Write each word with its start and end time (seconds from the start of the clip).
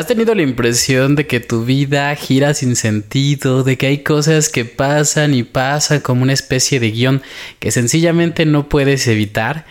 ¿Has 0.00 0.06
tenido 0.06 0.34
la 0.34 0.40
impresión 0.40 1.14
de 1.14 1.26
que 1.26 1.40
tu 1.40 1.66
vida 1.66 2.16
gira 2.16 2.54
sin 2.54 2.74
sentido, 2.74 3.64
de 3.64 3.76
que 3.76 3.86
hay 3.86 3.98
cosas 3.98 4.48
que 4.48 4.64
pasan 4.64 5.34
y 5.34 5.42
pasan 5.42 6.00
como 6.00 6.22
una 6.22 6.32
especie 6.32 6.80
de 6.80 6.90
guion 6.90 7.20
que 7.58 7.70
sencillamente 7.70 8.46
no 8.46 8.70
puedes 8.70 9.06
evitar? 9.08 9.66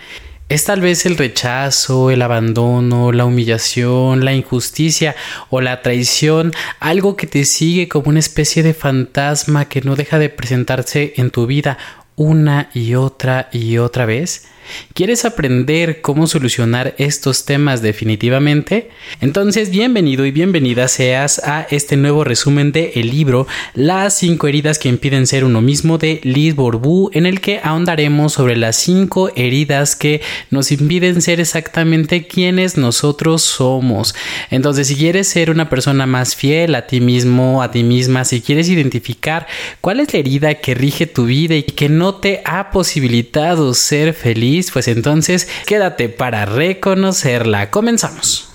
Es 0.47 0.65
tal 0.65 0.81
vez 0.81 1.07
el 1.07 1.17
rechazo, 1.17 2.11
el 2.11 2.21
abandono, 2.21 3.11
la 3.11 3.25
humillación, 3.25 4.23
la 4.23 4.35
injusticia 4.35 5.15
o 5.49 5.61
la 5.61 5.81
traición, 5.81 6.53
algo 6.79 7.15
que 7.15 7.25
te 7.25 7.43
sigue 7.43 7.87
como 7.87 8.09
una 8.09 8.19
especie 8.19 8.61
de 8.61 8.75
fantasma 8.75 9.65
que 9.65 9.81
no 9.81 9.95
deja 9.95 10.19
de 10.19 10.29
presentarse 10.29 11.13
en 11.15 11.31
tu 11.31 11.47
vida 11.47 11.79
una 12.15 12.69
y 12.75 12.93
otra 12.93 13.49
y 13.51 13.79
otra 13.79 14.05
vez. 14.05 14.45
¿Quieres 14.93 15.25
aprender 15.25 16.01
cómo 16.01 16.27
solucionar 16.27 16.95
estos 16.97 17.45
temas 17.45 17.81
definitivamente? 17.81 18.89
Entonces, 19.21 19.69
bienvenido 19.69 20.25
y 20.25 20.31
bienvenida 20.31 20.87
seas 20.87 21.39
a 21.39 21.67
este 21.69 21.97
nuevo 21.97 22.23
resumen 22.23 22.71
de 22.71 22.91
el 22.95 23.09
libro 23.09 23.47
Las 23.73 24.17
cinco 24.17 24.47
heridas 24.47 24.79
que 24.79 24.89
impiden 24.89 25.27
ser 25.27 25.43
uno 25.43 25.61
mismo 25.61 25.97
de 25.97 26.19
Liz 26.23 26.55
Borbú, 26.55 27.09
en 27.13 27.25
el 27.25 27.41
que 27.41 27.59
ahondaremos 27.63 28.33
sobre 28.33 28.55
las 28.55 28.75
cinco 28.75 29.31
heridas 29.35 29.95
que 29.95 30.21
nos 30.49 30.71
impiden 30.71 31.21
ser 31.21 31.39
exactamente 31.39 32.27
quienes 32.27 32.77
nosotros 32.77 33.41
somos. 33.43 34.15
Entonces, 34.51 34.87
si 34.87 34.95
quieres 34.95 35.27
ser 35.27 35.49
una 35.49 35.69
persona 35.69 36.05
más 36.05 36.35
fiel 36.35 36.75
a 36.75 36.87
ti 36.87 37.01
mismo, 37.01 37.63
a 37.63 37.71
ti 37.71 37.83
misma, 37.83 38.25
si 38.25 38.41
quieres 38.41 38.69
identificar 38.69 39.47
cuál 39.81 39.99
es 39.99 40.13
la 40.13 40.19
herida 40.19 40.55
que 40.55 40.73
rige 40.73 41.07
tu 41.07 41.25
vida 41.25 41.55
y 41.55 41.63
que 41.63 41.89
no 41.89 42.15
te 42.15 42.41
ha 42.45 42.71
posibilitado 42.71 43.73
ser 43.73 44.13
feliz, 44.13 44.58
pues 44.71 44.87
entonces 44.87 45.47
quédate 45.65 46.09
para 46.09 46.45
reconocerla. 46.45 47.71
Comenzamos. 47.71 48.49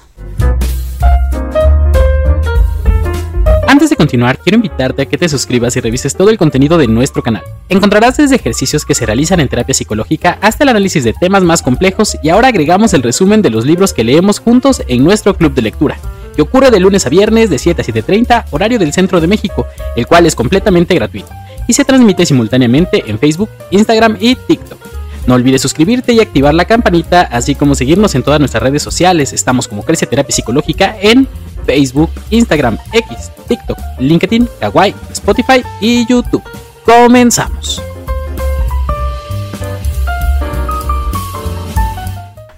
Antes 3.66 3.90
de 3.90 3.96
continuar, 3.96 4.38
quiero 4.38 4.56
invitarte 4.56 5.02
a 5.02 5.06
que 5.06 5.18
te 5.18 5.28
suscribas 5.28 5.76
y 5.76 5.80
revises 5.80 6.14
todo 6.14 6.30
el 6.30 6.38
contenido 6.38 6.78
de 6.78 6.86
nuestro 6.86 7.22
canal. 7.22 7.42
Encontrarás 7.68 8.16
desde 8.16 8.36
ejercicios 8.36 8.84
que 8.84 8.94
se 8.94 9.04
realizan 9.04 9.40
en 9.40 9.48
terapia 9.48 9.74
psicológica 9.74 10.38
hasta 10.40 10.62
el 10.62 10.70
análisis 10.70 11.02
de 11.02 11.12
temas 11.12 11.42
más 11.42 11.62
complejos 11.62 12.16
y 12.22 12.28
ahora 12.28 12.48
agregamos 12.48 12.94
el 12.94 13.02
resumen 13.02 13.42
de 13.42 13.50
los 13.50 13.66
libros 13.66 13.92
que 13.92 14.04
leemos 14.04 14.38
juntos 14.38 14.82
en 14.86 15.02
nuestro 15.02 15.34
club 15.36 15.54
de 15.54 15.62
lectura, 15.62 15.98
que 16.36 16.42
ocurre 16.42 16.70
de 16.70 16.80
lunes 16.80 17.06
a 17.06 17.10
viernes 17.10 17.50
de 17.50 17.58
7 17.58 17.82
a 17.82 17.84
7.30 17.84 18.44
horario 18.52 18.78
del 18.78 18.92
Centro 18.92 19.20
de 19.20 19.26
México, 19.26 19.66
el 19.96 20.06
cual 20.06 20.26
es 20.26 20.36
completamente 20.36 20.94
gratuito 20.94 21.30
y 21.66 21.72
se 21.72 21.84
transmite 21.84 22.26
simultáneamente 22.26 23.04
en 23.06 23.18
Facebook, 23.18 23.50
Instagram 23.70 24.16
y 24.20 24.36
TikTok. 24.36 24.83
No 25.26 25.34
olvides 25.34 25.62
suscribirte 25.62 26.12
y 26.12 26.20
activar 26.20 26.54
la 26.54 26.66
campanita, 26.66 27.22
así 27.22 27.54
como 27.54 27.74
seguirnos 27.74 28.14
en 28.14 28.22
todas 28.22 28.40
nuestras 28.40 28.62
redes 28.62 28.82
sociales. 28.82 29.32
Estamos 29.32 29.68
como 29.68 29.82
Crece 29.82 30.06
Terapia 30.06 30.34
Psicológica 30.34 30.96
en 31.00 31.26
Facebook, 31.64 32.10
Instagram, 32.30 32.78
X, 32.92 33.30
TikTok, 33.48 33.78
LinkedIn, 33.98 34.48
Kawaii, 34.60 34.94
Spotify 35.12 35.62
y 35.80 36.06
YouTube. 36.06 36.42
Comenzamos. 36.84 37.93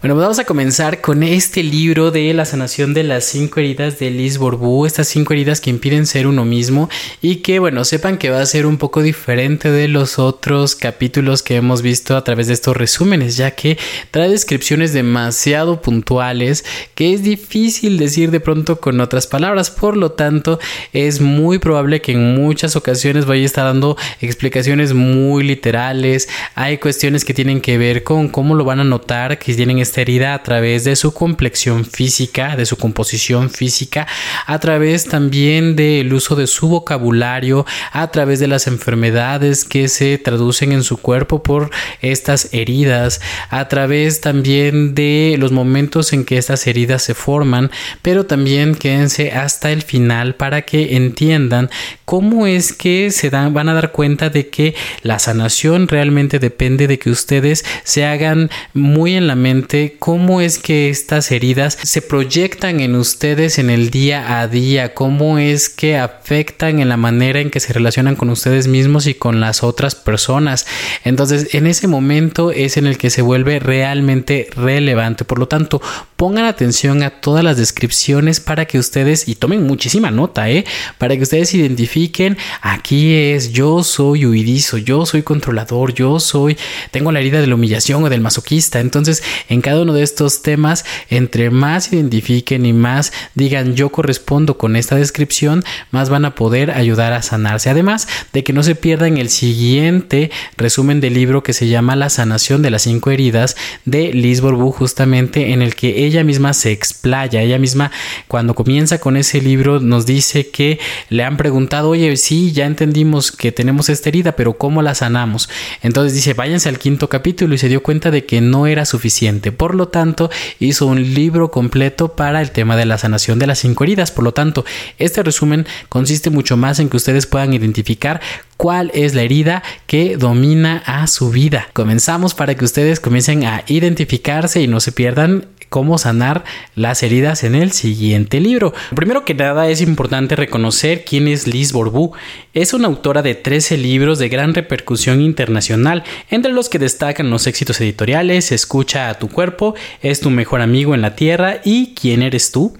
Bueno, 0.03 0.15
pues 0.15 0.25
vamos 0.25 0.39
a 0.39 0.45
comenzar 0.45 1.01
con 1.01 1.23
este 1.23 1.63
libro 1.63 2.11
de 2.11 2.35
la 2.35 2.45
sanación 2.45 2.93
de 2.93 3.03
las 3.03 3.25
cinco 3.25 3.61
heridas 3.61 3.99
de 3.99 4.11
Liz 4.11 4.37
Borbú, 4.37 4.85
estas 4.85 5.09
cinco 5.09 5.33
heridas 5.33 5.63
que 5.63 5.71
impiden 5.71 6.05
ser 6.05 6.27
uno 6.27 6.45
mismo 6.45 6.91
y 7.23 7.37
que, 7.37 7.61
bueno, 7.61 7.83
sepan 7.83 8.19
que 8.19 8.29
va 8.29 8.43
a 8.43 8.47
ser 8.47 8.67
un 8.67 8.77
poco 8.77 9.01
diferente 9.01 9.71
de 9.71 9.89
los 9.89 10.19
otros 10.19 10.77
capítulos 10.77 11.43
que 11.43 11.57
hemos 11.57 11.81
visto 11.81 12.15
a 12.15 12.23
través 12.25 12.47
de 12.47 12.53
estos 12.53 12.77
resúmenes, 12.77 13.39
ya 13.39 13.53
que 13.53 13.79
trae 14.11 14.29
descripciones 14.29 14.93
demasiado 14.93 15.81
puntuales 15.81 16.67
que 16.95 17.15
es 17.15 17.23
difícil 17.23 17.97
decir 17.99 18.31
de 18.31 18.41
pronto 18.41 18.79
con 18.79 19.01
otras 19.01 19.27
palabras, 19.27 19.71
por 19.71 19.97
lo 19.97 20.13
tanto, 20.13 20.61
es 20.93 21.23
muy 21.23 21.59
probable 21.59 22.03
que 22.03 22.13
en 22.13 22.35
muchas 22.35 22.77
ocasiones 22.77 23.25
vaya 23.25 23.45
a 23.45 23.47
estar 23.47 23.65
dando 23.65 23.97
explicaciones 24.21 24.93
muy 24.93 25.43
literales, 25.43 26.29
hay 26.55 26.77
cuestiones 26.77 27.25
que 27.25 27.33
tienen 27.33 27.63
que 27.63 27.79
ver 27.79 28.05
con 28.05 28.29
cómo 28.29 28.55
lo 28.55 28.65
van 28.65 28.81
a 28.81 28.85
notar, 28.85 29.39
que 29.39 29.55
tienen 29.55 29.79
este 29.87 29.96
a 29.97 30.43
través 30.43 30.85
de 30.85 30.95
su 30.95 31.15
complexión 31.15 31.87
física, 31.87 32.55
de 32.55 32.67
su 32.67 32.77
composición 32.77 33.49
física, 33.49 34.07
a 34.45 34.59
través 34.59 35.07
también 35.07 35.75
del 35.75 36.13
uso 36.13 36.37
de 36.37 36.47
su 36.47 36.69
vocabulario, 36.69 37.65
a 37.93 38.11
través 38.11 38.39
de 38.39 38.47
las 38.47 38.67
enfermedades 38.67 39.65
que 39.65 39.89
se 39.89 40.19
traducen 40.19 40.73
en 40.73 40.83
su 40.83 40.99
cuerpo 40.99 41.43
por 41.43 41.71
estas 42.03 42.53
heridas, 42.53 43.23
a 43.49 43.69
través 43.69 44.21
también 44.21 44.95
de 44.95 45.37
los 45.39 45.51
momentos 45.51 46.13
en 46.13 46.27
que 46.27 46.37
estas 46.37 46.67
heridas 46.67 47.03
se 47.03 47.15
forman, 47.15 47.71
pero 48.03 48.27
también 48.27 48.75
quédense 48.75 49.33
hasta 49.33 49.71
el 49.71 49.81
final 49.81 50.35
para 50.35 50.63
que 50.63 50.97
entiendan 50.97 51.71
cómo 52.05 52.47
es 52.47 52.75
que 52.75 53.11
se 53.11 53.31
van 53.31 53.69
a 53.69 53.75
dar 53.75 53.93
cuenta 53.93 54.29
de 54.29 54.49
que 54.49 54.75
la 55.03 55.19
sanación 55.19 55.89
realmente 55.89 56.39
depende 56.39 56.87
de 56.87 56.99
que 56.99 57.11
ustedes 57.11 57.65
se 57.83 58.05
hagan 58.05 58.51
muy 58.75 59.15
en 59.15 59.27
la 59.27 59.35
mente 59.35 59.76
cómo 59.99 60.41
es 60.41 60.59
que 60.59 60.89
estas 60.89 61.31
heridas 61.31 61.79
se 61.83 62.03
proyectan 62.03 62.81
en 62.81 62.95
ustedes 62.95 63.59
en 63.59 63.71
el 63.71 63.91
día 63.91 64.41
a 64.41 64.49
día, 64.49 64.95
cómo 64.95 65.39
es 65.39 65.69
que 65.69 65.97
afectan 65.97 66.81
en 66.81 66.89
la 66.89 66.97
manera 66.97 67.41
en 67.41 67.51
que 67.51 67.61
se 67.61 67.73
relacionan 67.73 68.17
con 68.17 68.31
ustedes 68.31 68.69
mismos 68.69 69.07
y 69.07 69.15
con 69.15 69.41
las 69.41 69.63
otras 69.63 69.95
personas. 69.95 70.67
Entonces, 71.05 71.55
en 71.55 71.67
ese 71.67 71.89
momento 71.89 72.51
es 72.51 72.77
en 72.77 72.87
el 72.87 72.99
que 72.99 73.11
se 73.11 73.23
vuelve 73.23 73.59
realmente 73.59 74.49
relevante. 74.55 75.25
Por 75.25 75.39
lo 75.39 75.49
tanto, 75.49 75.81
pongan 76.17 76.45
atención 76.45 77.03
a 77.03 77.11
todas 77.11 77.45
las 77.45 77.57
descripciones 77.57 78.41
para 78.41 78.65
que 78.67 78.79
ustedes, 78.79 79.29
y 79.29 79.35
tomen 79.35 79.67
muchísima 79.67 80.11
nota, 80.11 80.51
¿eh? 80.51 80.65
Para 80.99 81.17
que 81.17 81.23
ustedes 81.23 81.55
identifiquen, 81.55 82.37
aquí 82.63 83.15
es, 83.15 83.53
yo 83.53 83.83
soy 83.85 84.27
huidizo, 84.27 84.79
yo 84.79 85.07
soy 85.07 85.23
controlador, 85.23 85.95
yo 85.95 86.21
soy, 86.21 86.57
tengo 86.91 87.13
la 87.13 87.21
herida 87.21 87.41
de 87.41 87.47
la 87.47 87.55
humillación 87.55 88.05
o 88.05 88.09
del 88.09 88.21
masoquista. 88.21 88.81
Entonces, 88.81 89.23
en 89.49 89.61
cada 89.67 89.83
uno 89.83 89.95
de 89.95 90.05
estos 90.05 90.43
temas, 90.43 90.85
entre 91.11 91.51
más 91.51 91.93
identifiquen 91.93 92.65
y 92.67 92.73
más 92.73 93.13
digan 93.35 93.75
yo 93.75 93.89
correspondo 93.91 94.59
con 94.59 94.77
esta 94.77 94.95
descripción, 94.95 95.65
más 95.91 96.09
van 96.09 96.25
a 96.25 96.37
poder 96.37 96.71
ayudar 96.71 97.13
a 97.13 97.21
sanarse. 97.21 97.69
Además 97.69 98.07
de 98.33 98.45
que 98.45 98.53
no 98.53 98.63
se 98.63 98.77
pierdan 98.77 99.19
el 99.19 99.29
siguiente 99.29 100.31
resumen 100.57 101.01
del 101.01 101.15
libro 101.15 101.43
que 101.43 101.53
se 101.53 101.67
llama 101.67 101.97
La 101.97 102.11
sanación 102.11 102.63
de 102.63 102.71
las 102.71 102.83
cinco 102.83 103.11
heridas 103.11 103.57
de 103.85 104.13
Liz 104.13 104.41
Borbú, 104.41 104.71
justamente 104.71 105.53
en 105.53 105.63
el 105.63 105.75
que 105.75 106.07
ella 106.07 106.23
misma 106.23 106.53
se 106.53 106.71
explaya, 106.71 107.43
ella 107.43 107.59
misma 107.59 107.91
cuando 108.29 108.55
comienza 108.55 109.01
con 109.01 109.17
ese 109.17 109.41
libro 109.41 109.81
nos 109.81 110.07
dice 110.07 110.49
que 110.49 110.79
le 111.09 111.25
han 111.25 111.37
preguntado, 111.37 111.89
oye, 111.89 112.17
sí, 112.17 112.53
ya 112.53 112.67
entendimos 112.67 113.33
que 113.33 113.51
tenemos 113.51 113.89
esta 113.89 114.11
herida, 114.11 114.37
pero 114.37 114.59
¿cómo 114.59 114.81
la 114.81 114.95
sanamos? 114.95 115.49
Entonces 115.83 116.15
dice, 116.15 116.35
váyanse 116.35 116.69
al 116.69 116.79
quinto 116.79 117.09
capítulo 117.09 117.53
y 117.53 117.59
se 117.59 117.69
dio 117.69 117.83
cuenta 117.83 118.13
de 118.13 118.25
que 118.25 118.41
no 118.41 118.69
era 118.69 118.85
suficiente. 118.85 119.56
Por 119.57 119.75
lo 119.75 119.89
tanto, 119.89 120.31
hizo 120.59 120.87
un 120.87 121.15
libro 121.15 121.51
completo 121.51 122.15
para 122.15 122.41
el 122.41 122.51
tema 122.51 122.77
de 122.77 122.87
la 122.87 122.99
sanación 122.99 123.39
de 123.39 123.47
las 123.47 123.59
cinco 123.59 123.85
heridas. 123.85 124.11
Por 124.11 124.25
lo 124.25 124.33
tanto, 124.33 124.65
este 124.99 125.23
resumen 125.23 125.67
consiste 125.89 126.31
mucho 126.31 126.57
más 126.57 126.79
en 126.79 126.89
que 126.89 126.97
ustedes 126.97 127.27
puedan 127.27 127.55
identificar 127.55 128.21
cuál 128.57 128.91
es 128.95 129.15
la 129.15 129.23
herida 129.23 129.63
que 129.87 130.17
domina 130.17 130.83
a 130.87 131.07
su 131.07 131.31
vida. 131.31 131.69
Comenzamos 131.73 132.35
para 132.35 132.55
que 132.55 132.65
ustedes 132.65 133.01
comiencen 133.01 133.45
a 133.45 133.65
identificarse 133.67 134.61
y 134.61 134.69
no 134.69 134.81
se 134.81 134.93
pierdan 134.93 135.47
cómo 135.69 135.99
sanar 135.99 136.45
las 136.75 137.03
heridas 137.03 137.45
en 137.45 137.55
el 137.55 137.73
siguiente 137.73 138.41
libro. 138.41 138.73
Primero 138.95 139.25
que 139.25 139.35
nada 139.35 139.69
es 139.69 139.81
importante 139.81 140.37
reconocer 140.37 141.05
quién 141.05 141.29
es 141.29 141.47
Liz 141.47 141.73
Borbú. 141.73 142.13
Es 142.57 142.73
una 142.73 142.89
autora 142.89 143.21
de 143.21 143.35
13 143.35 143.77
libros 143.77 144.19
de 144.19 144.31
gran 144.31 144.55
repercusión 144.55 145.21
internacional, 145.21 146.05
entre 146.31 146.53
los 146.53 146.71
que 146.71 146.79
destacan 146.79 147.29
los 147.29 147.47
éxitos 147.47 147.79
editoriales 147.83 148.51
Escucha 148.51 149.11
a 149.11 149.19
tu 149.19 149.29
cuerpo, 149.29 149.75
Es 150.01 150.21
tu 150.21 150.31
mejor 150.31 150.63
amigo 150.63 150.95
en 150.95 151.03
la 151.03 151.15
tierra 151.17 151.61
y 151.67 151.93
¿Quién 151.93 152.23
eres 152.23 152.53
tú? 152.53 152.73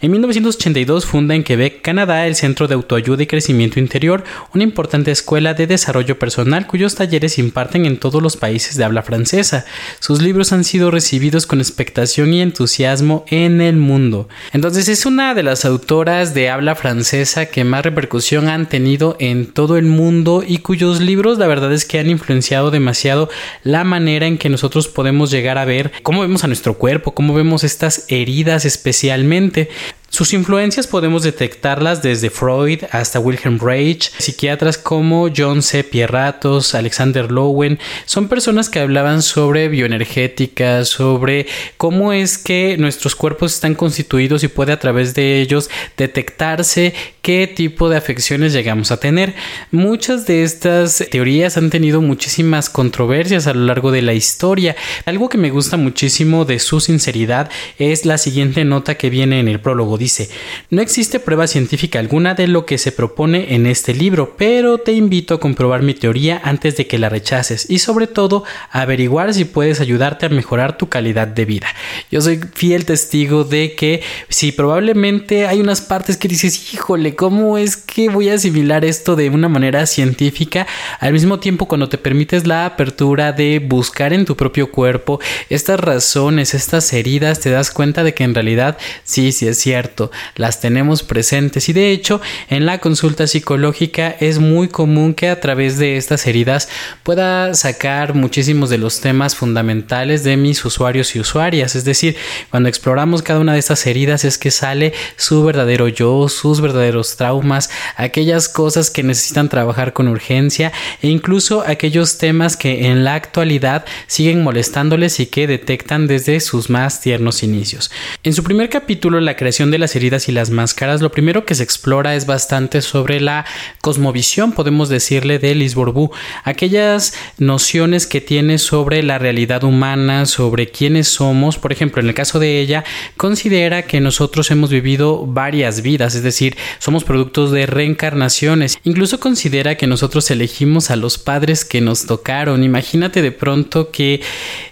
En 0.00 0.12
1982 0.12 1.04
funda 1.04 1.34
en 1.34 1.42
Quebec, 1.42 1.82
Canadá, 1.82 2.28
el 2.28 2.36
Centro 2.36 2.68
de 2.68 2.74
Autoayuda 2.74 3.24
y 3.24 3.26
Crecimiento 3.26 3.80
Interior, 3.80 4.22
una 4.54 4.62
importante 4.62 5.10
escuela 5.10 5.52
de 5.52 5.66
desarrollo 5.66 6.16
personal 6.16 6.68
cuyos 6.68 6.94
talleres 6.94 7.36
imparten 7.36 7.86
en 7.86 7.98
todos 7.98 8.22
los 8.22 8.36
países 8.36 8.76
de 8.76 8.84
habla 8.84 9.02
francesa. 9.02 9.64
Sus 9.98 10.22
libros 10.22 10.52
han 10.52 10.62
sido 10.62 10.92
recibidos 10.92 11.48
con 11.48 11.58
expectación 11.58 12.32
y 12.32 12.40
entusiasmo 12.40 13.24
en 13.26 13.60
el 13.60 13.78
mundo. 13.78 14.28
Entonces 14.52 14.88
es 14.88 15.06
una 15.06 15.34
de 15.34 15.42
las 15.42 15.64
autoras 15.64 16.34
de 16.34 16.50
habla 16.50 16.76
francesa 16.76 17.46
que 17.46 17.64
más 17.64 17.84
repercusión 17.84 18.46
han 18.46 18.68
tenido 18.68 19.16
en 19.30 19.46
todo 19.46 19.76
el 19.76 19.86
mundo 19.86 20.42
y 20.46 20.58
cuyos 20.58 21.00
libros 21.00 21.38
la 21.38 21.46
verdad 21.46 21.72
es 21.72 21.84
que 21.84 21.98
han 21.98 22.10
influenciado 22.10 22.70
demasiado 22.70 23.28
la 23.62 23.84
manera 23.84 24.26
en 24.26 24.38
que 24.38 24.48
nosotros 24.48 24.88
podemos 24.88 25.30
llegar 25.30 25.58
a 25.58 25.64
ver 25.64 25.92
cómo 26.02 26.20
vemos 26.20 26.44
a 26.44 26.46
nuestro 26.46 26.74
cuerpo, 26.74 27.14
cómo 27.14 27.34
vemos 27.34 27.64
estas 27.64 28.04
heridas 28.08 28.64
especialmente. 28.64 29.68
Sus 30.14 30.32
influencias 30.32 30.86
podemos 30.86 31.24
detectarlas 31.24 32.00
desde 32.00 32.30
Freud 32.30 32.84
hasta 32.92 33.18
Wilhelm 33.18 33.58
Reich, 33.58 34.12
psiquiatras 34.16 34.78
como 34.78 35.28
John 35.36 35.60
C. 35.60 35.82
Pierratos, 35.82 36.76
Alexander 36.76 37.32
Lowen, 37.32 37.80
son 38.04 38.28
personas 38.28 38.70
que 38.70 38.78
hablaban 38.78 39.22
sobre 39.22 39.68
bioenergética, 39.68 40.84
sobre 40.84 41.48
cómo 41.78 42.12
es 42.12 42.38
que 42.38 42.76
nuestros 42.78 43.16
cuerpos 43.16 43.54
están 43.54 43.74
constituidos 43.74 44.44
y 44.44 44.46
puede 44.46 44.70
a 44.70 44.78
través 44.78 45.14
de 45.14 45.40
ellos 45.40 45.68
detectarse 45.96 46.94
qué 47.20 47.48
tipo 47.48 47.88
de 47.88 47.96
afecciones 47.96 48.52
llegamos 48.52 48.92
a 48.92 48.98
tener. 48.98 49.34
Muchas 49.72 50.26
de 50.26 50.44
estas 50.44 51.04
teorías 51.10 51.56
han 51.56 51.70
tenido 51.70 52.00
muchísimas 52.00 52.70
controversias 52.70 53.48
a 53.48 53.54
lo 53.54 53.64
largo 53.64 53.90
de 53.90 54.02
la 54.02 54.14
historia. 54.14 54.76
Algo 55.06 55.28
que 55.28 55.38
me 55.38 55.50
gusta 55.50 55.76
muchísimo 55.76 56.44
de 56.44 56.60
su 56.60 56.78
sinceridad 56.78 57.50
es 57.78 58.06
la 58.06 58.16
siguiente 58.18 58.64
nota 58.64 58.96
que 58.96 59.10
viene 59.10 59.40
en 59.40 59.48
el 59.48 59.58
prólogo 59.58 59.98
dice, 60.04 60.28
no 60.70 60.82
existe 60.82 61.18
prueba 61.18 61.46
científica 61.46 61.98
alguna 61.98 62.34
de 62.34 62.46
lo 62.46 62.66
que 62.66 62.76
se 62.76 62.92
propone 62.92 63.54
en 63.54 63.66
este 63.66 63.94
libro, 63.94 64.34
pero 64.36 64.78
te 64.78 64.92
invito 64.92 65.34
a 65.34 65.40
comprobar 65.40 65.82
mi 65.82 65.94
teoría 65.94 66.40
antes 66.44 66.76
de 66.76 66.86
que 66.86 66.98
la 66.98 67.08
rechaces 67.08 67.70
y 67.70 67.78
sobre 67.78 68.06
todo 68.06 68.44
averiguar 68.70 69.32
si 69.32 69.46
puedes 69.46 69.80
ayudarte 69.80 70.26
a 70.26 70.28
mejorar 70.28 70.76
tu 70.76 70.88
calidad 70.88 71.26
de 71.26 71.46
vida. 71.46 71.68
Yo 72.10 72.20
soy 72.20 72.38
fiel 72.54 72.84
testigo 72.84 73.44
de 73.44 73.74
que 73.74 74.02
si 74.28 74.52
probablemente 74.52 75.46
hay 75.46 75.60
unas 75.60 75.80
partes 75.80 76.18
que 76.18 76.28
dices, 76.28 76.74
híjole, 76.74 77.16
¿cómo 77.16 77.56
es 77.56 77.76
que 77.78 78.10
voy 78.10 78.28
a 78.28 78.34
asimilar 78.34 78.84
esto 78.84 79.16
de 79.16 79.30
una 79.30 79.48
manera 79.48 79.86
científica? 79.86 80.66
Al 81.00 81.14
mismo 81.14 81.40
tiempo 81.40 81.66
cuando 81.66 81.88
te 81.88 81.96
permites 81.96 82.46
la 82.46 82.66
apertura 82.66 83.32
de 83.32 83.58
buscar 83.58 84.12
en 84.12 84.26
tu 84.26 84.36
propio 84.36 84.70
cuerpo 84.70 85.18
estas 85.48 85.80
razones, 85.80 86.52
estas 86.52 86.92
heridas, 86.92 87.40
te 87.40 87.48
das 87.50 87.70
cuenta 87.70 88.04
de 88.04 88.12
que 88.12 88.24
en 88.24 88.34
realidad 88.34 88.76
sí, 89.04 89.32
sí 89.32 89.48
es 89.48 89.58
cierto 89.58 89.93
las 90.36 90.60
tenemos 90.60 91.02
presentes 91.02 91.68
y 91.68 91.72
de 91.72 91.90
hecho 91.90 92.20
en 92.48 92.66
la 92.66 92.78
consulta 92.78 93.26
psicológica 93.26 94.14
es 94.20 94.38
muy 94.38 94.68
común 94.68 95.14
que 95.14 95.28
a 95.28 95.40
través 95.40 95.78
de 95.78 95.96
estas 95.96 96.26
heridas 96.26 96.68
pueda 97.02 97.54
sacar 97.54 98.14
muchísimos 98.14 98.70
de 98.70 98.78
los 98.78 99.00
temas 99.00 99.36
fundamentales 99.36 100.24
de 100.24 100.36
mis 100.36 100.64
usuarios 100.64 101.14
y 101.16 101.20
usuarias, 101.20 101.74
es 101.74 101.84
decir, 101.84 102.16
cuando 102.50 102.68
exploramos 102.68 103.22
cada 103.22 103.40
una 103.40 103.52
de 103.52 103.58
estas 103.58 103.86
heridas 103.86 104.24
es 104.24 104.38
que 104.38 104.50
sale 104.50 104.92
su 105.16 105.44
verdadero 105.44 105.88
yo, 105.88 106.28
sus 106.28 106.60
verdaderos 106.60 107.16
traumas, 107.16 107.70
aquellas 107.96 108.48
cosas 108.48 108.90
que 108.90 109.02
necesitan 109.02 109.48
trabajar 109.48 109.92
con 109.92 110.08
urgencia 110.08 110.72
e 111.02 111.08
incluso 111.08 111.64
aquellos 111.66 112.18
temas 112.18 112.56
que 112.56 112.86
en 112.86 113.04
la 113.04 113.14
actualidad 113.14 113.84
siguen 114.06 114.42
molestándoles 114.42 115.20
y 115.20 115.26
que 115.26 115.46
detectan 115.46 116.06
desde 116.06 116.40
sus 116.40 116.70
más 116.70 117.00
tiernos 117.00 117.42
inicios. 117.42 117.90
En 118.22 118.32
su 118.32 118.42
primer 118.42 118.68
capítulo, 118.68 119.20
la 119.20 119.36
creación 119.36 119.70
de 119.70 119.78
las 119.84 119.96
heridas 119.96 120.30
y 120.30 120.32
las 120.32 120.48
máscaras, 120.48 121.02
lo 121.02 121.12
primero 121.12 121.44
que 121.44 121.54
se 121.54 121.62
explora 121.62 122.14
es 122.16 122.24
bastante 122.24 122.80
sobre 122.80 123.20
la 123.20 123.44
cosmovisión, 123.82 124.52
podemos 124.52 124.88
decirle, 124.88 125.38
de 125.38 125.54
Lisborbú, 125.54 126.10
aquellas 126.42 127.12
nociones 127.36 128.06
que 128.06 128.22
tiene 128.22 128.56
sobre 128.56 129.02
la 129.02 129.18
realidad 129.18 129.62
humana, 129.62 130.24
sobre 130.24 130.68
quiénes 130.68 131.08
somos. 131.08 131.58
Por 131.58 131.70
ejemplo, 131.70 132.00
en 132.00 132.08
el 132.08 132.14
caso 132.14 132.38
de 132.38 132.60
ella, 132.60 132.82
considera 133.18 133.82
que 133.82 134.00
nosotros 134.00 134.50
hemos 134.50 134.70
vivido 134.70 135.26
varias 135.26 135.82
vidas, 135.82 136.14
es 136.14 136.22
decir, 136.22 136.56
somos 136.78 137.04
productos 137.04 137.50
de 137.50 137.66
reencarnaciones. 137.66 138.78
Incluso 138.84 139.20
considera 139.20 139.74
que 139.76 139.86
nosotros 139.86 140.30
elegimos 140.30 140.90
a 140.90 140.96
los 140.96 141.18
padres 141.18 141.66
que 141.66 141.82
nos 141.82 142.06
tocaron. 142.06 142.64
Imagínate 142.64 143.20
de 143.20 143.32
pronto 143.32 143.90
que 143.90 144.22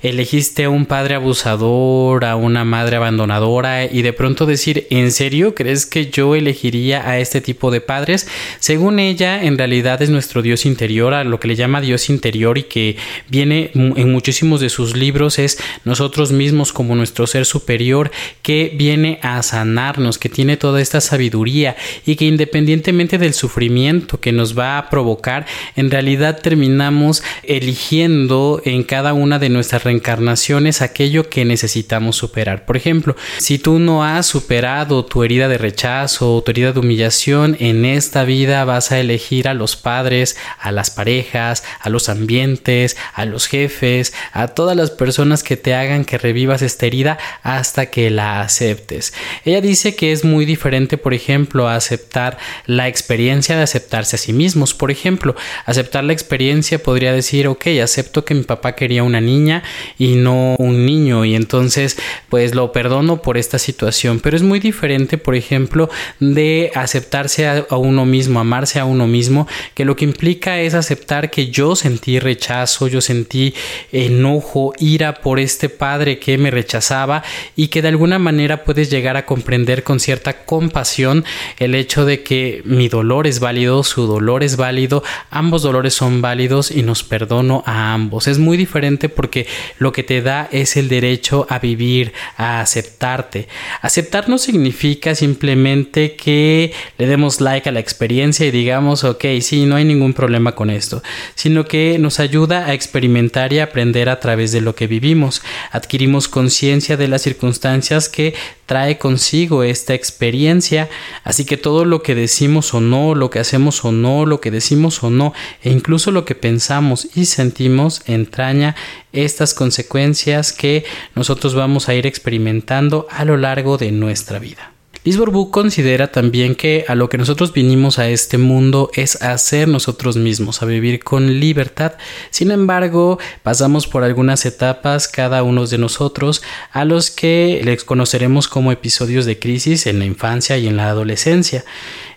elegiste 0.01 0.65
a 0.65 0.71
un 0.71 0.87
padre 0.87 1.17
abusador, 1.17 2.25
a 2.25 2.35
una 2.35 2.65
madre 2.65 2.97
abandonadora 2.97 3.85
y 3.85 4.01
de 4.01 4.15
pronto 4.15 4.47
decir, 4.47 4.87
¿En 5.02 5.02
serio 5.11 5.55
crees 5.55 5.87
que 5.87 6.11
yo 6.11 6.37
elegiría 6.37 7.09
a 7.09 7.19
este 7.19 7.41
tipo 7.41 7.71
de 7.71 7.81
padres? 7.81 8.29
Según 8.61 9.01
ella, 9.01 9.43
en 9.43 9.59
realidad 9.59 10.01
es 10.03 10.11
nuestro 10.11 10.43
Dios 10.43 10.67
interior, 10.67 11.15
a 11.15 11.25
lo 11.25 11.41
que 11.41 11.49
le 11.49 11.57
llama 11.57 11.81
Dios 11.81 12.11
interior 12.11 12.59
y 12.59 12.65
que 12.65 12.97
viene 13.29 13.71
en 13.75 14.13
muchísimos 14.13 14.61
de 14.61 14.69
sus 14.69 14.97
libros 14.97 15.39
es 15.39 15.59
nosotros 15.85 16.31
mismos 16.31 16.73
como 16.73 16.95
nuestro 16.95 17.27
ser 17.27 17.47
superior 17.47 18.11
que 18.43 18.73
viene 18.77 19.19
a 19.23 19.43
sanarnos, 19.43 20.19
que 20.19 20.29
tiene 20.29 20.57
toda 20.57 20.81
esta 20.81 21.01
sabiduría 21.01 21.77
y 22.05 22.17
que 22.17 22.27
independientemente 22.27 23.19
del 23.19 23.35
sufrimiento 23.35 24.21
que 24.21 24.33
nos 24.33 24.59
va 24.59 24.79
a 24.79 24.91
provocar, 24.91 25.47
en 25.77 25.91
realidad 25.91 26.41
terminamos 26.43 27.23
eligiendo 27.43 28.61
en 28.65 28.83
cada 28.83 29.15
una 29.15 29.39
de 29.39 29.49
nuestras 29.49 29.85
reencarnaciones 29.85 30.83
aquello 30.83 31.31
que 31.31 31.45
necesitamos 31.45 32.17
superar. 32.17 32.67
Por 32.67 32.77
ejemplo, 32.77 33.17
si 33.39 33.59
tú 33.59 33.79
no 33.79 34.05
has 34.05 34.27
superado 34.27 34.92
tu 35.01 35.25
herida 35.25 35.49
de 35.49 35.57
rechazo 35.57 36.37
o 36.37 36.43
tu 36.43 36.51
herida 36.51 36.73
de 36.73 36.81
humillación, 36.81 37.57
en 37.59 37.87
esta 37.87 38.25
vida 38.25 38.65
vas 38.67 38.93
a 38.93 39.01
elegir 39.01 39.49
a 39.49 39.55
los 39.55 39.77
padres, 39.77 40.37
a 40.61 40.71
las 40.73 40.91
parejas, 40.91 41.65
a 41.81 41.89
los 41.89 42.11
ambientes, 42.11 42.99
a 43.15 43.25
los 43.25 43.47
jefes, 43.47 44.13
a 44.33 44.49
todas 44.49 44.77
las 44.77 44.91
personas 44.91 45.43
que 45.43 45.57
te 45.57 45.75
hagan 45.75 46.05
que 46.05 46.19
revivas 46.19 46.61
esta 46.61 46.87
herida 46.87 47.19
hasta 47.43 47.87
que 47.87 48.11
la 48.11 48.43
aceptes. 48.43 49.15
Ella 49.45 49.63
dice 49.63 49.97
que 49.97 50.13
es 50.13 50.25
muy 50.25 50.45
diferente, 50.45 50.99
por 50.99 51.15
ejemplo, 51.15 51.69
a 51.69 51.77
aceptar 51.77 52.37
la 52.67 52.89
experiencia 52.89 53.57
de 53.57 53.63
aceptarse 53.63 54.17
a 54.17 54.19
sí 54.19 54.35
mismos. 54.35 54.75
Por 54.75 54.91
ejemplo, 54.91 55.35
aceptar 55.65 56.05
la 56.05 56.13
experiencia 56.13 56.83
podría 56.83 57.13
decir, 57.13 57.49
ok, 57.49 57.67
acepto 57.83 58.27
que 58.27 58.35
mi 58.35 58.43
papá 58.43 58.75
quería 58.75 59.03
una 59.03 59.23
niña 59.23 59.63
y 59.99 60.17
no 60.17 60.55
un 60.59 60.85
niño 60.85 61.25
y 61.25 61.35
entonces 61.35 61.97
pues 62.29 62.55
lo 62.55 62.73
perdono 62.73 63.23
por 63.23 63.39
esta 63.39 63.59
situación, 63.59 64.21
pero 64.21 64.37
es 64.37 64.43
muy 64.43 64.61
diferente 64.61 64.82
por 65.19 65.37
ejemplo, 65.37 65.89
de 66.19 66.73
aceptarse 66.75 67.47
a, 67.47 67.77
uno 67.77 68.05
mismo, 68.05 68.41
amarse 68.41 68.81
a 68.81 68.85
uno 68.85 69.07
mismo, 69.07 69.47
que 69.75 69.85
lo 69.85 69.95
que 69.95 70.05
implica 70.05 70.61
es 70.61 70.75
aceptar 70.75 71.31
que 71.31 71.49
yo 71.49 71.77
sentí 71.77 72.19
rechazo, 72.19 72.89
yo 72.89 73.01
sentí 73.01 73.55
enojo, 73.93 74.73
ira 74.79 75.15
por 75.15 75.39
este 75.39 75.69
padre 75.69 76.19
que 76.19 76.37
me 76.37 76.51
rechazaba 76.51 77.23
y 77.55 77.69
que 77.69 77.81
de 77.81 77.89
alguna 77.89 78.19
manera 78.19 78.65
puedes 78.65 78.91
llegar 78.91 79.17
a 79.17 79.25
comprender 79.25 79.85
con 79.85 80.01
cierta 80.01 80.45
compasión 80.45 81.25
el 81.59 81.75
hecho 81.77 82.05
de 82.05 82.25
que 82.25 82.63
mi 82.65 82.89
dolor 82.89 83.29
es 83.29 83.39
válido, 83.39 83.85
su 83.85 84.07
dolor 84.07 84.43
es 84.43 84.57
válido, 84.57 85.05
ambos 85.31 85.63
dolores 85.63 85.95
son 85.95 86.23
válidos 86.23 86.73
y 86.73 86.83
nos 86.83 87.05
perdono 87.05 87.63
a 87.67 87.95
ambos. 87.95 88.27
Es 88.27 88.39
muy 88.39 88.57
diferente 88.57 89.09
porque 89.09 89.47
lo 89.79 89.93
que 89.93 90.03
te 90.03 90.23
da 90.23 90.49
es 90.51 90.77
el 90.77 90.89
derecho 90.89 91.47
a 91.49 91.61
vivir, 91.61 92.13
a 92.37 92.61
aceptarte. 92.61 93.47
Aceptar 93.81 94.29
no 94.29 94.39
significa 94.39 94.62
significa 94.63 95.17
simplemente 95.17 96.15
que 96.15 96.73
le 96.97 97.09
demos 97.09 97.41
like 97.41 97.69
a 97.69 97.73
la 97.73 97.81
experiencia 97.81 98.47
y 98.47 98.53
digamos, 98.53 99.03
ok, 99.03 99.25
sí, 99.41 99.67
no 99.67 99.75
hay 99.75 99.85
ningún 99.85 100.15
problema 100.15 100.55
con 100.55 100.71
esto, 100.71 101.03
sino 101.35 101.65
que 101.65 101.99
nos 101.99 102.21
ayuda 102.21 102.67
a 102.67 102.75
experimentar 102.75 103.53
y 103.53 103.59
aprender 103.59 104.09
a 104.09 104.21
través 104.21 104.53
de 104.53 104.61
lo 104.61 104.77
que 104.77 104.87
vivimos. 104.87 105.43
Adquirimos 105.73 106.29
conciencia 106.29 106.97
de 106.97 107.09
las 107.09 107.23
circunstancias 107.23 108.09
que 108.09 108.35
trae 108.67 108.99
consigo 108.99 109.65
esta 109.65 109.95
experiencia, 109.95 110.89
así 111.25 111.45
que 111.45 111.57
todo 111.57 111.85
lo 111.85 112.05
que 112.05 112.15
decimos 112.15 112.73
o 112.73 112.81
no, 112.81 113.17
lo 113.17 113.31
que 113.31 113.41
hacemos 113.41 113.85
o 113.85 113.91
no, 113.91 114.27
lo 114.27 114.41
que 114.41 114.53
decimos 114.53 115.03
o 115.03 115.11
no, 115.11 115.35
e 115.65 115.71
incluso 115.71 116.13
lo 116.13 116.25
que 116.25 116.37
pensamos 116.37 117.09
y 117.17 117.27
sentimos 117.27 118.03
entraña 118.07 118.77
estas 119.13 119.55
consecuencias 119.55 120.53
que 120.53 120.85
nosotros 121.15 121.55
vamos 121.55 121.89
a 121.89 121.95
ir 121.95 122.07
experimentando 122.07 123.07
a 123.11 123.25
lo 123.25 123.37
largo 123.37 123.79
de 123.79 123.93
nuestra 123.93 124.39
vida. 124.39 124.73
Lisborbu 125.05 125.51
considera 125.51 126.13
también 126.13 126.55
que 126.55 126.85
a 126.87 126.95
lo 126.95 127.09
que 127.09 127.19
nosotros 127.19 127.53
vinimos 127.53 127.99
a 127.99 128.09
este 128.09 128.39
mundo 128.39 128.89
es 128.95 129.21
a 129.21 129.37
ser 129.37 129.67
nosotros 129.67 130.17
mismos, 130.17 130.63
a 130.63 130.67
vivir 130.67 131.03
con 131.03 131.41
libertad. 131.41 131.95
Sin 132.31 132.53
embargo, 132.53 133.19
pasamos 133.43 133.89
por 133.89 134.05
algunas 134.05 134.47
etapas 134.47 135.09
cada 135.09 135.43
uno 135.43 135.67
de 135.67 135.77
nosotros 135.79 136.41
a 136.71 136.85
los 136.85 137.11
que 137.11 137.61
les 137.65 137.83
conoceremos 137.83 138.47
como 138.47 138.71
episodios 138.71 139.25
de 139.25 139.41
crisis 139.41 139.89
en 139.89 139.99
la 139.99 140.05
infancia 140.05 140.57
y 140.57 140.69
en 140.69 140.77
la 140.77 140.89
adolescencia. 140.89 141.65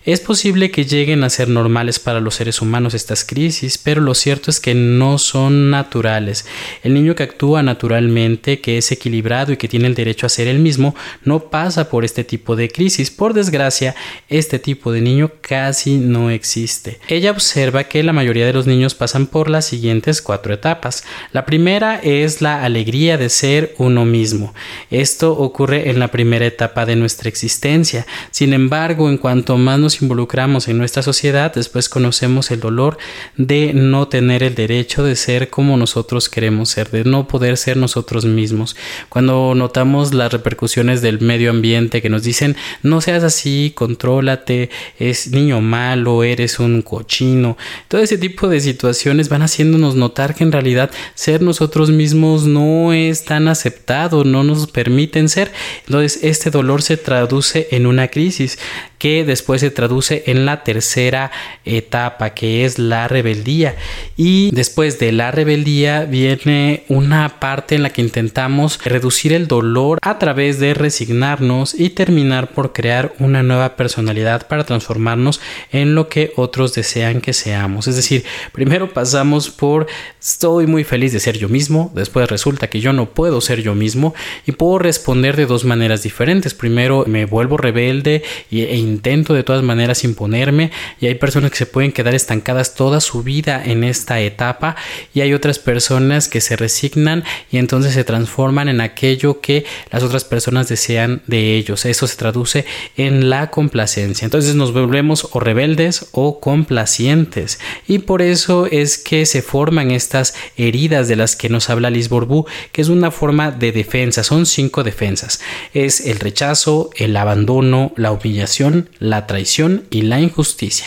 Es 0.06 0.20
posible 0.20 0.70
que 0.70 0.84
lleguen 0.84 1.24
a 1.24 1.30
ser 1.30 1.48
normales 1.48 1.98
para 1.98 2.20
los 2.20 2.36
seres 2.36 2.62
humanos 2.62 2.94
estas 2.94 3.24
crisis, 3.24 3.76
pero 3.76 4.00
lo 4.00 4.14
cierto 4.14 4.52
es 4.52 4.60
que 4.60 4.72
no 4.72 5.18
son 5.18 5.68
naturales. 5.68 6.46
El 6.84 6.94
niño 6.94 7.16
que 7.16 7.24
actúa 7.24 7.64
naturalmente, 7.64 8.60
que 8.60 8.78
es 8.78 8.92
equilibrado 8.92 9.50
y 9.50 9.56
que 9.56 9.66
tiene 9.66 9.88
el 9.88 9.96
derecho 9.96 10.24
a 10.24 10.28
ser 10.28 10.46
el 10.46 10.60
mismo, 10.60 10.94
no 11.24 11.50
pasa 11.50 11.90
por 11.90 12.04
este 12.04 12.22
tipo 12.22 12.54
de 12.54 12.68
crisis. 12.68 13.10
Por 13.10 13.34
desgracia, 13.34 13.96
este 14.28 14.60
tipo 14.60 14.92
de 14.92 15.00
niño 15.00 15.32
casi 15.40 15.96
no 15.96 16.30
existe. 16.30 17.00
Ella 17.08 17.32
observa 17.32 17.82
que 17.82 18.04
la 18.04 18.12
mayoría 18.12 18.46
de 18.46 18.52
los 18.52 18.68
niños 18.68 18.94
pasan 18.94 19.26
por 19.26 19.50
las 19.50 19.64
siguientes 19.64 20.22
cuatro 20.22 20.54
etapas. 20.54 21.02
La 21.32 21.44
primera 21.44 21.96
es 21.96 22.40
la 22.40 22.62
alegría 22.62 23.18
de 23.18 23.28
ser 23.28 23.74
uno 23.76 24.04
mismo. 24.04 24.54
Esto 24.88 25.32
ocurre 25.32 25.90
en 25.90 25.98
la 25.98 26.12
primera 26.12 26.46
etapa 26.46 26.86
de 26.86 26.94
nuestra 26.94 27.28
existencia. 27.28 28.06
Sin 28.30 28.52
embargo, 28.52 29.10
en 29.10 29.18
cuanto 29.18 29.58
más 29.58 29.80
nos 29.80 29.95
involucramos 30.02 30.68
en 30.68 30.78
nuestra 30.78 31.02
sociedad, 31.02 31.52
después 31.54 31.88
conocemos 31.88 32.50
el 32.50 32.60
dolor 32.60 32.98
de 33.36 33.72
no 33.74 34.08
tener 34.08 34.42
el 34.42 34.54
derecho 34.54 35.04
de 35.04 35.16
ser 35.16 35.50
como 35.50 35.76
nosotros 35.76 36.28
queremos 36.28 36.68
ser, 36.70 36.90
de 36.90 37.04
no 37.04 37.28
poder 37.28 37.56
ser 37.56 37.76
nosotros 37.76 38.24
mismos. 38.24 38.76
Cuando 39.08 39.54
notamos 39.54 40.14
las 40.14 40.32
repercusiones 40.32 41.02
del 41.02 41.20
medio 41.20 41.50
ambiente 41.50 42.02
que 42.02 42.08
nos 42.08 42.22
dicen 42.22 42.56
no 42.82 43.00
seas 43.00 43.22
así, 43.22 43.72
contrólate, 43.74 44.70
es 44.98 45.28
niño 45.28 45.60
malo, 45.60 46.24
eres 46.24 46.58
un 46.58 46.82
cochino, 46.82 47.56
todo 47.88 48.00
ese 48.00 48.18
tipo 48.18 48.48
de 48.48 48.60
situaciones 48.60 49.28
van 49.28 49.42
haciéndonos 49.42 49.94
notar 49.94 50.34
que 50.34 50.44
en 50.44 50.52
realidad 50.52 50.90
ser 51.14 51.42
nosotros 51.42 51.90
mismos 51.90 52.44
no 52.44 52.92
es 52.92 53.24
tan 53.24 53.48
aceptado, 53.48 54.24
no 54.24 54.44
nos 54.44 54.66
permiten 54.66 55.28
ser. 55.28 55.52
Entonces 55.86 56.20
este 56.22 56.50
dolor 56.50 56.82
se 56.82 56.96
traduce 56.96 57.68
en 57.70 57.86
una 57.86 58.08
crisis 58.08 58.58
que 58.98 59.24
después 59.24 59.60
se 59.60 59.70
traduce 59.70 59.85
en 60.26 60.46
la 60.46 60.62
tercera 60.64 61.30
etapa 61.64 62.30
que 62.30 62.64
es 62.64 62.78
la 62.78 63.08
rebeldía. 63.08 63.76
Y 64.16 64.50
después 64.52 64.98
de 64.98 65.12
la 65.12 65.30
rebeldía 65.30 66.04
viene 66.04 66.84
una 66.88 67.40
parte 67.40 67.74
en 67.74 67.82
la 67.82 67.90
que 67.90 68.02
intentamos 68.02 68.78
reducir 68.84 69.32
el 69.32 69.46
dolor 69.46 69.98
a 70.02 70.18
través 70.18 70.58
de 70.58 70.74
resignarnos 70.74 71.74
y 71.74 71.90
terminar 71.90 72.50
por 72.50 72.72
crear 72.72 73.14
una 73.18 73.42
nueva 73.42 73.76
personalidad 73.76 74.46
para 74.48 74.64
transformarnos 74.64 75.40
en 75.72 75.94
lo 75.94 76.08
que 76.08 76.32
otros 76.36 76.74
desean 76.74 77.20
que 77.20 77.32
seamos. 77.32 77.86
Es 77.86 77.96
decir 77.96 78.24
primero 78.52 78.92
pasamos 78.92 79.50
por 79.50 79.86
estoy 80.20 80.66
muy 80.66 80.84
feliz 80.84 81.12
de 81.12 81.20
ser 81.20 81.38
yo 81.38 81.48
mismo 81.48 81.92
después 81.94 82.28
resulta 82.28 82.68
que 82.68 82.80
yo 82.80 82.92
no 82.92 83.10
puedo 83.10 83.40
ser 83.40 83.62
yo 83.62 83.74
mismo 83.74 84.14
y 84.46 84.52
puedo 84.52 84.78
responder 84.78 85.36
de 85.36 85.46
dos 85.46 85.64
maneras 85.64 86.02
diferentes. 86.02 86.54
Primero 86.54 87.04
me 87.06 87.24
vuelvo 87.24 87.56
rebelde 87.56 88.22
e 88.50 88.76
intento 88.76 89.34
de 89.34 89.42
todas 89.42 89.62
maneras 89.62 89.75
imponerme 90.04 90.70
y 91.00 91.06
hay 91.06 91.14
personas 91.14 91.50
que 91.50 91.58
se 91.58 91.66
pueden 91.66 91.92
quedar 91.92 92.14
estancadas 92.14 92.74
toda 92.74 93.00
su 93.00 93.22
vida 93.22 93.62
en 93.64 93.84
esta 93.84 94.20
etapa 94.20 94.76
y 95.14 95.20
hay 95.20 95.34
otras 95.34 95.58
personas 95.58 96.28
que 96.28 96.40
se 96.40 96.56
resignan 96.56 97.24
y 97.50 97.58
entonces 97.58 97.94
se 97.94 98.04
transforman 98.04 98.68
en 98.68 98.80
aquello 98.80 99.40
que 99.40 99.64
las 99.90 100.02
otras 100.02 100.24
personas 100.24 100.68
desean 100.68 101.22
de 101.26 101.56
ellos. 101.56 101.84
Eso 101.84 102.06
se 102.06 102.16
traduce 102.16 102.64
en 102.96 103.30
la 103.30 103.50
complacencia. 103.50 104.24
Entonces 104.24 104.54
nos 104.54 104.72
volvemos 104.72 105.28
o 105.32 105.40
rebeldes 105.40 106.08
o 106.12 106.40
complacientes 106.40 107.58
y 107.86 107.98
por 107.98 108.22
eso 108.22 108.66
es 108.66 108.98
que 108.98 109.26
se 109.26 109.42
forman 109.42 109.90
estas 109.90 110.34
heridas 110.56 111.08
de 111.08 111.16
las 111.16 111.36
que 111.36 111.48
nos 111.48 111.70
habla 111.70 111.90
Liz 111.90 112.08
Borbú, 112.08 112.46
que 112.72 112.82
es 112.82 112.88
una 112.88 113.10
forma 113.10 113.50
de 113.50 113.72
defensa. 113.72 114.22
Son 114.22 114.46
cinco 114.46 114.84
defensas. 114.84 115.40
Es 115.74 116.00
el 116.00 116.18
rechazo, 116.18 116.90
el 116.96 117.16
abandono, 117.16 117.92
la 117.96 118.12
humillación, 118.12 118.88
la 118.98 119.26
traición 119.26 119.55
y 119.90 120.02
la 120.02 120.20
injusticia. 120.20 120.86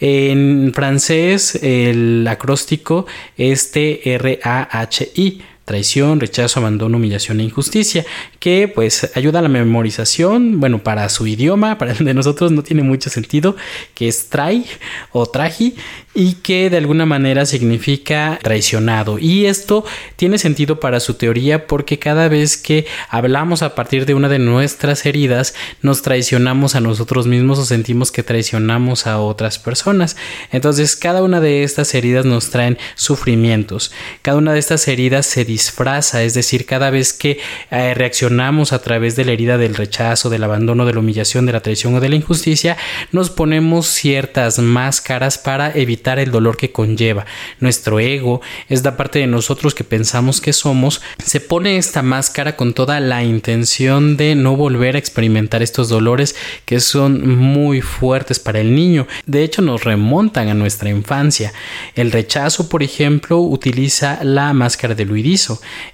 En 0.00 0.72
francés 0.74 1.56
el 1.62 2.26
acróstico 2.28 3.06
es 3.36 3.70
T-R-A-H-I 3.70 5.42
traición, 5.64 6.20
rechazo, 6.20 6.60
abandono, 6.60 6.96
humillación 6.96 7.40
e 7.40 7.44
injusticia, 7.44 8.04
que 8.40 8.68
pues 8.68 9.10
ayuda 9.14 9.38
a 9.38 9.42
la 9.42 9.48
memorización, 9.48 10.60
bueno, 10.60 10.82
para 10.82 11.08
su 11.08 11.26
idioma, 11.26 11.78
para 11.78 11.92
el 11.92 12.04
de 12.04 12.14
nosotros 12.14 12.50
no 12.52 12.62
tiene 12.62 12.82
mucho 12.82 13.10
sentido, 13.10 13.56
que 13.94 14.08
es 14.08 14.28
trai 14.28 14.66
o 15.12 15.26
traji, 15.26 15.74
y 16.14 16.34
que 16.34 16.68
de 16.68 16.76
alguna 16.76 17.06
manera 17.06 17.46
significa 17.46 18.38
traicionado. 18.42 19.18
Y 19.18 19.46
esto 19.46 19.84
tiene 20.16 20.38
sentido 20.38 20.78
para 20.78 21.00
su 21.00 21.14
teoría 21.14 21.66
porque 21.66 21.98
cada 21.98 22.28
vez 22.28 22.56
que 22.56 22.86
hablamos 23.08 23.62
a 23.62 23.74
partir 23.74 24.04
de 24.04 24.14
una 24.14 24.28
de 24.28 24.38
nuestras 24.38 25.06
heridas, 25.06 25.54
nos 25.80 26.02
traicionamos 26.02 26.74
a 26.74 26.80
nosotros 26.80 27.26
mismos 27.26 27.58
o 27.58 27.64
sentimos 27.64 28.12
que 28.12 28.22
traicionamos 28.22 29.06
a 29.06 29.18
otras 29.20 29.58
personas. 29.58 30.16
Entonces, 30.50 30.96
cada 30.96 31.22
una 31.22 31.40
de 31.40 31.62
estas 31.62 31.94
heridas 31.94 32.26
nos 32.26 32.50
traen 32.50 32.78
sufrimientos. 32.94 33.90
Cada 34.20 34.36
una 34.36 34.52
de 34.52 34.58
estas 34.58 34.86
heridas 34.88 35.26
se 35.26 35.44
disfraza, 35.44 36.22
es 36.22 36.34
decir, 36.34 36.66
cada 36.66 36.90
vez 36.90 37.12
que 37.12 37.40
eh, 37.70 37.94
reaccionamos 37.94 38.72
a 38.72 38.80
través 38.80 39.16
de 39.16 39.24
la 39.24 39.32
herida 39.32 39.56
del 39.56 39.74
rechazo, 39.74 40.28
del 40.28 40.44
abandono, 40.44 40.84
de 40.84 40.92
la 40.92 41.00
humillación, 41.00 41.46
de 41.46 41.52
la 41.52 41.60
traición 41.60 41.94
o 41.94 42.00
de 42.00 42.10
la 42.10 42.16
injusticia, 42.16 42.76
nos 43.12 43.30
ponemos 43.30 43.86
ciertas 43.86 44.58
máscaras 44.58 45.38
para 45.38 45.72
evitar 45.72 46.01
el 46.18 46.30
dolor 46.30 46.56
que 46.56 46.72
conlleva. 46.72 47.26
Nuestro 47.60 47.98
ego 48.00 48.40
es 48.68 48.84
la 48.84 48.96
parte 48.96 49.18
de 49.18 49.26
nosotros 49.26 49.74
que 49.74 49.84
pensamos 49.84 50.40
que 50.40 50.52
somos, 50.52 51.02
se 51.24 51.40
pone 51.40 51.76
esta 51.76 52.02
máscara 52.02 52.56
con 52.56 52.74
toda 52.74 53.00
la 53.00 53.24
intención 53.24 54.16
de 54.16 54.34
no 54.34 54.56
volver 54.56 54.96
a 54.96 54.98
experimentar 54.98 55.62
estos 55.62 55.88
dolores 55.88 56.36
que 56.64 56.80
son 56.80 57.36
muy 57.36 57.80
fuertes 57.80 58.38
para 58.38 58.60
el 58.60 58.74
niño. 58.74 59.06
De 59.26 59.42
hecho, 59.42 59.62
nos 59.62 59.84
remontan 59.84 60.48
a 60.48 60.54
nuestra 60.54 60.90
infancia. 60.90 61.52
El 61.94 62.12
rechazo, 62.12 62.68
por 62.68 62.82
ejemplo, 62.82 63.38
utiliza 63.38 64.18
la 64.22 64.52
máscara 64.52 64.94
del 64.94 65.10
huidismo 65.10 65.22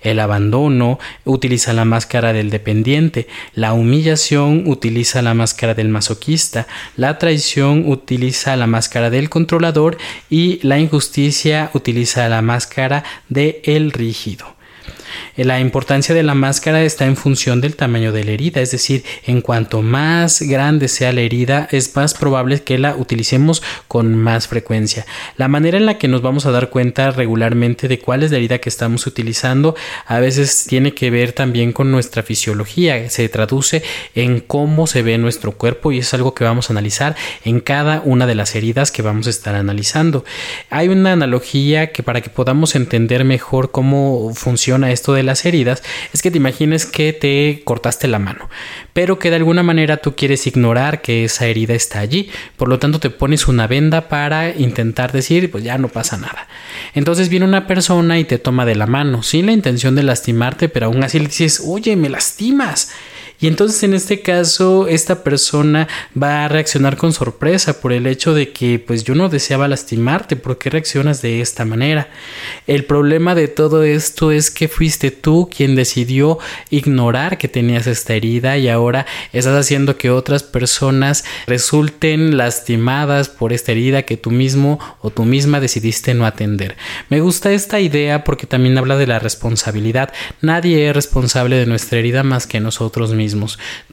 el 0.03 0.21
abandono 0.21 0.99
utiliza 1.25 1.73
la 1.73 1.85
máscara 1.85 2.33
del 2.33 2.51
dependiente, 2.51 3.29
la 3.55 3.73
humillación 3.73 4.65
utiliza 4.67 5.23
la 5.23 5.35
máscara 5.35 5.75
del 5.75 5.89
masoquista, 5.89 6.67
la 6.97 7.19
traición 7.19 7.85
utiliza 7.87 8.57
la 8.57 8.67
máscara 8.67 9.11
del 9.11 9.29
controlador 9.29 9.98
y 10.31 10.61
la 10.67 10.79
injusticia 10.79 11.71
utiliza 11.75 12.29
la 12.29 12.43
máscara 12.43 13.05
de 13.29 13.61
el 13.65 13.93
rígido. 13.93 14.58
La 15.37 15.61
importancia 15.61 16.15
de 16.15 16.23
la 16.23 16.35
máscara 16.35 16.83
está 16.83 17.07
en 17.07 17.17
función 17.17 17.61
del 17.61 17.77
tamaño 17.77 18.13
de 18.13 18.25
la 18.25 18.33
herida, 18.33 18.61
es 18.61 18.71
decir, 18.71 19.05
en 19.25 19.41
cuanto 19.41 19.83
más 19.83 20.43
grande 20.43 20.89
sea 20.89 21.13
la 21.13 21.21
herida, 21.21 21.69
es 21.71 21.95
más 21.97 22.15
probable 22.15 22.63
que 22.63 22.79
la 22.79 22.97
utilicemos 22.97 23.63
con 23.87 24.15
más 24.15 24.49
frecuencia. 24.49 25.07
La 25.37 25.49
manera 25.49 25.79
en 25.79 25.87
la 25.87 25.99
que 25.99 26.09
nos 26.09 26.23
vamos 26.23 26.47
a 26.47 26.51
dar 26.51 26.71
cuenta 26.71 27.11
regularmente 27.11 27.89
de 27.89 27.99
cuál 27.99 28.23
es 28.23 28.31
la 28.31 28.39
herida 28.39 28.59
que 28.59 28.69
estamos 28.69 29.07
utilizando 29.07 29.75
a 30.07 30.19
veces 30.21 30.67
tiene 30.67 30.95
que 30.95 31.11
ver 31.11 31.33
también 31.33 31.73
con 31.73 31.91
nuestra 31.91 32.23
fisiología, 32.23 33.09
se 33.11 33.29
traduce 33.29 33.83
en 34.15 34.41
cómo 34.41 34.87
se 34.87 35.03
ve 35.03 35.19
nuestro 35.19 35.53
cuerpo 35.53 35.93
y 35.93 35.99
es 35.99 36.15
algo 36.15 36.35
que 36.35 36.45
vamos 36.45 36.71
a 36.71 36.73
analizar 36.73 37.17
en 37.45 37.61
cada 37.61 38.03
una 38.05 38.27
de 38.27 38.35
las 38.35 38.55
heridas 38.55 38.91
que 38.91 39.03
vamos 39.03 39.27
a 39.27 39.31
estar 39.31 39.55
analizando. 39.55 40.25
Hay 40.71 40.89
una 40.89 41.13
analogía 41.13 41.93
que 41.93 42.03
para 42.03 42.21
que 42.21 42.31
podamos 42.31 42.75
entender 42.75 43.25
mejor 43.25 43.71
cómo 43.71 44.33
funciona 44.35 44.91
esto 44.99 45.15
de 45.15 45.23
las 45.23 45.45
heridas 45.45 45.83
es 46.13 46.23
que 46.23 46.31
te 46.31 46.39
imagines 46.39 46.85
que 46.85 47.13
te 47.13 47.63
cortaste 47.65 48.09
la 48.09 48.19
mano, 48.19 48.51
pero 48.93 49.19
que 49.19 49.31
de 49.31 49.37
alguna 49.37 49.63
manera 49.63 49.99
tú 49.99 50.17
quieres 50.17 50.47
ignorar 50.47 51.03
que 51.03 51.25
esa 51.25 51.47
herida 51.47 51.75
está 51.75 52.01
allí, 52.01 52.31
por 52.57 52.69
lo 52.69 52.79
tanto 52.79 52.99
te 52.99 53.11
pones 53.11 53.47
una 53.47 53.67
venda 53.67 54.09
para 54.09 54.51
intentar 54.51 55.13
decir, 55.13 55.51
pues 55.51 55.63
ya 55.65 55.79
no 55.79 55.89
pasa 55.89 56.17
nada. 56.17 56.49
Entonces 56.95 57.29
viene 57.29 57.47
una 57.47 57.67
persona 57.67 58.19
y 58.19 58.25
te 58.25 58.39
toma 58.39 58.67
de 58.67 58.75
la 58.75 58.87
mano, 58.87 59.23
sin 59.23 59.47
la 59.47 59.53
intención 59.53 59.95
de 59.95 60.03
lastimarte, 60.03 60.69
pero 60.69 60.87
aún 60.87 61.03
así 61.05 61.19
le 61.19 61.27
dices, 61.27 61.63
oye, 61.65 61.95
me 61.97 62.09
lastimas. 62.09 62.91
Y 63.41 63.47
entonces 63.47 63.85
en 63.85 63.95
este 63.95 64.21
caso 64.21 64.89
esta 64.89 65.23
persona 65.23 65.87
va 66.21 66.45
a 66.45 66.49
reaccionar 66.49 66.97
con 66.97 67.13
sorpresa 67.13 67.81
por 67.81 67.93
el 67.93 68.09
hecho 68.09 68.35
de 68.35 68.53
que 68.53 68.81
pues 68.81 69.05
yo 69.05 69.15
no 69.15 69.29
deseaba 69.29 69.69
lastimarte, 69.69 70.35
¿por 70.35 70.59
qué 70.59 70.71
reaccionas 70.71 71.23
de 71.23 71.41
esta 71.41 71.65
manera? 71.65 72.09
El 72.67 72.85
problema 72.85 73.37
de 73.37 73.47
todo 73.47 73.85
esto 73.85 74.33
es 74.33 74.51
que 74.51 74.67
fuiste 74.67 75.13
tú 75.13 75.49
quien 75.55 75.77
decidió 75.77 76.39
ignorar 76.71 77.39
que 77.39 77.47
tenías 77.47 77.87
esta 77.87 78.15
herida 78.15 78.59
y 78.59 78.69
ahora 78.69 79.07
estás 79.33 79.55
haciendo 79.55 79.97
que 79.97 80.11
otras 80.11 80.43
personas 80.43 81.25
resulten 81.47 82.37
lastimadas 82.37 83.29
por 83.29 83.53
esta 83.53 83.71
herida 83.71 84.03
que 84.03 84.17
tú 84.17 84.33
mismo 84.33 84.81
o 85.01 85.11
tú 85.11 85.25
misma 85.25 85.61
decidiste 85.61 86.13
no 86.13 86.27
atender. 86.27 86.77
Me 87.09 87.21
gusta 87.21 87.53
esta 87.53 87.79
idea 87.79 88.25
porque 88.25 88.49
también 88.49 88.77
habla 88.79 88.97
de 88.97 89.07
la 89.07 89.21
responsabilidad. 89.21 90.13
Nadie 90.41 90.89
es 90.89 90.95
responsable 90.95 91.55
de 91.55 91.67
nuestra 91.67 92.01
herida 92.01 92.25
más 92.25 92.49
que 92.49 92.59
nosotros 92.59 93.13
mismos. 93.13 93.28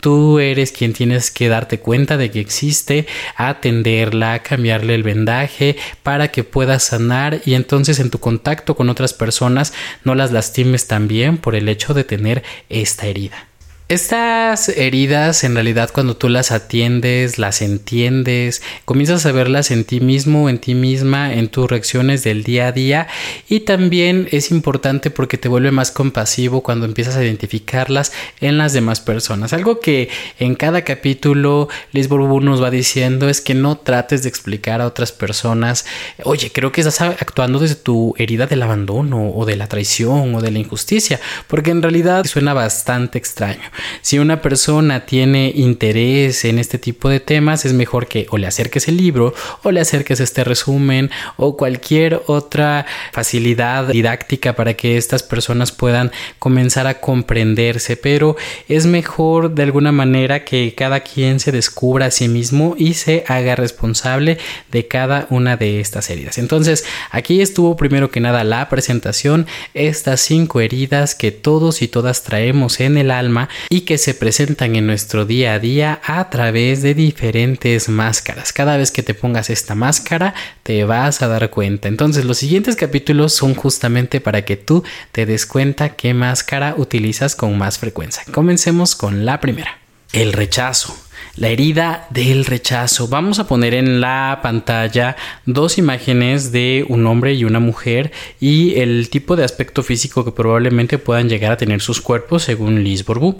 Tú 0.02 0.40
eres 0.40 0.72
quien 0.72 0.94
tienes 0.94 1.32
que 1.32 1.48
darte 1.48 1.80
cuenta 1.80 2.18
de 2.18 2.32
que 2.32 2.40
existe, 2.40 3.08
atenderla, 3.36 4.40
cambiarle 4.40 4.96
el 4.96 5.04
vendaje 5.04 5.78
para 6.04 6.30
que 6.30 6.44
pueda 6.44 6.80
sanar 6.80 7.42
y 7.46 7.54
entonces 7.54 8.00
en 8.00 8.10
tu 8.10 8.20
contacto 8.20 8.76
con 8.76 8.90
otras 8.90 9.14
personas 9.14 9.74
no 10.04 10.16
las 10.16 10.32
lastimes 10.32 10.88
también 10.88 11.38
por 11.38 11.56
el 11.56 11.70
hecho 11.70 11.94
de 11.94 12.04
tener 12.04 12.44
esta 12.70 13.08
herida. 13.08 13.48
Estas 13.88 14.68
heridas, 14.68 15.44
en 15.44 15.54
realidad, 15.54 15.92
cuando 15.94 16.18
tú 16.18 16.28
las 16.28 16.52
atiendes, 16.52 17.38
las 17.38 17.62
entiendes, 17.62 18.64
comienzas 18.84 19.28
a 19.28 19.32
verlas 19.32 19.70
en 19.70 19.84
ti 19.84 20.00
mismo, 20.00 20.50
en 20.50 20.58
ti 20.58 20.74
misma, 20.74 21.36
en 21.36 21.50
tus 21.50 21.70
reacciones 21.70 22.24
del 22.24 22.44
día 22.44 22.70
a 22.70 22.72
día. 22.72 23.08
Y 23.48 23.60
también 23.60 24.28
es 24.32 24.50
importante 24.50 25.12
porque 25.12 25.38
te 25.38 25.50
vuelve 25.50 25.70
más 25.70 25.92
compasivo 25.92 26.64
cuando 26.64 26.88
empiezas 26.88 27.16
a 27.16 27.24
identificarlas 27.24 28.12
en 28.42 28.58
las 28.58 28.74
demás 28.74 29.02
personas. 29.02 29.54
Algo 29.54 29.80
que 29.80 30.10
en 30.40 30.56
cada 30.56 30.82
capítulo 30.82 31.70
Liz 31.92 32.10
nos 32.10 32.64
va 32.64 32.72
diciendo 32.72 33.30
es 33.30 33.40
que 33.40 33.54
no 33.54 33.78
trates 33.78 34.24
de 34.24 34.30
explicar 34.30 34.82
a 34.82 34.88
otras 34.88 35.12
personas, 35.12 35.86
oye, 36.24 36.52
creo 36.52 36.72
que 36.72 36.82
estás 36.82 37.02
actuando 37.02 37.60
desde 37.60 37.76
tu 37.76 38.16
herida 38.18 38.48
del 38.48 38.64
abandono 38.64 39.30
o 39.30 39.46
de 39.46 39.58
la 39.58 39.68
traición 39.68 40.34
o 40.34 40.42
de 40.42 40.50
la 40.50 40.58
injusticia, 40.58 41.20
porque 41.46 41.70
en 41.70 41.84
realidad 41.84 42.26
suena 42.26 42.56
bastante 42.56 43.20
extraño. 43.20 43.75
Si 44.02 44.20
una 44.20 44.42
persona 44.42 45.06
tiene 45.06 45.52
interés 45.56 46.46
en 46.46 46.60
este 46.60 46.78
tipo 46.78 47.10
de 47.10 47.20
temas, 47.20 47.66
es 47.66 47.74
mejor 47.74 48.08
que 48.08 48.28
o 48.30 48.38
le 48.38 48.48
acerques 48.48 48.88
el 48.88 48.98
libro 48.98 49.34
o 49.64 49.72
le 49.72 49.80
acerques 49.80 50.20
este 50.20 50.44
resumen 50.44 51.10
o 51.38 51.58
cualquier 51.58 52.22
otra 52.28 52.86
facilidad 53.12 53.88
didáctica 53.88 54.56
para 54.56 54.74
que 54.76 54.98
estas 54.98 55.24
personas 55.24 55.72
puedan 55.72 56.12
comenzar 56.40 56.88
a 56.88 57.00
comprenderse, 57.00 57.98
pero 57.98 58.36
es 58.68 58.86
mejor 58.86 59.54
de 59.56 59.64
alguna 59.64 59.92
manera 59.92 60.46
que 60.46 60.74
cada 60.76 61.02
quien 61.02 61.40
se 61.40 61.52
descubra 61.52 62.08
a 62.08 62.12
sí 62.12 62.28
mismo 62.28 62.76
y 62.78 62.94
se 62.94 63.24
haga 63.28 63.56
responsable 63.56 64.38
de 64.72 64.88
cada 64.88 65.28
una 65.30 65.58
de 65.58 65.80
estas 65.80 66.10
heridas. 66.10 66.38
Entonces, 66.38 66.86
aquí 67.12 67.42
estuvo 67.42 67.76
primero 67.76 68.12
que 68.12 68.20
nada 68.20 68.44
la 68.44 68.70
presentación, 68.70 69.48
estas 69.74 70.22
cinco 70.22 70.62
heridas 70.62 71.16
que 71.16 71.32
todos 71.32 71.82
y 71.82 71.88
todas 71.88 72.24
traemos 72.24 72.80
en 72.80 72.98
el 72.98 73.12
alma 73.12 73.50
y 73.70 73.82
que 73.82 73.98
se 73.98 74.14
presentan 74.14 74.76
en 74.76 74.88
nuestro 74.88 75.26
día 75.26 75.54
a 75.54 75.60
día 75.60 76.02
a 76.04 76.30
través 76.30 76.82
de 76.82 76.94
diferentes 76.94 77.90
máscaras. 77.90 78.54
Cada 78.54 78.78
vez 78.78 78.92
que 78.92 79.04
te 79.04 79.14
pongas 79.14 79.50
esta 79.50 79.76
máscara, 79.76 80.34
te 80.64 80.84
vas 80.84 81.22
a 81.22 81.28
dar 81.28 81.50
cuenta. 81.50 81.88
Entonces, 81.88 82.26
los 82.26 82.38
siguientes 82.38 82.76
capítulos 82.76 83.34
son 83.34 83.56
justamente 83.56 84.22
para 84.22 84.44
que 84.44 84.58
tú 84.58 84.84
te 85.12 85.26
des 85.26 85.46
cuenta 85.46 85.96
qué 85.96 86.14
máscara 86.14 86.76
utilizas 86.78 87.36
con 87.36 87.58
más 87.58 87.80
frecuencia. 87.80 88.24
Comencemos 88.32 88.96
con 88.96 89.26
la 89.26 89.40
primera. 89.40 89.80
El 90.14 90.34
rechazo. 90.34 91.05
La 91.38 91.50
herida 91.50 92.08
del 92.12 92.46
rechazo. 92.46 93.10
Vamos 93.10 93.40
a 93.40 93.48
poner 93.48 93.74
en 93.74 94.00
la 94.00 94.40
pantalla 94.42 95.18
dos 95.46 95.78
imágenes 95.78 96.54
de 96.54 96.86
un 96.88 97.06
hombre 97.08 97.34
y 97.34 97.44
una 97.44 97.60
mujer 97.60 98.14
y 98.40 98.76
el 98.76 99.10
tipo 99.10 99.36
de 99.36 99.44
aspecto 99.44 99.84
físico 99.84 100.24
que 100.24 100.32
probablemente 100.32 100.98
puedan 100.98 101.28
llegar 101.28 101.52
a 101.52 101.58
tener 101.58 101.82
sus 101.82 102.00
cuerpos 102.00 102.44
según 102.44 102.86
Liz 102.86 103.04
Borbú. 103.04 103.38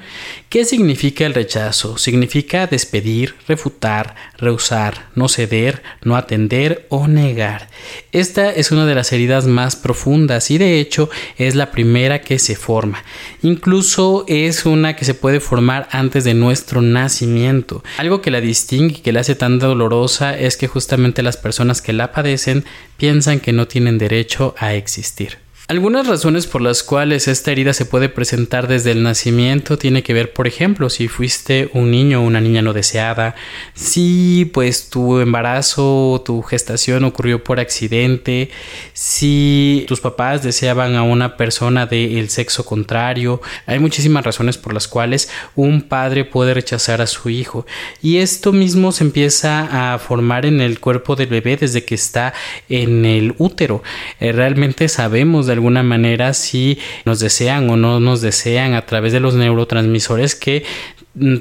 ¿Qué 0.50 0.66
significa 0.66 1.26
el 1.26 1.34
rechazo? 1.34 1.98
Significa 1.98 2.68
despedir, 2.68 3.36
refutar, 3.48 4.16
rehusar, 4.38 5.08
no 5.16 5.30
ceder, 5.30 5.82
no 6.04 6.18
atender 6.18 6.88
o 6.90 7.08
negar. 7.08 7.70
Esta 8.12 8.52
es 8.52 8.72
una 8.72 8.86
de 8.86 8.96
las 8.96 9.14
heridas 9.14 9.48
más 9.48 9.78
profundas 9.78 10.52
y 10.52 10.58
de 10.58 10.82
hecho 10.82 11.10
es 11.38 11.56
la 11.56 11.72
primera 11.72 12.20
que 12.20 12.40
se 12.40 12.58
forma. 12.58 13.06
Incluso 13.42 14.26
es 14.28 14.66
una 14.66 14.98
que 14.98 15.06
se 15.06 15.14
puede 15.14 15.40
formar 15.40 15.88
antes 15.92 16.26
de 16.26 16.34
nuestro 16.34 16.82
nacimiento. 16.82 17.85
Algo 17.98 18.22
que 18.22 18.32
la 18.32 18.42
distingue 18.42 18.98
y 18.98 19.02
que 19.02 19.12
la 19.12 19.22
hace 19.22 19.36
tan 19.36 19.60
dolorosa 19.60 20.38
es 20.38 20.58
que 20.58 20.68
justamente 20.68 21.24
las 21.24 21.38
personas 21.38 21.82
que 21.82 21.94
la 21.94 22.12
padecen 22.12 22.66
piensan 22.98 23.40
que 23.40 23.54
no 23.54 23.68
tienen 23.68 23.98
derecho 23.98 24.56
a 24.58 24.74
existir. 24.74 25.45
Algunas 25.68 26.06
razones 26.06 26.46
por 26.46 26.62
las 26.62 26.84
cuales 26.84 27.28
esta 27.28 27.52
herida 27.52 27.74
se 27.74 27.88
puede 27.88 28.08
presentar 28.08 28.68
desde 28.68 28.92
el 28.92 29.02
nacimiento 29.02 29.80
tiene 29.80 30.04
que 30.04 30.14
ver, 30.14 30.32
por 30.32 30.46
ejemplo, 30.46 30.92
si 30.92 31.08
fuiste 31.08 31.72
un 31.74 31.90
niño 31.90 32.22
o 32.22 32.24
una 32.24 32.40
niña 32.40 32.62
no 32.62 32.72
deseada, 32.72 33.34
si 33.74 34.48
pues 34.54 34.92
tu 34.92 35.18
embarazo 35.20 36.12
o 36.12 36.22
tu 36.22 36.44
gestación 36.44 37.04
ocurrió 37.04 37.44
por 37.44 37.60
accidente, 37.60 38.52
si 38.94 39.86
tus 39.88 40.02
papás 40.02 40.44
deseaban 40.44 40.94
a 40.94 41.02
una 41.02 41.36
persona 41.36 41.88
del 41.88 42.30
sexo 42.30 42.64
contrario, 42.64 43.42
hay 43.66 43.80
muchísimas 43.80 44.24
razones 44.24 44.60
por 44.60 44.72
las 44.72 44.88
cuales 44.88 45.32
un 45.56 45.82
padre 45.82 46.26
puede 46.26 46.54
rechazar 46.54 47.02
a 47.02 47.08
su 47.08 47.32
hijo 47.32 47.66
y 48.04 48.18
esto 48.18 48.54
mismo 48.54 48.92
se 48.92 49.04
empieza 49.04 49.94
a 49.94 49.98
formar 49.98 50.46
en 50.46 50.62
el 50.62 50.80
cuerpo 50.80 51.16
del 51.16 51.30
bebé 51.30 51.58
desde 51.58 51.86
que 51.86 51.96
está 51.96 52.36
en 52.70 53.04
el 53.04 53.34
útero. 53.40 53.82
Eh, 54.20 54.32
realmente 54.32 54.88
sabemos 54.90 55.48
de 55.48 55.55
alguna 55.56 55.84
manera 55.84 56.34
si 56.34 56.78
nos 57.06 57.20
desean 57.20 57.70
o 57.70 57.78
no 57.78 58.00
nos 58.00 58.22
desean 58.22 58.74
a 58.74 58.86
través 58.86 59.12
de 59.14 59.20
los 59.20 59.36
neurotransmisores 59.36 60.36
que 60.36 60.64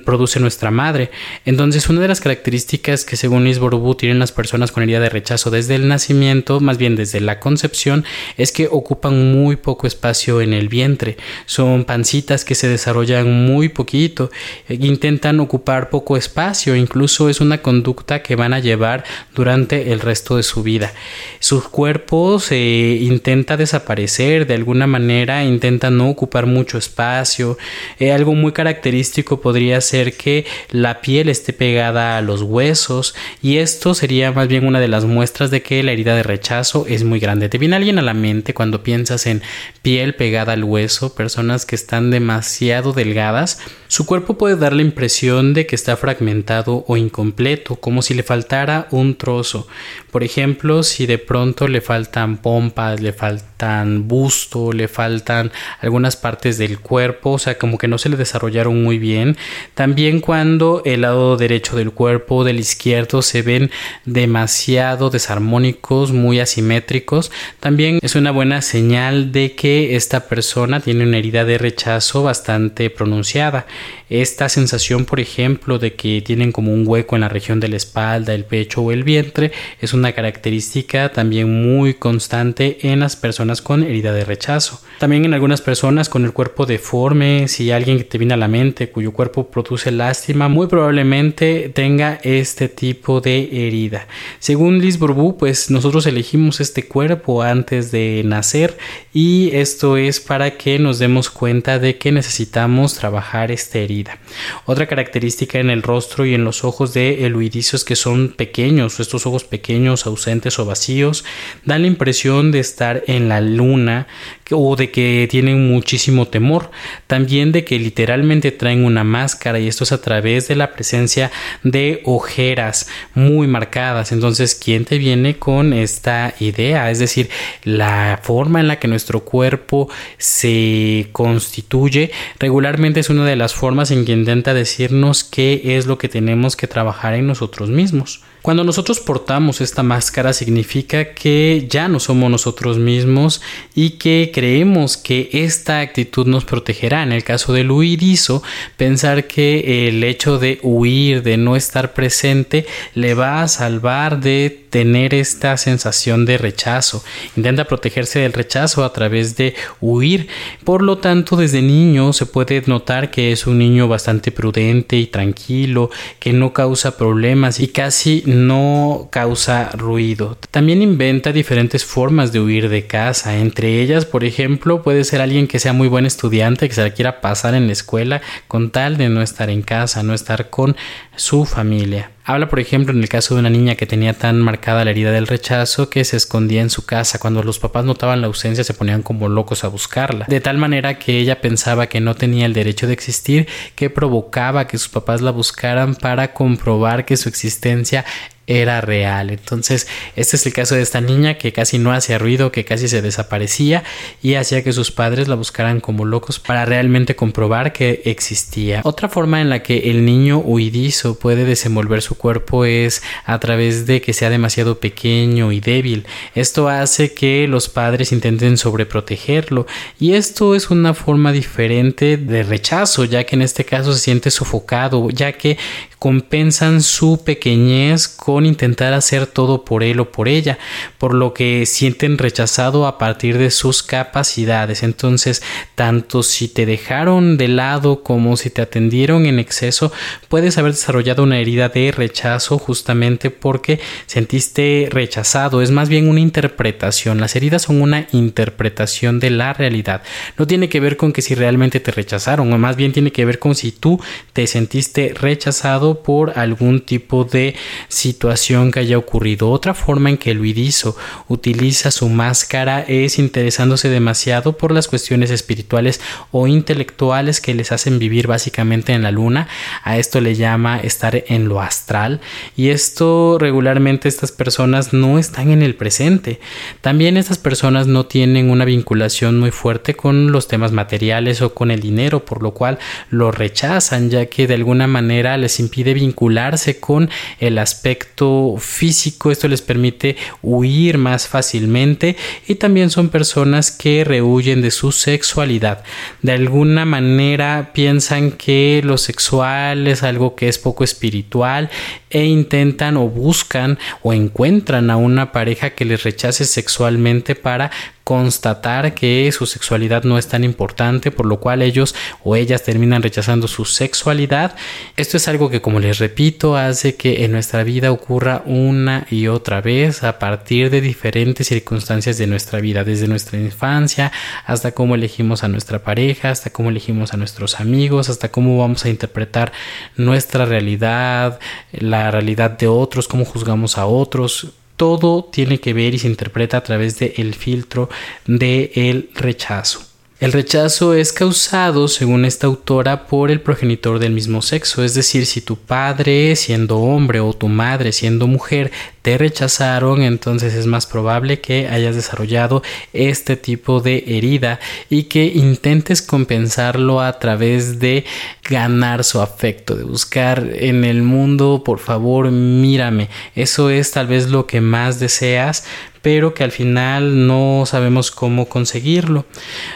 produce 0.04 0.40
nuestra 0.40 0.70
madre. 0.70 1.10
Entonces, 1.44 1.88
una 1.88 2.00
de 2.00 2.08
las 2.08 2.20
características 2.20 3.04
que 3.04 3.16
según 3.16 3.44
Liz 3.44 3.58
tienen 3.98 4.18
las 4.18 4.32
personas 4.32 4.72
con 4.72 4.82
herida 4.82 5.00
de 5.00 5.08
rechazo 5.08 5.50
desde 5.50 5.74
el 5.74 5.88
nacimiento, 5.88 6.60
más 6.60 6.78
bien 6.78 6.96
desde 6.96 7.20
la 7.20 7.40
concepción, 7.40 8.04
es 8.36 8.52
que 8.52 8.68
ocupan 8.70 9.32
muy 9.32 9.56
poco 9.56 9.86
espacio 9.86 10.40
en 10.40 10.52
el 10.52 10.68
vientre. 10.68 11.16
Son 11.46 11.84
pancitas 11.84 12.44
que 12.44 12.54
se 12.54 12.68
desarrollan 12.68 13.46
muy 13.46 13.68
poquito, 13.68 14.30
e 14.68 14.74
intentan 14.74 15.40
ocupar 15.40 15.90
poco 15.90 16.16
espacio, 16.16 16.76
incluso 16.76 17.28
es 17.28 17.40
una 17.40 17.58
conducta 17.58 18.22
que 18.22 18.36
van 18.36 18.54
a 18.54 18.60
llevar 18.60 19.04
durante 19.34 19.92
el 19.92 20.00
resto 20.00 20.36
de 20.36 20.42
su 20.42 20.62
vida. 20.62 20.92
Su 21.40 21.62
cuerpo 21.70 22.38
se 22.38 22.98
intenta 23.00 23.56
desaparecer 23.56 24.46
de 24.46 24.54
alguna 24.54 24.86
manera, 24.86 25.44
intenta 25.44 25.90
no 25.90 26.08
ocupar 26.08 26.46
mucho 26.46 26.78
espacio. 26.78 27.58
Eh, 27.98 28.12
algo 28.12 28.34
muy 28.34 28.52
característico 28.52 29.40
podría 29.40 29.63
ser 29.80 30.16
que 30.16 30.46
la 30.70 31.00
piel 31.00 31.28
esté 31.28 31.52
pegada 31.52 32.16
a 32.16 32.22
los 32.22 32.42
huesos 32.42 33.14
y 33.42 33.58
esto 33.58 33.94
sería 33.94 34.32
más 34.32 34.48
bien 34.48 34.66
una 34.66 34.80
de 34.80 34.88
las 34.88 35.04
muestras 35.04 35.50
de 35.50 35.62
que 35.62 35.82
la 35.82 35.92
herida 35.92 36.14
de 36.14 36.22
rechazo 36.22 36.86
es 36.88 37.04
muy 37.04 37.20
grande. 37.20 37.48
¿Te 37.48 37.58
viene 37.58 37.76
alguien 37.76 37.98
a 37.98 38.02
la 38.02 38.14
mente 38.14 38.54
cuando 38.54 38.82
piensas 38.82 39.26
en 39.26 39.42
piel 39.82 40.14
pegada 40.14 40.52
al 40.52 40.64
hueso, 40.64 41.14
personas 41.14 41.66
que 41.66 41.74
están 41.74 42.10
demasiado 42.10 42.92
delgadas? 42.92 43.58
Su 43.94 44.06
cuerpo 44.06 44.36
puede 44.36 44.56
dar 44.56 44.72
la 44.72 44.82
impresión 44.82 45.54
de 45.54 45.66
que 45.66 45.76
está 45.76 45.96
fragmentado 45.96 46.84
o 46.88 46.96
incompleto, 46.96 47.76
como 47.76 48.02
si 48.02 48.12
le 48.12 48.24
faltara 48.24 48.88
un 48.90 49.14
trozo. 49.14 49.68
Por 50.10 50.24
ejemplo, 50.24 50.82
si 50.82 51.06
de 51.06 51.18
pronto 51.18 51.68
le 51.68 51.80
faltan 51.80 52.38
pompas, 52.38 53.00
le 53.00 53.12
faltan 53.12 54.08
busto, 54.08 54.72
le 54.72 54.88
faltan 54.88 55.52
algunas 55.80 56.16
partes 56.16 56.58
del 56.58 56.80
cuerpo, 56.80 57.34
o 57.34 57.38
sea, 57.38 57.56
como 57.56 57.78
que 57.78 57.86
no 57.86 57.98
se 57.98 58.08
le 58.08 58.16
desarrollaron 58.16 58.82
muy 58.82 58.98
bien, 58.98 59.36
también 59.74 60.18
cuando 60.20 60.82
el 60.84 61.02
lado 61.02 61.36
derecho 61.36 61.76
del 61.76 61.92
cuerpo, 61.92 62.42
del 62.42 62.58
izquierdo, 62.58 63.22
se 63.22 63.42
ven 63.42 63.70
demasiado 64.06 65.08
desarmónicos, 65.08 66.10
muy 66.10 66.40
asimétricos, 66.40 67.30
también 67.60 68.00
es 68.02 68.16
una 68.16 68.32
buena 68.32 68.60
señal 68.60 69.30
de 69.30 69.54
que 69.54 69.94
esta 69.94 70.26
persona 70.26 70.80
tiene 70.80 71.04
una 71.04 71.18
herida 71.18 71.44
de 71.44 71.58
rechazo 71.58 72.24
bastante 72.24 72.90
pronunciada. 72.90 73.66
Esta 74.10 74.48
sensación, 74.48 75.04
por 75.04 75.20
ejemplo, 75.20 75.78
de 75.78 75.94
que 75.94 76.22
tienen 76.22 76.52
como 76.52 76.72
un 76.72 76.86
hueco 76.86 77.16
en 77.16 77.22
la 77.22 77.28
región 77.28 77.60
de 77.60 77.68
la 77.68 77.76
espalda, 77.76 78.34
el 78.34 78.44
pecho 78.44 78.82
o 78.82 78.92
el 78.92 79.04
vientre, 79.04 79.52
es 79.80 79.94
una 79.94 80.12
característica 80.12 81.10
también 81.10 81.62
muy 81.62 81.94
constante 81.94 82.78
en 82.82 83.00
las 83.00 83.16
personas 83.16 83.62
con 83.62 83.82
herida 83.82 84.12
de 84.12 84.24
rechazo. 84.24 84.80
También 84.98 85.24
en 85.24 85.34
algunas 85.34 85.60
personas 85.60 86.08
con 86.08 86.24
el 86.24 86.32
cuerpo 86.32 86.66
deforme, 86.66 87.48
si 87.48 87.70
alguien 87.70 87.98
que 87.98 88.04
te 88.04 88.18
viene 88.18 88.34
a 88.34 88.38
la 88.38 88.48
mente 88.48 88.90
cuyo 88.90 89.12
cuerpo 89.12 89.48
produce 89.48 89.90
lástima, 89.90 90.48
muy 90.48 90.66
probablemente 90.66 91.70
tenga 91.74 92.20
este 92.22 92.68
tipo 92.68 93.20
de 93.20 93.66
herida. 93.66 94.06
Según 94.38 94.80
Liz 94.80 94.98
Bourbeau, 94.98 95.36
pues 95.36 95.70
nosotros 95.70 96.06
elegimos 96.06 96.60
este 96.60 96.86
cuerpo 96.86 97.42
antes 97.42 97.90
de 97.90 98.22
nacer 98.24 98.76
y 99.12 99.50
esto 99.52 99.96
es 99.96 100.20
para 100.20 100.56
que 100.56 100.78
nos 100.78 100.98
demos 100.98 101.30
cuenta 101.30 101.78
de 101.78 101.98
que 101.98 102.12
necesitamos 102.12 102.94
trabajar 102.94 103.50
esta 103.50 103.73
herida. 103.80 104.18
Otra 104.66 104.86
característica 104.86 105.58
en 105.58 105.70
el 105.70 105.82
rostro 105.82 106.26
y 106.26 106.34
en 106.34 106.44
los 106.44 106.64
ojos 106.64 106.94
de 106.94 107.26
eluidicios 107.26 107.84
que 107.84 107.96
son 107.96 108.30
pequeños, 108.30 109.00
estos 109.00 109.26
ojos 109.26 109.44
pequeños, 109.44 110.06
ausentes 110.06 110.58
o 110.58 110.64
vacíos, 110.64 111.24
dan 111.64 111.82
la 111.82 111.88
impresión 111.88 112.52
de 112.52 112.60
estar 112.60 113.04
en 113.06 113.28
la 113.28 113.40
luna 113.40 114.06
o 114.50 114.76
de 114.76 114.90
que 114.90 115.26
tienen 115.30 115.68
muchísimo 115.68 116.28
temor, 116.28 116.70
también 117.06 117.52
de 117.52 117.64
que 117.64 117.78
literalmente 117.78 118.52
traen 118.52 118.84
una 118.84 119.04
máscara 119.04 119.58
y 119.58 119.68
esto 119.68 119.84
es 119.84 119.92
a 119.92 120.00
través 120.00 120.48
de 120.48 120.56
la 120.56 120.72
presencia 120.72 121.30
de 121.62 122.02
ojeras 122.04 122.88
muy 123.14 123.46
marcadas. 123.46 124.12
Entonces, 124.12 124.54
¿quién 124.54 124.84
te 124.84 124.98
viene 124.98 125.38
con 125.38 125.72
esta 125.72 126.34
idea? 126.40 126.90
Es 126.90 126.98
decir, 126.98 127.30
la 127.62 128.20
forma 128.22 128.60
en 128.60 128.68
la 128.68 128.78
que 128.78 128.88
nuestro 128.88 129.20
cuerpo 129.20 129.88
se 130.18 131.08
constituye 131.12 132.10
regularmente 132.38 133.00
es 133.00 133.10
una 133.10 133.24
de 133.24 133.36
las 133.36 133.53
formas 133.54 133.90
en 133.90 134.04
que 134.04 134.12
intenta 134.12 134.54
decirnos 134.54 135.24
qué 135.24 135.76
es 135.76 135.86
lo 135.86 135.98
que 135.98 136.08
tenemos 136.08 136.56
que 136.56 136.66
trabajar 136.66 137.14
en 137.14 137.26
nosotros 137.26 137.70
mismos. 137.70 138.22
Cuando 138.44 138.62
nosotros 138.62 139.00
portamos 139.00 139.62
esta 139.62 139.82
máscara 139.82 140.34
significa 140.34 141.14
que 141.14 141.66
ya 141.66 141.88
no 141.88 141.98
somos 141.98 142.30
nosotros 142.30 142.78
mismos 142.78 143.40
y 143.74 143.92
que 143.92 144.32
creemos 144.34 144.98
que 144.98 145.30
esta 145.32 145.80
actitud 145.80 146.26
nos 146.26 146.44
protegerá. 146.44 147.02
En 147.02 147.12
el 147.12 147.24
caso 147.24 147.54
del 147.54 147.70
huirizo, 147.70 148.42
pensar 148.76 149.26
que 149.26 149.88
el 149.88 150.04
hecho 150.04 150.38
de 150.38 150.58
huir, 150.62 151.22
de 151.22 151.38
no 151.38 151.56
estar 151.56 151.94
presente, 151.94 152.66
le 152.94 153.14
va 153.14 153.40
a 153.40 153.48
salvar 153.48 154.20
de 154.20 154.63
tener 154.74 155.14
esta 155.14 155.56
sensación 155.56 156.26
de 156.26 156.36
rechazo, 156.36 157.04
intenta 157.36 157.66
protegerse 157.66 158.18
del 158.18 158.32
rechazo 158.32 158.82
a 158.82 158.92
través 158.92 159.36
de 159.36 159.54
huir. 159.80 160.26
Por 160.64 160.82
lo 160.82 160.98
tanto, 160.98 161.36
desde 161.36 161.62
niño 161.62 162.12
se 162.12 162.26
puede 162.26 162.60
notar 162.66 163.12
que 163.12 163.30
es 163.30 163.46
un 163.46 163.60
niño 163.60 163.86
bastante 163.86 164.32
prudente 164.32 164.96
y 164.96 165.06
tranquilo, 165.06 165.90
que 166.18 166.32
no 166.32 166.52
causa 166.52 166.96
problemas 166.96 167.60
y 167.60 167.68
casi 167.68 168.24
no 168.26 169.06
causa 169.12 169.70
ruido. 169.74 170.36
También 170.50 170.82
inventa 170.82 171.30
diferentes 171.30 171.84
formas 171.84 172.32
de 172.32 172.40
huir 172.40 172.68
de 172.68 172.88
casa. 172.88 173.36
Entre 173.36 173.80
ellas, 173.80 174.04
por 174.04 174.24
ejemplo, 174.24 174.82
puede 174.82 175.04
ser 175.04 175.20
alguien 175.20 175.46
que 175.46 175.60
sea 175.60 175.72
muy 175.72 175.86
buen 175.86 176.04
estudiante, 176.04 176.66
que 176.66 176.74
se 176.74 176.82
la 176.82 176.94
quiera 176.94 177.20
pasar 177.20 177.54
en 177.54 177.68
la 177.68 177.74
escuela 177.74 178.22
con 178.48 178.72
tal 178.72 178.96
de 178.96 179.08
no 179.08 179.22
estar 179.22 179.50
en 179.50 179.62
casa, 179.62 180.02
no 180.02 180.14
estar 180.14 180.50
con 180.50 180.74
su 181.14 181.44
familia. 181.44 182.13
Habla, 182.26 182.48
por 182.48 182.58
ejemplo, 182.58 182.94
en 182.94 183.00
el 183.00 183.08
caso 183.10 183.34
de 183.34 183.40
una 183.40 183.50
niña 183.50 183.74
que 183.74 183.84
tenía 183.84 184.14
tan 184.14 184.40
marcada 184.40 184.82
la 184.82 184.92
herida 184.92 185.10
del 185.10 185.26
rechazo 185.26 185.90
que 185.90 186.04
se 186.04 186.16
escondía 186.16 186.62
en 186.62 186.70
su 186.70 186.86
casa. 186.86 187.18
Cuando 187.18 187.42
los 187.42 187.58
papás 187.58 187.84
notaban 187.84 188.22
la 188.22 188.28
ausencia 188.28 188.64
se 188.64 188.72
ponían 188.72 189.02
como 189.02 189.28
locos 189.28 189.62
a 189.62 189.68
buscarla. 189.68 190.24
De 190.26 190.40
tal 190.40 190.56
manera 190.56 190.98
que 190.98 191.18
ella 191.18 191.42
pensaba 191.42 191.86
que 191.86 192.00
no 192.00 192.14
tenía 192.14 192.46
el 192.46 192.54
derecho 192.54 192.86
de 192.86 192.94
existir, 192.94 193.46
que 193.74 193.90
provocaba 193.90 194.66
que 194.66 194.78
sus 194.78 194.88
papás 194.88 195.20
la 195.20 195.32
buscaran 195.32 195.94
para 195.96 196.32
comprobar 196.32 197.04
que 197.04 197.18
su 197.18 197.28
existencia 197.28 198.06
era 198.46 198.80
real. 198.80 199.30
Entonces, 199.30 199.86
este 200.16 200.36
es 200.36 200.46
el 200.46 200.52
caso 200.52 200.74
de 200.74 200.82
esta 200.82 201.00
niña 201.00 201.34
que 201.34 201.52
casi 201.52 201.78
no 201.78 201.92
hacía 201.92 202.18
ruido, 202.18 202.52
que 202.52 202.64
casi 202.64 202.88
se 202.88 203.02
desaparecía 203.02 203.84
y 204.22 204.34
hacía 204.34 204.62
que 204.62 204.72
sus 204.72 204.90
padres 204.90 205.28
la 205.28 205.34
buscaran 205.34 205.80
como 205.80 206.04
locos 206.04 206.38
para 206.38 206.64
realmente 206.64 207.16
comprobar 207.16 207.72
que 207.72 208.02
existía. 208.04 208.80
Otra 208.84 209.08
forma 209.08 209.40
en 209.40 209.50
la 209.50 209.62
que 209.62 209.90
el 209.90 210.04
niño 210.04 210.38
huidizo 210.38 211.18
puede 211.18 211.44
desenvolver 211.44 212.02
su 212.02 212.16
cuerpo 212.16 212.64
es 212.64 213.02
a 213.24 213.38
través 213.38 213.86
de 213.86 214.00
que 214.00 214.12
sea 214.12 214.30
demasiado 214.30 214.78
pequeño 214.78 215.52
y 215.52 215.60
débil. 215.60 216.06
Esto 216.34 216.68
hace 216.68 217.14
que 217.14 217.48
los 217.48 217.68
padres 217.68 218.12
intenten 218.12 218.56
sobreprotegerlo 218.56 219.66
y 219.98 220.14
esto 220.14 220.54
es 220.54 220.70
una 220.70 220.94
forma 220.94 221.32
diferente 221.32 222.16
de 222.16 222.42
rechazo, 222.42 223.04
ya 223.04 223.24
que 223.24 223.36
en 223.36 223.42
este 223.42 223.64
caso 223.64 223.92
se 223.92 224.00
siente 224.00 224.30
sofocado, 224.30 225.10
ya 225.10 225.32
que 225.32 225.56
compensan 225.98 226.82
su 226.82 227.24
pequeñez 227.24 228.08
con 228.08 228.46
intentar 228.46 228.92
hacer 228.92 229.26
todo 229.26 229.64
por 229.64 229.82
él 229.82 230.00
o 230.00 230.10
por 230.10 230.28
ella, 230.28 230.58
por 230.98 231.14
lo 231.14 231.34
que 231.34 231.66
sienten 231.66 232.18
rechazado 232.18 232.86
a 232.86 232.98
partir 232.98 233.38
de 233.38 233.50
sus 233.50 233.82
capacidades. 233.82 234.82
Entonces, 234.82 235.42
tanto 235.74 236.22
si 236.22 236.48
te 236.48 236.66
dejaron 236.66 237.36
de 237.36 237.48
lado 237.48 238.02
como 238.02 238.36
si 238.36 238.50
te 238.50 238.62
atendieron 238.62 239.26
en 239.26 239.38
exceso, 239.38 239.92
puedes 240.28 240.58
haber 240.58 240.72
desarrollado 240.72 241.22
una 241.22 241.38
herida 241.38 241.68
de 241.68 241.92
rechazo 241.92 242.58
justamente 242.58 243.30
porque 243.30 243.80
sentiste 244.06 244.88
rechazado. 244.90 245.62
Es 245.62 245.70
más 245.70 245.88
bien 245.88 246.08
una 246.08 246.20
interpretación. 246.20 247.20
Las 247.20 247.36
heridas 247.36 247.62
son 247.62 247.82
una 247.82 248.06
interpretación 248.12 249.20
de 249.20 249.30
la 249.30 249.52
realidad. 249.52 250.02
No 250.38 250.46
tiene 250.46 250.68
que 250.68 250.80
ver 250.80 250.96
con 250.96 251.12
que 251.12 251.22
si 251.22 251.34
realmente 251.34 251.80
te 251.80 251.90
rechazaron, 251.90 252.52
o 252.52 252.58
más 252.58 252.76
bien 252.76 252.92
tiene 252.92 253.12
que 253.12 253.24
ver 253.24 253.38
con 253.38 253.54
si 253.54 253.72
tú 253.72 254.00
te 254.32 254.46
sentiste 254.46 255.14
rechazado 255.14 255.83
por 255.92 256.38
algún 256.38 256.80
tipo 256.80 257.24
de 257.24 257.54
situación 257.88 258.72
que 258.72 258.80
haya 258.80 258.96
ocurrido. 258.96 259.50
Otra 259.50 259.74
forma 259.74 260.08
en 260.08 260.16
que 260.16 260.30
el 260.30 260.40
huidizo 260.40 260.96
utiliza 261.28 261.90
su 261.90 262.08
máscara 262.08 262.80
es 262.80 263.18
interesándose 263.18 263.90
demasiado 263.90 264.56
por 264.56 264.72
las 264.72 264.88
cuestiones 264.88 265.30
espirituales 265.30 266.00
o 266.32 266.46
intelectuales 266.46 267.42
que 267.42 267.54
les 267.54 267.72
hacen 267.72 267.98
vivir 267.98 268.26
básicamente 268.26 268.94
en 268.94 269.02
la 269.02 269.10
luna. 269.10 269.48
A 269.82 269.98
esto 269.98 270.20
le 270.22 270.34
llama 270.34 270.78
estar 270.78 271.24
en 271.26 271.48
lo 271.48 271.60
astral 271.60 272.20
y 272.56 272.70
esto 272.70 273.36
regularmente 273.38 274.08
estas 274.08 274.32
personas 274.32 274.92
no 274.94 275.18
están 275.18 275.50
en 275.50 275.62
el 275.62 275.74
presente. 275.74 276.40
También 276.80 277.16
estas 277.18 277.38
personas 277.38 277.86
no 277.86 278.06
tienen 278.06 278.50
una 278.50 278.64
vinculación 278.64 279.38
muy 279.38 279.50
fuerte 279.50 279.94
con 279.94 280.32
los 280.32 280.48
temas 280.48 280.72
materiales 280.72 281.42
o 281.42 281.54
con 281.54 281.70
el 281.70 281.80
dinero, 281.80 282.24
por 282.24 282.42
lo 282.42 282.52
cual 282.52 282.78
lo 283.10 283.30
rechazan 283.30 284.10
ya 284.10 284.26
que 284.26 284.46
de 284.46 284.54
alguna 284.54 284.86
manera 284.86 285.36
les 285.36 285.60
impide 285.74 285.84
de 285.84 285.94
vincularse 285.94 286.78
con 286.78 287.10
el 287.40 287.58
aspecto 287.58 288.56
físico. 288.58 289.30
Esto 289.30 289.48
les 289.48 289.60
permite 289.60 290.16
huir 290.42 290.98
más 290.98 291.26
fácilmente 291.26 292.16
y 292.46 292.54
también 292.54 292.90
son 292.90 293.08
personas 293.08 293.70
que 293.70 294.04
rehuyen 294.04 294.62
de 294.62 294.70
su 294.70 294.92
sexualidad. 294.92 295.82
De 296.22 296.32
alguna 296.32 296.84
manera 296.84 297.72
piensan 297.74 298.32
que 298.32 298.82
lo 298.84 298.98
sexual 298.98 299.86
es 299.88 300.02
algo 300.02 300.36
que 300.36 300.48
es 300.48 300.58
poco 300.58 300.84
espiritual 300.84 301.70
e 302.14 302.24
intentan 302.24 302.96
o 302.96 303.08
buscan 303.08 303.78
o 304.02 304.14
encuentran 304.14 304.88
a 304.88 304.96
una 304.96 305.32
pareja 305.32 305.70
que 305.70 305.84
les 305.84 306.04
rechace 306.04 306.44
sexualmente 306.44 307.34
para 307.34 307.70
constatar 308.04 308.92
que 308.92 309.32
su 309.32 309.46
sexualidad 309.46 310.04
no 310.04 310.18
es 310.18 310.28
tan 310.28 310.44
importante, 310.44 311.10
por 311.10 311.24
lo 311.24 311.40
cual 311.40 311.62
ellos 311.62 311.94
o 312.22 312.36
ellas 312.36 312.62
terminan 312.62 313.02
rechazando 313.02 313.48
su 313.48 313.64
sexualidad. 313.64 314.54
Esto 314.96 315.16
es 315.16 315.26
algo 315.26 315.48
que, 315.48 315.62
como 315.62 315.80
les 315.80 315.98
repito, 315.98 316.56
hace 316.56 316.96
que 316.96 317.24
en 317.24 317.32
nuestra 317.32 317.64
vida 317.64 317.90
ocurra 317.90 318.42
una 318.44 319.06
y 319.10 319.26
otra 319.28 319.62
vez 319.62 320.04
a 320.04 320.18
partir 320.18 320.68
de 320.68 320.82
diferentes 320.82 321.48
circunstancias 321.48 322.18
de 322.18 322.26
nuestra 322.26 322.60
vida, 322.60 322.84
desde 322.84 323.08
nuestra 323.08 323.40
infancia 323.40 324.12
hasta 324.44 324.72
cómo 324.72 324.94
elegimos 324.94 325.42
a 325.42 325.48
nuestra 325.48 325.82
pareja, 325.82 326.30
hasta 326.30 326.50
cómo 326.50 326.68
elegimos 326.68 327.14
a 327.14 327.16
nuestros 327.16 327.58
amigos, 327.58 328.10
hasta 328.10 328.30
cómo 328.30 328.58
vamos 328.58 328.84
a 328.84 328.90
interpretar 328.90 329.52
nuestra 329.96 330.44
realidad, 330.44 331.40
la 331.72 332.03
realidad 332.10 332.50
de 332.52 332.68
otros, 332.68 333.08
cómo 333.08 333.24
juzgamos 333.24 333.78
a 333.78 333.86
otros 333.86 334.52
todo 334.76 335.24
tiene 335.24 335.60
que 335.60 335.72
ver 335.72 335.94
y 335.94 335.98
se 335.98 336.08
interpreta 336.08 336.56
a 336.56 336.62
través 336.62 336.98
del 336.98 337.14
el 337.16 337.34
filtro 337.34 337.88
del 338.26 338.70
el 338.74 339.10
rechazo. 339.14 339.93
El 340.24 340.32
rechazo 340.32 340.94
es 340.94 341.12
causado, 341.12 341.86
según 341.86 342.24
esta 342.24 342.46
autora, 342.46 343.06
por 343.08 343.30
el 343.30 343.42
progenitor 343.42 343.98
del 343.98 344.12
mismo 344.12 344.40
sexo, 344.40 344.82
es 344.82 344.94
decir, 344.94 345.26
si 345.26 345.42
tu 345.42 345.56
padre 345.56 346.34
siendo 346.34 346.78
hombre 346.78 347.20
o 347.20 347.34
tu 347.34 347.48
madre 347.48 347.92
siendo 347.92 348.26
mujer 348.26 348.72
te 349.02 349.18
rechazaron, 349.18 350.00
entonces 350.00 350.54
es 350.54 350.64
más 350.64 350.86
probable 350.86 351.42
que 351.42 351.68
hayas 351.68 351.94
desarrollado 351.94 352.62
este 352.94 353.36
tipo 353.36 353.80
de 353.80 354.02
herida 354.06 354.60
y 354.88 355.02
que 355.02 355.26
intentes 355.26 356.00
compensarlo 356.00 357.02
a 357.02 357.18
través 357.18 357.78
de 357.78 358.06
ganar 358.48 359.04
su 359.04 359.20
afecto, 359.20 359.76
de 359.76 359.84
buscar 359.84 360.48
en 360.54 360.86
el 360.86 361.02
mundo, 361.02 361.60
por 361.62 361.80
favor, 361.80 362.30
mírame. 362.30 363.10
Eso 363.34 363.68
es 363.68 363.90
tal 363.90 364.06
vez 364.06 364.30
lo 364.30 364.46
que 364.46 364.62
más 364.62 364.98
deseas, 365.00 365.66
pero 366.04 366.34
que 366.34 366.44
al 366.44 366.52
final 366.52 367.26
no 367.26 367.64
sabemos 367.64 368.10
cómo 368.10 368.46
conseguirlo. 368.46 369.24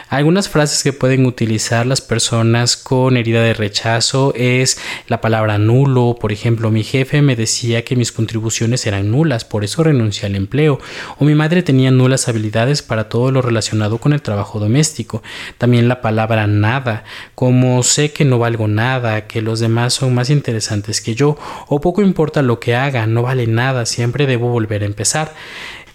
Algunas 0.09 0.47
frases 0.47 0.83
que 0.83 0.93
pueden 0.93 1.25
utilizar 1.25 1.87
las 1.87 2.01
personas 2.01 2.77
con 2.77 3.17
herida 3.17 3.41
de 3.41 3.55
rechazo 3.55 4.31
es 4.35 4.79
la 5.07 5.21
palabra 5.21 5.57
nulo, 5.57 6.17
por 6.21 6.31
ejemplo, 6.31 6.69
mi 6.69 6.83
jefe 6.83 7.23
me 7.23 7.35
decía 7.35 7.83
que 7.83 7.95
mis 7.95 8.11
contribuciones 8.11 8.85
eran 8.85 9.09
nulas, 9.09 9.43
por 9.43 9.63
eso 9.63 9.81
renuncié 9.81 10.27
al 10.27 10.35
empleo, 10.35 10.77
o 11.17 11.25
mi 11.25 11.33
madre 11.33 11.63
tenía 11.63 11.89
nulas 11.89 12.27
habilidades 12.27 12.83
para 12.83 13.09
todo 13.09 13.31
lo 13.31 13.41
relacionado 13.41 13.97
con 13.97 14.13
el 14.13 14.21
trabajo 14.21 14.59
doméstico. 14.59 15.23
También 15.57 15.87
la 15.87 15.99
palabra 15.99 16.45
nada, 16.45 17.05
como 17.33 17.81
sé 17.81 18.13
que 18.13 18.23
no 18.23 18.37
valgo 18.37 18.67
nada, 18.67 19.25
que 19.25 19.41
los 19.41 19.59
demás 19.59 19.95
son 19.95 20.13
más 20.13 20.29
interesantes 20.29 21.01
que 21.01 21.15
yo, 21.15 21.39
o 21.67 21.81
poco 21.81 22.03
importa 22.03 22.43
lo 22.43 22.59
que 22.59 22.75
haga, 22.75 23.07
no 23.07 23.23
vale 23.23 23.47
nada, 23.47 23.87
siempre 23.87 24.27
debo 24.27 24.49
volver 24.49 24.83
a 24.83 24.85
empezar. 24.85 25.33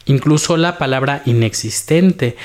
Incluso 0.06 0.56
la 0.56 0.78
palabra 0.78 1.22
inexistente, 1.24 2.36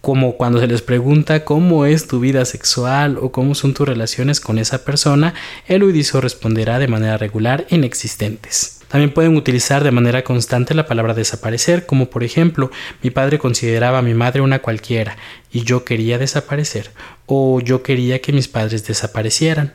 como 0.00 0.36
cuando 0.36 0.60
se 0.60 0.66
les 0.66 0.82
pregunta 0.82 1.44
cómo 1.44 1.86
es 1.86 2.06
tu 2.06 2.20
vida 2.20 2.44
sexual 2.44 3.16
o 3.20 3.32
cómo 3.32 3.54
son 3.54 3.72
tus 3.72 3.88
relaciones 3.88 4.40
con 4.40 4.58
esa 4.58 4.84
persona, 4.84 5.32
el 5.66 5.82
udizo 5.82 6.20
responderá 6.20 6.78
de 6.78 6.88
manera 6.88 7.16
regular 7.16 7.66
inexistentes. 7.70 8.80
También 8.88 9.14
pueden 9.14 9.36
utilizar 9.36 9.82
de 9.82 9.90
manera 9.90 10.22
constante 10.22 10.74
la 10.74 10.86
palabra 10.86 11.14
desaparecer, 11.14 11.86
como 11.86 12.10
por 12.10 12.22
ejemplo, 12.22 12.70
mi 13.02 13.10
padre 13.10 13.38
consideraba 13.38 13.98
a 13.98 14.02
mi 14.02 14.14
madre 14.14 14.40
una 14.40 14.60
cualquiera 14.60 15.16
y 15.50 15.62
yo 15.62 15.84
quería 15.84 16.18
desaparecer, 16.18 16.90
o 17.26 17.60
yo 17.60 17.82
quería 17.82 18.20
que 18.20 18.32
mis 18.32 18.46
padres 18.46 18.86
desaparecieran. 18.86 19.74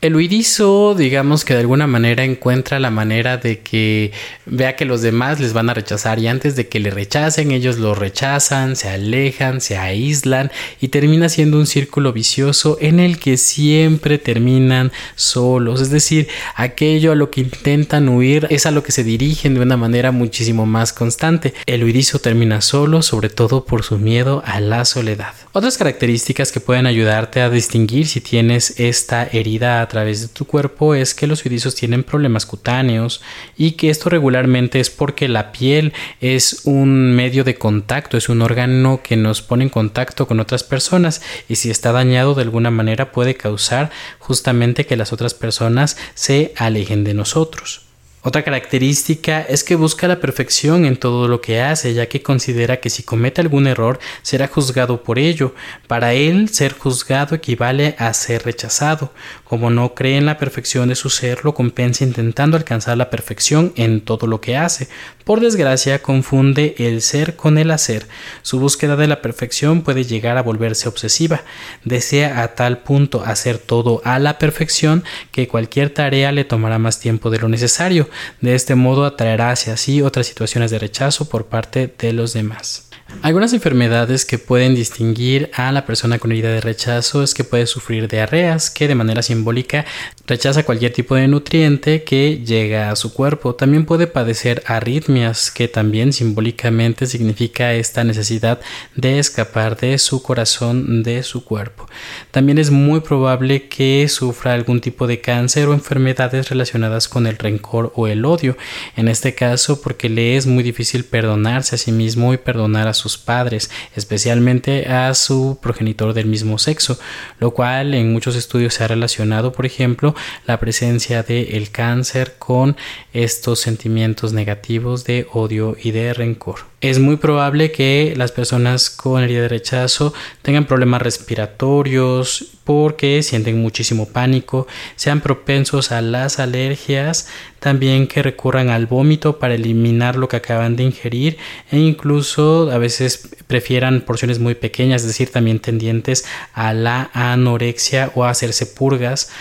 El 0.00 0.14
huidizo, 0.14 0.94
digamos 0.94 1.44
que 1.44 1.54
de 1.54 1.60
alguna 1.60 1.88
manera 1.88 2.22
encuentra 2.22 2.78
la 2.78 2.88
manera 2.88 3.36
de 3.36 3.58
que 3.58 4.12
vea 4.46 4.76
que 4.76 4.84
los 4.84 5.02
demás 5.02 5.40
les 5.40 5.52
van 5.54 5.70
a 5.70 5.74
rechazar 5.74 6.20
y 6.20 6.28
antes 6.28 6.54
de 6.54 6.68
que 6.68 6.78
le 6.78 6.90
rechacen, 6.90 7.50
ellos 7.50 7.78
lo 7.78 7.96
rechazan, 7.96 8.76
se 8.76 8.88
alejan, 8.90 9.60
se 9.60 9.76
aíslan 9.76 10.52
y 10.80 10.88
termina 10.88 11.28
siendo 11.28 11.58
un 11.58 11.66
círculo 11.66 12.12
vicioso 12.12 12.78
en 12.80 13.00
el 13.00 13.18
que 13.18 13.36
siempre 13.36 14.18
terminan 14.18 14.92
solos. 15.16 15.80
Es 15.80 15.90
decir, 15.90 16.28
aquello 16.54 17.10
a 17.10 17.16
lo 17.16 17.32
que 17.32 17.40
intentan 17.40 18.08
huir 18.08 18.46
es 18.50 18.66
a 18.66 18.70
lo 18.70 18.84
que 18.84 18.92
se 18.92 19.02
dirigen 19.02 19.54
de 19.54 19.62
una 19.62 19.76
manera 19.76 20.12
muchísimo 20.12 20.64
más 20.64 20.92
constante. 20.92 21.54
El 21.66 21.82
huidizo 21.82 22.20
termina 22.20 22.60
solo, 22.60 23.02
sobre 23.02 23.30
todo 23.30 23.64
por 23.64 23.82
su 23.82 23.98
miedo 23.98 24.44
a 24.46 24.60
la 24.60 24.84
soledad. 24.84 25.34
Otras 25.52 25.76
características 25.76 26.52
que 26.52 26.60
pueden 26.60 26.86
ayudarte 26.86 27.40
a 27.40 27.50
distinguir 27.50 28.06
si 28.06 28.20
tienes 28.20 28.78
esta 28.78 29.24
herida 29.32 29.87
través 29.88 30.20
de 30.20 30.28
tu 30.28 30.46
cuerpo 30.46 30.94
es 30.94 31.14
que 31.14 31.26
los 31.26 31.40
suidizos 31.40 31.74
tienen 31.74 32.04
problemas 32.04 32.46
cutáneos 32.46 33.22
y 33.56 33.72
que 33.72 33.90
esto 33.90 34.10
regularmente 34.10 34.80
es 34.80 34.90
porque 34.90 35.28
la 35.28 35.52
piel 35.52 35.92
es 36.20 36.62
un 36.64 37.14
medio 37.14 37.44
de 37.44 37.56
contacto, 37.56 38.16
es 38.16 38.28
un 38.28 38.42
órgano 38.42 39.00
que 39.02 39.16
nos 39.16 39.42
pone 39.42 39.64
en 39.64 39.70
contacto 39.70 40.26
con 40.26 40.40
otras 40.40 40.64
personas 40.64 41.22
y 41.48 41.56
si 41.56 41.70
está 41.70 41.92
dañado 41.92 42.34
de 42.34 42.42
alguna 42.42 42.70
manera 42.70 43.12
puede 43.12 43.36
causar 43.36 43.90
justamente 44.18 44.86
que 44.86 44.96
las 44.96 45.12
otras 45.12 45.34
personas 45.34 45.96
se 46.14 46.52
alejen 46.56 47.04
de 47.04 47.14
nosotros. 47.14 47.87
Otra 48.28 48.42
característica 48.42 49.40
es 49.40 49.64
que 49.64 49.74
busca 49.74 50.06
la 50.06 50.20
perfección 50.20 50.84
en 50.84 50.98
todo 50.98 51.28
lo 51.28 51.40
que 51.40 51.62
hace, 51.62 51.94
ya 51.94 52.10
que 52.10 52.20
considera 52.20 52.78
que 52.78 52.90
si 52.90 53.02
comete 53.02 53.40
algún 53.40 53.66
error 53.66 53.98
será 54.20 54.48
juzgado 54.48 55.02
por 55.02 55.18
ello. 55.18 55.54
Para 55.86 56.12
él, 56.12 56.50
ser 56.50 56.74
juzgado 56.74 57.34
equivale 57.34 57.96
a 57.98 58.12
ser 58.12 58.44
rechazado. 58.44 59.14
Como 59.44 59.70
no 59.70 59.94
cree 59.94 60.18
en 60.18 60.26
la 60.26 60.36
perfección 60.36 60.90
de 60.90 60.94
su 60.94 61.08
ser, 61.08 61.42
lo 61.42 61.54
compensa 61.54 62.04
intentando 62.04 62.58
alcanzar 62.58 62.98
la 62.98 63.08
perfección 63.08 63.72
en 63.76 64.02
todo 64.02 64.26
lo 64.26 64.42
que 64.42 64.58
hace. 64.58 64.88
Por 65.24 65.40
desgracia, 65.40 66.02
confunde 66.02 66.74
el 66.76 67.00
ser 67.00 67.34
con 67.34 67.56
el 67.56 67.70
hacer. 67.70 68.08
Su 68.42 68.60
búsqueda 68.60 68.96
de 68.96 69.06
la 69.06 69.22
perfección 69.22 69.80
puede 69.80 70.04
llegar 70.04 70.36
a 70.36 70.42
volverse 70.42 70.86
obsesiva. 70.86 71.44
Desea 71.84 72.42
a 72.42 72.54
tal 72.54 72.80
punto 72.80 73.22
hacer 73.24 73.56
todo 73.56 74.02
a 74.04 74.18
la 74.18 74.38
perfección 74.38 75.02
que 75.32 75.48
cualquier 75.48 75.88
tarea 75.90 76.30
le 76.30 76.44
tomará 76.44 76.78
más 76.78 77.00
tiempo 77.00 77.30
de 77.30 77.38
lo 77.38 77.48
necesario 77.48 78.08
de 78.40 78.54
este 78.54 78.74
modo 78.74 79.04
atraerá 79.04 79.50
hacia 79.50 79.76
sí 79.76 80.02
otras 80.02 80.26
situaciones 80.26 80.70
de 80.70 80.78
rechazo 80.78 81.28
por 81.28 81.46
parte 81.46 81.94
de 81.98 82.12
los 82.12 82.32
demás. 82.32 82.87
Algunas 83.20 83.52
enfermedades 83.52 84.24
que 84.24 84.38
pueden 84.38 84.74
distinguir 84.74 85.50
a 85.54 85.72
la 85.72 85.86
persona 85.86 86.18
con 86.18 86.30
herida 86.30 86.50
de 86.50 86.60
rechazo 86.60 87.22
es 87.22 87.34
que 87.34 87.42
puede 87.42 87.66
sufrir 87.66 88.06
diarreas, 88.06 88.70
que 88.70 88.86
de 88.86 88.94
manera 88.94 89.22
simbólica 89.22 89.86
rechaza 90.26 90.62
cualquier 90.62 90.92
tipo 90.92 91.16
de 91.16 91.26
nutriente 91.26 92.04
que 92.04 92.44
llega 92.44 92.90
a 92.90 92.96
su 92.96 93.12
cuerpo. 93.12 93.54
También 93.54 93.86
puede 93.86 94.06
padecer 94.06 94.62
arritmias, 94.66 95.50
que 95.50 95.68
también 95.68 96.12
simbólicamente 96.12 97.06
significa 97.06 97.72
esta 97.74 98.04
necesidad 98.04 98.60
de 98.94 99.18
escapar 99.18 99.76
de 99.76 99.98
su 99.98 100.22
corazón, 100.22 101.02
de 101.02 101.22
su 101.22 101.44
cuerpo. 101.44 101.88
También 102.30 102.58
es 102.58 102.70
muy 102.70 103.00
probable 103.00 103.68
que 103.68 104.06
sufra 104.08 104.52
algún 104.52 104.80
tipo 104.80 105.06
de 105.06 105.20
cáncer 105.20 105.66
o 105.66 105.72
enfermedades 105.72 106.50
relacionadas 106.50 107.08
con 107.08 107.26
el 107.26 107.38
rencor 107.38 107.92
o 107.96 108.06
el 108.06 108.24
odio. 108.24 108.56
En 108.96 109.08
este 109.08 109.34
caso, 109.34 109.80
porque 109.80 110.08
le 110.08 110.36
es 110.36 110.46
muy 110.46 110.62
difícil 110.62 111.04
perdonarse 111.04 111.74
a 111.74 111.78
sí 111.78 111.90
mismo 111.90 112.32
y 112.32 112.36
perdonar 112.36 112.86
a 112.86 112.94
sus 112.98 113.16
padres, 113.16 113.70
especialmente 113.96 114.86
a 114.86 115.14
su 115.14 115.58
progenitor 115.62 116.12
del 116.12 116.26
mismo 116.26 116.58
sexo, 116.58 116.98
lo 117.38 117.52
cual 117.52 117.94
en 117.94 118.12
muchos 118.12 118.36
estudios 118.36 118.74
se 118.74 118.84
ha 118.84 118.88
relacionado, 118.88 119.52
por 119.52 119.64
ejemplo, 119.64 120.14
la 120.46 120.60
presencia 120.60 121.22
del 121.22 121.48
el 121.54 121.70
cáncer 121.70 122.34
con 122.38 122.76
estos 123.12 123.60
sentimientos 123.60 124.32
negativos 124.32 125.04
de 125.04 125.26
odio 125.32 125.76
y 125.82 125.92
de 125.92 126.12
rencor. 126.12 126.60
Es 126.80 127.00
muy 127.00 127.16
probable 127.16 127.72
que 127.72 128.14
las 128.16 128.30
personas 128.30 128.88
con 128.88 129.24
herida 129.24 129.42
de 129.42 129.48
rechazo 129.48 130.14
tengan 130.42 130.66
problemas 130.66 131.02
respiratorios 131.02 132.52
porque 132.62 133.24
sienten 133.24 133.60
muchísimo 133.60 134.06
pánico, 134.06 134.68
sean 134.94 135.20
propensos 135.20 135.90
a 135.90 136.00
las 136.02 136.38
alergias, 136.38 137.26
también 137.58 138.06
que 138.06 138.22
recurran 138.22 138.68
al 138.70 138.86
vómito 138.86 139.40
para 139.40 139.54
eliminar 139.54 140.14
lo 140.14 140.28
que 140.28 140.36
acaban 140.36 140.76
de 140.76 140.84
ingerir 140.84 141.38
e 141.72 141.78
incluso 141.78 142.70
a 142.70 142.78
veces 142.78 143.28
prefieran 143.48 144.02
porciones 144.02 144.38
muy 144.38 144.54
pequeñas, 144.54 145.02
es 145.02 145.08
decir, 145.08 145.32
también 145.32 145.58
tendientes 145.58 146.26
a 146.52 146.72
la 146.74 147.10
anorexia 147.12 148.12
o 148.14 148.22
a 148.22 148.30
hacerse 148.30 148.66
purgas 148.66 149.32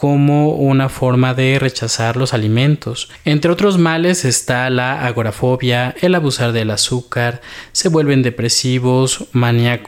como 0.00 0.54
una 0.54 0.88
forma 0.88 1.34
de 1.34 1.58
rechazar 1.58 2.16
los 2.16 2.32
alimentos. 2.32 3.10
Entre 3.26 3.50
otros 3.50 3.76
males 3.76 4.24
está 4.24 4.70
la 4.70 5.04
agorafobia, 5.04 5.94
el 6.00 6.14
abusar 6.14 6.52
del 6.52 6.70
azúcar, 6.70 7.42
se 7.72 7.90
vuelven 7.90 8.22
depresivos 8.22 9.26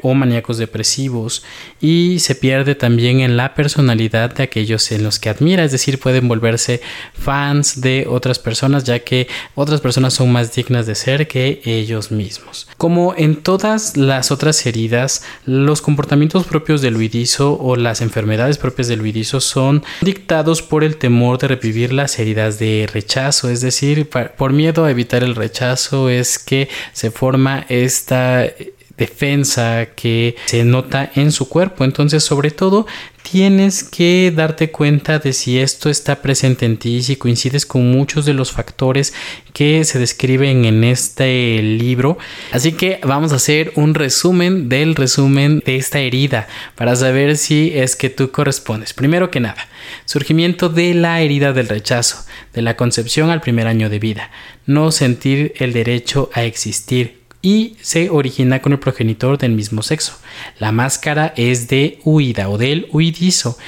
o 0.02 0.14
maníacos 0.14 0.58
depresivos 0.58 1.44
y 1.80 2.18
se 2.18 2.34
pierde 2.34 2.74
también 2.74 3.20
en 3.20 3.38
la 3.38 3.54
personalidad 3.54 4.34
de 4.34 4.42
aquellos 4.42 4.92
en 4.92 5.02
los 5.02 5.18
que 5.18 5.30
admira, 5.30 5.64
es 5.64 5.72
decir, 5.72 5.98
pueden 5.98 6.28
volverse 6.28 6.82
fans 7.14 7.80
de 7.80 8.04
otras 8.06 8.38
personas 8.38 8.84
ya 8.84 8.98
que 8.98 9.28
otras 9.54 9.80
personas 9.80 10.12
son 10.12 10.30
más 10.30 10.54
dignas 10.54 10.84
de 10.84 10.94
ser 10.94 11.26
que 11.26 11.62
ellos 11.64 12.10
mismos. 12.10 12.68
Como 12.76 13.14
en 13.16 13.36
todas 13.36 13.96
las 13.96 14.30
otras 14.30 14.66
heridas, 14.66 15.24
los 15.46 15.80
comportamientos 15.80 16.44
propios 16.44 16.82
del 16.82 16.96
huidizo 16.96 17.58
o 17.58 17.76
las 17.76 18.02
enfermedades 18.02 18.58
propias 18.58 18.88
del 18.88 19.00
huidizo 19.00 19.40
son 19.40 19.82
dictados 20.02 20.62
por 20.62 20.84
el 20.84 20.96
temor 20.96 21.38
de 21.38 21.48
revivir 21.48 21.92
las 21.92 22.18
heridas 22.18 22.58
de 22.58 22.88
rechazo, 22.92 23.48
es 23.48 23.60
decir, 23.60 24.08
por 24.08 24.52
miedo 24.52 24.84
a 24.84 24.90
evitar 24.90 25.22
el 25.22 25.34
rechazo 25.34 26.10
es 26.10 26.38
que 26.38 26.68
se 26.92 27.10
forma 27.10 27.64
esta 27.68 28.46
defensa 28.96 29.86
que 29.96 30.36
se 30.46 30.64
nota 30.64 31.10
en 31.14 31.32
su 31.32 31.48
cuerpo. 31.48 31.84
Entonces, 31.84 32.24
sobre 32.24 32.50
todo, 32.50 32.86
tienes 33.22 33.84
que 33.84 34.32
darte 34.34 34.70
cuenta 34.70 35.18
de 35.18 35.32
si 35.32 35.58
esto 35.58 35.88
está 35.88 36.20
presente 36.20 36.66
en 36.66 36.76
ti, 36.76 37.02
si 37.02 37.16
coincides 37.16 37.66
con 37.66 37.90
muchos 37.90 38.26
de 38.26 38.34
los 38.34 38.52
factores 38.52 39.14
que 39.52 39.84
se 39.84 39.98
describen 39.98 40.64
en 40.64 40.84
este 40.84 41.62
libro. 41.62 42.18
Así 42.50 42.72
que 42.72 43.00
vamos 43.04 43.32
a 43.32 43.36
hacer 43.36 43.72
un 43.76 43.94
resumen 43.94 44.68
del 44.68 44.94
resumen 44.94 45.62
de 45.64 45.76
esta 45.76 46.00
herida 46.00 46.48
para 46.74 46.96
saber 46.96 47.36
si 47.36 47.72
es 47.74 47.96
que 47.96 48.10
tú 48.10 48.30
correspondes. 48.30 48.92
Primero 48.92 49.30
que 49.30 49.40
nada, 49.40 49.68
surgimiento 50.04 50.68
de 50.68 50.94
la 50.94 51.20
herida 51.20 51.52
del 51.52 51.68
rechazo, 51.68 52.24
de 52.52 52.62
la 52.62 52.76
concepción 52.76 53.30
al 53.30 53.40
primer 53.40 53.66
año 53.66 53.88
de 53.88 53.98
vida, 53.98 54.30
no 54.66 54.92
sentir 54.92 55.54
el 55.56 55.72
derecho 55.72 56.30
a 56.34 56.44
existir, 56.44 57.21
y 57.42 57.76
se 57.80 58.08
origina 58.08 58.62
con 58.62 58.72
el 58.72 58.78
progenitor 58.78 59.36
del 59.36 59.52
mismo 59.52 59.82
sexo. 59.82 60.14
La 60.58 60.72
máscara 60.72 61.34
es 61.36 61.68
de 61.68 61.98
huida 62.04 62.48
o 62.48 62.56
del 62.56 62.88
huidizo. 62.92 63.58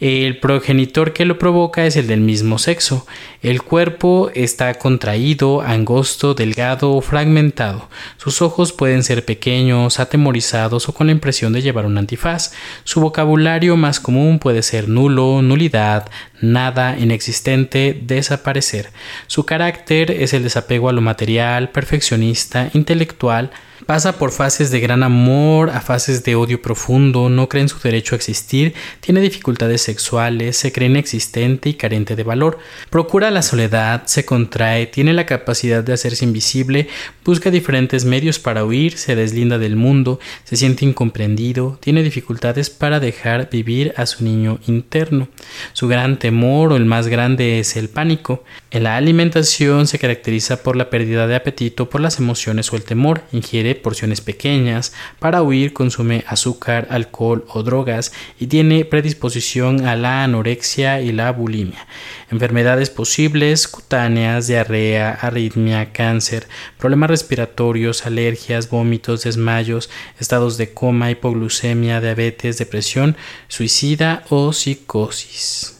El 0.00 0.38
progenitor 0.38 1.12
que 1.12 1.24
lo 1.24 1.40
provoca 1.40 1.84
es 1.84 1.96
el 1.96 2.06
del 2.06 2.20
mismo 2.20 2.58
sexo. 2.58 3.04
El 3.42 3.62
cuerpo 3.62 4.30
está 4.32 4.74
contraído, 4.74 5.60
angosto, 5.60 6.34
delgado 6.34 6.92
o 6.92 7.00
fragmentado. 7.00 7.88
Sus 8.16 8.40
ojos 8.40 8.72
pueden 8.72 9.02
ser 9.02 9.24
pequeños, 9.24 9.98
atemorizados 9.98 10.88
o 10.88 10.94
con 10.94 11.08
la 11.08 11.12
impresión 11.12 11.52
de 11.52 11.62
llevar 11.62 11.84
un 11.84 11.98
antifaz. 11.98 12.52
Su 12.84 13.00
vocabulario 13.00 13.76
más 13.76 13.98
común 13.98 14.38
puede 14.38 14.62
ser 14.62 14.88
nulo, 14.88 15.42
nulidad, 15.42 16.08
nada, 16.40 16.98
inexistente, 16.98 17.98
desaparecer. 18.02 18.90
Su 19.26 19.44
carácter 19.46 20.10
es 20.10 20.34
el 20.34 20.42
desapego 20.42 20.88
a 20.88 20.92
lo 20.92 21.00
material, 21.00 21.70
perfeccionista, 21.70 22.70
intelectual, 22.74 23.50
Pasa 23.86 24.18
por 24.18 24.32
fases 24.32 24.70
de 24.70 24.80
gran 24.80 25.02
amor 25.02 25.70
a 25.70 25.80
fases 25.80 26.24
de 26.24 26.34
odio 26.34 26.60
profundo, 26.60 27.30
no 27.30 27.48
cree 27.48 27.62
en 27.62 27.68
su 27.68 27.78
derecho 27.78 28.14
a 28.14 28.16
existir, 28.16 28.74
tiene 29.00 29.20
dificultades 29.20 29.80
sexuales, 29.82 30.56
se 30.56 30.72
cree 30.72 30.88
inexistente 30.88 31.70
y 31.70 31.74
carente 31.74 32.16
de 32.16 32.24
valor. 32.24 32.58
Procura 32.90 33.30
la 33.30 33.40
soledad, 33.40 34.02
se 34.06 34.24
contrae, 34.24 34.86
tiene 34.86 35.12
la 35.12 35.26
capacidad 35.26 35.82
de 35.82 35.92
hacerse 35.92 36.24
invisible, 36.24 36.88
busca 37.24 37.50
diferentes 37.50 38.04
medios 38.04 38.38
para 38.38 38.64
huir, 38.64 38.98
se 38.98 39.14
deslinda 39.14 39.56
del 39.58 39.76
mundo, 39.76 40.18
se 40.44 40.56
siente 40.56 40.84
incomprendido, 40.84 41.78
tiene 41.80 42.02
dificultades 42.02 42.70
para 42.70 43.00
dejar 43.00 43.48
vivir 43.48 43.94
a 43.96 44.06
su 44.06 44.24
niño 44.24 44.58
interno. 44.66 45.28
Su 45.72 45.88
gran 45.88 46.18
o 46.28 46.76
el 46.76 46.84
más 46.84 47.08
grande 47.08 47.58
es 47.58 47.76
el 47.76 47.88
pánico. 47.88 48.44
En 48.70 48.82
la 48.82 48.96
alimentación 48.96 49.86
se 49.86 49.98
caracteriza 49.98 50.62
por 50.62 50.76
la 50.76 50.90
pérdida 50.90 51.26
de 51.26 51.34
apetito, 51.34 51.88
por 51.88 52.02
las 52.02 52.18
emociones 52.18 52.70
o 52.72 52.76
el 52.76 52.82
temor, 52.82 53.22
ingiere 53.32 53.74
porciones 53.74 54.20
pequeñas, 54.20 54.92
para 55.18 55.42
huir 55.42 55.72
consume 55.72 56.24
azúcar, 56.26 56.86
alcohol 56.90 57.46
o 57.48 57.62
drogas 57.62 58.12
y 58.38 58.48
tiene 58.48 58.84
predisposición 58.84 59.86
a 59.86 59.96
la 59.96 60.24
anorexia 60.24 61.00
y 61.00 61.12
la 61.12 61.32
bulimia. 61.32 61.86
Enfermedades 62.30 62.90
posibles, 62.90 63.66
cutáneas, 63.66 64.46
diarrea, 64.46 65.12
arritmia, 65.12 65.92
cáncer, 65.92 66.46
problemas 66.78 67.08
respiratorios, 67.08 68.04
alergias, 68.04 68.68
vómitos, 68.68 69.24
desmayos, 69.24 69.88
estados 70.20 70.58
de 70.58 70.74
coma, 70.74 71.10
hipoglucemia, 71.10 72.02
diabetes, 72.02 72.58
depresión, 72.58 73.16
suicida 73.48 74.24
o 74.28 74.52
psicosis. 74.52 75.77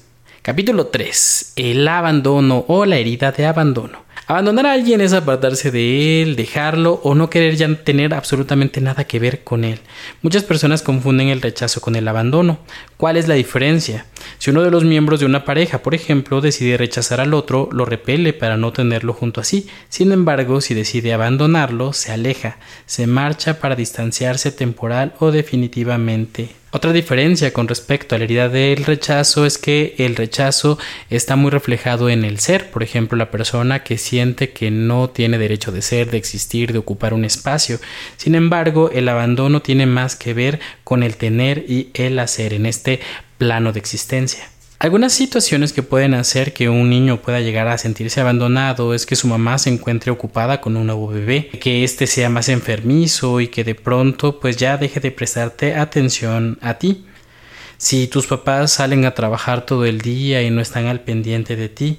Capítulo 0.48 0.86
3. 0.86 1.52
El 1.56 1.86
abandono 1.86 2.64
o 2.68 2.86
la 2.86 2.96
herida 2.96 3.32
de 3.32 3.44
abandono. 3.44 4.06
Abandonar 4.26 4.64
a 4.64 4.72
alguien 4.72 5.02
es 5.02 5.12
apartarse 5.12 5.70
de 5.70 6.22
él, 6.22 6.36
dejarlo 6.36 7.00
o 7.02 7.14
no 7.14 7.28
querer 7.28 7.56
ya 7.56 7.68
tener 7.84 8.14
absolutamente 8.14 8.80
nada 8.80 9.04
que 9.04 9.18
ver 9.18 9.44
con 9.44 9.62
él. 9.62 9.80
Muchas 10.22 10.44
personas 10.44 10.80
confunden 10.80 11.28
el 11.28 11.42
rechazo 11.42 11.82
con 11.82 11.96
el 11.96 12.08
abandono. 12.08 12.60
¿Cuál 12.98 13.16
es 13.16 13.28
la 13.28 13.36
diferencia? 13.36 14.06
Si 14.38 14.50
uno 14.50 14.62
de 14.62 14.72
los 14.72 14.82
miembros 14.82 15.20
de 15.20 15.26
una 15.26 15.44
pareja, 15.44 15.84
por 15.84 15.94
ejemplo, 15.94 16.40
decide 16.40 16.76
rechazar 16.76 17.20
al 17.20 17.32
otro, 17.32 17.68
lo 17.70 17.84
repele 17.84 18.32
para 18.32 18.56
no 18.56 18.72
tenerlo 18.72 19.12
junto 19.12 19.40
a 19.40 19.44
sí. 19.44 19.68
Sin 19.88 20.10
embargo, 20.10 20.60
si 20.60 20.74
decide 20.74 21.12
abandonarlo, 21.12 21.92
se 21.92 22.10
aleja, 22.10 22.58
se 22.86 23.06
marcha 23.06 23.60
para 23.60 23.76
distanciarse 23.76 24.50
temporal 24.50 25.14
o 25.20 25.30
definitivamente 25.30 26.50
Otra 26.70 26.92
diferencia 26.92 27.52
con 27.54 27.66
respecto 27.66 28.14
a 28.14 28.18
la 28.18 28.24
herida 28.24 28.50
del 28.50 28.84
rechazo 28.84 29.46
es 29.46 29.56
que 29.56 29.94
el 29.96 30.16
rechazo 30.16 30.78
está 31.08 31.34
muy 31.34 31.50
reflejado 31.50 32.10
en 32.10 32.26
el 32.26 32.40
ser, 32.40 32.70
por 32.70 32.82
ejemplo, 32.82 33.16
la 33.16 33.30
persona 33.30 33.82
que 33.82 33.96
siente 33.96 34.50
que 34.50 34.70
no 34.70 35.08
tiene 35.08 35.38
derecho 35.38 35.72
de 35.72 35.80
ser, 35.80 36.10
de 36.10 36.18
existir, 36.18 36.72
de 36.72 36.78
ocupar 36.78 37.14
un 37.14 37.24
espacio. 37.24 37.80
Sin 38.18 38.34
embargo, 38.34 38.90
el 38.92 39.08
abandono 39.08 39.62
tiene 39.62 39.86
más 39.86 40.14
que 40.14 40.34
ver 40.34 40.60
con 40.84 41.02
el 41.02 41.16
tener 41.16 41.64
y 41.66 41.88
el 41.94 42.18
hacer 42.18 42.52
en 42.52 42.66
este 42.66 42.87
plano 43.38 43.72
de 43.72 43.80
existencia. 43.80 44.48
Algunas 44.80 45.12
situaciones 45.12 45.72
que 45.72 45.82
pueden 45.82 46.14
hacer 46.14 46.52
que 46.52 46.68
un 46.68 46.88
niño 46.88 47.20
pueda 47.20 47.40
llegar 47.40 47.66
a 47.66 47.78
sentirse 47.78 48.20
abandonado 48.20 48.94
es 48.94 49.06
que 49.06 49.16
su 49.16 49.26
mamá 49.26 49.58
se 49.58 49.70
encuentre 49.70 50.12
ocupada 50.12 50.60
con 50.60 50.76
un 50.76 50.86
nuevo 50.86 51.08
bebé, 51.08 51.48
que 51.60 51.82
éste 51.82 52.06
sea 52.06 52.28
más 52.28 52.48
enfermizo 52.48 53.40
y 53.40 53.48
que 53.48 53.64
de 53.64 53.74
pronto 53.74 54.38
pues 54.38 54.56
ya 54.56 54.76
deje 54.76 55.00
de 55.00 55.10
prestarte 55.10 55.74
atención 55.74 56.58
a 56.62 56.74
ti. 56.74 57.04
Si 57.76 58.06
tus 58.06 58.28
papás 58.28 58.72
salen 58.72 59.04
a 59.04 59.14
trabajar 59.14 59.66
todo 59.66 59.84
el 59.84 60.00
día 60.00 60.42
y 60.44 60.50
no 60.50 60.60
están 60.60 60.86
al 60.86 61.00
pendiente 61.00 61.56
de 61.56 61.68
ti, 61.68 61.98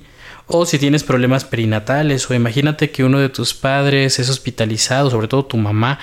o 0.51 0.65
si 0.65 0.79
tienes 0.79 1.03
problemas 1.03 1.45
perinatales, 1.45 2.29
o 2.29 2.33
imagínate 2.33 2.89
que 2.91 3.03
uno 3.03 3.19
de 3.19 3.29
tus 3.29 3.53
padres 3.53 4.19
es 4.19 4.29
hospitalizado, 4.29 5.11
sobre 5.11 5.27
todo 5.27 5.45
tu 5.45 5.57
mamá, 5.57 5.99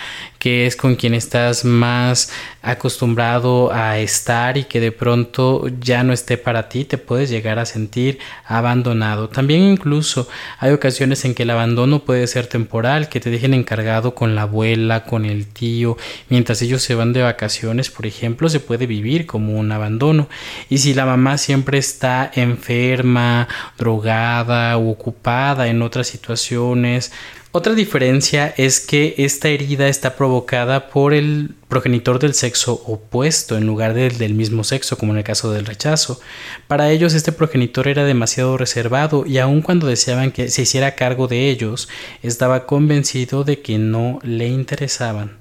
que 0.47 0.65
es 0.65 0.77
con 0.77 0.95
quien 0.95 1.13
estás 1.13 1.65
más 1.65 2.31
acostumbrado 2.63 3.73
a 3.73 3.99
estar 3.99 4.57
y 4.57 4.63
que 4.63 4.79
de 4.79 4.93
pronto 4.93 5.67
ya 5.81 6.05
no 6.05 6.13
esté 6.13 6.39
para 6.39 6.69
ti, 6.69 6.85
te 6.85 6.99
puedes 6.99 7.31
llegar 7.31 7.59
a 7.59 7.67
sentir 7.67 8.21
abandonado. 8.45 9.29
También 9.29 9.63
incluso 9.63 10.29
hay 10.61 10.71
ocasiones 10.71 11.25
en 11.25 11.35
que 11.35 11.43
el 11.43 11.51
abandono 11.51 12.05
puede 12.05 12.29
ser 12.29 12.47
temporal, 12.47 13.09
que 13.09 13.19
te 13.19 13.31
dejen 13.31 13.55
encargado 13.55 14.15
con 14.15 14.37
la 14.37 14.43
abuela, 14.43 15.03
con 15.03 15.25
el 15.25 15.49
tío, 15.49 15.97
mientras 16.29 16.63
ellos 16.63 16.81
se 16.81 16.95
van 16.95 17.13
de 17.13 17.23
vacaciones, 17.23 17.91
por 17.91 18.07
ejemplo, 18.07 18.49
se 18.49 18.61
puede 18.61 18.87
vivir 18.87 19.27
como 19.27 19.59
un 19.59 19.73
abandono. 19.73 20.29
Y 20.71 20.79
si 20.79 20.95
la 20.95 21.07
mamá 21.07 21.39
siempre 21.39 21.79
está 21.79 22.31
enferma, 22.33 23.49
drogada 23.77 24.77
o 24.77 24.91
ocupada 24.91 25.67
en 25.67 25.83
otras 25.83 26.07
situaciones, 26.07 27.11
otra 27.57 27.75
diferencia 27.75 28.53
es 28.59 28.81
que 28.81 29.15
esta 29.17 29.49
herida 29.49 29.89
está 29.89 30.15
provocada 30.15 30.89
por 30.89 31.15
el 31.15 31.55
progenitor 31.69 32.19
del 32.19 32.35
sexo 32.35 32.75
opuesto 32.85 33.57
en 33.57 33.67
lugar 33.67 33.95
del 33.95 34.19
del 34.19 34.35
mismo 34.35 34.63
sexo, 34.63 34.99
como 34.99 35.13
en 35.13 35.19
el 35.19 35.25
caso 35.25 35.51
del 35.51 35.65
rechazo. 35.65 36.21
Para 36.69 36.91
ellos 36.91 37.15
este 37.15 37.33
progenitor 37.33 37.89
era 37.89 38.05
demasiado 38.05 38.59
reservado 38.59 39.25
y 39.27 39.39
aun 39.39 39.63
cuando 39.63 39.87
deseaban 39.87 40.33
que 40.33 40.51
se 40.51 40.63
hiciera 40.63 40.97
cargo 40.97 41.29
de 41.29 41.49
ellos, 41.49 41.89
estaba 42.23 42.67
convencido 42.67 43.43
de 43.43 43.63
que 43.63 43.79
no 43.79 44.19
le 44.23 44.49
interesaban. 44.49 45.39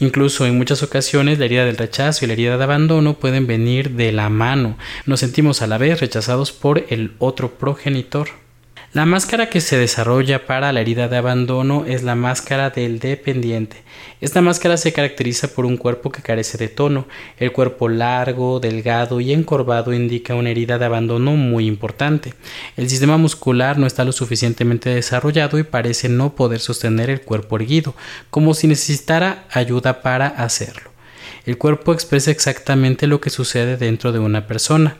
Incluso 0.00 0.46
en 0.46 0.56
muchas 0.56 0.82
ocasiones 0.82 1.38
la 1.38 1.44
herida 1.44 1.66
del 1.66 1.76
rechazo 1.76 2.24
y 2.24 2.28
la 2.28 2.32
herida 2.32 2.56
de 2.56 2.64
abandono 2.64 3.18
pueden 3.18 3.46
venir 3.46 3.90
de 3.90 4.10
la 4.12 4.30
mano. 4.30 4.78
Nos 5.04 5.20
sentimos 5.20 5.60
a 5.60 5.66
la 5.66 5.76
vez 5.76 6.00
rechazados 6.00 6.50
por 6.50 6.86
el 6.88 7.12
otro 7.18 7.58
progenitor. 7.58 8.28
La 8.94 9.04
máscara 9.04 9.50
que 9.50 9.60
se 9.60 9.76
desarrolla 9.76 10.46
para 10.46 10.72
la 10.72 10.80
herida 10.80 11.08
de 11.08 11.18
abandono 11.18 11.84
es 11.86 12.02
la 12.04 12.14
máscara 12.14 12.70
del 12.70 13.00
dependiente. 13.00 13.76
Esta 14.22 14.40
máscara 14.40 14.78
se 14.78 14.94
caracteriza 14.94 15.48
por 15.48 15.66
un 15.66 15.76
cuerpo 15.76 16.10
que 16.10 16.22
carece 16.22 16.56
de 16.56 16.68
tono. 16.68 17.06
El 17.36 17.52
cuerpo 17.52 17.90
largo, 17.90 18.60
delgado 18.60 19.20
y 19.20 19.34
encorvado 19.34 19.92
indica 19.92 20.34
una 20.34 20.48
herida 20.48 20.78
de 20.78 20.86
abandono 20.86 21.32
muy 21.32 21.66
importante. 21.66 22.32
El 22.78 22.88
sistema 22.88 23.18
muscular 23.18 23.76
no 23.76 23.86
está 23.86 24.06
lo 24.06 24.12
suficientemente 24.12 24.88
desarrollado 24.88 25.58
y 25.58 25.64
parece 25.64 26.08
no 26.08 26.34
poder 26.34 26.60
sostener 26.60 27.10
el 27.10 27.20
cuerpo 27.20 27.56
erguido, 27.56 27.94
como 28.30 28.54
si 28.54 28.68
necesitara 28.68 29.44
ayuda 29.50 30.00
para 30.00 30.28
hacerlo. 30.28 30.92
El 31.44 31.58
cuerpo 31.58 31.92
expresa 31.92 32.30
exactamente 32.30 33.06
lo 33.06 33.20
que 33.20 33.28
sucede 33.28 33.76
dentro 33.76 34.12
de 34.12 34.18
una 34.18 34.46
persona. 34.46 34.96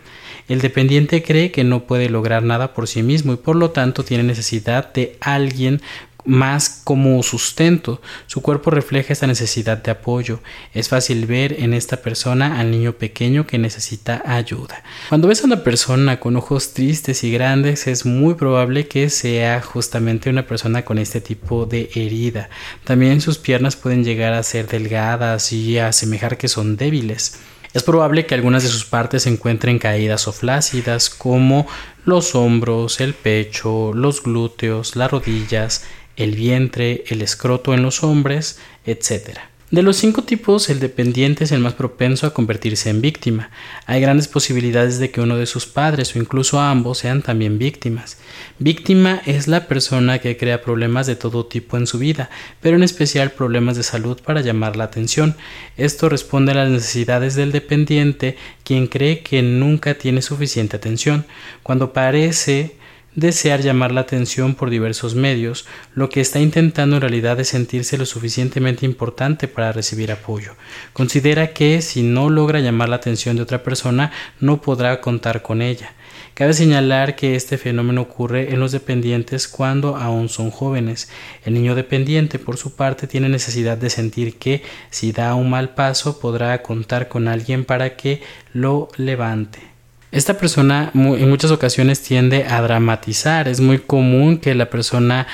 El 0.48 0.60
dependiente 0.60 1.22
cree 1.22 1.50
que 1.50 1.64
no 1.64 1.84
puede 1.84 2.08
lograr 2.08 2.42
nada 2.42 2.72
por 2.74 2.88
sí 2.88 3.02
mismo 3.02 3.32
y 3.34 3.36
por 3.36 3.56
lo 3.56 3.70
tanto 3.70 4.04
tiene 4.04 4.24
necesidad 4.24 4.92
de 4.92 5.16
alguien 5.20 5.82
más 6.28 6.82
como 6.84 7.22
sustento. 7.22 8.02
Su 8.26 8.42
cuerpo 8.42 8.70
refleja 8.70 9.12
esta 9.12 9.26
necesidad 9.26 9.78
de 9.78 9.90
apoyo. 9.90 10.40
Es 10.74 10.88
fácil 10.88 11.26
ver 11.26 11.56
en 11.58 11.72
esta 11.72 11.96
persona 11.98 12.60
al 12.60 12.70
niño 12.70 12.92
pequeño 12.92 13.46
que 13.46 13.58
necesita 13.58 14.22
ayuda. 14.26 14.82
Cuando 15.08 15.28
ves 15.28 15.42
a 15.42 15.46
una 15.46 15.64
persona 15.64 16.20
con 16.20 16.36
ojos 16.36 16.74
tristes 16.74 17.24
y 17.24 17.32
grandes, 17.32 17.86
es 17.86 18.04
muy 18.04 18.34
probable 18.34 18.86
que 18.88 19.08
sea 19.08 19.62
justamente 19.62 20.28
una 20.28 20.46
persona 20.46 20.84
con 20.84 20.98
este 20.98 21.20
tipo 21.20 21.64
de 21.64 21.90
herida. 21.94 22.50
También 22.84 23.20
sus 23.22 23.38
piernas 23.38 23.76
pueden 23.76 24.04
llegar 24.04 24.34
a 24.34 24.42
ser 24.42 24.68
delgadas 24.68 25.52
y 25.52 25.78
a 25.78 25.88
asemejar 25.88 26.36
que 26.36 26.48
son 26.48 26.76
débiles. 26.76 27.38
Es 27.78 27.84
probable 27.84 28.26
que 28.26 28.34
algunas 28.34 28.64
de 28.64 28.70
sus 28.70 28.84
partes 28.84 29.22
se 29.22 29.28
encuentren 29.28 29.78
caídas 29.78 30.26
o 30.26 30.32
flácidas, 30.32 31.10
como 31.10 31.68
los 32.04 32.34
hombros, 32.34 33.00
el 33.00 33.14
pecho, 33.14 33.92
los 33.94 34.20
glúteos, 34.20 34.96
las 34.96 35.12
rodillas, 35.12 35.84
el 36.16 36.34
vientre, 36.34 37.04
el 37.06 37.22
escroto 37.22 37.74
en 37.74 37.84
los 37.84 38.02
hombres, 38.02 38.58
etc. 38.84 39.38
De 39.70 39.82
los 39.82 39.98
cinco 39.98 40.22
tipos, 40.22 40.70
el 40.70 40.80
dependiente 40.80 41.44
es 41.44 41.52
el 41.52 41.60
más 41.60 41.74
propenso 41.74 42.26
a 42.26 42.32
convertirse 42.32 42.88
en 42.88 43.02
víctima. 43.02 43.50
Hay 43.84 44.00
grandes 44.00 44.26
posibilidades 44.26 44.98
de 44.98 45.10
que 45.10 45.20
uno 45.20 45.36
de 45.36 45.44
sus 45.44 45.66
padres 45.66 46.16
o 46.16 46.18
incluso 46.18 46.58
ambos 46.58 46.96
sean 46.96 47.20
también 47.20 47.58
víctimas. 47.58 48.16
Víctima 48.58 49.20
es 49.26 49.46
la 49.46 49.66
persona 49.66 50.20
que 50.20 50.38
crea 50.38 50.62
problemas 50.62 51.06
de 51.06 51.16
todo 51.16 51.44
tipo 51.44 51.76
en 51.76 51.86
su 51.86 51.98
vida, 51.98 52.30
pero 52.62 52.76
en 52.76 52.82
especial 52.82 53.32
problemas 53.32 53.76
de 53.76 53.82
salud 53.82 54.18
para 54.24 54.40
llamar 54.40 54.76
la 54.76 54.84
atención. 54.84 55.36
Esto 55.76 56.08
responde 56.08 56.52
a 56.52 56.54
las 56.54 56.70
necesidades 56.70 57.34
del 57.34 57.52
dependiente, 57.52 58.38
quien 58.64 58.86
cree 58.86 59.20
que 59.20 59.42
nunca 59.42 59.98
tiene 59.98 60.22
suficiente 60.22 60.78
atención. 60.78 61.26
Cuando 61.62 61.92
parece 61.92 62.78
desear 63.14 63.60
llamar 63.62 63.92
la 63.92 64.02
atención 64.02 64.54
por 64.54 64.70
diversos 64.70 65.14
medios, 65.14 65.66
lo 65.94 66.08
que 66.08 66.20
está 66.20 66.40
intentando 66.40 66.96
en 66.96 67.02
realidad 67.02 67.40
es 67.40 67.48
sentirse 67.48 67.98
lo 67.98 68.06
suficientemente 68.06 68.86
importante 68.86 69.48
para 69.48 69.72
recibir 69.72 70.12
apoyo. 70.12 70.54
Considera 70.92 71.52
que 71.52 71.82
si 71.82 72.02
no 72.02 72.30
logra 72.30 72.60
llamar 72.60 72.88
la 72.88 72.96
atención 72.96 73.36
de 73.36 73.42
otra 73.42 73.62
persona, 73.62 74.12
no 74.40 74.60
podrá 74.60 75.00
contar 75.00 75.42
con 75.42 75.62
ella. 75.62 75.92
Cabe 76.38 76.52
señalar 76.52 77.16
que 77.16 77.34
este 77.34 77.58
fenómeno 77.58 78.02
ocurre 78.02 78.52
en 78.52 78.60
los 78.60 78.70
dependientes 78.70 79.48
cuando 79.48 79.96
aún 79.96 80.28
son 80.28 80.52
jóvenes. 80.52 81.10
El 81.44 81.54
niño 81.54 81.74
dependiente, 81.74 82.38
por 82.38 82.56
su 82.56 82.76
parte, 82.76 83.08
tiene 83.08 83.28
necesidad 83.28 83.76
de 83.76 83.90
sentir 83.90 84.38
que 84.38 84.62
si 84.90 85.10
da 85.10 85.34
un 85.34 85.50
mal 85.50 85.70
paso 85.74 86.20
podrá 86.20 86.62
contar 86.62 87.08
con 87.08 87.26
alguien 87.26 87.64
para 87.64 87.96
que 87.96 88.22
lo 88.52 88.88
levante. 88.96 89.77
Esta 90.10 90.38
persona 90.38 90.90
en 90.94 91.28
muchas 91.28 91.50
ocasiones 91.50 92.02
tiende 92.02 92.46
a 92.46 92.62
dramatizar. 92.62 93.46
Es 93.46 93.60
muy 93.60 93.78
común 93.78 94.38
que 94.38 94.54
la 94.54 94.70
persona 94.70 95.26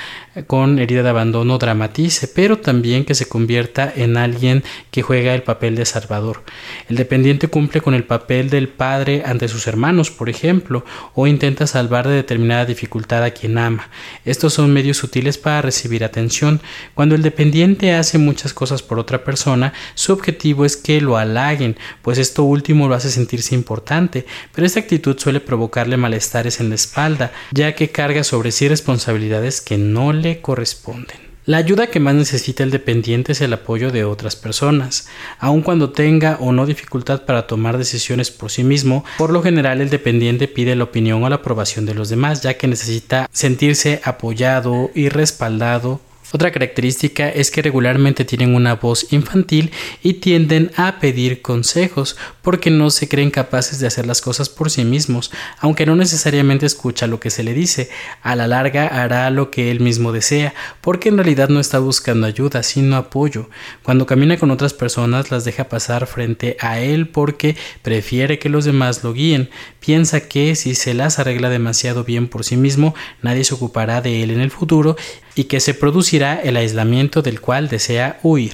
con 0.43 0.79
herida 0.79 1.03
de 1.03 1.09
abandono 1.09 1.57
dramatice, 1.57 2.27
pero 2.27 2.59
también 2.59 3.05
que 3.05 3.15
se 3.15 3.27
convierta 3.27 3.91
en 3.95 4.17
alguien 4.17 4.63
que 4.91 5.01
juega 5.01 5.33
el 5.33 5.43
papel 5.43 5.75
de 5.75 5.85
salvador. 5.85 6.43
El 6.89 6.97
dependiente 6.97 7.47
cumple 7.47 7.81
con 7.81 7.93
el 7.93 8.03
papel 8.03 8.49
del 8.49 8.67
padre 8.67 9.23
ante 9.25 9.47
sus 9.47 9.67
hermanos, 9.67 10.11
por 10.11 10.29
ejemplo, 10.29 10.83
o 11.13 11.27
intenta 11.27 11.67
salvar 11.67 12.07
de 12.07 12.15
determinada 12.15 12.65
dificultad 12.65 13.23
a 13.23 13.31
quien 13.31 13.57
ama. 13.57 13.89
Estos 14.25 14.53
son 14.53 14.73
medios 14.73 14.97
sutiles 14.97 15.37
para 15.37 15.61
recibir 15.61 16.03
atención. 16.03 16.61
Cuando 16.93 17.15
el 17.15 17.21
dependiente 17.21 17.93
hace 17.93 18.17
muchas 18.17 18.53
cosas 18.53 18.83
por 18.83 18.99
otra 18.99 19.23
persona, 19.23 19.73
su 19.93 20.13
objetivo 20.13 20.65
es 20.65 20.75
que 20.75 21.01
lo 21.01 21.17
halaguen, 21.17 21.77
pues 22.01 22.17
esto 22.17 22.43
último 22.43 22.87
lo 22.87 22.95
hace 22.95 23.09
sentirse 23.09 23.55
importante, 23.55 24.25
pero 24.53 24.67
esta 24.67 24.79
actitud 24.79 25.17
suele 25.17 25.39
provocarle 25.39 25.97
malestares 25.97 26.59
en 26.59 26.69
la 26.69 26.75
espalda, 26.75 27.31
ya 27.51 27.73
que 27.75 27.89
carga 27.89 28.23
sobre 28.23 28.51
sí 28.51 28.67
responsabilidades 28.67 29.61
que 29.61 29.77
no 29.77 30.11
le 30.11 30.24
corresponden. 30.41 31.25
La 31.47 31.57
ayuda 31.57 31.87
que 31.87 31.99
más 31.99 32.15
necesita 32.15 32.63
el 32.63 32.71
dependiente 32.71 33.33
es 33.33 33.41
el 33.41 33.53
apoyo 33.53 33.91
de 33.91 34.03
otras 34.03 34.35
personas. 34.35 35.07
Aun 35.37 35.61
cuando 35.61 35.91
tenga 35.91 36.37
o 36.39 36.51
no 36.51 36.65
dificultad 36.65 37.21
para 37.25 37.45
tomar 37.45 37.77
decisiones 37.77 38.31
por 38.31 38.49
sí 38.49 38.63
mismo, 38.63 39.05
por 39.19 39.31
lo 39.31 39.43
general 39.43 39.79
el 39.79 39.91
dependiente 39.91 40.47
pide 40.47 40.75
la 40.75 40.85
opinión 40.85 41.23
o 41.23 41.29
la 41.29 41.35
aprobación 41.35 41.85
de 41.85 41.93
los 41.93 42.09
demás, 42.09 42.41
ya 42.41 42.55
que 42.55 42.67
necesita 42.67 43.29
sentirse 43.31 44.01
apoyado 44.03 44.89
y 44.95 45.09
respaldado 45.09 46.01
otra 46.33 46.51
característica 46.51 47.29
es 47.29 47.51
que 47.51 47.61
regularmente 47.61 48.25
tienen 48.25 48.55
una 48.55 48.75
voz 48.75 49.13
infantil 49.13 49.71
y 50.03 50.15
tienden 50.15 50.71
a 50.75 50.99
pedir 50.99 51.41
consejos 51.41 52.17
porque 52.41 52.69
no 52.69 52.89
se 52.89 53.07
creen 53.07 53.31
capaces 53.31 53.79
de 53.79 53.87
hacer 53.87 54.05
las 54.05 54.21
cosas 54.21 54.49
por 54.49 54.69
sí 54.69 54.85
mismos, 54.85 55.31
aunque 55.59 55.85
no 55.85 55.95
necesariamente 55.95 56.65
escucha 56.65 57.07
lo 57.07 57.19
que 57.19 57.29
se 57.29 57.43
le 57.43 57.53
dice, 57.53 57.89
a 58.21 58.35
la 58.35 58.47
larga 58.47 58.87
hará 58.87 59.29
lo 59.29 59.51
que 59.51 59.71
él 59.71 59.79
mismo 59.79 60.11
desea, 60.11 60.53
porque 60.81 61.09
en 61.09 61.17
realidad 61.17 61.49
no 61.49 61.59
está 61.59 61.79
buscando 61.79 62.27
ayuda, 62.27 62.63
sino 62.63 62.95
apoyo. 62.97 63.49
Cuando 63.83 64.05
camina 64.05 64.37
con 64.37 64.51
otras 64.51 64.73
personas 64.73 65.31
las 65.31 65.45
deja 65.45 65.69
pasar 65.69 66.07
frente 66.07 66.57
a 66.59 66.79
él 66.79 67.07
porque 67.07 67.55
prefiere 67.81 68.39
que 68.39 68.49
los 68.49 68.65
demás 68.65 69.03
lo 69.03 69.13
guíen, 69.13 69.49
piensa 69.79 70.21
que 70.21 70.55
si 70.55 70.75
se 70.75 70.93
las 70.93 71.19
arregla 71.19 71.49
demasiado 71.49 72.03
bien 72.03 72.27
por 72.27 72.43
sí 72.43 72.57
mismo, 72.57 72.95
nadie 73.21 73.43
se 73.43 73.53
ocupará 73.53 74.01
de 74.01 74.23
él 74.23 74.31
en 74.31 74.41
el 74.41 74.51
futuro 74.51 74.95
y 75.35 75.45
que 75.45 75.59
se 75.59 75.73
producirá 75.73 76.39
el 76.41 76.57
aislamiento 76.57 77.21
del 77.21 77.41
cual 77.41 77.67
desea 77.67 78.19
huir. 78.23 78.53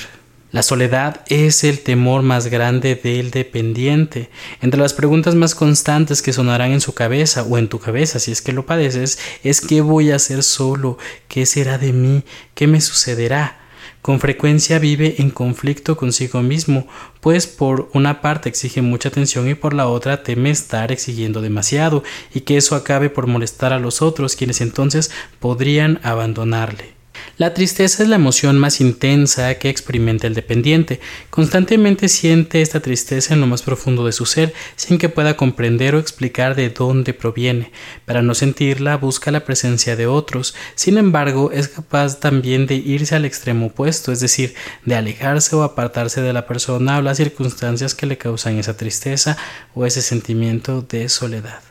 La 0.52 0.64
soledad 0.64 1.22
es 1.28 1.64
el 1.64 1.80
temor 1.80 2.24
más 2.24 2.48
grande 2.48 2.96
del 2.96 3.32
dependiente. 3.32 4.30
Entre 4.60 4.82
las 4.82 4.94
preguntas 4.94 5.34
más 5.34 5.56
constantes 5.56 6.22
que 6.22 6.34
sonarán 6.34 6.74
en 6.74 6.82
su 6.82 6.94
cabeza 6.94 7.44
o 7.44 7.58
en 7.58 7.70
tu 7.70 7.80
cabeza 7.80 8.20
si 8.20 8.34
es 8.34 8.42
que 8.42 8.52
lo 8.52 8.66
padeces 8.66 9.18
es 9.44 9.62
¿qué 9.62 9.80
voy 9.80 10.12
a 10.12 10.18
hacer 10.18 10.44
solo? 10.44 10.98
¿Qué 11.30 11.46
será 11.46 11.78
de 11.78 11.94
mí? 11.94 12.24
¿Qué 12.54 12.68
me 12.68 12.82
sucederá? 12.82 13.61
Con 14.02 14.20
frecuencia 14.20 14.80
vive 14.80 15.16
en 15.20 15.30
conflicto 15.30 15.96
consigo 15.96 16.42
mismo, 16.42 16.88
pues 17.20 17.46
por 17.46 17.90
una 17.94 18.22
parte 18.22 18.50
exige 18.50 18.82
mucha 18.82 19.10
atención 19.10 19.48
y 19.48 19.54
por 19.54 19.76
la 19.76 19.88
otra 19.88 20.24
teme 20.24 20.50
estar 20.50 20.92
exigiendo 20.92 21.40
demasiado 21.42 22.04
y 22.34 22.42
que 22.42 22.58
eso 22.58 22.76
acabe 22.76 23.12
por 23.12 23.28
molestar 23.28 23.74
a 23.74 23.80
los 23.80 24.02
otros, 24.02 24.36
quienes 24.36 24.62
entonces 24.62 25.12
podrían 25.40 26.00
abandonarle. 26.02 27.01
La 27.38 27.54
tristeza 27.54 28.04
es 28.04 28.10
la 28.10 28.18
emoción 28.18 28.60
más 28.60 28.82
intensa 28.82 29.56
que 29.56 29.70
experimenta 29.70 30.28
el 30.28 30.36
dependiente. 30.36 31.00
Constantemente 31.30 32.08
siente 32.08 32.62
esta 32.62 32.82
tristeza 32.82 33.34
en 33.34 33.42
lo 33.42 33.48
más 33.48 33.64
profundo 33.64 34.06
de 34.06 34.12
su 34.12 34.26
ser, 34.26 34.54
sin 34.76 34.98
que 34.98 35.10
pueda 35.10 35.38
comprender 35.38 35.96
o 35.96 36.00
explicar 36.00 36.56
de 36.56 36.70
dónde 36.70 37.14
proviene. 37.14 37.72
Para 38.06 38.22
no 38.22 38.36
sentirla, 38.36 38.98
busca 38.98 39.32
la 39.32 39.44
presencia 39.44 39.96
de 39.96 40.08
otros. 40.08 40.54
Sin 40.76 40.98
embargo, 40.98 41.52
es 41.52 41.68
capaz 41.68 42.20
también 42.20 42.68
de 42.68 42.76
irse 42.76 43.16
al 43.16 43.26
extremo 43.26 43.68
opuesto, 43.68 44.12
es 44.12 44.20
decir, 44.20 44.54
de 44.86 44.96
alejarse 44.96 45.56
o 45.56 45.64
apartarse 45.64 46.22
de 46.22 46.34
la 46.34 46.46
persona 46.46 47.00
o 47.00 47.02
las 47.02 47.18
circunstancias 47.18 47.96
que 47.96 48.06
le 48.06 48.18
causan 48.18 48.60
esa 48.60 48.78
tristeza 48.78 49.38
o 49.74 49.86
ese 49.86 50.02
sentimiento 50.02 50.82
de 50.82 51.10
soledad. 51.10 51.71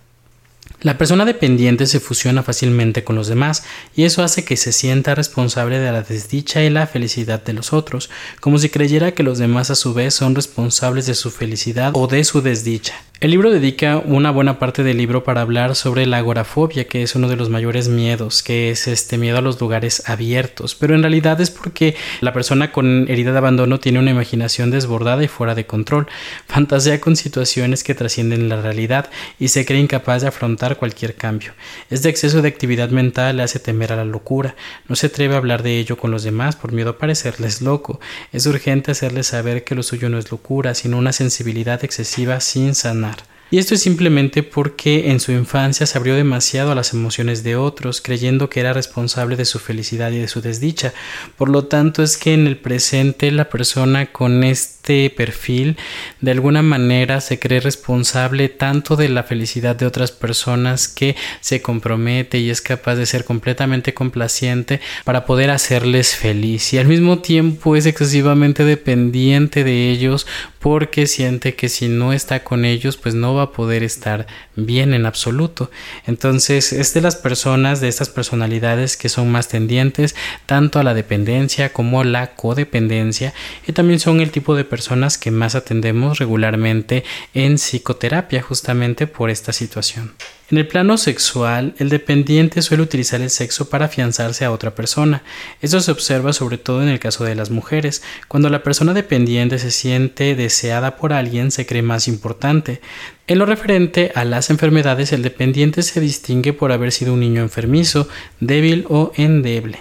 La 0.83 0.97
persona 0.97 1.27
dependiente 1.27 1.87
se 1.87 2.01
fusiona 2.01 2.43
fácilmente 2.43 3.05
con 3.05 3.15
los 3.15 3.29
demás 3.29 3.65
y 3.95 4.05
eso 4.05 4.23
hace 4.23 4.45
que 4.45 4.57
se 4.57 4.73
sienta 4.73 5.15
responsable 5.15 5.79
de 5.79 5.93
la 5.93 6.01
desdicha 6.01 6.63
y 6.63 6.71
la 6.71 6.87
felicidad 6.87 7.45
de 7.45 7.53
los 7.53 7.75
otros, 7.75 8.09
como 8.41 8.59
si 8.59 8.71
creyera 8.71 9.13
que 9.13 9.23
los 9.23 9.37
demás 9.37 9.71
a 9.71 9.75
su 9.75 9.93
vez 9.93 10.15
son 10.15 10.35
responsables 10.35 11.05
de 11.05 11.15
su 11.15 11.31
felicidad 11.31 11.93
o 11.95 12.07
de 12.07 12.25
su 12.25 12.41
desdicha. 12.41 12.95
El 13.21 13.33
libro 13.33 13.51
dedica 13.51 13.99
una 13.99 14.31
buena 14.31 14.59
parte 14.59 14.83
del 14.83 14.97
libro 14.97 15.25
para 15.25 15.43
hablar 15.43 15.77
sobre 15.77 16.07
la 16.07 16.17
agorafobia, 16.17 16.89
que 16.89 17.03
es 17.03 17.15
uno 17.15 17.29
de 17.29 17.37
los 17.37 17.51
mayores 17.51 17.89
miedos, 17.89 18.43
que 18.43 18.71
es 18.71 18.89
este 18.89 19.19
miedo 19.19 19.37
a 19.37 19.43
los 19.43 19.61
lugares 19.61 20.09
abiertos, 20.09 20.75
pero 20.75 20.95
en 20.95 21.03
realidad 21.03 21.39
es 21.39 21.51
porque 21.51 21.97
la 22.23 22.33
persona 22.33 22.73
con 22.73 23.11
herida 23.11 23.33
de 23.33 23.37
abandono 23.37 23.79
tiene 23.79 23.99
una 23.99 24.13
imaginación 24.13 24.71
desbordada 24.71 25.23
y 25.23 25.29
fuera 25.29 25.55
de 25.55 25.67
control, 25.67 26.07
fantasea 26.49 26.99
con 26.99 27.15
situaciones 27.15 27.85
que 27.85 27.95
trascienden 27.95 28.49
la 28.49 28.63
realidad 28.63 29.11
y 29.39 29.49
se 29.49 29.67
cree 29.67 29.81
incapaz 29.81 30.23
de 30.23 30.29
afrontar 30.29 30.79
cualquier 30.79 31.15
cambio. 31.15 31.53
Este 31.91 32.09
exceso 32.09 32.41
de 32.41 32.49
actividad 32.49 32.89
mental 32.89 33.37
le 33.37 33.43
hace 33.43 33.59
temer 33.59 33.93
a 33.93 33.97
la 33.97 34.07
locura, 34.07 34.57
no 34.89 34.97
se 34.97 35.09
atreve 35.09 35.35
a 35.35 35.39
hablar 35.39 35.63
de 35.63 35.79
ello 35.79 35.99
con 35.99 36.11
los 36.11 36.23
demás 36.23 36.57
por 36.57 36.73
miedo 36.73 36.89
a 36.89 36.99
parecerles 36.99 37.61
loco, 37.61 38.01
es 38.33 38.47
urgente 38.47 38.93
hacerles 38.93 39.27
saber 39.27 39.63
que 39.63 39.75
lo 39.75 39.83
suyo 39.83 40.09
no 40.09 40.17
es 40.17 40.31
locura, 40.31 40.75
sino 40.75 40.97
una 40.97 41.13
sensibilidad 41.13 41.85
excesiva 41.85 42.41
sin 42.41 42.75
sanar. 42.75 43.10
Y 43.53 43.59
esto 43.59 43.75
es 43.75 43.83
simplemente 43.83 44.45
porque 44.45 45.11
en 45.11 45.19
su 45.19 45.33
infancia 45.33 45.85
se 45.85 45.99
abrió 45.99 46.15
demasiado 46.15 46.71
a 46.71 46.77
las 46.77 46.93
emociones 46.93 47.43
de 47.43 47.57
otros, 47.57 48.01
creyendo 48.01 48.49
que 48.49 48.61
era 48.61 48.73
responsable 48.73 49.35
de 49.35 49.45
su 49.45 49.59
felicidad 49.59 50.13
y 50.13 50.19
de 50.19 50.29
su 50.29 50.41
desdicha. 50.41 50.95
Por 51.37 51.49
lo 51.49 51.65
tanto, 51.65 52.05
es 52.05 52.17
que 52.17 52.33
en 52.33 52.47
el 52.47 52.59
presente 52.59 53.33
la 53.33 53.49
persona 53.49 54.13
con 54.13 54.45
este 54.45 55.11
perfil 55.11 55.77
de 56.21 56.31
alguna 56.31 56.63
manera 56.63 57.21
se 57.21 57.39
cree 57.39 57.61
responsable 57.61 58.49
tanto 58.49 58.97
de 58.97 59.09
la 59.09 59.23
felicidad 59.23 59.77
de 59.77 59.87
otras 59.87 60.11
personas 60.11 60.89
que 60.89 61.17
se 61.41 61.63
compromete 61.63 62.39
y 62.39 62.51
es 62.51 62.61
capaz 62.61 62.97
de 62.97 63.07
ser 63.07 63.25
completamente 63.25 63.95
complaciente 63.95 64.81
para 65.05 65.27
poder 65.27 65.51
hacerles 65.51 66.17
feliz 66.17 66.73
y 66.73 66.79
al 66.79 66.87
mismo 66.87 67.19
tiempo 67.21 67.77
es 67.77 67.87
excesivamente 67.87 68.65
dependiente 68.65 69.65
de 69.65 69.91
ellos 69.91 70.27
porque 70.59 71.07
siente 71.07 71.55
que 71.55 71.69
si 71.69 71.89
no 71.89 72.13
está 72.13 72.43
con 72.43 72.65
ellos 72.65 72.97
pues 72.97 73.15
no 73.15 73.35
va 73.35 73.40
a 73.41 73.53
poder 73.53 73.83
estar 73.83 74.27
bien 74.57 74.95
en 74.95 75.07
absoluto. 75.07 75.71
Entonces 76.07 76.73
es 76.73 76.95
de 76.95 77.01
las 77.01 77.17
personas, 77.17 77.81
de 77.81 77.89
estas 77.89 78.09
personalidades 78.09 78.97
que 78.97 79.09
son 79.09 79.31
más 79.31 79.49
tendientes 79.49 80.15
tanto 80.47 80.79
a 80.79 80.83
la 80.83 80.95
dependencia 80.95 81.73
como 81.73 82.01
a 82.01 82.05
la 82.05 82.35
codependencia 82.35 83.33
y 83.67 83.73
también 83.73 84.01
son 84.01 84.21
el 84.21 84.31
tipo 84.31 84.55
de 84.55 84.65
personas 84.65 85.19
que 85.19 85.31
más 85.31 85.55
atendemos 85.55 86.19
regularmente 86.19 87.05
en 87.35 87.57
psicoterapia 87.57 88.43
justamente 88.43 89.07
por 89.07 89.31
esta 89.31 89.53
situación. 89.53 90.13
En 90.51 90.59
el 90.59 90.67
plano 90.67 90.99
sexual, 90.99 91.75
el 91.79 91.91
dependiente 91.91 92.61
suele 92.61 92.83
utilizar 92.83 93.21
el 93.21 93.31
sexo 93.31 93.71
para 93.71 93.85
afianzarse 93.85 94.45
a 94.45 94.51
otra 94.51 94.75
persona. 94.75 95.23
Esto 95.63 95.81
se 95.81 95.93
observa 95.93 96.33
sobre 96.33 96.59
todo 96.59 96.83
en 96.83 96.89
el 96.89 96.99
caso 96.99 97.23
de 97.23 97.37
las 97.37 97.51
mujeres. 97.51 98.03
Cuando 98.27 98.51
la 98.51 98.65
persona 98.65 98.93
dependiente 98.93 99.61
se 99.61 99.71
siente 99.71 100.35
deseada 100.35 100.97
por 100.97 101.13
alguien, 101.13 101.53
se 101.53 101.67
cree 101.67 101.83
más 101.83 102.09
importante. 102.09 102.81
En 103.29 103.39
lo 103.39 103.47
referente 103.47 104.11
a 104.17 104.25
las 104.25 104.51
enfermedades, 104.51 105.13
el 105.13 105.23
dependiente 105.23 105.83
se 105.83 106.01
distingue 106.01 106.53
por 106.53 106.73
haber 106.73 106.91
sido 106.91 107.15
un 107.15 107.21
niño 107.21 107.43
enfermizo, 107.43 108.09
débil 108.41 108.87
o 108.89 109.13
endeble. 109.15 109.79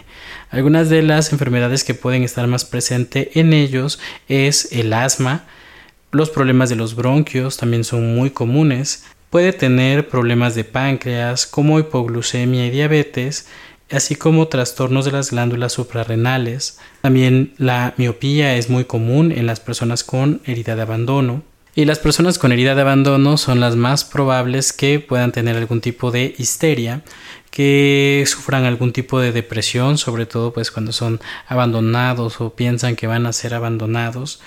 Algunas 0.52 0.88
de 0.90 1.02
las 1.02 1.32
enfermedades 1.32 1.84
que 1.84 1.96
pueden 1.96 2.22
estar 2.22 2.46
más 2.46 2.64
presentes 2.64 3.30
en 3.34 3.54
ellos 3.54 4.00
es 4.28 4.72
el 4.72 4.94
asma, 4.94 5.48
los 6.12 6.32
problemas 6.32 6.70
de 6.70 6.76
los 6.76 6.96
bronquios 6.96 7.58
también 7.58 7.84
son 7.84 8.16
muy 8.16 8.32
comunes, 8.32 9.04
Puede 9.30 9.54
tener 9.54 10.10
problemas 10.10 10.56
de 10.56 10.64
páncreas 10.64 11.46
como 11.46 11.78
hipoglucemia 11.78 12.66
y 12.66 12.72
diabetes, 12.72 13.48
así 13.92 14.16
como 14.16 14.48
trastornos 14.48 15.06
de 15.06 15.12
las 15.12 15.30
glándulas 15.30 15.74
suprarrenales. 15.74 16.80
También 17.02 17.54
la 17.58 17.94
miopía 17.98 18.56
es 18.56 18.72
muy 18.72 18.86
común 18.86 19.32
en 19.32 19.46
las 19.46 19.60
personas 19.60 20.04
con 20.04 20.42
herida 20.46 20.76
de 20.76 20.82
abandono. 20.82 21.44
Y 21.76 21.86
las 21.86 22.00
personas 22.00 22.40
con 22.40 22.52
herida 22.52 22.74
de 22.74 22.82
abandono 22.82 23.38
son 23.38 23.60
las 23.60 23.76
más 23.76 24.04
probables 24.04 24.74
que 24.74 25.00
puedan 25.00 25.32
tener 25.32 25.56
algún 25.56 25.80
tipo 25.80 26.10
de 26.10 26.34
histeria, 26.40 27.04
que 27.52 28.24
sufran 28.26 28.66
algún 28.66 28.94
tipo 28.94 29.20
de 29.20 29.32
depresión, 29.32 30.00
sobre 30.00 30.26
todo 30.26 30.54
pues 30.54 30.72
cuando 30.72 30.92
son 30.92 31.22
abandonados 31.48 32.42
o 32.42 32.56
piensan 32.56 32.96
que 32.96 33.06
van 33.06 33.28
a 33.28 33.34
ser 33.34 33.54
abandonados. 33.54 34.42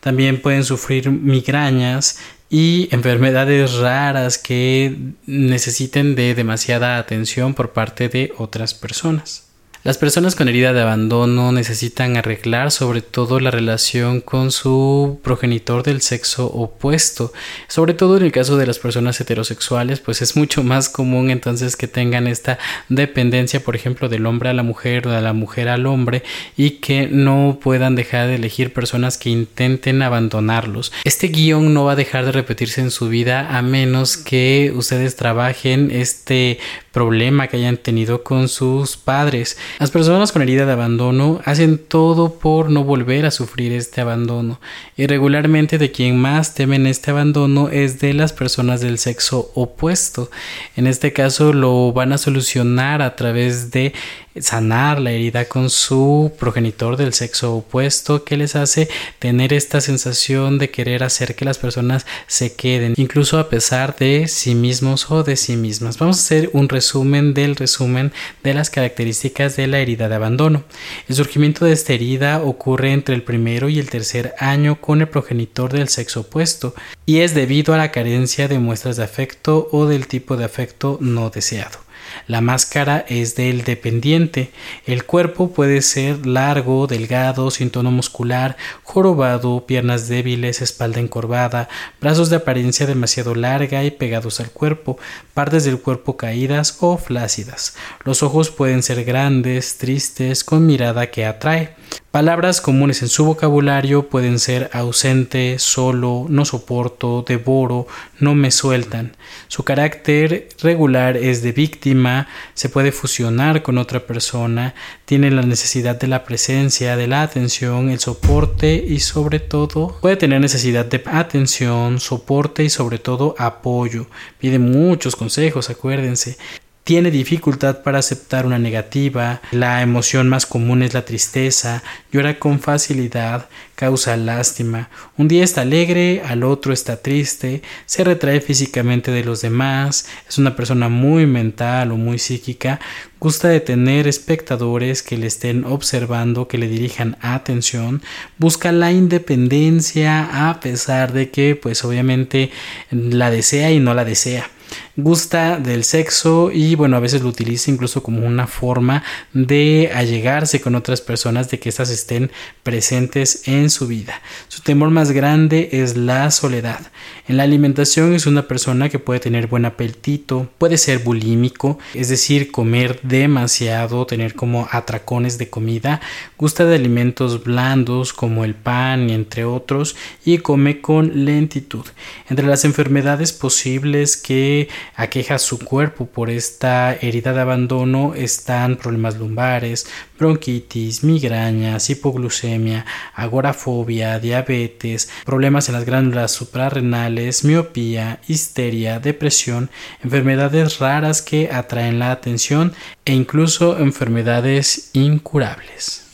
También 0.00 0.40
pueden 0.40 0.62
sufrir 0.62 1.10
migrañas 1.10 2.18
y 2.48 2.88
enfermedades 2.92 3.74
raras 3.74 4.38
que 4.38 4.96
necesiten 5.26 6.14
de 6.14 6.34
demasiada 6.34 6.98
atención 6.98 7.54
por 7.54 7.72
parte 7.72 8.08
de 8.08 8.32
otras 8.38 8.74
personas. 8.74 9.45
Las 9.86 9.98
personas 9.98 10.34
con 10.34 10.48
herida 10.48 10.72
de 10.72 10.82
abandono 10.82 11.52
necesitan 11.52 12.16
arreglar 12.16 12.72
sobre 12.72 13.02
todo 13.02 13.38
la 13.38 13.52
relación 13.52 14.20
con 14.20 14.50
su 14.50 15.20
progenitor 15.22 15.84
del 15.84 16.00
sexo 16.00 16.46
opuesto. 16.46 17.32
Sobre 17.68 17.94
todo 17.94 18.16
en 18.16 18.24
el 18.24 18.32
caso 18.32 18.56
de 18.56 18.66
las 18.66 18.80
personas 18.80 19.20
heterosexuales, 19.20 20.00
pues 20.00 20.22
es 20.22 20.36
mucho 20.36 20.64
más 20.64 20.88
común 20.88 21.30
entonces 21.30 21.76
que 21.76 21.86
tengan 21.86 22.26
esta 22.26 22.58
dependencia, 22.88 23.62
por 23.62 23.76
ejemplo, 23.76 24.08
del 24.08 24.26
hombre 24.26 24.48
a 24.48 24.54
la 24.54 24.64
mujer 24.64 25.06
o 25.06 25.12
de 25.12 25.22
la 25.22 25.32
mujer 25.32 25.68
al 25.68 25.86
hombre 25.86 26.24
y 26.56 26.70
que 26.80 27.06
no 27.06 27.60
puedan 27.62 27.94
dejar 27.94 28.26
de 28.26 28.34
elegir 28.34 28.72
personas 28.72 29.18
que 29.18 29.30
intenten 29.30 30.02
abandonarlos. 30.02 30.92
Este 31.04 31.28
guion 31.28 31.72
no 31.72 31.84
va 31.84 31.92
a 31.92 31.96
dejar 31.96 32.24
de 32.24 32.32
repetirse 32.32 32.80
en 32.80 32.90
su 32.90 33.08
vida 33.08 33.56
a 33.56 33.62
menos 33.62 34.16
que 34.16 34.72
ustedes 34.74 35.14
trabajen 35.14 35.92
este 35.92 36.58
problema 36.96 37.46
que 37.46 37.58
hayan 37.58 37.76
tenido 37.76 38.22
con 38.22 38.48
sus 38.48 38.96
padres. 38.96 39.58
Las 39.78 39.90
personas 39.90 40.32
con 40.32 40.40
herida 40.40 40.64
de 40.64 40.72
abandono 40.72 41.42
hacen 41.44 41.76
todo 41.76 42.38
por 42.38 42.70
no 42.70 42.84
volver 42.84 43.26
a 43.26 43.30
sufrir 43.30 43.74
este 43.74 44.00
abandono 44.00 44.62
y 44.96 45.06
regularmente 45.06 45.76
de 45.76 45.92
quien 45.92 46.18
más 46.18 46.54
temen 46.54 46.86
este 46.86 47.10
abandono 47.10 47.68
es 47.68 48.00
de 48.00 48.14
las 48.14 48.32
personas 48.32 48.80
del 48.80 48.96
sexo 48.96 49.50
opuesto. 49.54 50.30
En 50.74 50.86
este 50.86 51.12
caso 51.12 51.52
lo 51.52 51.92
van 51.92 52.14
a 52.14 52.18
solucionar 52.18 53.02
a 53.02 53.14
través 53.14 53.70
de 53.72 53.92
sanar 54.40 55.00
la 55.00 55.12
herida 55.12 55.46
con 55.46 55.70
su 55.70 56.32
progenitor 56.38 56.96
del 56.96 57.12
sexo 57.14 57.56
opuesto 57.56 58.24
que 58.24 58.36
les 58.36 58.56
hace 58.56 58.88
tener 59.18 59.52
esta 59.52 59.80
sensación 59.80 60.58
de 60.58 60.70
querer 60.70 61.02
hacer 61.02 61.34
que 61.34 61.44
las 61.44 61.58
personas 61.58 62.06
se 62.26 62.54
queden, 62.54 62.94
incluso 62.96 63.38
a 63.38 63.48
pesar 63.48 63.96
de 63.96 64.28
sí 64.28 64.54
mismos 64.54 65.10
o 65.10 65.22
de 65.22 65.36
sí 65.36 65.56
mismas. 65.56 65.98
Vamos 65.98 66.18
a 66.18 66.22
hacer 66.22 66.50
un 66.52 66.68
resumen 66.68 67.34
del 67.34 67.56
resumen 67.56 68.12
de 68.42 68.54
las 68.54 68.70
características 68.70 69.56
de 69.56 69.66
la 69.66 69.78
herida 69.78 70.08
de 70.08 70.14
abandono. 70.14 70.64
El 71.08 71.16
surgimiento 71.16 71.64
de 71.64 71.72
esta 71.72 71.92
herida 71.92 72.42
ocurre 72.42 72.92
entre 72.92 73.14
el 73.14 73.22
primero 73.22 73.68
y 73.68 73.78
el 73.78 73.90
tercer 73.90 74.34
año 74.38 74.80
con 74.80 75.00
el 75.00 75.08
progenitor 75.08 75.72
del 75.72 75.88
sexo 75.88 76.20
opuesto 76.20 76.74
y 77.04 77.20
es 77.20 77.34
debido 77.34 77.74
a 77.74 77.78
la 77.78 77.92
carencia 77.92 78.48
de 78.48 78.58
muestras 78.58 78.96
de 78.96 79.04
afecto 79.04 79.68
o 79.72 79.86
del 79.86 80.06
tipo 80.06 80.36
de 80.36 80.44
afecto 80.44 80.98
no 81.00 81.30
deseado. 81.30 81.85
La 82.26 82.40
máscara 82.40 83.04
es 83.08 83.34
del 83.36 83.64
dependiente. 83.64 84.50
El 84.86 85.04
cuerpo 85.04 85.52
puede 85.52 85.82
ser 85.82 86.26
largo, 86.26 86.86
delgado, 86.86 87.50
sin 87.50 87.70
tono 87.70 87.90
muscular, 87.90 88.56
jorobado, 88.82 89.66
piernas 89.66 90.08
débiles, 90.08 90.62
espalda 90.62 91.00
encorvada, 91.00 91.68
brazos 92.00 92.30
de 92.30 92.36
apariencia 92.36 92.86
demasiado 92.86 93.34
larga 93.34 93.84
y 93.84 93.90
pegados 93.90 94.40
al 94.40 94.50
cuerpo, 94.50 94.98
partes 95.34 95.64
del 95.64 95.80
cuerpo 95.80 96.16
caídas 96.16 96.78
o 96.80 96.98
flácidas. 96.98 97.76
Los 98.04 98.22
ojos 98.22 98.50
pueden 98.50 98.82
ser 98.82 99.04
grandes, 99.04 99.78
tristes, 99.78 100.44
con 100.44 100.66
mirada 100.66 101.10
que 101.10 101.26
atrae 101.26 101.76
Palabras 102.16 102.62
comunes 102.62 103.02
en 103.02 103.10
su 103.10 103.26
vocabulario 103.26 104.08
pueden 104.08 104.38
ser 104.38 104.70
ausente, 104.72 105.58
solo, 105.58 106.24
no 106.30 106.46
soporto, 106.46 107.22
devoro, 107.28 107.86
no 108.20 108.34
me 108.34 108.50
sueltan. 108.50 109.14
Su 109.48 109.64
carácter 109.64 110.48
regular 110.62 111.18
es 111.18 111.42
de 111.42 111.52
víctima, 111.52 112.26
se 112.54 112.70
puede 112.70 112.90
fusionar 112.90 113.62
con 113.62 113.76
otra 113.76 114.06
persona, 114.06 114.74
tiene 115.04 115.30
la 115.30 115.42
necesidad 115.42 116.00
de 116.00 116.06
la 116.06 116.24
presencia, 116.24 116.96
de 116.96 117.06
la 117.06 117.20
atención, 117.20 117.90
el 117.90 117.98
soporte 117.98 118.82
y 118.88 119.00
sobre 119.00 119.38
todo 119.38 119.98
puede 120.00 120.16
tener 120.16 120.40
necesidad 120.40 120.86
de 120.86 121.02
atención, 121.04 122.00
soporte 122.00 122.64
y 122.64 122.70
sobre 122.70 122.98
todo 122.98 123.34
apoyo. 123.36 124.06
Pide 124.38 124.58
muchos 124.58 125.16
consejos, 125.16 125.68
acuérdense 125.68 126.38
tiene 126.86 127.10
dificultad 127.10 127.82
para 127.82 127.98
aceptar 127.98 128.46
una 128.46 128.60
negativa, 128.60 129.40
la 129.50 129.82
emoción 129.82 130.28
más 130.28 130.46
común 130.46 130.84
es 130.84 130.94
la 130.94 131.04
tristeza, 131.04 131.82
llora 132.12 132.38
con 132.38 132.60
facilidad, 132.60 133.48
causa 133.74 134.16
lástima, 134.16 134.88
un 135.16 135.26
día 135.26 135.42
está 135.42 135.62
alegre, 135.62 136.22
al 136.24 136.44
otro 136.44 136.72
está 136.72 137.02
triste, 137.02 137.62
se 137.86 138.04
retrae 138.04 138.40
físicamente 138.40 139.10
de 139.10 139.24
los 139.24 139.40
demás, 139.40 140.06
es 140.28 140.38
una 140.38 140.54
persona 140.54 140.88
muy 140.88 141.26
mental 141.26 141.90
o 141.90 141.96
muy 141.96 142.20
psíquica, 142.20 142.78
gusta 143.18 143.48
de 143.48 143.58
tener 143.58 144.06
espectadores 144.06 145.02
que 145.02 145.16
le 145.16 145.26
estén 145.26 145.64
observando, 145.64 146.46
que 146.46 146.56
le 146.56 146.68
dirijan 146.68 147.16
atención, 147.20 148.00
busca 148.38 148.70
la 148.70 148.92
independencia 148.92 150.48
a 150.48 150.60
pesar 150.60 151.12
de 151.12 151.30
que 151.30 151.56
pues 151.56 151.84
obviamente 151.84 152.52
la 152.92 153.32
desea 153.32 153.72
y 153.72 153.80
no 153.80 153.92
la 153.92 154.04
desea 154.04 154.50
gusta 154.96 155.58
del 155.58 155.84
sexo 155.84 156.50
y 156.52 156.74
bueno 156.74 156.96
a 156.96 157.00
veces 157.00 157.22
lo 157.22 157.28
utiliza 157.28 157.70
incluso 157.70 158.02
como 158.02 158.26
una 158.26 158.46
forma 158.46 159.02
de 159.32 159.90
allegarse 159.94 160.60
con 160.60 160.74
otras 160.74 161.00
personas 161.00 161.50
de 161.50 161.58
que 161.58 161.68
éstas 161.68 161.90
estén 161.90 162.30
presentes 162.62 163.46
en 163.46 163.68
su 163.68 163.86
vida. 163.86 164.22
Su 164.48 164.62
temor 164.62 164.90
más 164.90 165.12
grande 165.12 165.68
es 165.72 165.96
la 165.96 166.30
soledad. 166.30 166.80
En 167.28 167.36
la 167.36 167.42
alimentación 167.42 168.14
es 168.14 168.26
una 168.26 168.48
persona 168.48 168.88
que 168.88 168.98
puede 168.98 169.20
tener 169.20 169.46
buen 169.46 169.66
apetito 169.66 170.48
puede 170.58 170.78
ser 170.78 171.00
bulímico 171.00 171.78
es 171.94 172.08
decir 172.08 172.50
comer 172.50 173.00
demasiado 173.02 174.06
tener 174.06 174.34
como 174.34 174.68
atracones 174.70 175.38
de 175.38 175.50
comida 175.50 176.00
gusta 176.38 176.64
de 176.64 176.74
alimentos 176.74 177.44
blandos 177.44 178.12
como 178.12 178.44
el 178.44 178.54
pan 178.54 179.10
entre 179.10 179.44
otros 179.44 179.96
y 180.24 180.38
come 180.38 180.80
con 180.80 181.24
lentitud. 181.24 181.84
Entre 182.30 182.46
las 182.46 182.64
enfermedades 182.64 183.32
posibles 183.32 184.16
que 184.16 184.68
aqueja 184.94 185.38
su 185.38 185.58
cuerpo 185.58 186.06
por 186.06 186.30
esta 186.30 186.94
herida 186.94 187.32
de 187.32 187.40
abandono 187.40 188.14
están 188.14 188.76
problemas 188.76 189.16
lumbares, 189.16 189.86
bronquitis, 190.18 191.04
migrañas, 191.04 191.90
hipoglucemia, 191.90 192.86
agorafobia, 193.14 194.18
diabetes, 194.18 195.10
problemas 195.24 195.68
en 195.68 195.74
las 195.74 195.84
glándulas 195.84 196.32
suprarrenales, 196.32 197.44
miopía, 197.44 198.20
histeria, 198.28 199.00
depresión, 199.00 199.70
enfermedades 200.02 200.78
raras 200.78 201.22
que 201.22 201.50
atraen 201.52 201.98
la 201.98 202.12
atención 202.12 202.72
e 203.04 203.12
incluso 203.12 203.78
enfermedades 203.78 204.90
incurables. 204.92 206.04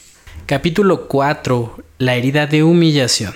Capítulo 0.46 1.08
4. 1.08 1.78
La 1.98 2.16
herida 2.16 2.46
de 2.46 2.62
humillación. 2.62 3.32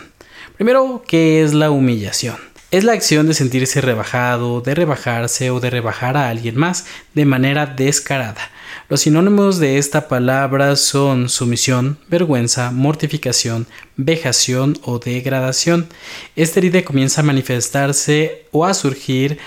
Primero, 0.57 1.05
¿qué 1.07 1.43
es 1.43 1.55
la 1.55 1.71
humillación? 1.71 2.46
Es 2.73 2.83
la 2.83 2.95
acción 2.95 3.29
de 3.29 3.35
sentirse 3.35 3.81
rebajado, 3.81 4.61
de 4.61 4.75
rebajarse 4.75 5.51
o 5.51 5.61
de 5.61 5.71
rebajar 5.71 6.17
a 6.17 6.29
alguien 6.29 6.57
más 6.57 6.85
de 7.15 7.25
manera 7.25 7.65
descarada. 7.65 8.51
Los 8.89 9.03
sinónimos 9.03 9.61
de 9.61 9.79
esta 9.79 10.09
palabra 10.09 10.75
son 10.75 11.29
sumisión, 11.29 11.97
vergüenza, 12.09 12.73
mortificación, 12.73 13.69
vejación 13.97 14.81
o 14.83 14.99
degradación. 14.99 15.87
Esta 16.35 16.59
herida 16.59 16.85
comienza 16.85 17.21
a 17.21 17.25
manifestarse 17.25 18.47
o 18.51 18.67
a 18.67 18.75
surgir 18.75 19.39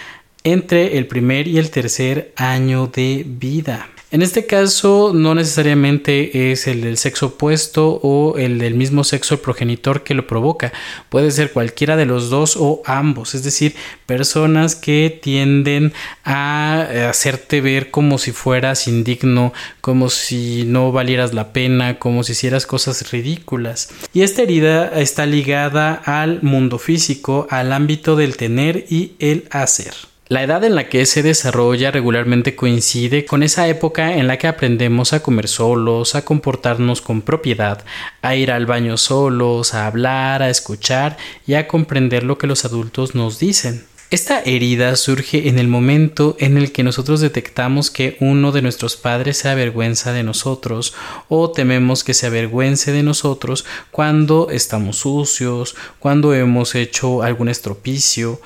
entre 0.46 0.98
el 0.98 1.06
primer 1.06 1.50
y 1.50 1.58
el 1.58 1.72
tercer 1.72 2.32
año 2.38 2.88
de 2.88 3.26
vida. 3.28 3.90
En 4.12 4.24
este 4.24 4.48
caso 4.48 5.12
no 5.14 5.36
necesariamente 5.36 6.52
es 6.52 6.66
el 6.66 6.82
del 6.82 6.98
sexo 6.98 7.28
opuesto 7.28 8.00
o 8.02 8.40
el 8.40 8.58
del 8.58 8.74
mismo 8.74 9.04
sexo 9.04 9.40
progenitor 9.40 10.04
que 10.04 10.16
lo 10.16 10.26
provoca, 10.26 10.74
puede 11.10 11.30
ser 11.30 11.52
cualquiera 11.52 11.96
de 11.96 12.08
los 12.08 12.32
dos 12.32 12.58
o 12.60 12.82
ambos, 12.86 13.36
es 13.36 13.44
decir, 13.44 13.76
personas 14.08 14.76
que 14.76 15.20
tienden 15.22 15.94
a 16.24 16.88
hacerte 17.08 17.62
ver 17.62 17.92
como 17.92 18.18
si 18.18 18.32
fueras 18.32 18.88
indigno, 18.88 19.54
como 19.80 20.10
si 20.10 20.64
no 20.66 20.92
valieras 20.92 21.36
la 21.36 21.54
pena, 21.54 22.00
como 22.00 22.24
si 22.24 22.32
hicieras 22.32 22.66
cosas 22.66 23.12
ridículas. 23.12 23.90
Y 24.12 24.24
esta 24.24 24.42
herida 24.42 24.88
está 25.00 25.28
ligada 25.28 25.94
al 25.94 26.42
mundo 26.42 26.80
físico, 26.80 27.46
al 27.52 27.72
ámbito 27.72 28.16
del 28.16 28.38
tener 28.38 28.88
y 28.90 29.14
el 29.20 29.48
hacer. 29.52 30.09
La 30.32 30.44
edad 30.44 30.64
en 30.64 30.76
la 30.76 30.90
que 30.90 31.08
se 31.08 31.24
desarrolla 31.24 31.90
regularmente 31.90 32.56
coincide 32.56 33.26
con 33.26 33.42
esa 33.42 33.68
época 33.68 34.16
en 34.16 34.28
la 34.28 34.38
que 34.38 34.46
aprendemos 34.46 35.12
a 35.12 35.24
comer 35.24 35.48
solos, 35.48 36.14
a 36.14 36.24
comportarnos 36.24 37.02
con 37.02 37.24
propiedad, 37.24 37.84
a 38.22 38.36
ir 38.36 38.52
al 38.52 38.68
baño 38.68 38.98
solos, 38.98 39.74
a 39.74 39.88
hablar, 39.88 40.44
a 40.44 40.52
escuchar 40.52 41.18
y 41.48 41.56
a 41.56 41.68
comprender 41.68 42.22
lo 42.22 42.38
que 42.38 42.46
los 42.46 42.64
adultos 42.64 43.16
nos 43.16 43.40
dicen. 43.40 43.86
Esta 44.12 44.42
herida 44.42 44.96
surge 44.98 45.50
en 45.50 45.58
el 45.58 45.68
momento 45.68 46.38
en 46.40 46.60
el 46.60 46.72
que 46.72 46.84
nosotros 46.84 47.22
detectamos 47.22 47.90
que 47.90 48.16
uno 48.20 48.52
de 48.52 48.62
nuestros 48.62 48.98
padres 48.98 49.40
se 49.40 49.50
avergüenza 49.50 50.14
de 50.14 50.22
nosotros 50.22 50.94
o 51.28 51.50
tememos 51.50 52.04
que 52.04 52.14
se 52.14 52.28
avergüence 52.28 52.92
de 52.92 53.02
nosotros 53.02 53.66
cuando 53.90 54.52
estamos 54.52 54.98
sucios, 54.98 55.76
cuando 55.98 56.36
hemos 56.36 56.76
hecho 56.76 57.24
algún 57.24 57.50
estropicio 57.50 58.40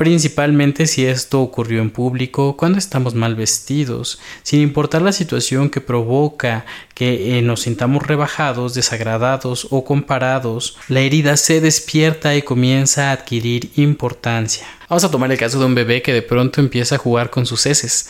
principalmente 0.00 0.86
si 0.86 1.04
esto 1.04 1.42
ocurrió 1.42 1.82
en 1.82 1.90
público, 1.90 2.56
cuando 2.56 2.78
estamos 2.78 3.14
mal 3.14 3.34
vestidos, 3.34 4.18
sin 4.42 4.62
importar 4.62 5.02
la 5.02 5.12
situación 5.12 5.68
que 5.68 5.82
provoca 5.82 6.64
que 6.94 7.36
eh, 7.36 7.42
nos 7.42 7.60
sintamos 7.60 8.06
rebajados, 8.06 8.72
desagradados 8.72 9.68
o 9.68 9.84
comparados, 9.84 10.78
la 10.88 11.00
herida 11.00 11.36
se 11.36 11.60
despierta 11.60 12.34
y 12.34 12.40
comienza 12.40 13.10
a 13.10 13.12
adquirir 13.12 13.72
importancia. 13.76 14.66
Vamos 14.88 15.04
a 15.04 15.10
tomar 15.10 15.30
el 15.30 15.38
caso 15.38 15.58
de 15.58 15.66
un 15.66 15.74
bebé 15.74 16.00
que 16.00 16.14
de 16.14 16.22
pronto 16.22 16.62
empieza 16.62 16.94
a 16.94 16.98
jugar 16.98 17.28
con 17.28 17.44
sus 17.44 17.66
heces 17.66 18.08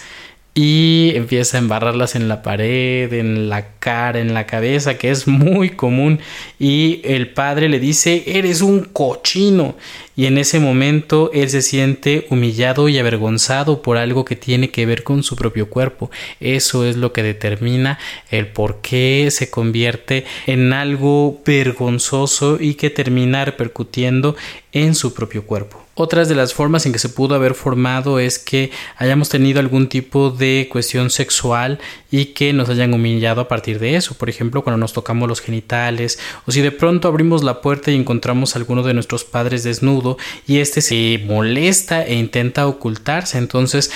y 0.55 1.13
empieza 1.15 1.57
a 1.57 1.61
embarrarlas 1.61 2.17
en 2.17 2.29
la 2.29 2.43
pared, 2.43 3.13
en 3.13 3.49
la 3.49 3.69
cara, 3.79 4.21
en 4.21 4.35
la 4.35 4.47
cabeza, 4.47 4.99
que 4.99 5.11
es 5.11 5.29
muy 5.29 5.71
común. 5.71 6.19
Y 6.59 7.01
el 7.05 7.31
padre 7.31 7.69
le 7.69 7.79
dice, 7.79 8.25
eres 8.27 8.61
un 8.61 8.81
cochino. 8.81 9.77
Y 10.17 10.27
en 10.27 10.39
ese 10.39 10.59
momento 10.59 11.31
él 11.33 11.49
se 11.49 11.63
siente 11.63 12.27
humillado 12.31 12.89
y 12.89 12.99
avergonzado 12.99 13.81
por 13.81 13.97
algo 13.97 14.25
que 14.25 14.37
tiene 14.37 14.71
que 14.71 14.87
ver 14.87 15.05
con 15.05 15.23
su 15.23 15.37
propio 15.37 15.71
cuerpo. 15.71 16.11
Eso 16.41 16.85
es 16.85 16.97
lo 16.97 17.13
que 17.13 17.23
determina 17.23 17.99
el 18.31 18.49
por 18.49 18.81
qué 18.83 19.29
se 19.31 19.51
convierte 19.51 20.25
en 20.47 20.73
algo 20.73 21.41
vergonzoso 21.47 22.59
y 22.61 22.75
que 22.75 22.91
termina 22.91 23.45
repercutiendo 23.45 24.37
en 24.73 24.95
su 24.95 25.15
propio 25.15 25.47
cuerpo. 25.47 25.90
Otras 26.03 26.31
de 26.31 26.35
las 26.35 26.55
formas 26.55 26.87
en 26.87 26.95
que 26.95 26.99
se 26.99 27.11
pudo 27.11 27.35
haber 27.35 27.53
formado 27.53 28.19
es 28.19 28.39
que 28.39 28.71
hayamos 28.97 29.29
tenido 29.29 29.61
algún 29.61 29.87
tipo 29.91 30.31
de 30.31 30.67
cuestión 30.73 31.11
sexual 31.11 31.79
y 32.11 32.27
que 32.27 32.53
nos 32.53 32.69
hayan 32.69 32.93
humillado 32.95 33.41
a 33.41 33.49
partir 33.49 33.79
de 33.79 33.97
eso. 33.97 34.15
Por 34.15 34.29
ejemplo, 34.29 34.63
cuando 34.63 34.79
nos 34.79 34.93
tocamos 34.93 35.29
los 35.29 35.41
genitales 35.41 36.19
o 36.47 36.53
si 36.53 36.61
de 36.61 36.73
pronto 36.73 37.09
abrimos 37.09 37.43
la 37.43 37.61
puerta 37.61 37.91
y 37.91 37.97
encontramos 37.97 38.55
a 38.55 38.59
alguno 38.59 38.83
de 38.83 38.95
nuestros 38.95 39.25
padres 39.25 39.63
desnudo 39.63 40.19
y 40.47 40.59
este 40.59 40.81
se 40.81 41.23
molesta 41.27 42.05
e 42.05 42.15
intenta 42.15 42.67
ocultarse. 42.67 43.39
Entonces, 43.39 43.93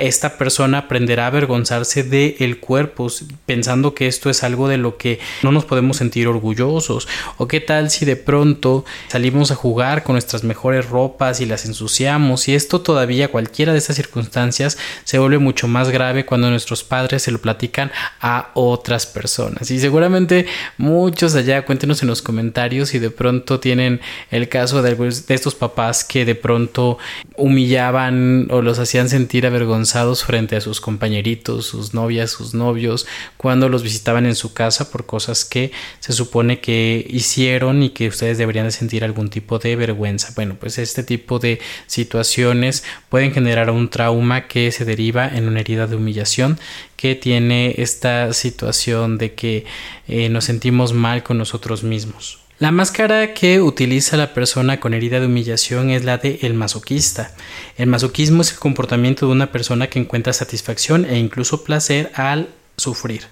esta 0.00 0.36
persona 0.38 0.78
aprenderá 0.78 1.24
a 1.24 1.28
avergonzarse 1.28 2.02
del 2.02 2.36
el 2.38 2.58
cuerpo 2.58 3.08
pensando 3.46 3.94
que 3.94 4.06
esto 4.06 4.30
es 4.30 4.42
algo 4.42 4.68
de 4.68 4.78
lo 4.78 4.96
que 4.96 5.20
no 5.42 5.52
nos 5.52 5.64
podemos 5.64 5.96
sentir 5.96 6.28
orgullosos. 6.28 7.08
O 7.36 7.48
qué 7.48 7.60
tal 7.60 7.90
si 7.90 8.04
de 8.04 8.16
pronto 8.16 8.84
salimos 9.08 9.50
a 9.50 9.54
jugar 9.54 10.02
con 10.02 10.14
nuestras 10.14 10.44
mejores 10.44 10.88
ropas 10.88 11.40
y 11.40 11.46
las 11.46 11.64
ensuciamos 11.66 12.48
y 12.48 12.54
esto 12.54 12.80
todavía 12.80 13.28
cualquiera 13.28 13.72
de 13.72 13.78
estas 13.78 13.96
circunstancias 13.96 14.78
se 15.04 15.18
vuelve 15.18 15.38
mucho 15.38 15.68
más 15.68 15.90
grave 15.90 16.26
cuando 16.26 16.50
nuestros 16.50 16.84
padres 16.84 17.22
se 17.22 17.30
lo 17.30 17.40
platican 17.52 17.92
a 18.20 18.50
otras 18.54 19.06
personas 19.06 19.70
y 19.70 19.78
seguramente 19.78 20.46
muchos 20.78 21.34
allá 21.34 21.64
cuéntenos 21.66 22.00
en 22.02 22.08
los 22.08 22.22
comentarios 22.22 22.88
si 22.88 22.98
de 22.98 23.10
pronto 23.10 23.60
tienen 23.60 24.00
el 24.30 24.48
caso 24.48 24.80
de, 24.80 24.94
de 24.94 25.34
estos 25.34 25.54
papás 25.54 26.02
que 26.02 26.24
de 26.24 26.34
pronto 26.34 26.98
humillaban 27.36 28.48
o 28.50 28.62
los 28.62 28.78
hacían 28.78 29.10
sentir 29.10 29.46
avergonzados 29.46 30.24
frente 30.24 30.56
a 30.56 30.60
sus 30.60 30.80
compañeritos, 30.80 31.66
sus 31.66 31.92
novias, 31.92 32.30
sus 32.30 32.54
novios 32.54 33.06
cuando 33.36 33.68
los 33.68 33.82
visitaban 33.82 34.24
en 34.24 34.34
su 34.34 34.54
casa 34.54 34.90
por 34.90 35.04
cosas 35.04 35.44
que 35.44 35.72
se 36.00 36.12
supone 36.12 36.60
que 36.60 37.06
hicieron 37.10 37.82
y 37.82 37.90
que 37.90 38.08
ustedes 38.08 38.38
deberían 38.38 38.66
de 38.66 38.72
sentir 38.72 39.04
algún 39.04 39.28
tipo 39.28 39.58
de 39.58 39.76
vergüenza. 39.76 40.32
Bueno, 40.34 40.56
pues 40.58 40.78
este 40.78 41.02
tipo 41.02 41.38
de 41.38 41.60
situaciones 41.86 42.84
pueden 43.10 43.32
generar 43.32 43.70
un 43.70 43.90
trauma 43.90 44.46
que 44.48 44.72
se 44.72 44.84
deriva 44.84 45.28
en 45.28 45.48
una 45.48 45.60
herida 45.60 45.86
de 45.86 45.96
humillación 45.96 46.58
que 47.02 47.16
tiene 47.16 47.74
esta 47.78 48.32
situación 48.32 49.18
de 49.18 49.34
que 49.34 49.64
eh, 50.06 50.28
nos 50.28 50.44
sentimos 50.44 50.92
mal 50.92 51.24
con 51.24 51.36
nosotros 51.36 51.82
mismos. 51.82 52.38
La 52.60 52.70
máscara 52.70 53.34
que 53.34 53.60
utiliza 53.60 54.16
la 54.16 54.32
persona 54.34 54.78
con 54.78 54.94
herida 54.94 55.18
de 55.18 55.26
humillación 55.26 55.90
es 55.90 56.04
la 56.04 56.18
de 56.18 56.38
el 56.42 56.54
masoquista. 56.54 57.34
El 57.76 57.88
masoquismo 57.88 58.42
es 58.42 58.52
el 58.52 58.60
comportamiento 58.60 59.26
de 59.26 59.32
una 59.32 59.50
persona 59.50 59.88
que 59.88 59.98
encuentra 59.98 60.32
satisfacción 60.32 61.04
e 61.04 61.18
incluso 61.18 61.64
placer 61.64 62.12
al 62.14 62.50
sufrir. 62.76 63.22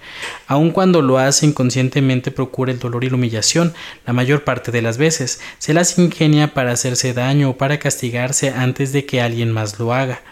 Aun 0.48 0.72
cuando 0.72 1.00
lo 1.00 1.18
hace 1.18 1.46
inconscientemente 1.46 2.32
procura 2.32 2.72
el 2.72 2.80
dolor 2.80 3.04
y 3.04 3.10
la 3.10 3.14
humillación, 3.14 3.72
la 4.04 4.12
mayor 4.12 4.42
parte 4.42 4.72
de 4.72 4.82
las 4.82 4.98
veces 4.98 5.40
se 5.58 5.74
las 5.74 5.96
ingenia 5.96 6.54
para 6.54 6.72
hacerse 6.72 7.14
daño 7.14 7.50
o 7.50 7.56
para 7.56 7.78
castigarse 7.78 8.50
antes 8.50 8.92
de 8.92 9.06
que 9.06 9.20
alguien 9.20 9.52
más 9.52 9.78
lo 9.78 9.94
haga. 9.94 10.22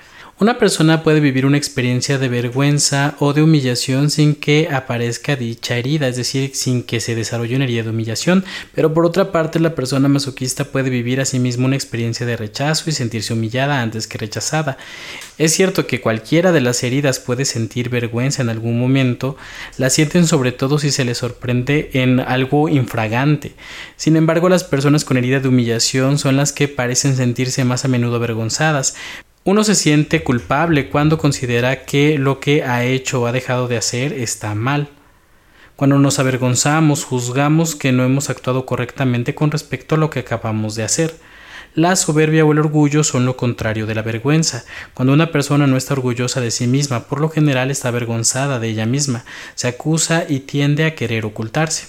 Una 0.40 0.56
persona 0.56 1.02
puede 1.02 1.18
vivir 1.18 1.46
una 1.46 1.56
experiencia 1.56 2.16
de 2.16 2.28
vergüenza 2.28 3.16
o 3.18 3.32
de 3.32 3.42
humillación 3.42 4.08
sin 4.08 4.36
que 4.36 4.68
aparezca 4.70 5.34
dicha 5.34 5.76
herida, 5.76 6.06
es 6.06 6.14
decir, 6.14 6.52
sin 6.54 6.84
que 6.84 7.00
se 7.00 7.16
desarrolle 7.16 7.56
una 7.56 7.64
herida 7.64 7.82
de 7.82 7.90
humillación, 7.90 8.44
pero 8.72 8.94
por 8.94 9.04
otra 9.04 9.32
parte 9.32 9.58
la 9.58 9.74
persona 9.74 10.06
masoquista 10.06 10.66
puede 10.66 10.90
vivir 10.90 11.20
a 11.20 11.24
sí 11.24 11.38
una 11.58 11.74
experiencia 11.74 12.24
de 12.24 12.36
rechazo 12.36 12.88
y 12.88 12.92
sentirse 12.92 13.32
humillada 13.32 13.82
antes 13.82 14.06
que 14.06 14.16
rechazada. 14.16 14.78
Es 15.38 15.54
cierto 15.54 15.88
que 15.88 16.00
cualquiera 16.00 16.52
de 16.52 16.60
las 16.60 16.84
heridas 16.84 17.18
puede 17.18 17.44
sentir 17.44 17.88
vergüenza 17.88 18.40
en 18.40 18.48
algún 18.48 18.78
momento, 18.78 19.36
la 19.76 19.90
sienten 19.90 20.28
sobre 20.28 20.52
todo 20.52 20.78
si 20.78 20.92
se 20.92 21.04
les 21.04 21.18
sorprende 21.18 21.90
en 21.94 22.20
algo 22.20 22.68
infragante. 22.68 23.54
Sin 23.96 24.14
embargo, 24.14 24.48
las 24.48 24.62
personas 24.62 25.04
con 25.04 25.16
herida 25.16 25.40
de 25.40 25.48
humillación 25.48 26.16
son 26.16 26.36
las 26.36 26.52
que 26.52 26.68
parecen 26.68 27.16
sentirse 27.16 27.64
más 27.64 27.84
a 27.84 27.88
menudo 27.88 28.14
avergonzadas, 28.14 28.94
uno 29.48 29.64
se 29.64 29.74
siente 29.74 30.22
culpable 30.22 30.90
cuando 30.90 31.16
considera 31.16 31.86
que 31.86 32.18
lo 32.18 32.38
que 32.38 32.64
ha 32.64 32.84
hecho 32.84 33.22
o 33.22 33.26
ha 33.26 33.32
dejado 33.32 33.66
de 33.66 33.78
hacer 33.78 34.12
está 34.12 34.54
mal. 34.54 34.90
Cuando 35.74 35.98
nos 35.98 36.18
avergonzamos, 36.18 37.04
juzgamos 37.04 37.74
que 37.74 37.90
no 37.90 38.04
hemos 38.04 38.28
actuado 38.28 38.66
correctamente 38.66 39.34
con 39.34 39.50
respecto 39.50 39.94
a 39.94 39.98
lo 39.98 40.10
que 40.10 40.18
acabamos 40.18 40.74
de 40.74 40.82
hacer. 40.82 41.14
La 41.78 41.94
soberbia 41.94 42.44
o 42.44 42.50
el 42.50 42.58
orgullo 42.58 43.04
son 43.04 43.24
lo 43.24 43.36
contrario 43.36 43.86
de 43.86 43.94
la 43.94 44.02
vergüenza. 44.02 44.64
Cuando 44.94 45.12
una 45.12 45.30
persona 45.30 45.68
no 45.68 45.76
está 45.76 45.94
orgullosa 45.94 46.40
de 46.40 46.50
sí 46.50 46.66
misma, 46.66 47.04
por 47.04 47.20
lo 47.20 47.28
general 47.28 47.70
está 47.70 47.86
avergonzada 47.86 48.58
de 48.58 48.66
ella 48.66 48.84
misma, 48.84 49.24
se 49.54 49.68
acusa 49.68 50.24
y 50.28 50.40
tiende 50.40 50.84
a 50.86 50.96
querer 50.96 51.24
ocultarse. 51.24 51.86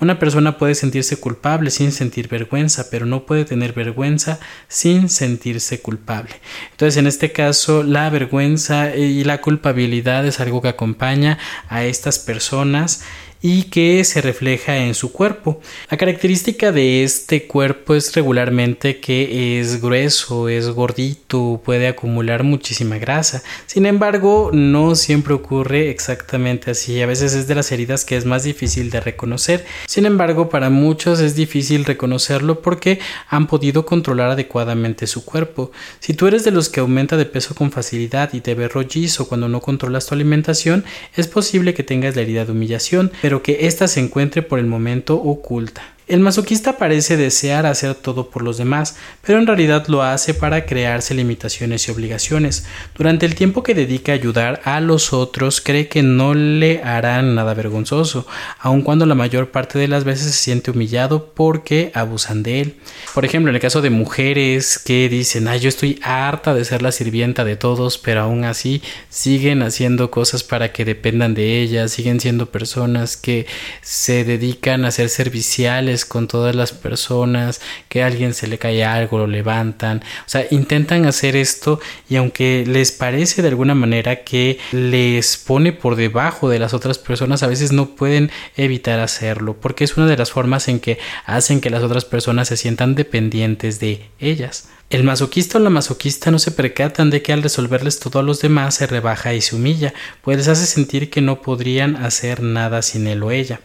Una 0.00 0.20
persona 0.20 0.58
puede 0.58 0.76
sentirse 0.76 1.16
culpable 1.16 1.72
sin 1.72 1.90
sentir 1.90 2.28
vergüenza, 2.28 2.88
pero 2.88 3.04
no 3.04 3.26
puede 3.26 3.44
tener 3.44 3.72
vergüenza 3.72 4.38
sin 4.68 5.08
sentirse 5.08 5.80
culpable. 5.80 6.34
Entonces, 6.70 6.96
en 6.98 7.08
este 7.08 7.32
caso, 7.32 7.82
la 7.82 8.10
vergüenza 8.10 8.94
y 8.94 9.24
la 9.24 9.40
culpabilidad 9.40 10.24
es 10.24 10.38
algo 10.38 10.62
que 10.62 10.68
acompaña 10.68 11.38
a 11.68 11.82
estas 11.82 12.20
personas 12.20 13.02
y 13.42 13.64
que 13.64 14.04
se 14.04 14.20
refleja 14.20 14.78
en 14.78 14.94
su 14.94 15.12
cuerpo. 15.12 15.60
La 15.90 15.98
característica 15.98 16.70
de 16.70 17.02
este 17.02 17.46
cuerpo 17.46 17.94
es 17.94 18.14
regularmente 18.14 19.00
que 19.00 19.60
es 19.60 19.82
grueso, 19.82 20.48
es 20.48 20.68
gordito, 20.70 21.60
puede 21.64 21.88
acumular 21.88 22.44
muchísima 22.44 22.98
grasa. 22.98 23.42
Sin 23.66 23.84
embargo, 23.84 24.50
no 24.52 24.94
siempre 24.94 25.34
ocurre 25.34 25.90
exactamente 25.90 26.70
así. 26.70 27.02
A 27.02 27.06
veces 27.06 27.34
es 27.34 27.48
de 27.48 27.56
las 27.56 27.72
heridas 27.72 28.04
que 28.04 28.16
es 28.16 28.24
más 28.24 28.44
difícil 28.44 28.90
de 28.90 29.00
reconocer. 29.00 29.66
Sin 29.86 30.06
embargo, 30.06 30.48
para 30.48 30.70
muchos 30.70 31.20
es 31.20 31.34
difícil 31.34 31.84
reconocerlo 31.84 32.62
porque 32.62 33.00
han 33.28 33.48
podido 33.48 33.84
controlar 33.84 34.30
adecuadamente 34.30 35.06
su 35.08 35.24
cuerpo. 35.24 35.72
Si 35.98 36.14
tú 36.14 36.28
eres 36.28 36.44
de 36.44 36.52
los 36.52 36.68
que 36.68 36.80
aumenta 36.80 37.16
de 37.16 37.26
peso 37.26 37.54
con 37.54 37.72
facilidad 37.72 38.32
y 38.32 38.40
te 38.40 38.54
ve 38.54 38.68
rollizo 38.68 39.26
cuando 39.28 39.48
no 39.48 39.60
controlas 39.60 40.06
tu 40.06 40.14
alimentación, 40.14 40.84
es 41.16 41.26
posible 41.26 41.74
que 41.74 41.82
tengas 41.82 42.14
la 42.14 42.22
herida 42.22 42.44
de 42.44 42.52
humillación, 42.52 43.10
que 43.40 43.66
ésta 43.66 43.86
se 43.86 44.00
encuentre 44.00 44.42
por 44.42 44.58
el 44.58 44.66
momento 44.66 45.14
oculta. 45.14 45.82
El 46.12 46.20
masoquista 46.20 46.76
parece 46.76 47.16
desear 47.16 47.64
hacer 47.64 47.94
todo 47.94 48.28
por 48.28 48.42
los 48.42 48.58
demás, 48.58 48.96
pero 49.24 49.38
en 49.38 49.46
realidad 49.46 49.86
lo 49.86 50.02
hace 50.02 50.34
para 50.34 50.66
crearse 50.66 51.14
limitaciones 51.14 51.88
y 51.88 51.90
obligaciones. 51.90 52.66
Durante 52.94 53.24
el 53.24 53.34
tiempo 53.34 53.62
que 53.62 53.74
dedica 53.74 54.12
a 54.12 54.16
ayudar 54.16 54.60
a 54.64 54.82
los 54.82 55.14
otros, 55.14 55.62
cree 55.62 55.88
que 55.88 56.02
no 56.02 56.34
le 56.34 56.82
harán 56.82 57.34
nada 57.34 57.54
vergonzoso, 57.54 58.26
aun 58.58 58.82
cuando 58.82 59.06
la 59.06 59.14
mayor 59.14 59.52
parte 59.52 59.78
de 59.78 59.88
las 59.88 60.04
veces 60.04 60.26
se 60.26 60.42
siente 60.42 60.70
humillado 60.70 61.32
porque 61.32 61.90
abusan 61.94 62.42
de 62.42 62.60
él. 62.60 62.76
Por 63.14 63.24
ejemplo, 63.24 63.48
en 63.48 63.54
el 63.54 63.62
caso 63.62 63.80
de 63.80 63.88
mujeres 63.88 64.78
que 64.78 65.08
dicen, 65.08 65.48
ay, 65.48 65.60
yo 65.60 65.70
estoy 65.70 65.98
harta 66.02 66.52
de 66.52 66.66
ser 66.66 66.82
la 66.82 66.92
sirvienta 66.92 67.42
de 67.46 67.56
todos, 67.56 67.96
pero 67.96 68.20
aún 68.20 68.44
así 68.44 68.82
siguen 69.08 69.62
haciendo 69.62 70.10
cosas 70.10 70.42
para 70.42 70.72
que 70.72 70.84
dependan 70.84 71.32
de 71.32 71.62
ellas, 71.62 71.90
siguen 71.90 72.20
siendo 72.20 72.50
personas 72.50 73.16
que 73.16 73.46
se 73.80 74.24
dedican 74.24 74.84
a 74.84 74.90
ser 74.90 75.08
serviciales, 75.08 76.01
con 76.04 76.28
todas 76.28 76.54
las 76.54 76.72
personas, 76.72 77.60
que 77.88 78.02
a 78.02 78.06
alguien 78.06 78.34
se 78.34 78.46
le 78.46 78.58
cae 78.58 78.84
algo, 78.84 79.18
lo 79.18 79.26
levantan, 79.26 79.98
o 80.26 80.28
sea, 80.28 80.46
intentan 80.50 81.06
hacer 81.06 81.36
esto 81.36 81.80
y 82.08 82.16
aunque 82.16 82.64
les 82.66 82.92
parece 82.92 83.42
de 83.42 83.48
alguna 83.48 83.74
manera 83.74 84.24
que 84.24 84.58
les 84.72 85.36
pone 85.36 85.72
por 85.72 85.96
debajo 85.96 86.48
de 86.48 86.58
las 86.58 86.74
otras 86.74 86.98
personas, 86.98 87.42
a 87.42 87.46
veces 87.48 87.72
no 87.72 87.94
pueden 87.96 88.30
evitar 88.56 89.00
hacerlo, 89.00 89.56
porque 89.60 89.84
es 89.84 89.96
una 89.96 90.06
de 90.06 90.16
las 90.16 90.30
formas 90.30 90.68
en 90.68 90.80
que 90.80 90.98
hacen 91.24 91.60
que 91.60 91.70
las 91.70 91.82
otras 91.82 92.04
personas 92.04 92.48
se 92.48 92.56
sientan 92.56 92.94
dependientes 92.94 93.80
de 93.80 94.08
ellas. 94.18 94.68
El 94.92 95.04
masoquista 95.04 95.56
o 95.56 95.60
la 95.62 95.70
masoquista 95.70 96.30
no 96.30 96.38
se 96.38 96.50
percatan 96.50 97.08
de 97.08 97.22
que 97.22 97.32
al 97.32 97.42
resolverles 97.42 97.98
todo 97.98 98.18
a 98.18 98.22
los 98.22 98.42
demás 98.42 98.74
se 98.74 98.86
rebaja 98.86 99.32
y 99.32 99.40
se 99.40 99.56
humilla, 99.56 99.94
pues 100.20 100.36
les 100.36 100.48
hace 100.48 100.66
sentir 100.66 101.08
que 101.08 101.22
no 101.22 101.40
podrían 101.40 101.96
hacer 101.96 102.42
nada 102.42 102.82
sin 102.82 103.06
él 103.06 103.22
o 103.22 103.30
ella. 103.30 103.62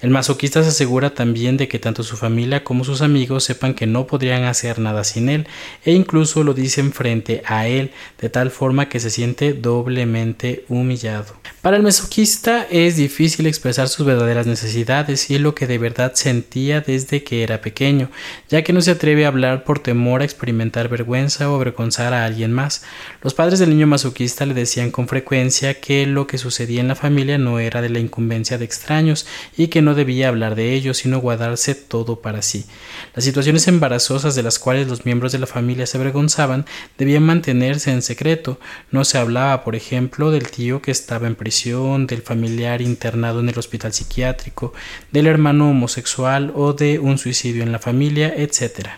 El 0.00 0.08
masoquista 0.08 0.62
se 0.62 0.70
asegura 0.70 1.10
también 1.10 1.58
de 1.58 1.68
que 1.70 1.78
tanto 1.78 2.02
su 2.02 2.18
familia 2.18 2.64
como 2.64 2.84
sus 2.84 3.00
amigos 3.00 3.44
sepan 3.44 3.72
que 3.72 3.86
no 3.86 4.06
podrían 4.06 4.44
hacer 4.44 4.78
nada 4.78 5.04
sin 5.04 5.30
él, 5.30 5.46
e 5.84 5.92
incluso 5.92 6.44
lo 6.44 6.52
dicen 6.52 6.92
frente 6.92 7.42
a 7.46 7.66
él, 7.66 7.92
de 8.20 8.28
tal 8.28 8.50
forma 8.50 8.90
que 8.90 9.00
se 9.00 9.08
siente 9.08 9.54
doblemente 9.54 10.66
humillado. 10.68 11.40
Para 11.62 11.76
el 11.76 11.82
masoquista 11.82 12.66
es 12.70 12.96
difícil 12.96 13.46
expresar 13.46 13.88
sus 13.88 14.04
verdaderas 14.04 14.46
necesidades 14.46 15.30
y 15.30 15.38
lo 15.38 15.54
que 15.54 15.66
de 15.66 15.78
verdad 15.78 16.12
sentía 16.14 16.80
desde 16.80 17.22
que 17.22 17.42
era 17.42 17.60
pequeño, 17.60 18.10
ya 18.48 18.62
que 18.62 18.72
no 18.72 18.80
se 18.80 18.90
atreve 18.90 19.24
a 19.24 19.28
hablar 19.28 19.64
por 19.64 19.78
temor 19.78 20.22
a 20.22 20.24
experimentar 20.24 20.88
vergüenza 20.88 21.50
o 21.50 21.54
avergonzar 21.54 22.14
a 22.14 22.24
alguien 22.24 22.52
más. 22.52 22.82
Los 23.22 23.34
padres 23.34 23.58
del 23.58 23.70
niño 23.70 23.86
masoquista 23.86 24.44
le 24.44 24.54
decían 24.54 24.90
con 24.90 25.06
frecuencia 25.06 25.80
que 25.80 26.06
lo 26.06 26.26
que 26.26 26.38
sucedía 26.38 26.80
en 26.80 26.88
la 26.88 26.96
familia 26.96 27.38
no 27.38 27.60
era 27.60 27.80
de 27.80 27.90
la 27.90 28.00
incumbencia 28.00 28.58
de 28.58 28.64
extraños 28.64 29.26
y 29.56 29.68
que 29.68 29.82
no 29.82 29.94
debía 29.94 30.28
hablar 30.28 30.54
de 30.54 30.72
ello, 30.72 30.94
sino 30.94 31.20
guardarse 31.20 31.59
todo 31.74 32.20
para 32.20 32.42
sí. 32.42 32.64
Las 33.14 33.24
situaciones 33.24 33.68
embarazosas 33.68 34.34
de 34.34 34.42
las 34.42 34.58
cuales 34.58 34.88
los 34.88 35.04
miembros 35.04 35.32
de 35.32 35.38
la 35.38 35.46
familia 35.46 35.86
se 35.86 35.98
avergonzaban 35.98 36.66
debían 36.98 37.22
mantenerse 37.22 37.90
en 37.90 38.02
secreto. 38.02 38.58
No 38.90 39.04
se 39.04 39.18
hablaba, 39.18 39.62
por 39.64 39.76
ejemplo, 39.76 40.30
del 40.30 40.50
tío 40.50 40.80
que 40.82 40.90
estaba 40.90 41.26
en 41.26 41.34
prisión, 41.34 42.06
del 42.06 42.22
familiar 42.22 42.80
internado 42.80 43.40
en 43.40 43.48
el 43.48 43.58
hospital 43.58 43.92
psiquiátrico, 43.92 44.72
del 45.12 45.26
hermano 45.26 45.70
homosexual 45.70 46.52
o 46.54 46.72
de 46.72 46.98
un 46.98 47.18
suicidio 47.18 47.62
en 47.62 47.72
la 47.72 47.78
familia, 47.78 48.32
etc. 48.36 48.88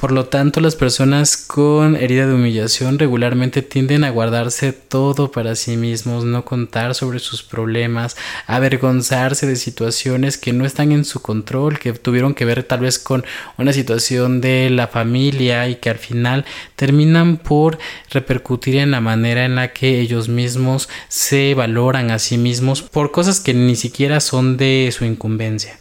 Por 0.00 0.12
lo 0.12 0.24
tanto, 0.24 0.62
las 0.62 0.76
personas 0.76 1.36
con 1.36 1.94
herida 1.94 2.26
de 2.26 2.32
humillación 2.32 2.98
regularmente 2.98 3.60
tienden 3.60 4.02
a 4.02 4.08
guardarse 4.08 4.72
todo 4.72 5.30
para 5.30 5.54
sí 5.56 5.76
mismos, 5.76 6.24
no 6.24 6.46
contar 6.46 6.94
sobre 6.94 7.18
sus 7.18 7.42
problemas, 7.42 8.16
avergonzarse 8.46 9.46
de 9.46 9.56
situaciones 9.56 10.38
que 10.38 10.54
no 10.54 10.64
están 10.64 10.92
en 10.92 11.04
su 11.04 11.20
control, 11.20 11.78
que 11.78 11.92
tuvieron 11.92 12.32
que 12.32 12.46
ver 12.46 12.62
tal 12.62 12.80
vez 12.80 12.98
con 12.98 13.26
una 13.58 13.74
situación 13.74 14.40
de 14.40 14.70
la 14.70 14.88
familia 14.88 15.68
y 15.68 15.74
que 15.74 15.90
al 15.90 15.98
final 15.98 16.46
terminan 16.76 17.36
por 17.36 17.78
repercutir 18.08 18.76
en 18.76 18.92
la 18.92 19.02
manera 19.02 19.44
en 19.44 19.56
la 19.56 19.74
que 19.74 20.00
ellos 20.00 20.30
mismos 20.30 20.88
se 21.08 21.52
valoran 21.52 22.10
a 22.10 22.18
sí 22.18 22.38
mismos 22.38 22.80
por 22.80 23.10
cosas 23.10 23.38
que 23.38 23.52
ni 23.52 23.76
siquiera 23.76 24.20
son 24.20 24.56
de 24.56 24.88
su 24.96 25.04
incumbencia. 25.04 25.78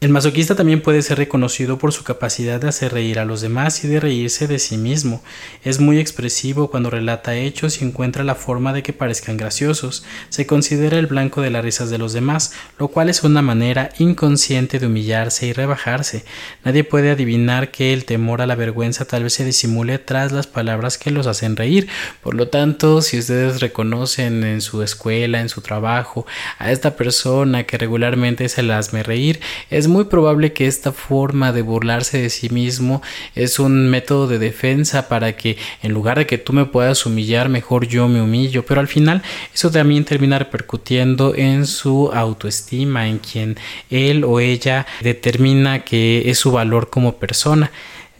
El 0.00 0.10
masoquista 0.10 0.54
también 0.54 0.80
puede 0.80 1.02
ser 1.02 1.18
reconocido 1.18 1.76
por 1.76 1.92
su 1.92 2.04
capacidad 2.04 2.60
de 2.60 2.68
hacer 2.68 2.92
reír 2.92 3.18
a 3.18 3.24
los 3.24 3.40
demás 3.40 3.82
y 3.82 3.88
de 3.88 3.98
reírse 3.98 4.46
de 4.46 4.60
sí 4.60 4.76
mismo. 4.76 5.24
Es 5.64 5.80
muy 5.80 5.98
expresivo 5.98 6.70
cuando 6.70 6.88
relata 6.88 7.34
hechos 7.34 7.82
y 7.82 7.84
encuentra 7.84 8.22
la 8.22 8.36
forma 8.36 8.72
de 8.72 8.84
que 8.84 8.92
parezcan 8.92 9.36
graciosos. 9.36 10.04
Se 10.28 10.46
considera 10.46 11.00
el 11.00 11.08
blanco 11.08 11.42
de 11.42 11.50
las 11.50 11.64
risas 11.64 11.90
de 11.90 11.98
los 11.98 12.12
demás, 12.12 12.52
lo 12.78 12.86
cual 12.86 13.08
es 13.08 13.24
una 13.24 13.42
manera 13.42 13.90
inconsciente 13.98 14.78
de 14.78 14.86
humillarse 14.86 15.48
y 15.48 15.52
rebajarse. 15.52 16.24
Nadie 16.62 16.84
puede 16.84 17.10
adivinar 17.10 17.72
que 17.72 17.92
el 17.92 18.04
temor 18.04 18.40
a 18.40 18.46
la 18.46 18.54
vergüenza 18.54 19.04
tal 19.04 19.24
vez 19.24 19.32
se 19.32 19.44
disimule 19.44 19.98
tras 19.98 20.30
las 20.30 20.46
palabras 20.46 20.96
que 20.96 21.10
los 21.10 21.26
hacen 21.26 21.56
reír. 21.56 21.88
Por 22.22 22.36
lo 22.36 22.46
tanto, 22.46 23.02
si 23.02 23.18
ustedes 23.18 23.60
reconocen 23.60 24.44
en 24.44 24.60
su 24.60 24.80
escuela, 24.84 25.40
en 25.40 25.48
su 25.48 25.60
trabajo, 25.60 26.24
a 26.60 26.70
esta 26.70 26.94
persona 26.94 27.64
que 27.64 27.78
regularmente 27.78 28.48
se 28.48 28.62
las 28.62 28.92
me 28.92 29.02
reír, 29.02 29.40
es 29.70 29.87
muy 29.88 30.04
probable 30.04 30.52
que 30.52 30.66
esta 30.66 30.92
forma 30.92 31.52
de 31.52 31.62
burlarse 31.62 32.18
de 32.18 32.30
sí 32.30 32.48
mismo 32.50 33.02
es 33.34 33.58
un 33.58 33.90
método 33.90 34.28
de 34.28 34.38
defensa 34.38 35.08
para 35.08 35.36
que 35.36 35.56
en 35.82 35.92
lugar 35.92 36.18
de 36.18 36.26
que 36.26 36.38
tú 36.38 36.52
me 36.52 36.66
puedas 36.66 37.04
humillar, 37.06 37.48
mejor 37.48 37.88
yo 37.88 38.08
me 38.08 38.22
humillo, 38.22 38.64
pero 38.64 38.80
al 38.80 38.88
final 38.88 39.22
eso 39.54 39.70
también 39.70 40.04
termina 40.04 40.38
repercutiendo 40.38 41.34
en 41.34 41.66
su 41.66 42.10
autoestima, 42.12 43.08
en 43.08 43.18
quien 43.18 43.56
él 43.90 44.24
o 44.24 44.40
ella 44.40 44.86
determina 45.00 45.84
que 45.84 46.30
es 46.30 46.38
su 46.38 46.52
valor 46.52 46.90
como 46.90 47.16
persona. 47.16 47.70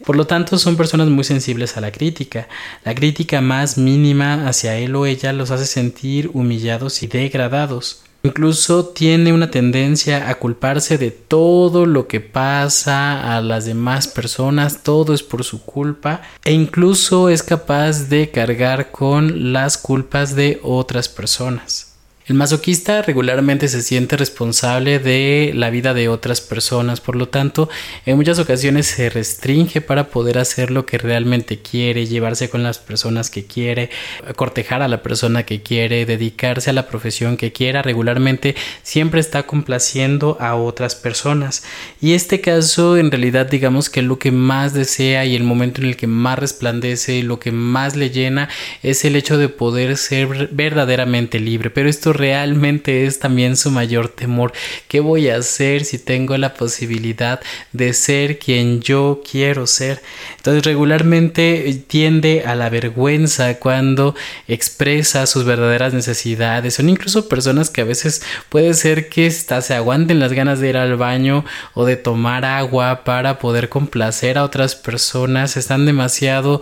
Por 0.05 0.15
lo 0.15 0.25
tanto, 0.25 0.57
son 0.57 0.77
personas 0.77 1.09
muy 1.09 1.23
sensibles 1.23 1.75
a 1.77 1.81
la 1.81 1.91
crítica. 1.91 2.47
La 2.83 2.95
crítica 2.95 3.41
más 3.41 3.77
mínima 3.77 4.47
hacia 4.47 4.77
él 4.77 4.95
o 4.95 5.05
ella 5.05 5.33
los 5.33 5.51
hace 5.51 5.65
sentir 5.65 6.31
humillados 6.33 7.03
y 7.03 7.07
degradados. 7.07 8.03
Incluso 8.21 8.87
tiene 8.87 9.31
una 9.31 9.49
tendencia 9.49 10.29
a 10.29 10.35
culparse 10.35 10.97
de 10.97 11.09
todo 11.09 11.85
lo 11.85 12.07
que 12.07 12.19
pasa 12.19 13.37
a 13.37 13.41
las 13.41 13.65
demás 13.65 14.09
personas, 14.09 14.83
todo 14.83 15.13
es 15.13 15.23
por 15.23 15.45
su 15.45 15.63
culpa 15.63 16.21
e 16.43 16.51
incluso 16.51 17.29
es 17.29 17.43
capaz 17.43 18.09
de 18.09 18.29
cargar 18.29 18.91
con 18.91 19.53
las 19.53 19.77
culpas 19.77 20.35
de 20.35 20.59
otras 20.63 21.07
personas. 21.07 21.88
El 22.29 22.35
masoquista 22.35 23.01
regularmente 23.01 23.67
se 23.67 23.81
siente 23.81 24.15
responsable 24.15 24.99
de 24.99 25.51
la 25.55 25.71
vida 25.71 25.95
de 25.95 26.09
otras 26.09 26.41
personas, 26.41 27.01
por 27.01 27.15
lo 27.15 27.27
tanto, 27.27 27.69
en 28.05 28.17
muchas 28.17 28.37
ocasiones 28.37 28.85
se 28.85 29.09
restringe 29.09 29.81
para 29.81 30.09
poder 30.09 30.37
hacer 30.37 30.69
lo 30.69 30.85
que 30.85 30.99
realmente 30.99 31.57
quiere, 31.57 32.05
llevarse 32.05 32.47
con 32.47 32.61
las 32.61 32.77
personas 32.77 33.31
que 33.31 33.45
quiere, 33.45 33.89
cortejar 34.35 34.83
a 34.83 34.87
la 34.87 35.01
persona 35.01 35.41
que 35.41 35.63
quiere, 35.63 36.05
dedicarse 36.05 36.69
a 36.69 36.73
la 36.73 36.87
profesión 36.87 37.35
que 37.35 37.51
quiera, 37.51 37.81
regularmente 37.81 38.55
siempre 38.83 39.21
está 39.21 39.47
complaciendo 39.47 40.37
a 40.39 40.53
otras 40.53 40.93
personas. 40.93 41.63
Y 41.99 42.13
este 42.13 42.41
caso, 42.41 42.95
en 42.97 43.09
realidad, 43.09 43.47
digamos 43.47 43.89
que 43.89 44.03
lo 44.03 44.19
que 44.19 44.31
más 44.31 44.75
desea 44.75 45.25
y 45.25 45.35
el 45.35 45.45
momento 45.45 45.81
en 45.81 45.87
el 45.87 45.97
que 45.97 46.05
más 46.05 46.37
resplandece 46.37 47.15
y 47.15 47.21
lo 47.23 47.39
que 47.39 47.51
más 47.51 47.95
le 47.95 48.11
llena 48.11 48.49
es 48.83 49.03
el 49.03 49.15
hecho 49.15 49.39
de 49.39 49.49
poder 49.49 49.97
ser 49.97 50.49
verdaderamente 50.51 51.39
libre, 51.39 51.71
pero 51.71 51.89
esto 51.89 52.13
realmente 52.19 53.05
es 53.05 53.17
también 53.17 53.57
su 53.57 53.71
mayor 53.71 54.09
temor. 54.09 54.53
¿Qué 54.87 54.99
voy 54.99 55.29
a 55.29 55.37
hacer 55.37 55.85
si 55.85 55.97
tengo 55.97 56.37
la 56.37 56.53
posibilidad 56.53 57.39
de 57.73 57.93
ser 57.93 58.37
quien 58.37 58.81
yo 58.81 59.23
quiero 59.29 59.65
ser? 59.65 60.01
Entonces 60.37 60.63
regularmente 60.63 61.83
tiende 61.87 62.43
a 62.45 62.53
la 62.53 62.69
vergüenza 62.69 63.57
cuando 63.57 64.15
expresa 64.47 65.25
sus 65.25 65.45
verdaderas 65.45 65.93
necesidades. 65.93 66.75
Son 66.75 66.89
incluso 66.89 67.27
personas 67.27 67.69
que 67.69 67.81
a 67.81 67.85
veces 67.85 68.21
puede 68.49 68.73
ser 68.73 69.09
que 69.09 69.27
hasta 69.27 69.61
se 69.61 69.73
aguanten 69.73 70.19
las 70.19 70.33
ganas 70.33 70.59
de 70.59 70.69
ir 70.69 70.77
al 70.77 70.97
baño 70.97 71.45
o 71.73 71.85
de 71.85 71.95
tomar 71.95 72.45
agua 72.45 73.03
para 73.03 73.39
poder 73.39 73.69
complacer 73.69 74.37
a 74.37 74.43
otras 74.43 74.75
personas. 74.75 75.57
Están 75.57 75.85
demasiado 75.85 76.61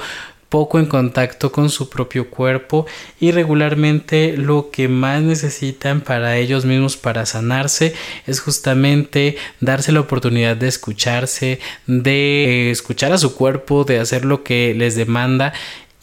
poco 0.50 0.80
en 0.80 0.86
contacto 0.86 1.52
con 1.52 1.70
su 1.70 1.90
propio 1.90 2.30
cuerpo 2.30 2.86
y 3.20 3.32
regularmente 3.32 4.38
lo 4.38 4.70
que 4.72 4.88
más 4.88 5.22
necesitan 5.22 6.02
para 6.02 6.38
ellos 6.38 6.66
mismos 6.66 6.98
para 6.98 7.26
sanarse 7.26 7.94
es 8.26 8.40
justamente 8.40 9.38
darse 9.60 9.92
la 9.92 10.00
oportunidad 10.00 10.56
de 10.56 10.68
escucharse, 10.68 11.60
de 11.86 12.72
escuchar 12.72 13.12
a 13.12 13.18
su 13.18 13.36
cuerpo, 13.36 13.84
de 13.84 14.00
hacer 14.00 14.26
lo 14.26 14.44
que 14.44 14.74
les 14.74 14.96
demanda 14.96 15.54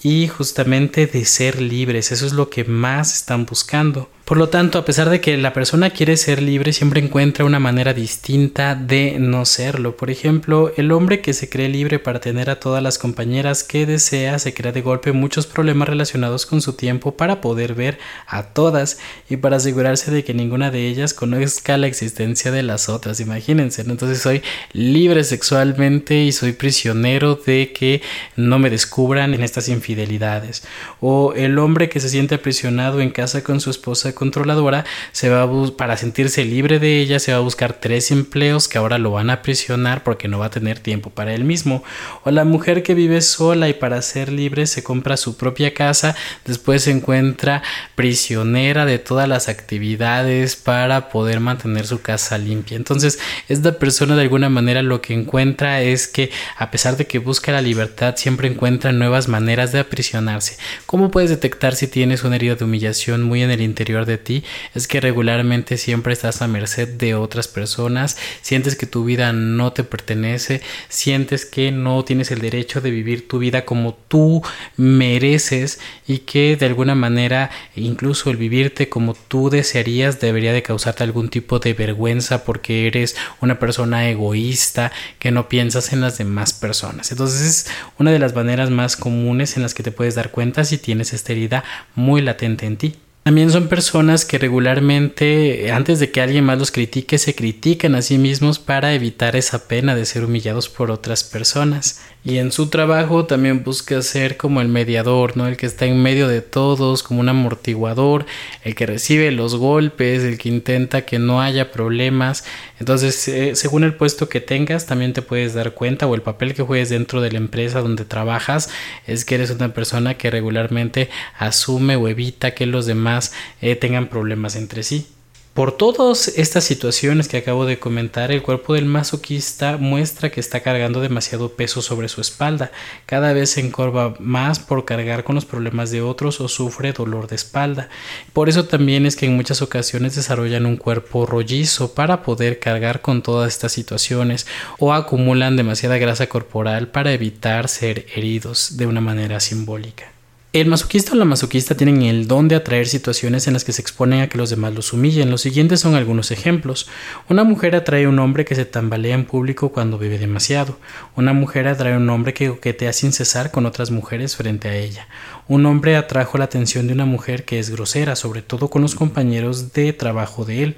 y 0.03 0.29
justamente 0.29 1.07
de 1.07 1.25
ser 1.25 1.63
libres. 1.63 2.13
Eso 2.13 2.27
es 2.27 2.35
lo 2.35 2.51
que 2.51 2.65
más 2.65 3.15
están 3.15 3.47
buscando. 3.47 4.11
Por 4.25 4.39
lo 4.39 4.49
tanto, 4.49 4.79
a 4.79 4.87
pesar 4.87 5.11
de 5.11 5.21
que 5.21 5.37
la 5.37 5.53
persona 5.53 5.91
quiere 5.91 6.17
ser 6.17 6.41
libre, 6.41 6.73
siempre 6.73 6.99
encuentra 6.99 7.45
una 7.45 7.59
manera 7.59 7.93
distinta 7.93 8.75
de 8.75 9.19
no 9.19 9.45
serlo. 9.45 9.99
Por 9.99 10.11
ejemplo, 10.11 10.73
el 10.79 10.93
hombre 10.93 11.21
que 11.21 11.35
se 11.35 11.51
cree 11.51 11.69
libre 11.69 11.99
para 11.99 12.21
tener 12.21 12.49
a 12.49 12.59
todas 12.59 12.83
las 12.83 12.97
compañeras 12.97 13.65
que 13.65 13.85
desea 13.85 14.39
se 14.39 14.55
crea 14.55 14.73
de 14.73 14.81
golpe 14.81 15.13
muchos 15.13 15.47
problemas 15.47 15.91
relacionados 15.91 16.47
con 16.47 16.63
su 16.63 16.73
tiempo 16.73 17.19
para 17.19 17.43
poder 17.43 17.75
ver 17.75 17.99
a 18.27 18.45
todas 18.45 18.99
y 19.29 19.37
para 19.37 19.59
asegurarse 19.59 20.11
de 20.11 20.25
que 20.25 20.33
ninguna 20.33 20.71
de 20.71 20.89
ellas 20.89 21.13
conozca 21.13 21.77
la 21.77 21.87
existencia 21.87 22.51
de 22.51 22.63
las 22.63 22.89
otras. 22.89 23.21
Imagínense, 23.21 23.83
entonces 23.83 24.23
soy 24.23 24.41
libre 24.73 25.23
sexualmente 25.25 26.25
y 26.25 26.33
soy 26.33 26.53
prisionero 26.53 27.35
de 27.35 27.75
que 27.75 28.01
no 28.37 28.59
me 28.59 28.71
descubran 28.71 29.35
en 29.35 29.43
estas 29.43 29.69
infidelidades. 29.69 30.63
O 31.03 31.35
el 31.37 31.59
hombre 31.59 31.91
que 31.91 32.01
se 32.01 32.09
siente 32.09 32.37
aprisionado 32.37 33.03
en 33.03 33.11
casa 33.11 33.45
con 33.45 33.61
su 33.61 33.69
esposa 33.69 34.14
controladora, 34.15 34.85
se 35.13 35.29
va 35.29 35.43
a 35.43 35.49
para 35.77 35.97
sentirse 35.97 36.45
libre 36.45 36.79
de 36.79 37.01
ella, 37.01 37.19
se 37.19 37.33
va 37.33 37.39
a 37.39 37.43
buscar 37.43 37.75
tres 37.75 38.11
empleos 38.11 38.69
que 38.69 38.79
ahora 38.79 38.99
lo 38.99 39.13
van 39.13 39.31
a 39.31 39.43
prisionar 39.43 40.03
porque 40.03 40.29
no 40.29 40.39
va 40.39 40.47
a 40.47 40.51
tener 40.51 40.79
tiempo 40.79 41.11
para 41.11 41.35
él 41.35 41.45
mismo. 41.45 41.85
O 42.25 42.31
la 42.31 42.45
mujer 42.45 42.83
que 42.83 42.95
vive 42.95 43.21
sola 43.21 43.69
y 43.69 43.75
para 43.75 44.01
ser 44.03 44.33
libre 44.33 44.67
se 44.67 44.83
compra 44.83 45.17
su 45.17 45.37
propia 45.37 45.75
casa, 45.75 46.17
después 46.45 46.83
se 46.83 46.91
encuentra 46.91 47.63
prisionera 47.95 48.87
de 48.87 48.99
todas 48.99 49.29
las 49.29 49.49
actividades 49.49 50.57
para 50.57 51.09
poder 51.09 51.41
mantener 51.41 51.87
su 51.87 52.01
casa 52.01 52.39
limpia. 52.39 52.77
Entonces, 52.77 53.19
esta 53.49 53.79
persona 53.79 54.17
de 54.17 54.23
alguna 54.23 54.49
manera 54.49 54.83
lo 54.83 55.01
que 55.01 55.15
encuentra 55.15 55.83
es 55.83 56.09
que 56.09 56.31
a 56.57 56.71
pesar 56.71 56.97
de 56.97 57.07
que 57.07 57.19
busca 57.19 57.53
la 57.53 57.61
libertad, 57.61 58.15
siempre 58.17 58.49
encuentra 58.49 58.93
nuevas 58.93 59.29
maneras 59.29 59.73
de 59.73 59.81
aprisionarse. 59.81 60.57
¿Cómo 60.87 61.11
puedes 61.11 61.31
detectar 61.31 61.75
si 61.75 61.87
tienes 61.87 62.25
una 62.25 62.37
herida 62.37 62.55
de 62.55 62.65
humillación 62.65 63.23
muy 63.23 63.43
en 63.43 63.51
el 63.51 63.61
interior 63.61 64.04
de 64.05 64.19
ti 64.19 64.45
es 64.75 64.89
que 64.89 65.01
regularmente 65.01 65.77
siempre 65.77 66.13
estás 66.13 66.43
a 66.43 66.49
merced 66.49 66.89
de 66.89 67.15
otras 67.15 67.49
personas, 67.49 68.17
sientes 68.43 68.77
que 68.77 68.87
tu 68.87 69.05
vida 69.05 69.33
no 69.33 69.73
te 69.73 69.85
pertenece, 69.85 70.63
sientes 70.89 71.47
que 71.47 71.73
no 71.73 72.05
tienes 72.05 72.31
el 72.31 72.41
derecho 72.41 72.81
de 72.81 72.91
vivir 72.91 73.29
tu 73.29 73.39
vida 73.39 73.65
como 73.65 73.95
tú 73.95 74.43
mereces 74.77 75.81
y 76.07 76.19
que 76.19 76.57
de 76.57 76.67
alguna 76.67 76.95
manera 76.95 77.51
incluso 77.77 78.31
el 78.31 78.37
vivirte 78.37 78.89
como 78.89 79.15
tú 79.15 79.51
desearías 79.51 80.21
debería 80.21 80.53
de 80.53 80.63
causarte 80.63 81.05
algún 81.05 81.29
tipo 81.29 81.59
de 81.59 81.75
vergüenza 81.75 82.45
porque 82.45 82.87
eres 82.87 83.17
una 83.41 83.59
persona 83.59 84.09
egoísta 84.09 84.93
que 85.19 85.31
no 85.31 85.49
piensas 85.49 85.93
en 85.93 86.01
las 86.01 86.19
demás 86.19 86.53
personas. 86.53 87.11
Entonces 87.11 87.43
es 87.43 87.67
una 87.99 88.11
de 88.11 88.19
las 88.19 88.35
maneras 88.35 88.71
más 88.71 88.97
comunes 88.97 89.57
en 89.57 89.63
las 89.63 89.75
que 89.75 89.83
te 89.83 89.93
puedes 89.93 90.15
dar 90.15 90.31
cuenta 90.31 90.65
si 90.65 90.79
tienes 90.79 91.13
esta 91.13 91.33
herida 91.33 91.65
muy 91.95 92.23
latente 92.23 92.67
en 92.67 92.77
ti. 92.77 92.95
También 93.25 93.51
son 93.51 93.69
personas 93.69 94.27
que 94.27 94.37
regularmente, 94.37 95.73
antes 95.73 95.99
de 95.99 96.11
que 96.11 96.21
alguien 96.21 96.45
más 96.45 96.59
los 96.59 96.71
critique, 96.71 97.17
se 97.17 97.35
critican 97.35 97.95
a 97.95 98.03
sí 98.03 98.19
mismos 98.19 98.59
para 98.59 98.93
evitar 98.93 99.35
esa 99.35 99.67
pena 99.67 99.95
de 99.95 100.05
ser 100.05 100.27
humillados 100.27 100.69
por 100.69 100.91
otras 100.91 101.25
personas 101.25 102.03
y 102.25 102.39
en 102.39 102.53
su 102.53 102.69
trabajo 102.69 103.27
también 103.27 103.63
busca 103.65 104.01
ser 104.01 104.39
como 104.39 104.63
el 104.63 104.69
mediador, 104.69 105.37
¿no? 105.37 105.47
El 105.47 105.59
que 105.59 105.67
está 105.67 105.85
en 105.85 106.03
medio 106.03 106.27
de 106.27 106.41
todos, 106.41 107.03
como 107.03 107.21
un 107.21 107.29
amortiguador, 107.29 108.25
el 108.63 108.75
que 108.75 108.87
recibe 108.87 109.31
los 109.31 109.57
golpes, 109.57 110.23
el 110.25 110.39
que 110.39 110.49
intenta 110.49 111.03
que 111.03 111.19
no 111.19 111.43
haya 111.43 111.71
problemas. 111.71 112.47
Entonces, 112.81 113.29
eh, 113.29 113.55
según 113.57 113.85
el 113.85 113.95
puesto 113.95 114.31
que 114.31 114.41
tengas, 114.41 114.87
también 114.87 115.13
te 115.13 115.21
puedes 115.21 115.53
dar 115.53 115.75
cuenta 115.75 116.07
o 116.07 116.15
el 116.15 116.23
papel 116.23 116.55
que 116.55 116.63
juegues 116.63 116.89
dentro 116.89 117.21
de 117.21 117.31
la 117.31 117.39
empresa 117.39 117.83
donde 117.83 118.07
trabajas 118.07 118.71
es 119.07 119.27
que 119.27 119.35
eres 119.35 119.51
una 119.51 119.75
persona 119.75 120.15
que 120.15 120.31
regularmente 120.31 121.11
asume 121.39 121.97
o 121.97 122.09
evita 122.09 122.55
que 122.55 122.65
los 122.65 122.87
demás 122.87 123.35
eh, 123.61 123.77
tengan 123.77 124.09
problemas 124.09 124.57
entre 124.57 124.83
sí. 124.83 125.14
Por 125.55 125.71
todas 125.71 126.27
estas 126.37 126.65
situaciones 126.65 127.29
que 127.29 127.37
acabo 127.37 127.65
de 127.65 127.79
comentar, 127.79 128.33
el 128.33 128.43
cuerpo 128.43 128.75
del 128.75 128.87
masoquista 128.87 129.77
muestra 129.77 130.33
que 130.33 130.41
está 130.41 130.65
cargando 130.65 131.01
demasiado 131.01 131.51
peso 131.51 131.81
sobre 131.81 132.09
su 132.09 132.21
espalda. 132.21 132.73
Cada 133.07 133.33
vez 133.33 133.51
se 133.51 133.61
encorva 133.61 134.17
más 134.19 134.59
por 134.59 134.85
cargar 134.85 135.23
con 135.23 135.37
los 135.37 135.45
problemas 135.45 135.93
de 135.93 136.03
otros 136.03 136.41
o 136.41 136.49
sufre 136.49 136.93
dolor 136.93 137.29
de 137.29 137.37
espalda. 137.37 137.89
Por 138.33 138.49
eso 138.49 138.65
también 138.65 139.07
es 139.07 139.15
que 139.15 139.27
en 139.27 139.37
muchas 139.37 139.63
ocasiones 139.63 140.17
desarrollan 140.17 140.67
un 140.67 140.77
cuerpo 140.77 141.25
rollizo 141.25 141.95
para 141.95 142.25
poder 142.25 142.59
cargar 142.59 143.01
con 143.01 143.23
todas 143.23 143.53
estas 143.53 143.71
situaciones 143.71 144.49
o 144.81 144.93
acumulan 144.93 145.55
demasiada 145.55 145.99
grasa 145.99 146.27
corporal 146.27 146.89
para 146.89 147.13
evitar 147.13 147.69
ser 147.69 148.07
heridos 148.17 148.77
de 148.77 148.89
una 148.89 149.01
manera 149.01 149.39
simbólica. 149.39 150.14
El 150.55 150.69
masoquista 150.69 151.15
o 151.15 151.17
la 151.17 151.25
masoquista 151.25 151.77
tienen 151.77 152.03
el 152.03 152.29
don 152.29 152.47
de 152.47 152.55
atraer 152.55 152.87
situaciones 152.87 153.49
en 153.49 153.55
las 153.55 153.65
que 153.65 153.73
se 153.73 153.83
exponen 153.83 154.21
a 154.21 154.29
que 154.29 154.39
los 154.39 154.51
demás 154.51 154.73
los 154.73 154.93
humillen. 154.93 155.29
Los 155.29 155.41
siguientes 155.41 155.81
son 155.81 155.97
algunos 155.97 156.31
ejemplos. 156.31 156.89
Una 157.29 157.43
mujer 157.43 157.75
atrae 157.75 158.05
a 158.05 158.09
un 158.09 158.21
hombre 158.21 158.45
que 158.45 158.55
se 158.55 158.65
tambalea 158.65 159.17
en 159.17 159.25
público 159.25 159.73
cuando 159.73 159.99
bebe 159.99 160.17
demasiado. 160.17 160.79
Una 161.17 161.33
mujer 161.33 161.67
atrae 161.67 161.95
a 161.95 161.97
un 161.97 162.09
hombre 162.09 162.35
que 162.35 162.49
coquetea 162.49 162.93
sin 162.93 163.13
cesar 163.13 163.51
con 163.51 163.67
otras 163.67 163.91
mujeres 163.91 164.37
frente 164.37 164.69
a 164.69 164.77
ella. 164.77 165.09
Un 165.47 165.67
hombre 165.67 165.95
atrajo 165.97 166.39
la 166.39 166.45
atención 166.45 166.87
de 166.87 166.95
una 166.95 167.05
mujer 167.05 167.45
que 167.45 167.59
es 167.59 167.69
grosera, 167.69 168.17
sobre 168.17 168.41
todo 168.41 168.71
con 168.71 168.81
los 168.81 168.95
compañeros 168.95 169.75
de 169.75 169.93
trabajo 169.93 170.47
de 170.47 170.63
él. 170.63 170.77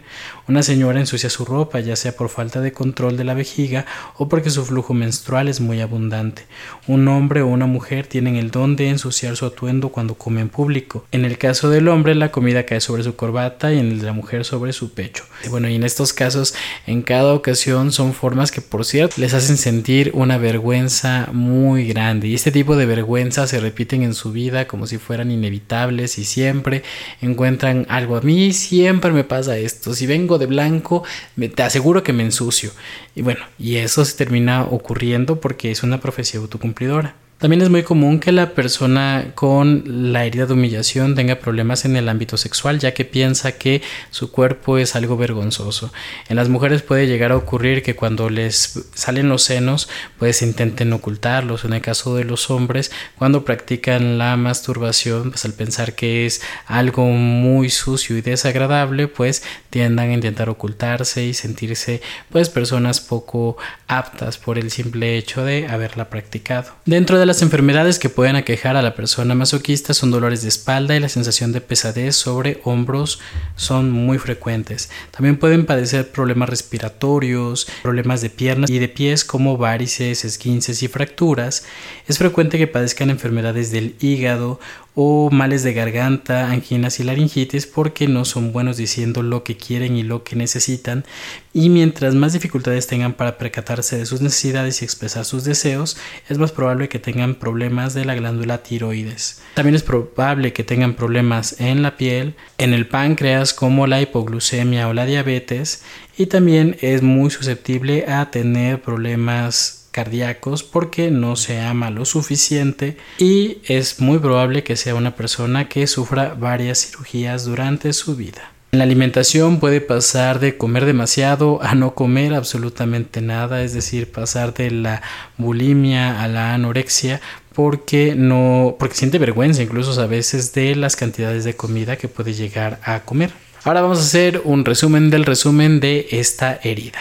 Una 0.49 0.65
señora 0.65 0.99
ensucia 0.99 1.31
su 1.31 1.45
ropa, 1.45 1.79
ya 1.79 1.95
sea 1.95 2.17
por 2.17 2.29
falta 2.29 2.61
de 2.61 2.73
control 2.73 3.17
de 3.17 3.23
la 3.23 3.35
vejiga 3.35 3.87
o 4.17 4.29
porque 4.29 4.51
su 4.51 4.65
flujo 4.65 4.93
menstrual 4.93 5.47
es 5.47 5.61
muy 5.61 5.81
abundante. 5.81 6.47
Un 6.89 7.07
hombre 7.07 7.43
o 7.43 7.47
una 7.47 7.67
mujer 7.67 8.09
tienen 8.09 8.35
el 8.35 8.51
don 8.51 8.75
de 8.75 8.89
ensuciar 8.89 9.37
su 9.37 9.47
atuendo 9.47 9.91
cuando 9.91 10.17
come 10.17 10.41
en 10.41 10.49
público. 10.49 11.07
En 11.13 11.25
el 11.25 11.39
caso 11.39 11.71
del 11.71 11.87
hombre, 11.87 12.17
la 12.17 12.33
comida 12.33 12.67
cae 12.67 12.81
sobre 12.81 13.05
su 13.05 13.15
corbata 13.15 13.73
y 13.73 13.79
en 13.79 13.87
el 13.93 14.01
de 14.01 14.07
la 14.07 14.13
mujer 14.15 14.45
sobre 14.45 14.73
su 14.73 14.93
pecho. 14.95 15.23
Bueno, 15.49 15.69
y 15.69 15.77
en 15.77 15.85
estos 15.85 16.13
casos, 16.13 16.55
en 16.89 17.03
cada 17.03 17.35
ocasión 17.35 17.93
son 17.93 18.15
formas 18.15 18.51
que, 18.51 18.63
por 18.63 18.85
cierto, 18.85 19.15
les 19.19 19.33
hacen 19.33 19.59
sentir 19.59 20.11
una 20.15 20.39
vergüenza 20.39 21.29
muy 21.33 21.87
grande. 21.87 22.27
Y 22.27 22.35
este 22.35 22.51
tipo 22.51 22.75
de 22.75 22.87
vergüenza 22.87 23.47
se 23.47 23.61
repiten 23.61 24.03
en 24.03 24.15
su 24.15 24.33
vida 24.33 24.56
como 24.65 24.87
si 24.87 24.97
fueran 24.97 25.31
inevitables 25.31 26.19
y 26.19 26.25
siempre 26.25 26.83
encuentran 27.21 27.87
algo. 27.91 28.17
A 28.17 28.23
mí 28.23 28.55
siempre 28.55 29.13
me 29.13 29.25
pasa 29.25 29.59
esto. 29.59 29.95
Si 29.95 30.07
vengo 30.07 30.39
de 30.39 30.47
blanco, 30.47 31.05
me, 31.37 31.49
te 31.51 31.63
aseguro 31.63 32.03
que 32.03 32.15
me 32.15 32.23
ensucio. 32.23 32.71
Y 33.15 33.21
bueno, 33.23 33.45
y 33.59 33.77
eso 33.77 34.05
se 34.05 34.17
termina 34.17 34.63
ocurriendo 34.65 35.41
porque 35.41 35.71
es 35.71 35.83
una 35.83 36.01
profecía 36.01 36.41
autocumplidora. 36.41 37.15
También 37.39 37.61
es 37.61 37.69
muy 37.69 37.83
común 37.83 38.19
que 38.19 38.33
la 38.33 38.55
persona 38.55 39.33
con 39.35 40.11
la 40.11 40.25
herida 40.25 40.47
de 40.47 40.55
humillación 40.55 41.15
tenga 41.15 41.35
problemas 41.35 41.85
en 41.85 41.95
el 41.97 42.09
ámbito 42.09 42.39
sexual, 42.39 42.79
ya 42.79 42.95
que 42.95 43.05
piensa 43.05 43.53
que 43.53 43.83
su 44.11 44.33
cuerpo 44.33 44.79
es 44.79 44.97
algo 44.97 45.19
vergonzoso. 45.19 45.93
En 46.31 46.37
las 46.37 46.49
mujeres 46.49 46.81
puede 46.81 47.07
llegar 47.07 47.33
a 47.33 47.37
ocurrir 47.37 47.83
que 47.83 47.95
cuando 47.95 48.31
les 48.31 48.89
salen 48.95 49.29
los 49.29 49.43
senos, 49.43 49.91
pues 50.19 50.41
intenten 50.41 50.95
ocultarlos. 50.95 51.67
En 51.67 51.75
el 51.75 51.83
caso 51.83 52.17
de 52.17 52.25
los 52.25 52.49
hombres, 52.49 52.91
cuando 53.19 53.45
practican 53.45 54.17
la 54.17 54.35
masturbación, 54.39 55.33
pues 55.33 55.45
al 55.45 55.53
pensar 55.53 55.95
que 55.95 56.25
es 56.25 56.41
algo 56.67 57.05
muy 57.05 57.69
sucio 57.69 58.17
y 58.17 58.23
desagradable, 58.23 59.09
pues 59.09 59.43
tiendan 59.69 60.09
a 60.09 60.15
intentar 60.15 60.49
ocultarse 60.49 61.27
y 61.27 61.35
sentirse 61.35 62.01
pues 62.31 62.49
personas 62.49 63.03
poco 63.03 63.59
aptas 63.89 64.39
por 64.39 64.57
el 64.57 64.71
simple 64.71 65.19
hecho 65.19 65.45
de 65.45 65.69
haberla 65.69 66.09
practicado. 66.09 66.73
Dentro 66.87 67.19
de 67.19 67.26
las 67.27 67.43
enfermedades 67.43 67.99
que 67.99 68.09
pueden 68.09 68.37
aquejar 68.37 68.77
a 68.77 68.83
la 68.83 68.95
persona 68.95 69.35
masoquista 69.35 69.93
son 69.93 70.11
dolores 70.11 70.43
de 70.43 70.49
espalda 70.49 70.97
y 70.97 71.01
la 71.01 71.09
sensación 71.09 71.53
de 71.53 71.61
pesadez 71.61 72.15
sobre 72.15 72.61
hombros 72.65 73.21
son 73.57 73.91
muy 73.91 74.19
frecuentes. 74.19 74.91
También 75.11 75.39
pueden 75.39 75.67
padecer 75.67 76.11
problemas 76.11 76.49
respiratorios, 76.49 77.67
problemas 77.83 78.21
de 78.21 78.31
piernas 78.31 78.71
y 78.71 78.79
de 78.79 78.89
pies 78.89 79.25
como 79.25 79.57
varices, 79.57 80.25
esguinces 80.25 80.83
y 80.83 80.89
fracturas. 80.89 81.65
Es 82.07 82.19
frecuente 82.19 82.59
que 82.59 82.67
padezcan 82.67 83.11
enfermedades 83.11 83.73
del 83.73 83.97
hígado 84.01 84.61
o 84.99 85.29
males 85.31 85.63
de 85.63 85.75
garganta, 85.75 86.51
anginas 86.51 86.99
y 86.99 87.05
laringitis 87.05 87.67
porque 87.67 88.09
no 88.09 88.25
son 88.25 88.53
buenos 88.53 88.79
diciendo 88.79 89.23
lo 89.23 89.45
que 89.45 89.57
quieren 89.57 89.95
y 89.95 90.03
lo 90.03 90.25
que 90.25 90.37
necesitan 90.37 91.05
y 91.53 91.69
mientras 91.69 92.15
más 92.15 92.33
dificultades 92.33 92.87
tengan 92.87 93.13
para 93.13 93.37
percatarse 93.37 93.99
de 93.99 94.07
sus 94.07 94.23
necesidades 94.23 94.81
y 94.81 94.85
expresar 94.87 95.25
sus 95.25 95.45
deseos, 95.45 95.97
es 96.29 96.39
más 96.39 96.51
probable 96.51 96.89
que 96.89 96.99
tengan 96.99 97.35
problemas 97.35 97.95
de 97.95 98.05
la 98.05 98.15
glándula 98.15 98.63
tiroides. 98.63 99.43
También 99.55 99.75
es 99.75 99.83
probable 99.83 100.53
que 100.53 100.65
tengan 100.65 100.95
problemas 100.95 101.61
en 101.61 101.83
la 101.83 101.97
piel, 101.97 102.35
en 102.57 102.73
el 102.73 102.89
páncreas 102.89 103.53
como 103.53 103.87
la 103.87 104.01
hipoglucemia 104.01 104.89
o 104.89 104.95
la 104.95 105.05
diabetes 105.05 105.83
y 106.17 106.27
también 106.27 106.77
es 106.81 107.03
muy 107.03 107.31
susceptible 107.31 108.07
a 108.07 108.31
tener 108.31 108.81
problemas 108.81 109.86
cardíacos 109.97 110.63
porque 110.63 111.11
no 111.11 111.37
se 111.37 111.59
ama 111.59 111.89
lo 111.89 112.05
suficiente 112.05 112.99
y 113.17 113.63
es 113.65 113.99
muy 113.99 114.19
probable 114.19 114.63
que 114.63 114.77
sea 114.77 114.95
una 114.95 115.17
persona 115.17 115.71
que 115.71 115.87
sufra 115.87 116.35
varias 116.35 116.85
cirugías 116.85 117.47
durante 117.47 117.95
su 117.95 118.15
vida. 118.15 118.53
En 118.73 118.81
la 118.81 118.85
alimentación 118.85 119.59
puede 119.59 119.81
pasar 119.81 120.39
de 120.39 120.59
comer 120.59 120.85
demasiado 120.85 121.63
a 121.63 121.75
no 121.75 121.95
comer 121.95 122.35
absolutamente 122.35 123.23
nada, 123.23 123.63
es 123.63 123.73
decir, 123.73 124.13
pasar 124.13 124.53
de 124.53 124.71
la 124.71 125.01
bulimia 125.39 126.23
a 126.23 126.29
la 126.29 126.53
anorexia 126.53 127.23
porque 127.55 128.15
no 128.15 128.77
porque 128.79 128.97
siente 128.97 129.17
vergüenza 129.17 129.63
incluso 129.63 129.99
a 129.99 130.07
veces 130.07 130.53
de 130.53 130.77
las 130.77 130.95
cantidades 130.95 131.45
de 131.45 131.57
comida 131.57 131.97
que 131.97 132.09
puede 132.09 132.35
llegar 132.35 132.81
a 132.85 133.01
comer. 133.01 133.31
Ahora 133.65 133.81
vamos 133.81 133.99
a 133.99 134.03
hacer 134.03 134.43
un 134.45 134.67
resumen 134.67 135.09
del 135.09 135.25
resumen 135.25 135.81
de 135.81 136.07
esta 136.11 136.61
herida. 136.63 137.01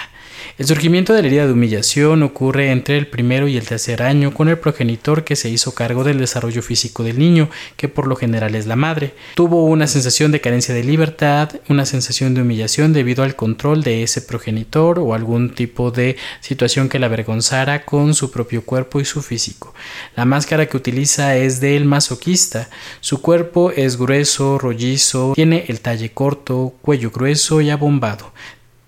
El 0.58 0.68
surgimiento 0.68 1.12
de 1.12 1.22
la 1.22 1.28
herida 1.28 1.48
de 1.48 1.52
humillación 1.52 2.24
ocurre 2.24 2.72
entre 2.72 2.98
el 2.98 3.08
primero 3.08 3.50
y 3.50 3.58
el 3.58 3.68
tercer 3.68 4.02
año 4.02 4.34
con 4.34 4.48
el 4.48 4.58
progenitor 4.58 5.26
que 5.26 5.36
se 5.36 5.50
hizo 5.50 5.74
cargo 5.74 6.06
del 6.06 6.18
desarrollo 6.18 6.62
físico 6.62 7.04
del 7.04 7.20
niño, 7.20 7.50
que 7.76 7.90
por 7.90 8.08
lo 8.08 8.16
general 8.16 8.56
es 8.56 8.66
la 8.66 8.78
madre. 8.78 9.14
Tuvo 9.36 9.66
una 9.66 9.86
sensación 9.86 10.32
de 10.32 10.40
carencia 10.40 10.74
de 10.74 10.86
libertad, 10.86 11.50
una 11.68 11.86
sensación 11.86 12.34
de 12.34 12.42
humillación 12.42 12.94
debido 12.94 13.26
al 13.26 13.36
control 13.36 13.84
de 13.84 14.02
ese 14.02 14.22
progenitor 14.22 14.98
o 14.98 15.14
algún 15.14 15.54
tipo 15.54 15.92
de 15.92 16.16
situación 16.40 16.88
que 16.88 17.00
la 17.00 17.08
avergonzara 17.08 17.84
con 17.84 18.14
su 18.14 18.32
propio 18.32 18.64
cuerpo 18.64 19.02
y 19.02 19.06
su 19.06 19.22
físico. 19.22 19.74
La 20.16 20.24
máscara 20.24 20.68
que 20.68 20.78
utiliza 20.78 21.36
es 21.36 21.60
del 21.60 21.84
masoquista. 21.84 22.70
Su 23.02 23.22
cuerpo 23.22 23.72
es 23.72 23.98
grueso, 23.98 24.58
rollizo, 24.58 25.34
tiene 25.36 25.66
el 25.68 25.82
talle 25.82 26.12
corto, 26.14 26.76
cuello 26.82 27.12
grueso 27.12 27.60
y 27.60 27.72
abombado. 27.72 28.32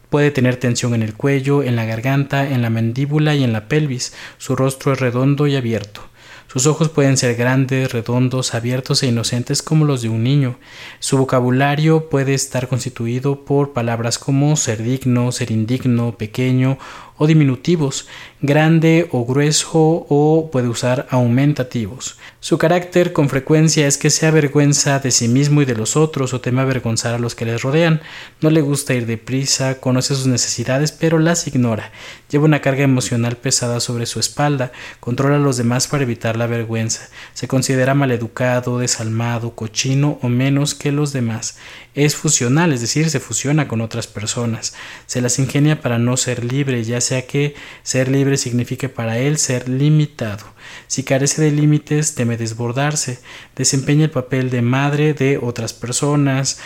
Puede 0.10 0.32
tener 0.32 0.56
tensión 0.56 0.96
en 0.96 1.04
el 1.04 1.14
cuello, 1.14 1.64
en 1.64 1.76
la 1.76 1.86
garganta, 1.86 2.50
en 2.50 2.62
la 2.62 2.70
mandíbula 2.70 3.36
y 3.36 3.44
en 3.44 3.54
la 3.54 3.68
pelvis. 3.68 4.14
Su 4.38 4.56
rostro 4.56 4.94
es 4.94 5.00
redondo 5.00 5.48
y 5.48 5.56
abierto. 5.56 6.02
Sus 6.48 6.66
ojos 6.66 6.88
pueden 6.88 7.18
ser 7.18 7.36
grandes, 7.36 7.92
redondos, 7.92 8.56
abiertos 8.56 9.04
e 9.04 9.08
inocentes 9.08 9.62
como 9.62 9.84
los 9.84 10.02
de 10.02 10.08
un 10.08 10.24
niño. 10.24 10.58
Su 11.00 11.18
vocabulario 11.18 12.10
puede 12.10 12.34
estar 12.34 12.70
constituido 12.70 13.44
por 13.44 13.74
palabras 13.74 14.18
como 14.18 14.56
ser 14.56 14.82
digno, 14.82 15.34
ser 15.34 15.52
indigno, 15.52 16.18
pequeño 16.18 16.78
o 17.18 17.28
diminutivos, 17.28 18.08
grande 18.42 19.10
o 19.12 19.26
grueso 19.26 20.06
o 20.10 20.50
puede 20.52 20.68
usar 20.68 21.08
aumentativos. 21.10 22.18
Su 22.40 22.58
carácter 22.58 23.12
con 23.12 23.30
frecuencia 23.30 23.88
es 23.88 23.98
que 23.98 24.10
se 24.10 24.28
avergüenza 24.28 25.00
de 25.00 25.12
sí 25.12 25.28
mismo 25.28 25.62
y 25.62 25.66
de 25.66 25.76
los 25.76 25.98
otros 25.98 26.34
o 26.34 26.40
teme 26.40 26.62
avergonzar 26.62 27.16
a 27.16 27.20
los 27.20 27.36
que 27.36 27.46
les 27.46 27.62
rodean. 27.62 28.02
No 28.42 28.50
le 28.50 28.62
gusta 28.62 28.94
ir 28.94 29.06
deprisa, 29.06 29.80
conoce 29.80 30.16
sus 30.16 30.28
necesidades 30.28 30.92
pero 30.92 31.20
las 31.20 31.48
ignora. 31.48 31.92
Lleva 32.30 32.46
una 32.46 32.62
carga 32.62 32.84
emocional 32.84 33.38
pesada 33.38 33.80
sobre 33.80 34.06
su 34.06 34.20
espalda, 34.20 34.72
controla 35.00 35.38
a 35.38 35.40
los 35.40 35.58
demás 35.58 35.88
para 35.88 36.04
evitar 36.04 36.38
la 36.38 36.48
vergüenza. 36.48 37.10
Se 37.34 37.48
considera 37.48 37.96
maleducado, 37.96 38.80
desalmado, 38.80 39.56
cochino 39.56 40.20
o 40.22 40.30
menos 40.30 40.76
que 40.76 40.92
los 40.92 41.14
demás. 41.14 41.58
Es 41.96 42.16
fusional, 42.16 42.74
es 42.74 42.82
decir, 42.82 43.10
se 43.10 43.20
fusiona 43.20 43.68
con 43.68 43.82
otras 43.82 44.08
personas. 44.08 44.76
Se 45.08 45.22
las 45.22 45.40
ingenia 45.40 45.82
para 45.82 45.98
no 45.98 46.16
ser 46.18 46.44
libre, 46.44 46.84
ya 46.84 47.02
sea 47.08 47.26
que 47.26 47.56
ser 47.84 48.10
libre 48.10 48.38
signifique 48.38 48.90
para 48.90 49.18
él 49.18 49.38
ser 49.38 49.70
limitado. 49.70 50.46
Si 50.88 51.04
carece 51.04 51.42
de 51.42 51.52
límites, 51.52 52.16
teme 52.16 52.38
desbordarse, 52.38 53.20
desempeña 53.56 54.06
el 54.06 54.12
papel 54.12 54.50
de 54.50 54.62
madre 54.62 55.14
de 55.14 55.38
otras 55.38 55.74
personas, 55.74 56.60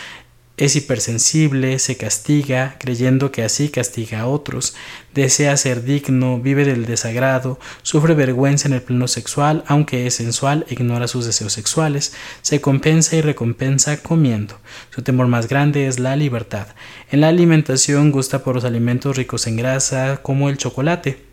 es 0.58 0.76
hipersensible, 0.76 1.78
se 1.78 1.96
castiga, 1.96 2.76
creyendo 2.78 3.32
que 3.32 3.42
así 3.42 3.70
castiga 3.70 4.20
a 4.20 4.26
otros, 4.26 4.74
desea 5.14 5.56
ser 5.56 5.82
digno, 5.82 6.40
vive 6.40 6.64
del 6.64 6.84
desagrado, 6.84 7.58
sufre 7.82 8.14
vergüenza 8.14 8.68
en 8.68 8.74
el 8.74 8.82
pleno 8.82 9.08
sexual, 9.08 9.64
aunque 9.66 10.06
es 10.06 10.14
sensual, 10.14 10.66
ignora 10.68 11.08
sus 11.08 11.24
deseos 11.24 11.54
sexuales, 11.54 12.12
se 12.42 12.60
compensa 12.60 13.16
y 13.16 13.22
recompensa 13.22 14.02
comiendo. 14.02 14.58
Su 14.94 15.02
temor 15.02 15.26
más 15.26 15.48
grande 15.48 15.86
es 15.86 15.98
la 15.98 16.16
libertad. 16.16 16.66
En 17.10 17.22
la 17.22 17.28
alimentación 17.28 18.12
gusta 18.12 18.44
por 18.44 18.54
los 18.54 18.64
alimentos 18.64 19.16
ricos 19.16 19.46
en 19.46 19.56
grasa, 19.56 20.20
como 20.22 20.50
el 20.50 20.58
chocolate. 20.58 21.24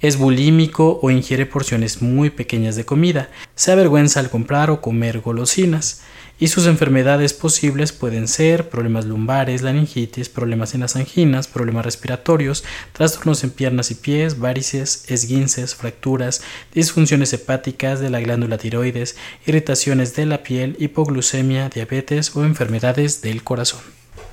Es 0.00 0.16
bulímico 0.16 0.98
o 1.02 1.10
ingiere 1.10 1.44
porciones 1.44 2.00
muy 2.00 2.30
pequeñas 2.30 2.74
de 2.74 2.86
comida. 2.86 3.28
Se 3.54 3.70
avergüenza 3.70 4.20
al 4.20 4.30
comprar 4.30 4.70
o 4.70 4.80
comer 4.80 5.20
golosinas 5.20 6.02
y 6.38 6.48
sus 6.48 6.66
enfermedades 6.66 7.32
posibles 7.32 7.92
pueden 7.92 8.28
ser 8.28 8.68
problemas 8.68 9.04
lumbares, 9.04 9.62
laringitis, 9.62 10.28
problemas 10.28 10.74
en 10.74 10.80
las 10.80 10.96
anginas, 10.96 11.48
problemas 11.48 11.84
respiratorios, 11.84 12.64
trastornos 12.92 13.44
en 13.44 13.50
piernas 13.50 13.90
y 13.90 13.94
pies, 13.94 14.38
varices, 14.38 15.04
esguinces, 15.08 15.74
fracturas, 15.74 16.42
disfunciones 16.74 17.32
hepáticas 17.32 18.00
de 18.00 18.10
la 18.10 18.20
glándula 18.20 18.58
tiroides, 18.58 19.16
irritaciones 19.46 20.16
de 20.16 20.26
la 20.26 20.42
piel, 20.42 20.76
hipoglucemia, 20.78 21.68
diabetes 21.68 22.34
o 22.34 22.44
enfermedades 22.44 23.22
del 23.22 23.42
corazón. 23.44 23.80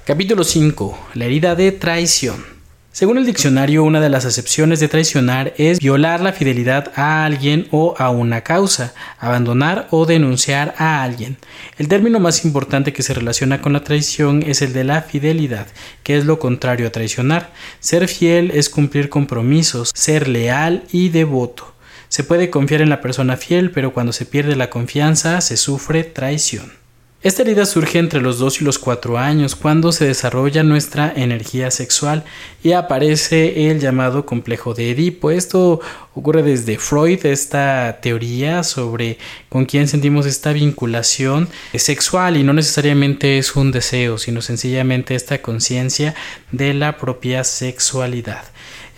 Capítulo 0.05 0.43
5. 0.43 1.09
La 1.13 1.25
herida 1.25 1.55
de 1.55 1.71
traición. 1.71 2.60
Según 2.93 3.17
el 3.17 3.25
diccionario, 3.25 3.85
una 3.85 4.01
de 4.01 4.09
las 4.09 4.25
acepciones 4.25 4.81
de 4.81 4.89
traicionar 4.89 5.53
es 5.57 5.79
violar 5.79 6.19
la 6.19 6.33
fidelidad 6.33 6.91
a 6.95 7.23
alguien 7.23 7.69
o 7.71 7.95
a 7.97 8.09
una 8.09 8.41
causa, 8.41 8.93
abandonar 9.17 9.87
o 9.91 10.05
denunciar 10.05 10.75
a 10.77 11.01
alguien. 11.01 11.37
El 11.77 11.87
término 11.87 12.19
más 12.19 12.43
importante 12.43 12.91
que 12.91 13.01
se 13.01 13.13
relaciona 13.13 13.61
con 13.61 13.71
la 13.71 13.85
traición 13.85 14.43
es 14.45 14.61
el 14.61 14.73
de 14.73 14.83
la 14.83 15.03
fidelidad, 15.03 15.67
que 16.03 16.17
es 16.17 16.25
lo 16.25 16.37
contrario 16.37 16.85
a 16.85 16.91
traicionar. 16.91 17.53
Ser 17.79 18.09
fiel 18.09 18.51
es 18.51 18.69
cumplir 18.69 19.07
compromisos, 19.07 19.91
ser 19.95 20.27
leal 20.27 20.83
y 20.91 21.07
devoto. 21.07 21.73
Se 22.09 22.25
puede 22.25 22.49
confiar 22.49 22.81
en 22.81 22.89
la 22.89 22.99
persona 22.99 23.37
fiel, 23.37 23.71
pero 23.71 23.93
cuando 23.93 24.11
se 24.11 24.25
pierde 24.25 24.57
la 24.57 24.69
confianza 24.69 25.39
se 25.39 25.55
sufre 25.55 26.03
traición. 26.03 26.80
Esta 27.23 27.43
herida 27.43 27.67
surge 27.67 27.99
entre 27.99 28.19
los 28.19 28.39
2 28.39 28.61
y 28.61 28.63
los 28.63 28.79
4 28.79 29.19
años, 29.19 29.55
cuando 29.55 29.91
se 29.91 30.05
desarrolla 30.05 30.63
nuestra 30.63 31.13
energía 31.15 31.69
sexual 31.69 32.23
y 32.63 32.71
aparece 32.71 33.69
el 33.69 33.79
llamado 33.79 34.25
complejo 34.25 34.73
de 34.73 34.89
Edipo. 34.89 35.29
Esto 35.29 35.81
ocurre 36.15 36.41
desde 36.41 36.79
Freud, 36.79 37.23
esta 37.27 37.99
teoría 38.01 38.63
sobre 38.63 39.19
con 39.49 39.65
quién 39.65 39.87
sentimos 39.87 40.25
esta 40.25 40.51
vinculación 40.51 41.47
sexual 41.75 42.37
y 42.37 42.43
no 42.43 42.53
necesariamente 42.53 43.37
es 43.37 43.55
un 43.55 43.71
deseo, 43.71 44.17
sino 44.17 44.41
sencillamente 44.41 45.13
esta 45.13 45.43
conciencia 45.43 46.15
de 46.51 46.73
la 46.73 46.97
propia 46.97 47.43
sexualidad. 47.43 48.45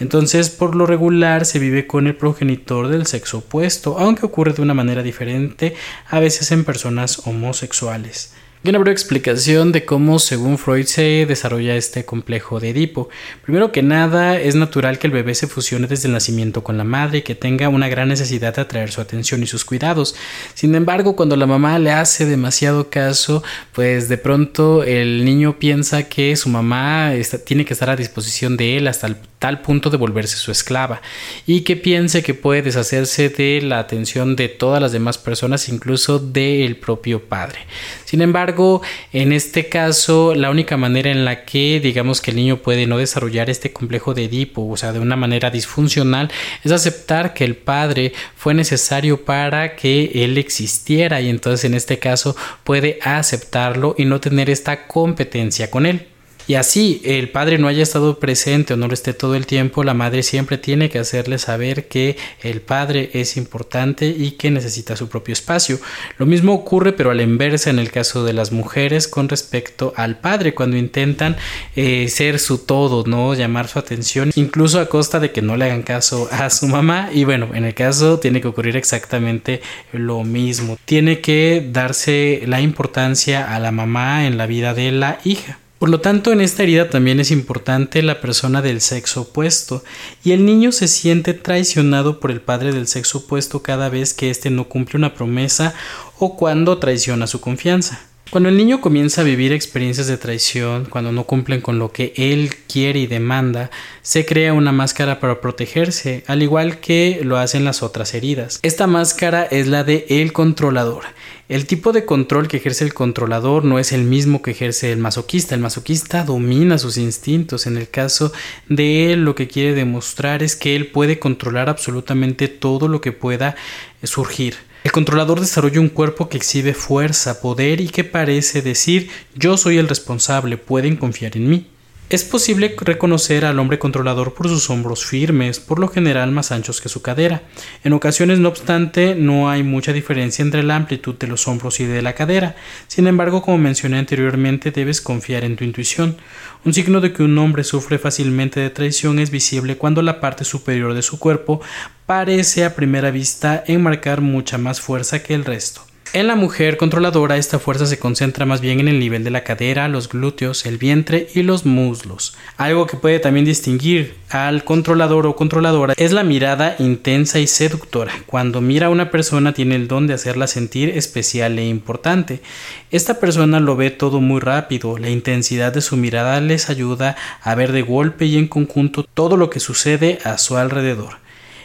Entonces, 0.03 0.49
por 0.49 0.75
lo 0.75 0.85
regular 0.85 1.45
se 1.45 1.59
vive 1.59 1.87
con 1.87 2.07
el 2.07 2.15
progenitor 2.15 2.89
del 2.89 3.05
sexo 3.05 3.37
opuesto, 3.37 3.97
aunque 3.97 4.25
ocurre 4.25 4.51
de 4.51 4.61
una 4.61 4.73
manera 4.73 5.01
diferente 5.01 5.75
a 6.09 6.19
veces 6.19 6.51
en 6.51 6.65
personas 6.65 7.25
homosexuales 7.25 8.33
y 8.65 8.69
una 8.69 8.79
breve 8.79 8.93
explicación 8.93 9.73
de 9.73 9.83
cómo, 9.83 10.19
según 10.19 10.57
Freud, 10.57 10.85
se 10.85 11.25
desarrolla 11.25 11.75
este 11.75 12.05
complejo 12.05 12.61
de 12.61 12.69
Edipo. 12.69 13.09
Primero 13.43 13.73
que 13.73 13.83
nada, 13.83 14.39
es 14.39 14.55
natural 14.55 14.99
que 14.99 15.07
el 15.07 15.11
bebé 15.11 15.35
se 15.35 15.47
fusione 15.47 15.85
desde 15.85 16.07
el 16.07 16.13
nacimiento 16.13 16.63
con 16.63 16.77
la 16.77 16.85
madre 16.85 17.17
y 17.17 17.21
que 17.23 17.35
tenga 17.35 17.67
una 17.67 17.89
gran 17.89 18.07
necesidad 18.07 18.55
de 18.55 18.61
atraer 18.61 18.89
su 18.91 19.01
atención 19.01 19.43
y 19.43 19.47
sus 19.47 19.65
cuidados. 19.65 20.15
Sin 20.53 20.75
embargo, 20.75 21.17
cuando 21.17 21.35
la 21.35 21.45
mamá 21.45 21.77
le 21.77 21.91
hace 21.91 22.25
demasiado 22.25 22.89
caso, 22.89 23.43
pues 23.73 24.07
de 24.07 24.17
pronto 24.17 24.83
el 24.83 25.25
niño 25.25 25.59
piensa 25.59 26.03
que 26.07 26.33
su 26.37 26.47
mamá 26.47 27.11
tiene 27.45 27.65
que 27.65 27.73
estar 27.73 27.89
a 27.89 27.97
disposición 27.97 28.55
de 28.55 28.77
él 28.77 28.87
hasta 28.87 29.07
tal 29.43 29.59
punto 29.59 29.89
de 29.89 29.97
volverse 29.97 30.37
su 30.37 30.51
esclava 30.53 31.01
y 31.45 31.61
que 31.63 31.75
piense 31.75 32.23
que 32.23 32.33
puede 32.33 32.61
deshacerse 32.61 33.27
de 33.27 33.59
la 33.61 33.79
atención 33.79 34.37
de 34.37 34.47
todas 34.47 34.81
las 34.81 34.93
demás 34.93 35.17
personas, 35.17 35.67
incluso 35.67 36.17
del 36.17 36.77
propio 36.77 37.21
padre. 37.25 37.59
Sin 38.05 38.21
embargo, 38.21 38.81
en 39.11 39.33
este 39.33 39.67
caso, 39.67 40.33
la 40.33 40.49
única 40.49 40.77
manera 40.77 41.11
en 41.11 41.25
la 41.25 41.43
que 41.43 41.81
digamos 41.83 42.21
que 42.21 42.31
el 42.31 42.37
niño 42.37 42.59
puede 42.59 42.87
no 42.87 42.97
desarrollar 42.97 43.49
este 43.49 43.73
complejo 43.73 44.13
de 44.13 44.23
Edipo, 44.23 44.65
o 44.65 44.77
sea, 44.77 44.93
de 44.93 44.99
una 45.01 45.17
manera 45.17 45.49
disfuncional, 45.49 46.31
es 46.63 46.71
aceptar 46.71 47.33
que 47.33 47.43
el 47.43 47.57
padre 47.57 48.13
fue 48.37 48.53
necesario 48.53 49.25
para 49.25 49.75
que 49.75 50.23
él 50.23 50.37
existiera 50.37 51.19
y 51.19 51.27
entonces 51.27 51.65
en 51.65 51.73
este 51.73 51.99
caso 51.99 52.33
puede 52.63 52.97
aceptarlo 53.01 53.93
y 53.97 54.05
no 54.05 54.21
tener 54.21 54.49
esta 54.49 54.87
competencia 54.87 55.69
con 55.69 55.85
él. 55.85 56.12
Y 56.47 56.55
así 56.55 57.01
el 57.05 57.29
padre 57.29 57.57
no 57.57 57.67
haya 57.67 57.83
estado 57.83 58.19
presente 58.19 58.73
o 58.73 58.77
no 58.77 58.87
lo 58.87 58.93
esté 58.93 59.13
todo 59.13 59.35
el 59.35 59.45
tiempo, 59.45 59.83
la 59.83 59.93
madre 59.93 60.23
siempre 60.23 60.57
tiene 60.57 60.89
que 60.89 60.99
hacerle 60.99 61.37
saber 61.37 61.87
que 61.87 62.17
el 62.41 62.61
padre 62.61 63.09
es 63.13 63.37
importante 63.37 64.07
y 64.07 64.31
que 64.31 64.51
necesita 64.51 64.95
su 64.95 65.07
propio 65.07 65.33
espacio. 65.33 65.79
Lo 66.17 66.25
mismo 66.25 66.53
ocurre 66.53 66.93
pero 66.93 67.11
a 67.11 67.13
la 67.13 67.23
inversa 67.23 67.69
en 67.69 67.79
el 67.79 67.91
caso 67.91 68.25
de 68.25 68.33
las 68.33 68.51
mujeres 68.51 69.07
con 69.07 69.29
respecto 69.29 69.93
al 69.95 70.19
padre 70.19 70.53
cuando 70.53 70.77
intentan 70.77 71.37
eh, 71.75 72.07
ser 72.09 72.39
su 72.39 72.59
todo, 72.59 73.03
no 73.07 73.33
llamar 73.33 73.67
su 73.67 73.79
atención, 73.79 74.31
incluso 74.35 74.79
a 74.79 74.89
costa 74.89 75.19
de 75.19 75.31
que 75.31 75.41
no 75.41 75.55
le 75.55 75.65
hagan 75.65 75.83
caso 75.83 76.27
a 76.31 76.49
su 76.49 76.67
mamá. 76.67 77.09
Y 77.13 77.23
bueno, 77.23 77.49
en 77.53 77.65
el 77.65 77.73
caso 77.73 78.19
tiene 78.19 78.41
que 78.41 78.47
ocurrir 78.47 78.75
exactamente 78.75 79.61
lo 79.91 80.23
mismo. 80.23 80.77
Tiene 80.85 81.21
que 81.21 81.67
darse 81.71 82.43
la 82.47 82.61
importancia 82.61 83.53
a 83.55 83.59
la 83.59 83.71
mamá 83.71 84.27
en 84.27 84.37
la 84.37 84.45
vida 84.45 84.73
de 84.73 84.91
la 84.91 85.19
hija. 85.23 85.59
Por 85.83 85.89
lo 85.89 85.99
tanto, 85.99 86.31
en 86.31 86.39
esta 86.39 86.63
herida 86.63 86.89
también 86.89 87.19
es 87.19 87.29
importante 87.29 88.01
la 88.03 88.21
persona 88.21 88.61
del 88.61 88.79
sexo 88.79 89.23
opuesto, 89.23 89.83
y 90.23 90.31
el 90.31 90.45
niño 90.45 90.71
se 90.71 90.87
siente 90.87 91.33
traicionado 91.33 92.21
por 92.21 92.31
el 92.31 92.39
padre 92.39 92.71
del 92.71 92.87
sexo 92.87 93.17
opuesto 93.17 93.63
cada 93.63 93.89
vez 93.89 94.13
que 94.13 94.29
éste 94.29 94.49
no 94.49 94.69
cumple 94.69 94.97
una 94.97 95.13
promesa 95.13 95.73
o 96.19 96.37
cuando 96.37 96.77
traiciona 96.77 97.27
su 97.27 97.41
confianza. 97.41 97.99
Cuando 98.29 98.47
el 98.47 98.55
niño 98.55 98.79
comienza 98.79 99.21
a 99.21 99.25
vivir 99.25 99.51
experiencias 99.51 100.07
de 100.07 100.17
traición, 100.17 100.85
cuando 100.85 101.11
no 101.11 101.25
cumplen 101.25 101.59
con 101.59 101.79
lo 101.79 101.91
que 101.91 102.13
él 102.15 102.55
quiere 102.67 102.99
y 102.99 103.05
demanda, 103.05 103.69
se 104.01 104.25
crea 104.25 104.53
una 104.53 104.71
máscara 104.71 105.19
para 105.19 105.41
protegerse, 105.41 106.23
al 106.27 106.41
igual 106.41 106.79
que 106.79 107.19
lo 107.23 107.37
hacen 107.37 107.65
las 107.65 107.83
otras 107.83 108.13
heridas. 108.13 108.59
Esta 108.61 108.87
máscara 108.87 109.43
es 109.43 109.67
la 109.67 109.83
de 109.83 110.05
el 110.07 110.31
controlador. 110.31 111.03
El 111.49 111.65
tipo 111.65 111.91
de 111.91 112.05
control 112.05 112.47
que 112.47 112.57
ejerce 112.57 112.85
el 112.85 112.93
controlador 112.93 113.65
no 113.65 113.77
es 113.77 113.91
el 113.91 114.03
mismo 114.03 114.41
que 114.41 114.51
ejerce 114.51 114.93
el 114.93 114.99
masoquista. 114.99 115.55
El 115.55 115.61
masoquista 115.61 116.23
domina 116.23 116.77
sus 116.77 116.97
instintos. 116.97 117.67
En 117.67 117.75
el 117.75 117.89
caso 117.89 118.31
de 118.69 119.11
él, 119.11 119.25
lo 119.25 119.35
que 119.35 119.49
quiere 119.49 119.73
demostrar 119.73 120.41
es 120.41 120.55
que 120.55 120.75
él 120.77 120.87
puede 120.87 121.19
controlar 121.19 121.67
absolutamente 121.67 122.47
todo 122.47 122.87
lo 122.87 123.01
que 123.01 123.11
pueda 123.11 123.55
surgir. 124.03 124.55
El 124.85 124.93
controlador 124.93 125.41
desarrolla 125.41 125.81
un 125.81 125.89
cuerpo 125.89 126.29
que 126.29 126.37
exhibe 126.37 126.73
fuerza, 126.73 127.41
poder 127.41 127.81
y 127.81 127.89
que 127.89 128.05
parece 128.05 128.61
decir 128.61 129.09
yo 129.35 129.57
soy 129.57 129.77
el 129.77 129.89
responsable, 129.89 130.57
pueden 130.57 130.95
confiar 130.95 131.35
en 131.35 131.49
mí. 131.49 131.67
Es 132.13 132.23
posible 132.23 132.75
reconocer 132.79 133.43
al 133.43 133.57
hombre 133.57 133.79
controlador 133.79 134.35
por 134.35 134.47
sus 134.47 134.69
hombros 134.69 135.03
firmes, 135.03 135.59
por 135.59 135.79
lo 135.79 135.87
general 135.87 136.29
más 136.29 136.51
anchos 136.51 136.79
que 136.79 136.87
su 136.87 137.01
cadera. 137.01 137.41
En 137.83 137.91
ocasiones, 137.93 138.37
no 138.37 138.49
obstante, 138.49 139.15
no 139.15 139.49
hay 139.49 139.63
mucha 139.63 139.93
diferencia 139.93 140.43
entre 140.43 140.61
la 140.61 140.75
amplitud 140.75 141.15
de 141.15 141.25
los 141.25 141.47
hombros 141.47 141.79
y 141.79 141.85
de 141.85 142.03
la 142.03 142.13
cadera. 142.13 142.55
Sin 142.85 143.07
embargo, 143.07 143.41
como 143.41 143.57
mencioné 143.57 143.97
anteriormente, 143.97 144.69
debes 144.69 145.01
confiar 145.01 145.43
en 145.43 145.55
tu 145.55 145.63
intuición. 145.63 146.17
Un 146.63 146.75
signo 146.75 147.01
de 147.01 147.13
que 147.13 147.23
un 147.23 147.35
hombre 147.39 147.63
sufre 147.63 147.97
fácilmente 147.97 148.59
de 148.59 148.69
traición 148.69 149.17
es 149.17 149.31
visible 149.31 149.77
cuando 149.77 150.03
la 150.03 150.19
parte 150.19 150.45
superior 150.45 150.93
de 150.93 151.01
su 151.01 151.17
cuerpo 151.17 151.61
parece 152.05 152.63
a 152.63 152.75
primera 152.75 153.09
vista 153.09 153.63
enmarcar 153.65 154.21
mucha 154.21 154.59
más 154.59 154.81
fuerza 154.81 155.23
que 155.23 155.33
el 155.33 155.45
resto. 155.45 155.81
En 156.15 156.27
la 156.27 156.35
mujer 156.35 156.77
controladora 156.77 157.37
esta 157.37 157.57
fuerza 157.57 157.87
se 157.87 157.97
concentra 157.97 158.45
más 158.45 158.61
bien 158.61 158.79
en 158.79 158.87
el 158.87 158.99
nivel 158.99 159.23
de 159.23 159.31
la 159.31 159.43
cadera, 159.43 159.87
los 159.87 160.09
glúteos, 160.09 160.67
el 160.67 160.77
vientre 160.77 161.27
y 161.33 161.41
los 161.41 161.65
muslos. 161.65 162.37
Algo 162.55 162.85
que 162.85 162.97
puede 162.97 163.17
también 163.17 163.45
distinguir 163.45 164.13
al 164.29 164.63
controlador 164.63 165.25
o 165.25 165.35
controladora 165.35 165.95
es 165.97 166.11
la 166.11 166.23
mirada 166.23 166.75
intensa 166.77 167.39
y 167.39 167.47
seductora. 167.47 168.13
Cuando 168.27 168.61
mira 168.61 168.87
a 168.87 168.89
una 168.91 169.09
persona 169.09 169.55
tiene 169.55 169.73
el 169.73 169.87
don 169.87 170.05
de 170.05 170.13
hacerla 170.13 170.45
sentir 170.45 170.89
especial 170.89 171.57
e 171.57 171.65
importante. 171.67 172.43
Esta 172.91 173.19
persona 173.19 173.59
lo 173.59 173.75
ve 173.75 173.89
todo 173.89 174.21
muy 174.21 174.39
rápido, 174.39 174.99
la 174.99 175.09
intensidad 175.09 175.73
de 175.73 175.81
su 175.81 175.97
mirada 175.97 176.39
les 176.41 176.69
ayuda 176.69 177.15
a 177.41 177.55
ver 177.55 177.71
de 177.71 177.81
golpe 177.81 178.27
y 178.27 178.37
en 178.37 178.47
conjunto 178.47 179.01
todo 179.01 179.35
lo 179.35 179.49
que 179.49 179.59
sucede 179.59 180.19
a 180.23 180.37
su 180.37 180.57
alrededor. 180.57 181.22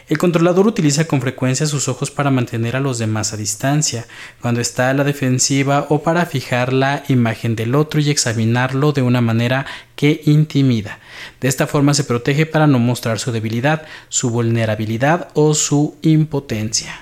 El 0.09 0.17
controlador 0.17 0.65
utiliza 0.65 1.05
con 1.05 1.21
frecuencia 1.21 1.67
sus 1.67 1.87
ojos 1.87 2.09
para 2.09 2.31
mantener 2.31 2.75
a 2.75 2.79
los 2.79 2.97
demás 2.97 3.31
a 3.31 3.37
distancia, 3.37 4.07
cuando 4.41 4.59
está 4.59 4.89
a 4.89 4.95
la 4.95 5.03
defensiva 5.03 5.85
o 5.89 6.01
para 6.01 6.25
fijar 6.25 6.73
la 6.73 7.03
imagen 7.09 7.55
del 7.55 7.75
otro 7.75 7.99
y 7.99 8.09
examinarlo 8.09 8.91
de 8.91 9.03
una 9.03 9.21
manera 9.21 9.67
que 9.95 10.21
intimida. 10.25 10.97
De 11.39 11.47
esta 11.47 11.67
forma 11.67 11.93
se 11.93 12.05
protege 12.05 12.47
para 12.47 12.65
no 12.65 12.79
mostrar 12.79 13.19
su 13.19 13.31
debilidad, 13.31 13.83
su 14.07 14.31
vulnerabilidad 14.31 15.29
o 15.35 15.53
su 15.53 15.95
impotencia. 16.01 17.01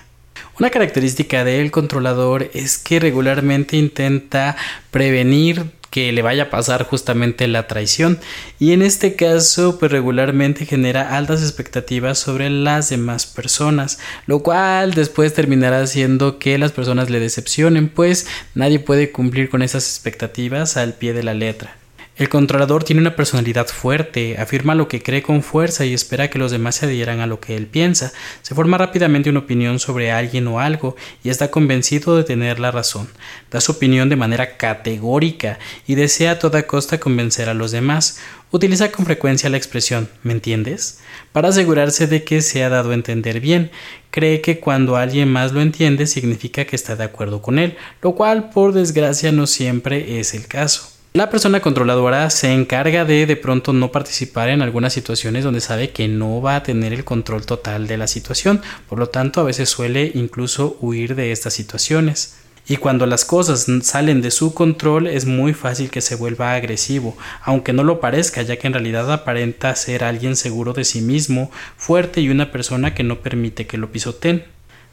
Una 0.60 0.70
característica 0.70 1.46
del 1.46 1.72
controlador 1.72 2.50
es 2.54 2.78
que 2.78 3.00
regularmente 3.00 3.78
intenta 3.78 4.58
prevenir 4.92 5.77
que 5.98 6.12
le 6.12 6.22
vaya 6.22 6.44
a 6.44 6.50
pasar 6.52 6.84
justamente 6.84 7.48
la 7.48 7.66
traición. 7.66 8.20
Y 8.60 8.74
en 8.74 8.84
este 8.84 9.16
caso 9.16 9.80
pues 9.80 9.92
regularmente 9.92 10.68
genera 10.68 11.18
altas 11.18 11.42
expectativas 11.42 12.20
sobre 12.20 12.52
las 12.52 12.90
demás 12.90 13.26
personas 13.26 13.98
lo 14.28 14.44
cual 14.44 14.94
después 14.94 15.34
terminará 15.34 15.82
haciendo 15.82 16.38
que 16.38 16.60
las 16.60 16.72
personas 16.72 17.10
le 17.10 17.20
decepcionen 17.20 17.90
pues 17.90 18.28
nadie 18.54 18.78
puede 18.78 19.12
cumplir 19.12 19.50
con 19.50 19.64
esas 19.64 19.88
expectativas 19.88 20.78
al 20.78 20.94
pie 20.94 21.14
de 21.14 21.24
la 21.24 21.34
letra 21.34 21.78
el 22.18 22.30
controlador 22.30 22.84
tiene 22.84 23.02
una 23.02 23.16
personalidad 23.16 23.68
fuerte, 23.68 24.38
afirma 24.40 24.74
lo 24.74 24.88
que 24.88 25.04
cree 25.04 25.22
con 25.22 25.44
fuerza 25.44 25.86
y 25.86 25.94
espera 25.94 26.32
que 26.32 26.40
los 26.40 26.50
demás 26.52 26.76
se 26.76 26.88
adhieran 26.88 27.20
a 27.20 27.28
lo 27.28 27.40
que 27.40 27.56
él 27.56 27.68
piensa. 27.68 28.12
Se 28.42 28.56
forma 28.56 28.80
rápidamente 28.80 29.30
una 29.30 29.42
opinión 29.42 29.78
sobre 29.78 30.12
alguien 30.12 30.48
o 30.48 30.60
algo 30.60 30.96
y 31.24 31.30
está 31.30 31.52
convencido 31.52 32.18
de 32.18 32.24
tener 32.24 32.60
la 32.60 32.72
razón. 32.72 33.08
Da 33.52 33.62
su 33.62 33.74
opinión 33.74 34.10
de 34.10 34.16
manera 34.16 34.58
categórica 34.58 35.60
y 35.86 35.94
desea 35.94 36.32
a 36.32 36.40
toda 36.40 36.66
costa 36.66 37.00
convencer 37.00 37.50
a 37.50 37.54
los 37.54 37.70
demás. 37.70 38.20
Utiliza 38.50 38.92
con 38.92 39.06
frecuencia 39.06 39.50
la 39.52 39.58
expresión 39.58 40.10
¿me 40.24 40.34
entiendes? 40.34 41.00
para 41.34 41.50
asegurarse 41.50 42.08
de 42.08 42.24
que 42.24 42.42
se 42.42 42.64
ha 42.64 42.70
dado 42.70 42.92
a 42.92 42.96
entender 42.96 43.40
bien. 43.40 43.70
Cree 44.10 44.42
que 44.42 44.60
cuando 44.60 44.96
alguien 44.96 45.32
más 45.32 45.52
lo 45.52 45.62
entiende 45.62 46.08
significa 46.08 46.66
que 46.66 46.76
está 46.76 46.96
de 46.96 47.04
acuerdo 47.04 47.44
con 47.44 47.60
él, 47.60 47.78
lo 48.02 48.16
cual 48.16 48.50
por 48.50 48.74
desgracia 48.74 49.32
no 49.32 49.46
siempre 49.46 50.20
es 50.20 50.34
el 50.34 50.48
caso. 50.48 50.97
La 51.18 51.32
persona 51.32 51.62
controladora 51.62 52.30
se 52.30 52.54
encarga 52.54 53.04
de 53.04 53.26
de 53.26 53.36
pronto 53.36 53.74
no 53.74 53.92
participar 53.92 54.50
en 54.50 54.62
algunas 54.62 54.94
situaciones 54.94 55.44
donde 55.44 55.62
sabe 55.62 55.90
que 55.90 56.08
no 56.08 56.44
va 56.44 56.58
a 56.58 56.62
tener 56.62 56.94
el 56.94 57.06
control 57.06 57.44
total 57.44 57.88
de 57.88 57.98
la 57.98 58.06
situación, 58.06 58.62
por 58.88 59.00
lo 59.00 59.10
tanto 59.10 59.42
a 59.42 59.44
veces 59.44 59.68
suele 59.68 60.12
incluso 60.14 60.78
huir 60.80 61.16
de 61.16 61.32
estas 61.32 61.56
situaciones. 61.56 62.38
Y 62.68 62.78
cuando 62.78 63.08
las 63.08 63.26
cosas 63.26 63.66
salen 63.82 64.22
de 64.22 64.30
su 64.30 64.54
control 64.54 65.08
es 65.08 65.26
muy 65.26 65.56
fácil 65.56 65.90
que 65.90 66.02
se 66.02 66.14
vuelva 66.14 66.54
agresivo, 66.54 67.18
aunque 67.42 67.74
no 67.74 67.84
lo 67.84 68.00
parezca, 68.00 68.44
ya 68.44 68.58
que 68.58 68.68
en 68.68 68.74
realidad 68.74 69.12
aparenta 69.12 69.76
ser 69.76 70.04
alguien 70.04 70.36
seguro 70.36 70.74
de 70.74 70.84
sí 70.84 71.02
mismo, 71.02 71.50
fuerte 71.78 72.22
y 72.22 72.30
una 72.30 72.52
persona 72.52 72.94
que 72.94 73.02
no 73.02 73.22
permite 73.22 73.66
que 73.66 73.80
lo 73.80 73.92
pisoteen. 73.92 74.44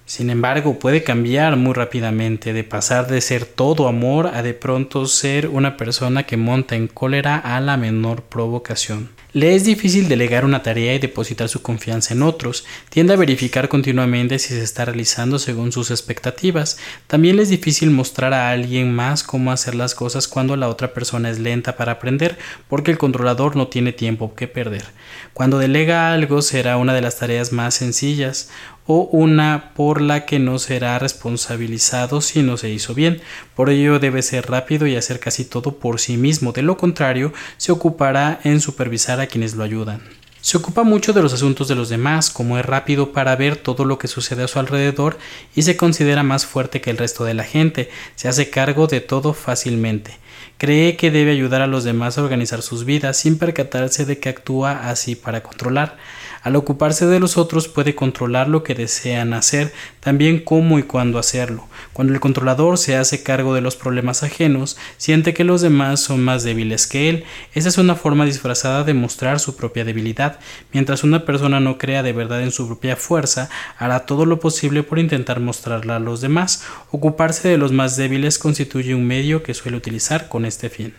Sin 0.06 0.28
embargo, 0.28 0.78
puede 0.78 1.02
cambiar 1.02 1.56
muy 1.56 1.72
rápidamente, 1.72 2.52
de 2.52 2.62
pasar 2.62 3.06
de 3.06 3.22
ser 3.22 3.46
todo 3.46 3.88
amor 3.88 4.26
a 4.26 4.42
de 4.42 4.52
pronto 4.52 5.06
ser 5.06 5.48
una 5.48 5.78
persona 5.78 6.24
que 6.24 6.36
monta 6.36 6.76
en 6.76 6.88
cólera 6.88 7.38
a 7.38 7.58
la 7.60 7.78
menor 7.78 8.22
provocación. 8.22 9.08
Le 9.32 9.56
es 9.56 9.64
difícil 9.64 10.08
delegar 10.08 10.44
una 10.44 10.62
tarea 10.62 10.94
y 10.94 11.00
depositar 11.00 11.48
su 11.48 11.60
confianza 11.60 12.14
en 12.14 12.22
otros, 12.22 12.64
tiende 12.88 13.14
a 13.14 13.16
verificar 13.16 13.68
continuamente 13.68 14.38
si 14.38 14.50
se 14.50 14.62
está 14.62 14.84
realizando 14.84 15.40
según 15.40 15.72
sus 15.72 15.90
expectativas, 15.90 16.78
también 17.08 17.34
le 17.34 17.42
es 17.42 17.48
difícil 17.48 17.90
mostrar 17.90 18.32
a 18.32 18.50
alguien 18.50 18.94
más 18.94 19.24
cómo 19.24 19.50
hacer 19.50 19.74
las 19.74 19.96
cosas 19.96 20.28
cuando 20.28 20.54
la 20.54 20.68
otra 20.68 20.94
persona 20.94 21.30
es 21.30 21.40
lenta 21.40 21.76
para 21.76 21.92
aprender, 21.92 22.38
porque 22.68 22.92
el 22.92 22.98
controlador 22.98 23.56
no 23.56 23.66
tiene 23.66 23.92
tiempo 23.92 24.36
que 24.36 24.46
perder. 24.46 24.84
Cuando 25.32 25.58
delega 25.58 26.12
algo 26.12 26.40
será 26.40 26.76
una 26.76 26.94
de 26.94 27.00
las 27.00 27.16
tareas 27.16 27.50
más 27.50 27.74
sencillas, 27.74 28.50
o 28.86 29.08
una 29.12 29.72
por 29.74 30.00
la 30.00 30.26
que 30.26 30.38
no 30.38 30.58
será 30.58 30.98
responsabilizado 30.98 32.20
si 32.20 32.42
no 32.42 32.56
se 32.56 32.70
hizo 32.70 32.94
bien. 32.94 33.20
Por 33.54 33.70
ello 33.70 33.98
debe 33.98 34.22
ser 34.22 34.50
rápido 34.50 34.86
y 34.86 34.96
hacer 34.96 35.20
casi 35.20 35.44
todo 35.44 35.76
por 35.78 36.00
sí 36.00 36.16
mismo, 36.16 36.52
de 36.52 36.62
lo 36.62 36.76
contrario 36.76 37.32
se 37.56 37.72
ocupará 37.72 38.40
en 38.44 38.60
supervisar 38.60 39.20
a 39.20 39.26
quienes 39.26 39.54
lo 39.54 39.64
ayudan. 39.64 40.02
Se 40.44 40.58
ocupa 40.58 40.82
mucho 40.82 41.14
de 41.14 41.22
los 41.22 41.32
asuntos 41.32 41.68
de 41.68 41.74
los 41.74 41.88
demás, 41.88 42.28
como 42.28 42.58
es 42.58 42.66
rápido 42.66 43.12
para 43.12 43.34
ver 43.34 43.56
todo 43.56 43.86
lo 43.86 43.96
que 43.96 44.08
sucede 44.08 44.42
a 44.42 44.48
su 44.48 44.58
alrededor 44.58 45.16
y 45.54 45.62
se 45.62 45.78
considera 45.78 46.22
más 46.22 46.44
fuerte 46.44 46.82
que 46.82 46.90
el 46.90 46.98
resto 46.98 47.24
de 47.24 47.32
la 47.32 47.44
gente, 47.44 47.88
se 48.14 48.28
hace 48.28 48.50
cargo 48.50 48.86
de 48.86 49.00
todo 49.00 49.32
fácilmente. 49.32 50.18
Cree 50.58 50.96
que 50.96 51.10
debe 51.10 51.30
ayudar 51.30 51.62
a 51.62 51.66
los 51.66 51.82
demás 51.82 52.18
a 52.18 52.22
organizar 52.22 52.60
sus 52.60 52.84
vidas 52.84 53.16
sin 53.16 53.38
percatarse 53.38 54.04
de 54.04 54.18
que 54.18 54.28
actúa 54.28 54.90
así 54.90 55.14
para 55.14 55.42
controlar. 55.42 55.96
Al 56.44 56.56
ocuparse 56.56 57.06
de 57.06 57.20
los 57.20 57.38
otros 57.38 57.68
puede 57.68 57.94
controlar 57.94 58.48
lo 58.48 58.62
que 58.62 58.74
desean 58.74 59.32
hacer, 59.32 59.72
también 60.00 60.40
cómo 60.40 60.78
y 60.78 60.82
cuándo 60.82 61.18
hacerlo. 61.18 61.66
Cuando 61.94 62.12
el 62.12 62.20
controlador 62.20 62.76
se 62.76 62.96
hace 62.96 63.22
cargo 63.22 63.54
de 63.54 63.62
los 63.62 63.76
problemas 63.76 64.22
ajenos, 64.22 64.76
siente 64.98 65.32
que 65.32 65.42
los 65.42 65.62
demás 65.62 66.00
son 66.00 66.22
más 66.22 66.44
débiles 66.44 66.86
que 66.86 67.08
él. 67.08 67.24
Esa 67.54 67.70
es 67.70 67.78
una 67.78 67.94
forma 67.94 68.26
disfrazada 68.26 68.84
de 68.84 68.92
mostrar 68.92 69.40
su 69.40 69.56
propia 69.56 69.86
debilidad. 69.86 70.38
Mientras 70.70 71.02
una 71.02 71.24
persona 71.24 71.60
no 71.60 71.78
crea 71.78 72.02
de 72.02 72.12
verdad 72.12 72.42
en 72.42 72.52
su 72.52 72.66
propia 72.66 72.96
fuerza, 72.96 73.48
hará 73.78 74.04
todo 74.04 74.26
lo 74.26 74.38
posible 74.38 74.82
por 74.82 74.98
intentar 74.98 75.40
mostrarla 75.40 75.96
a 75.96 76.00
los 76.00 76.20
demás. 76.20 76.62
Ocuparse 76.90 77.48
de 77.48 77.56
los 77.56 77.72
más 77.72 77.96
débiles 77.96 78.38
constituye 78.38 78.94
un 78.94 79.06
medio 79.06 79.42
que 79.42 79.54
suele 79.54 79.78
utilizar 79.78 80.28
con 80.28 80.44
este 80.44 80.68
fin. 80.68 80.92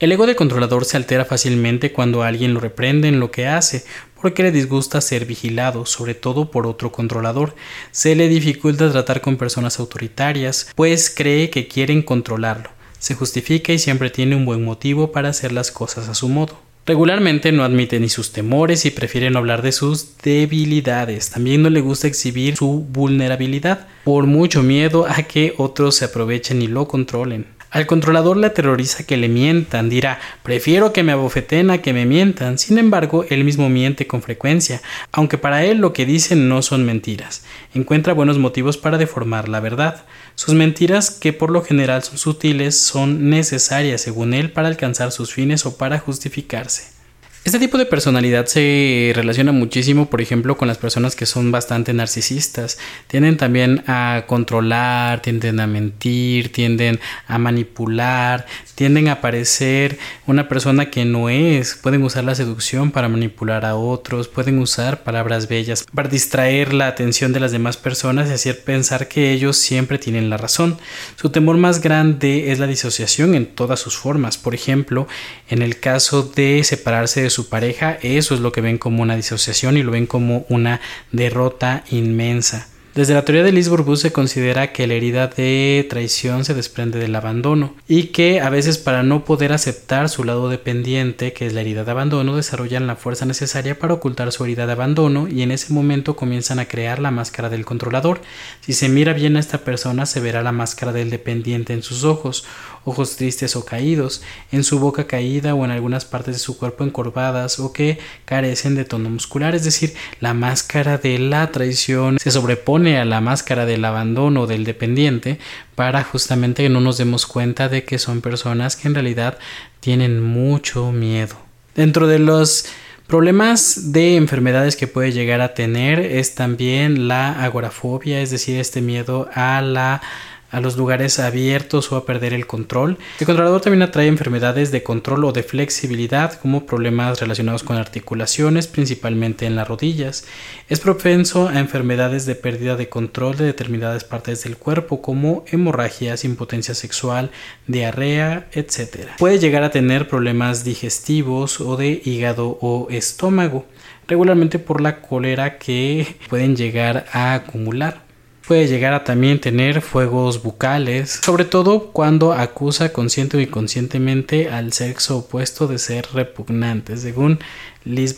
El 0.00 0.12
ego 0.12 0.26
del 0.26 0.36
controlador 0.36 0.84
se 0.84 0.96
altera 0.96 1.24
fácilmente 1.24 1.92
cuando 1.92 2.22
alguien 2.22 2.54
lo 2.54 2.60
reprende 2.60 3.08
en 3.08 3.18
lo 3.18 3.30
que 3.30 3.48
hace, 3.48 3.84
porque 4.20 4.42
le 4.42 4.52
disgusta 4.52 5.00
ser 5.00 5.26
vigilado, 5.26 5.86
sobre 5.86 6.14
todo 6.14 6.50
por 6.50 6.66
otro 6.66 6.92
controlador. 6.92 7.54
Se 7.90 8.14
le 8.14 8.28
dificulta 8.28 8.90
tratar 8.90 9.20
con 9.20 9.36
personas 9.36 9.78
autoritarias, 9.78 10.70
pues 10.74 11.10
cree 11.10 11.50
que 11.50 11.68
quieren 11.68 12.02
controlarlo. 12.02 12.70
Se 12.98 13.14
justifica 13.14 13.72
y 13.72 13.78
siempre 13.78 14.10
tiene 14.10 14.36
un 14.36 14.44
buen 14.44 14.64
motivo 14.64 15.12
para 15.12 15.28
hacer 15.28 15.52
las 15.52 15.70
cosas 15.70 16.08
a 16.08 16.14
su 16.14 16.28
modo. 16.28 16.58
Regularmente 16.88 17.52
no 17.52 17.64
admite 17.64 18.00
ni 18.00 18.08
sus 18.08 18.32
temores 18.32 18.86
y 18.86 18.90
prefiere 18.90 19.28
no 19.28 19.40
hablar 19.40 19.60
de 19.60 19.72
sus 19.72 20.16
debilidades. 20.22 21.28
También 21.28 21.60
no 21.60 21.68
le 21.68 21.82
gusta 21.82 22.06
exhibir 22.06 22.56
su 22.56 22.86
vulnerabilidad 22.88 23.88
por 24.04 24.26
mucho 24.26 24.62
miedo 24.62 25.06
a 25.06 25.22
que 25.24 25.52
otros 25.58 25.96
se 25.96 26.06
aprovechen 26.06 26.62
y 26.62 26.66
lo 26.66 26.88
controlen. 26.88 27.57
Al 27.70 27.86
controlador 27.86 28.38
le 28.38 28.46
aterroriza 28.46 29.04
que 29.04 29.18
le 29.18 29.28
mientan, 29.28 29.90
dirá 29.90 30.20
prefiero 30.42 30.92
que 30.92 31.02
me 31.02 31.12
abofeten 31.12 31.70
a 31.70 31.78
que 31.78 31.92
me 31.92 32.06
mientan. 32.06 32.58
Sin 32.58 32.78
embargo, 32.78 33.24
él 33.28 33.44
mismo 33.44 33.68
miente 33.68 34.06
con 34.06 34.22
frecuencia, 34.22 34.80
aunque 35.12 35.36
para 35.36 35.64
él 35.64 35.78
lo 35.78 35.92
que 35.92 36.06
dicen 36.06 36.48
no 36.48 36.62
son 36.62 36.86
mentiras. 36.86 37.44
Encuentra 37.74 38.14
buenos 38.14 38.38
motivos 38.38 38.78
para 38.78 38.96
deformar 38.96 39.48
la 39.48 39.60
verdad. 39.60 40.04
Sus 40.34 40.54
mentiras, 40.54 41.10
que 41.10 41.32
por 41.32 41.50
lo 41.50 41.62
general 41.62 42.02
son 42.02 42.16
sutiles, 42.16 42.80
son 42.80 43.28
necesarias 43.28 44.00
según 44.00 44.32
él 44.32 44.50
para 44.50 44.68
alcanzar 44.68 45.12
sus 45.12 45.34
fines 45.34 45.66
o 45.66 45.76
para 45.76 45.98
justificarse. 45.98 46.97
Este 47.44 47.60
tipo 47.60 47.78
de 47.78 47.86
personalidad 47.86 48.44
se 48.46 49.12
relaciona 49.14 49.52
muchísimo, 49.52 50.10
por 50.10 50.20
ejemplo, 50.20 50.58
con 50.58 50.68
las 50.68 50.76
personas 50.76 51.16
que 51.16 51.24
son 51.24 51.50
bastante 51.50 51.94
narcisistas. 51.94 52.78
Tienden 53.06 53.38
también 53.38 53.84
a 53.86 54.24
controlar, 54.26 55.22
tienden 55.22 55.60
a 55.60 55.66
mentir, 55.66 56.52
tienden 56.52 57.00
a 57.26 57.38
manipular, 57.38 58.44
tienden 58.74 59.08
a 59.08 59.22
parecer 59.22 59.98
una 60.26 60.46
persona 60.46 60.90
que 60.90 61.06
no 61.06 61.30
es. 61.30 61.74
Pueden 61.74 62.02
usar 62.02 62.24
la 62.24 62.34
seducción 62.34 62.90
para 62.90 63.08
manipular 63.08 63.64
a 63.64 63.76
otros, 63.76 64.28
pueden 64.28 64.58
usar 64.58 65.02
palabras 65.02 65.48
bellas 65.48 65.86
para 65.94 66.08
distraer 66.08 66.74
la 66.74 66.88
atención 66.88 67.32
de 67.32 67.40
las 67.40 67.52
demás 67.52 67.78
personas 67.78 68.28
y 68.28 68.32
hacer 68.34 68.62
pensar 68.62 69.08
que 69.08 69.32
ellos 69.32 69.56
siempre 69.56 69.98
tienen 69.98 70.28
la 70.28 70.36
razón. 70.36 70.76
Su 71.16 71.30
temor 71.30 71.56
más 71.56 71.80
grande 71.80 72.52
es 72.52 72.58
la 72.58 72.66
disociación 72.66 73.34
en 73.34 73.46
todas 73.46 73.80
sus 73.80 73.96
formas. 73.96 74.36
Por 74.36 74.54
ejemplo, 74.54 75.08
en 75.48 75.62
el 75.62 75.80
caso 75.80 76.22
de 76.22 76.62
separarse 76.62 77.22
de 77.22 77.27
su 77.30 77.48
pareja, 77.48 77.98
eso 78.02 78.34
es 78.34 78.40
lo 78.40 78.52
que 78.52 78.60
ven 78.60 78.78
como 78.78 79.02
una 79.02 79.16
disociación 79.16 79.76
y 79.76 79.82
lo 79.82 79.92
ven 79.92 80.06
como 80.06 80.46
una 80.48 80.80
derrota 81.12 81.84
inmensa. 81.90 82.68
Desde 82.98 83.14
la 83.14 83.24
teoría 83.24 83.44
de 83.44 83.52
Lisborbus 83.52 84.00
se 84.00 84.10
considera 84.10 84.72
que 84.72 84.88
la 84.88 84.94
herida 84.94 85.28
de 85.28 85.86
traición 85.88 86.44
se 86.44 86.52
desprende 86.52 86.98
del 86.98 87.14
abandono 87.14 87.76
y 87.86 88.08
que 88.08 88.40
a 88.40 88.50
veces 88.50 88.76
para 88.76 89.04
no 89.04 89.24
poder 89.24 89.52
aceptar 89.52 90.08
su 90.08 90.24
lado 90.24 90.48
dependiente, 90.48 91.32
que 91.32 91.46
es 91.46 91.52
la 91.52 91.60
herida 91.60 91.84
de 91.84 91.92
abandono, 91.92 92.34
desarrollan 92.34 92.88
la 92.88 92.96
fuerza 92.96 93.24
necesaria 93.24 93.78
para 93.78 93.94
ocultar 93.94 94.32
su 94.32 94.44
herida 94.44 94.66
de 94.66 94.72
abandono 94.72 95.28
y 95.28 95.42
en 95.42 95.52
ese 95.52 95.72
momento 95.72 96.16
comienzan 96.16 96.58
a 96.58 96.66
crear 96.66 96.98
la 96.98 97.12
máscara 97.12 97.48
del 97.48 97.64
controlador. 97.64 98.20
Si 98.62 98.72
se 98.72 98.88
mira 98.88 99.12
bien 99.12 99.36
a 99.36 99.40
esta 99.40 99.58
persona 99.58 100.04
se 100.04 100.18
verá 100.18 100.42
la 100.42 100.50
máscara 100.50 100.90
del 100.90 101.10
dependiente 101.10 101.74
en 101.74 101.84
sus 101.84 102.02
ojos, 102.02 102.46
ojos 102.84 103.14
tristes 103.14 103.54
o 103.54 103.64
caídos, 103.64 104.22
en 104.50 104.64
su 104.64 104.80
boca 104.80 105.06
caída 105.06 105.54
o 105.54 105.64
en 105.64 105.70
algunas 105.70 106.04
partes 106.04 106.34
de 106.34 106.40
su 106.40 106.58
cuerpo 106.58 106.82
encorvadas 106.82 107.60
o 107.60 107.72
que 107.72 107.98
carecen 108.24 108.74
de 108.74 108.84
tono 108.84 109.08
muscular, 109.08 109.54
es 109.54 109.62
decir, 109.62 109.94
la 110.18 110.34
máscara 110.34 110.98
de 110.98 111.18
la 111.20 111.52
traición 111.52 112.18
se 112.18 112.32
sobrepone 112.32 112.87
a 112.96 113.04
la 113.04 113.20
máscara 113.20 113.66
del 113.66 113.84
abandono 113.84 114.46
del 114.46 114.64
dependiente 114.64 115.38
para 115.74 116.02
justamente 116.04 116.62
que 116.62 116.68
no 116.68 116.80
nos 116.80 116.98
demos 116.98 117.26
cuenta 117.26 117.68
de 117.68 117.84
que 117.84 117.98
son 117.98 118.20
personas 118.20 118.76
que 118.76 118.88
en 118.88 118.94
realidad 118.94 119.38
tienen 119.80 120.22
mucho 120.22 120.90
miedo. 120.92 121.36
Dentro 121.74 122.06
de 122.06 122.18
los 122.18 122.66
Problemas 123.08 123.90
de 123.92 124.16
enfermedades 124.16 124.76
que 124.76 124.86
puede 124.86 125.12
llegar 125.12 125.40
a 125.40 125.54
tener 125.54 125.98
es 125.98 126.34
también 126.34 127.08
la 127.08 127.42
agorafobia, 127.42 128.20
es 128.20 128.30
decir, 128.30 128.60
este 128.60 128.82
miedo 128.82 129.30
a 129.32 129.62
la 129.62 130.02
a 130.50 130.60
los 130.60 130.76
lugares 130.76 131.18
abiertos 131.18 131.92
o 131.92 131.96
a 131.96 132.06
perder 132.06 132.32
el 132.32 132.46
control. 132.46 132.96
El 133.20 133.26
controlador 133.26 133.60
también 133.60 133.82
atrae 133.82 134.06
enfermedades 134.06 134.70
de 134.70 134.82
control 134.82 135.24
o 135.24 135.32
de 135.32 135.42
flexibilidad 135.42 136.34
como 136.40 136.66
problemas 136.66 137.20
relacionados 137.20 137.62
con 137.62 137.76
articulaciones, 137.76 138.66
principalmente 138.66 139.46
en 139.46 139.56
las 139.56 139.68
rodillas. 139.68 140.24
Es 140.68 140.80
propenso 140.80 141.48
a 141.48 141.58
enfermedades 141.58 142.26
de 142.26 142.34
pérdida 142.34 142.76
de 142.76 142.88
control 142.88 143.36
de 143.36 143.44
determinadas 143.44 144.04
partes 144.04 144.44
del 144.44 144.56
cuerpo 144.56 145.02
como 145.02 145.44
hemorragias, 145.48 146.24
impotencia 146.24 146.74
sexual, 146.74 147.30
diarrea, 147.66 148.48
etc. 148.52 149.08
Puede 149.18 149.38
llegar 149.38 149.62
a 149.62 149.70
tener 149.70 150.08
problemas 150.08 150.64
digestivos 150.64 151.60
o 151.60 151.76
de 151.76 152.00
hígado 152.04 152.58
o 152.60 152.88
estómago, 152.90 153.66
regularmente 154.06 154.58
por 154.58 154.80
la 154.80 155.00
cólera 155.02 155.58
que 155.58 156.16
pueden 156.28 156.56
llegar 156.56 157.06
a 157.12 157.34
acumular. 157.34 158.07
Puede 158.48 158.66
llegar 158.66 158.94
a 158.94 159.04
también 159.04 159.42
tener 159.42 159.82
fuegos 159.82 160.42
bucales, 160.42 161.20
sobre 161.22 161.44
todo 161.44 161.92
cuando 161.92 162.32
acusa 162.32 162.94
consciente 162.94 163.36
o 163.36 163.40
inconscientemente 163.40 164.48
al 164.48 164.72
sexo 164.72 165.18
opuesto 165.18 165.66
de 165.66 165.78
ser 165.78 166.06
repugnante, 166.14 166.96
según 166.96 167.40
Liz 167.84 168.16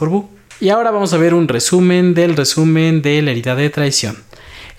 Y 0.60 0.68
ahora 0.68 0.92
vamos 0.92 1.12
a 1.14 1.16
ver 1.16 1.34
un 1.34 1.48
resumen 1.48 2.14
del 2.14 2.36
resumen 2.36 3.02
de 3.02 3.22
la 3.22 3.32
herida 3.32 3.56
de 3.56 3.70
traición. 3.70 4.18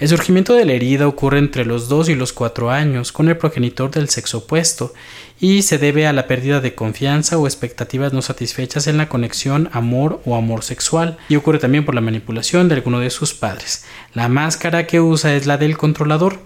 El 0.01 0.07
surgimiento 0.07 0.55
de 0.55 0.65
la 0.65 0.73
herida 0.73 1.07
ocurre 1.07 1.37
entre 1.37 1.63
los 1.63 1.87
2 1.87 2.09
y 2.09 2.15
los 2.15 2.33
4 2.33 2.71
años 2.71 3.11
con 3.11 3.29
el 3.29 3.37
progenitor 3.37 3.91
del 3.91 4.09
sexo 4.09 4.39
opuesto 4.39 4.95
y 5.39 5.61
se 5.61 5.77
debe 5.77 6.07
a 6.07 6.11
la 6.11 6.25
pérdida 6.25 6.59
de 6.59 6.73
confianza 6.73 7.37
o 7.37 7.45
expectativas 7.45 8.11
no 8.11 8.23
satisfechas 8.23 8.87
en 8.87 8.97
la 8.97 9.09
conexión 9.09 9.69
amor 9.73 10.19
o 10.25 10.35
amor 10.35 10.63
sexual 10.63 11.19
y 11.29 11.35
ocurre 11.35 11.59
también 11.59 11.85
por 11.85 11.93
la 11.93 12.01
manipulación 12.01 12.67
de 12.67 12.73
alguno 12.73 12.99
de 12.99 13.11
sus 13.11 13.35
padres. 13.35 13.85
La 14.15 14.27
máscara 14.27 14.87
que 14.87 14.99
usa 14.99 15.35
es 15.35 15.45
la 15.45 15.59
del 15.59 15.77
controlador. 15.77 16.39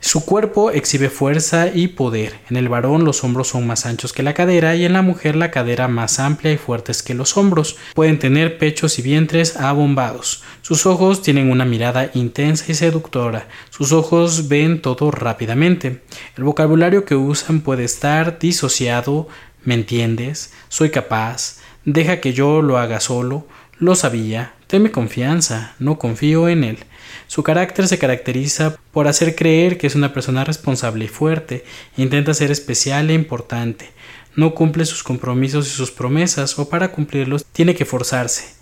Su 0.00 0.24
cuerpo 0.24 0.70
exhibe 0.70 1.10
fuerza 1.10 1.68
y 1.72 1.88
poder. 1.88 2.38
En 2.50 2.56
el 2.56 2.68
varón 2.68 3.04
los 3.04 3.24
hombros 3.24 3.48
son 3.48 3.66
más 3.66 3.86
anchos 3.86 4.12
que 4.12 4.22
la 4.22 4.34
cadera 4.34 4.76
y 4.76 4.84
en 4.84 4.92
la 4.92 5.02
mujer 5.02 5.36
la 5.36 5.50
cadera 5.50 5.88
más 5.88 6.20
amplia 6.20 6.52
y 6.52 6.58
fuertes 6.58 7.02
que 7.02 7.14
los 7.14 7.36
hombros. 7.36 7.76
Pueden 7.94 8.18
tener 8.18 8.58
pechos 8.58 8.98
y 8.98 9.02
vientres 9.02 9.56
abombados. 9.56 10.42
Sus 10.62 10.86
ojos 10.86 11.22
tienen 11.22 11.50
una 11.50 11.64
mirada 11.64 12.10
intensa 12.14 12.64
y 12.68 12.74
seductora. 12.74 13.48
Sus 13.70 13.92
ojos 13.92 14.48
ven 14.48 14.82
todo 14.82 15.10
rápidamente. 15.10 16.02
El 16.36 16.44
vocabulario 16.44 17.04
que 17.04 17.16
usan 17.16 17.60
puede 17.60 17.84
estar 17.84 18.38
disociado. 18.38 19.28
¿Me 19.64 19.74
entiendes? 19.74 20.52
Soy 20.68 20.90
capaz. 20.90 21.58
Deja 21.84 22.20
que 22.20 22.32
yo 22.32 22.62
lo 22.62 22.78
haga 22.78 23.00
solo. 23.00 23.46
Lo 23.78 23.94
sabía. 23.94 24.54
Teme 24.66 24.90
confianza, 24.90 25.74
no 25.78 25.98
confío 25.98 26.48
en 26.48 26.64
él. 26.64 26.78
Su 27.26 27.42
carácter 27.42 27.88
se 27.88 27.98
caracteriza 27.98 28.76
por 28.92 29.08
hacer 29.08 29.34
creer 29.34 29.78
que 29.78 29.86
es 29.86 29.94
una 29.94 30.12
persona 30.12 30.44
responsable 30.44 31.06
y 31.06 31.08
fuerte, 31.08 31.64
intenta 31.96 32.34
ser 32.34 32.50
especial 32.50 33.10
e 33.10 33.14
importante, 33.14 33.90
no 34.36 34.54
cumple 34.54 34.84
sus 34.84 35.02
compromisos 35.02 35.66
y 35.66 35.70
sus 35.70 35.90
promesas 35.90 36.58
o 36.58 36.68
para 36.68 36.92
cumplirlos 36.92 37.44
tiene 37.46 37.74
que 37.74 37.84
forzarse. 37.84 38.54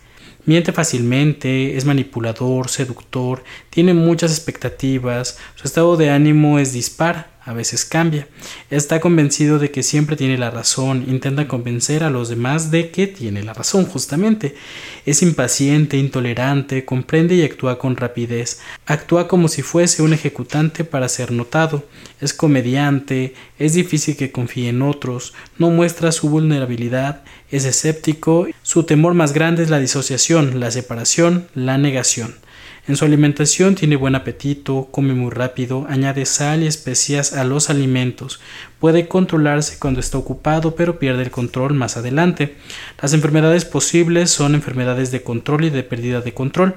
Miente 0.46 0.72
fácilmente, 0.72 1.76
es 1.76 1.84
manipulador, 1.84 2.68
seductor, 2.68 3.42
tiene 3.70 3.94
muchas 3.94 4.30
expectativas, 4.30 5.38
su 5.54 5.66
estado 5.66 5.96
de 5.96 6.10
ánimo 6.10 6.58
es 6.58 6.72
dispar, 6.72 7.33
a 7.44 7.52
veces 7.52 7.84
cambia. 7.84 8.26
Está 8.70 9.00
convencido 9.00 9.58
de 9.58 9.70
que 9.70 9.82
siempre 9.82 10.16
tiene 10.16 10.38
la 10.38 10.50
razón, 10.50 11.04
intenta 11.08 11.46
convencer 11.46 12.02
a 12.02 12.10
los 12.10 12.28
demás 12.28 12.70
de 12.70 12.90
que 12.90 13.06
tiene 13.06 13.42
la 13.42 13.52
razón, 13.52 13.84
justamente. 13.84 14.54
Es 15.04 15.22
impaciente, 15.22 15.98
intolerante, 15.98 16.84
comprende 16.84 17.34
y 17.34 17.42
actúa 17.42 17.78
con 17.78 17.96
rapidez. 17.96 18.60
Actúa 18.86 19.28
como 19.28 19.48
si 19.48 19.62
fuese 19.62 20.02
un 20.02 20.14
ejecutante 20.14 20.84
para 20.84 21.08
ser 21.08 21.32
notado. 21.32 21.84
Es 22.20 22.32
comediante, 22.32 23.34
es 23.58 23.74
difícil 23.74 24.16
que 24.16 24.32
confíe 24.32 24.70
en 24.70 24.82
otros, 24.82 25.34
no 25.58 25.70
muestra 25.70 26.12
su 26.12 26.30
vulnerabilidad, 26.30 27.22
es 27.50 27.66
escéptico. 27.66 28.46
Su 28.62 28.84
temor 28.84 29.14
más 29.14 29.32
grande 29.32 29.62
es 29.62 29.70
la 29.70 29.78
disociación, 29.78 30.60
la 30.60 30.70
separación, 30.70 31.48
la 31.54 31.76
negación. 31.76 32.36
En 32.86 32.96
su 32.96 33.06
alimentación 33.06 33.76
tiene 33.76 33.96
buen 33.96 34.14
apetito, 34.14 34.88
come 34.90 35.14
muy 35.14 35.30
rápido, 35.30 35.86
añade 35.88 36.26
sal 36.26 36.62
y 36.62 36.66
especias 36.66 37.32
a 37.32 37.42
los 37.44 37.70
alimentos, 37.70 38.40
puede 38.78 39.08
controlarse 39.08 39.78
cuando 39.78 40.00
está 40.00 40.18
ocupado 40.18 40.74
pero 40.74 40.98
pierde 40.98 41.22
el 41.22 41.30
control 41.30 41.72
más 41.72 41.96
adelante. 41.96 42.56
Las 43.00 43.14
enfermedades 43.14 43.64
posibles 43.64 44.30
son 44.30 44.54
enfermedades 44.54 45.10
de 45.10 45.22
control 45.22 45.64
y 45.64 45.70
de 45.70 45.82
pérdida 45.82 46.20
de 46.20 46.34
control 46.34 46.74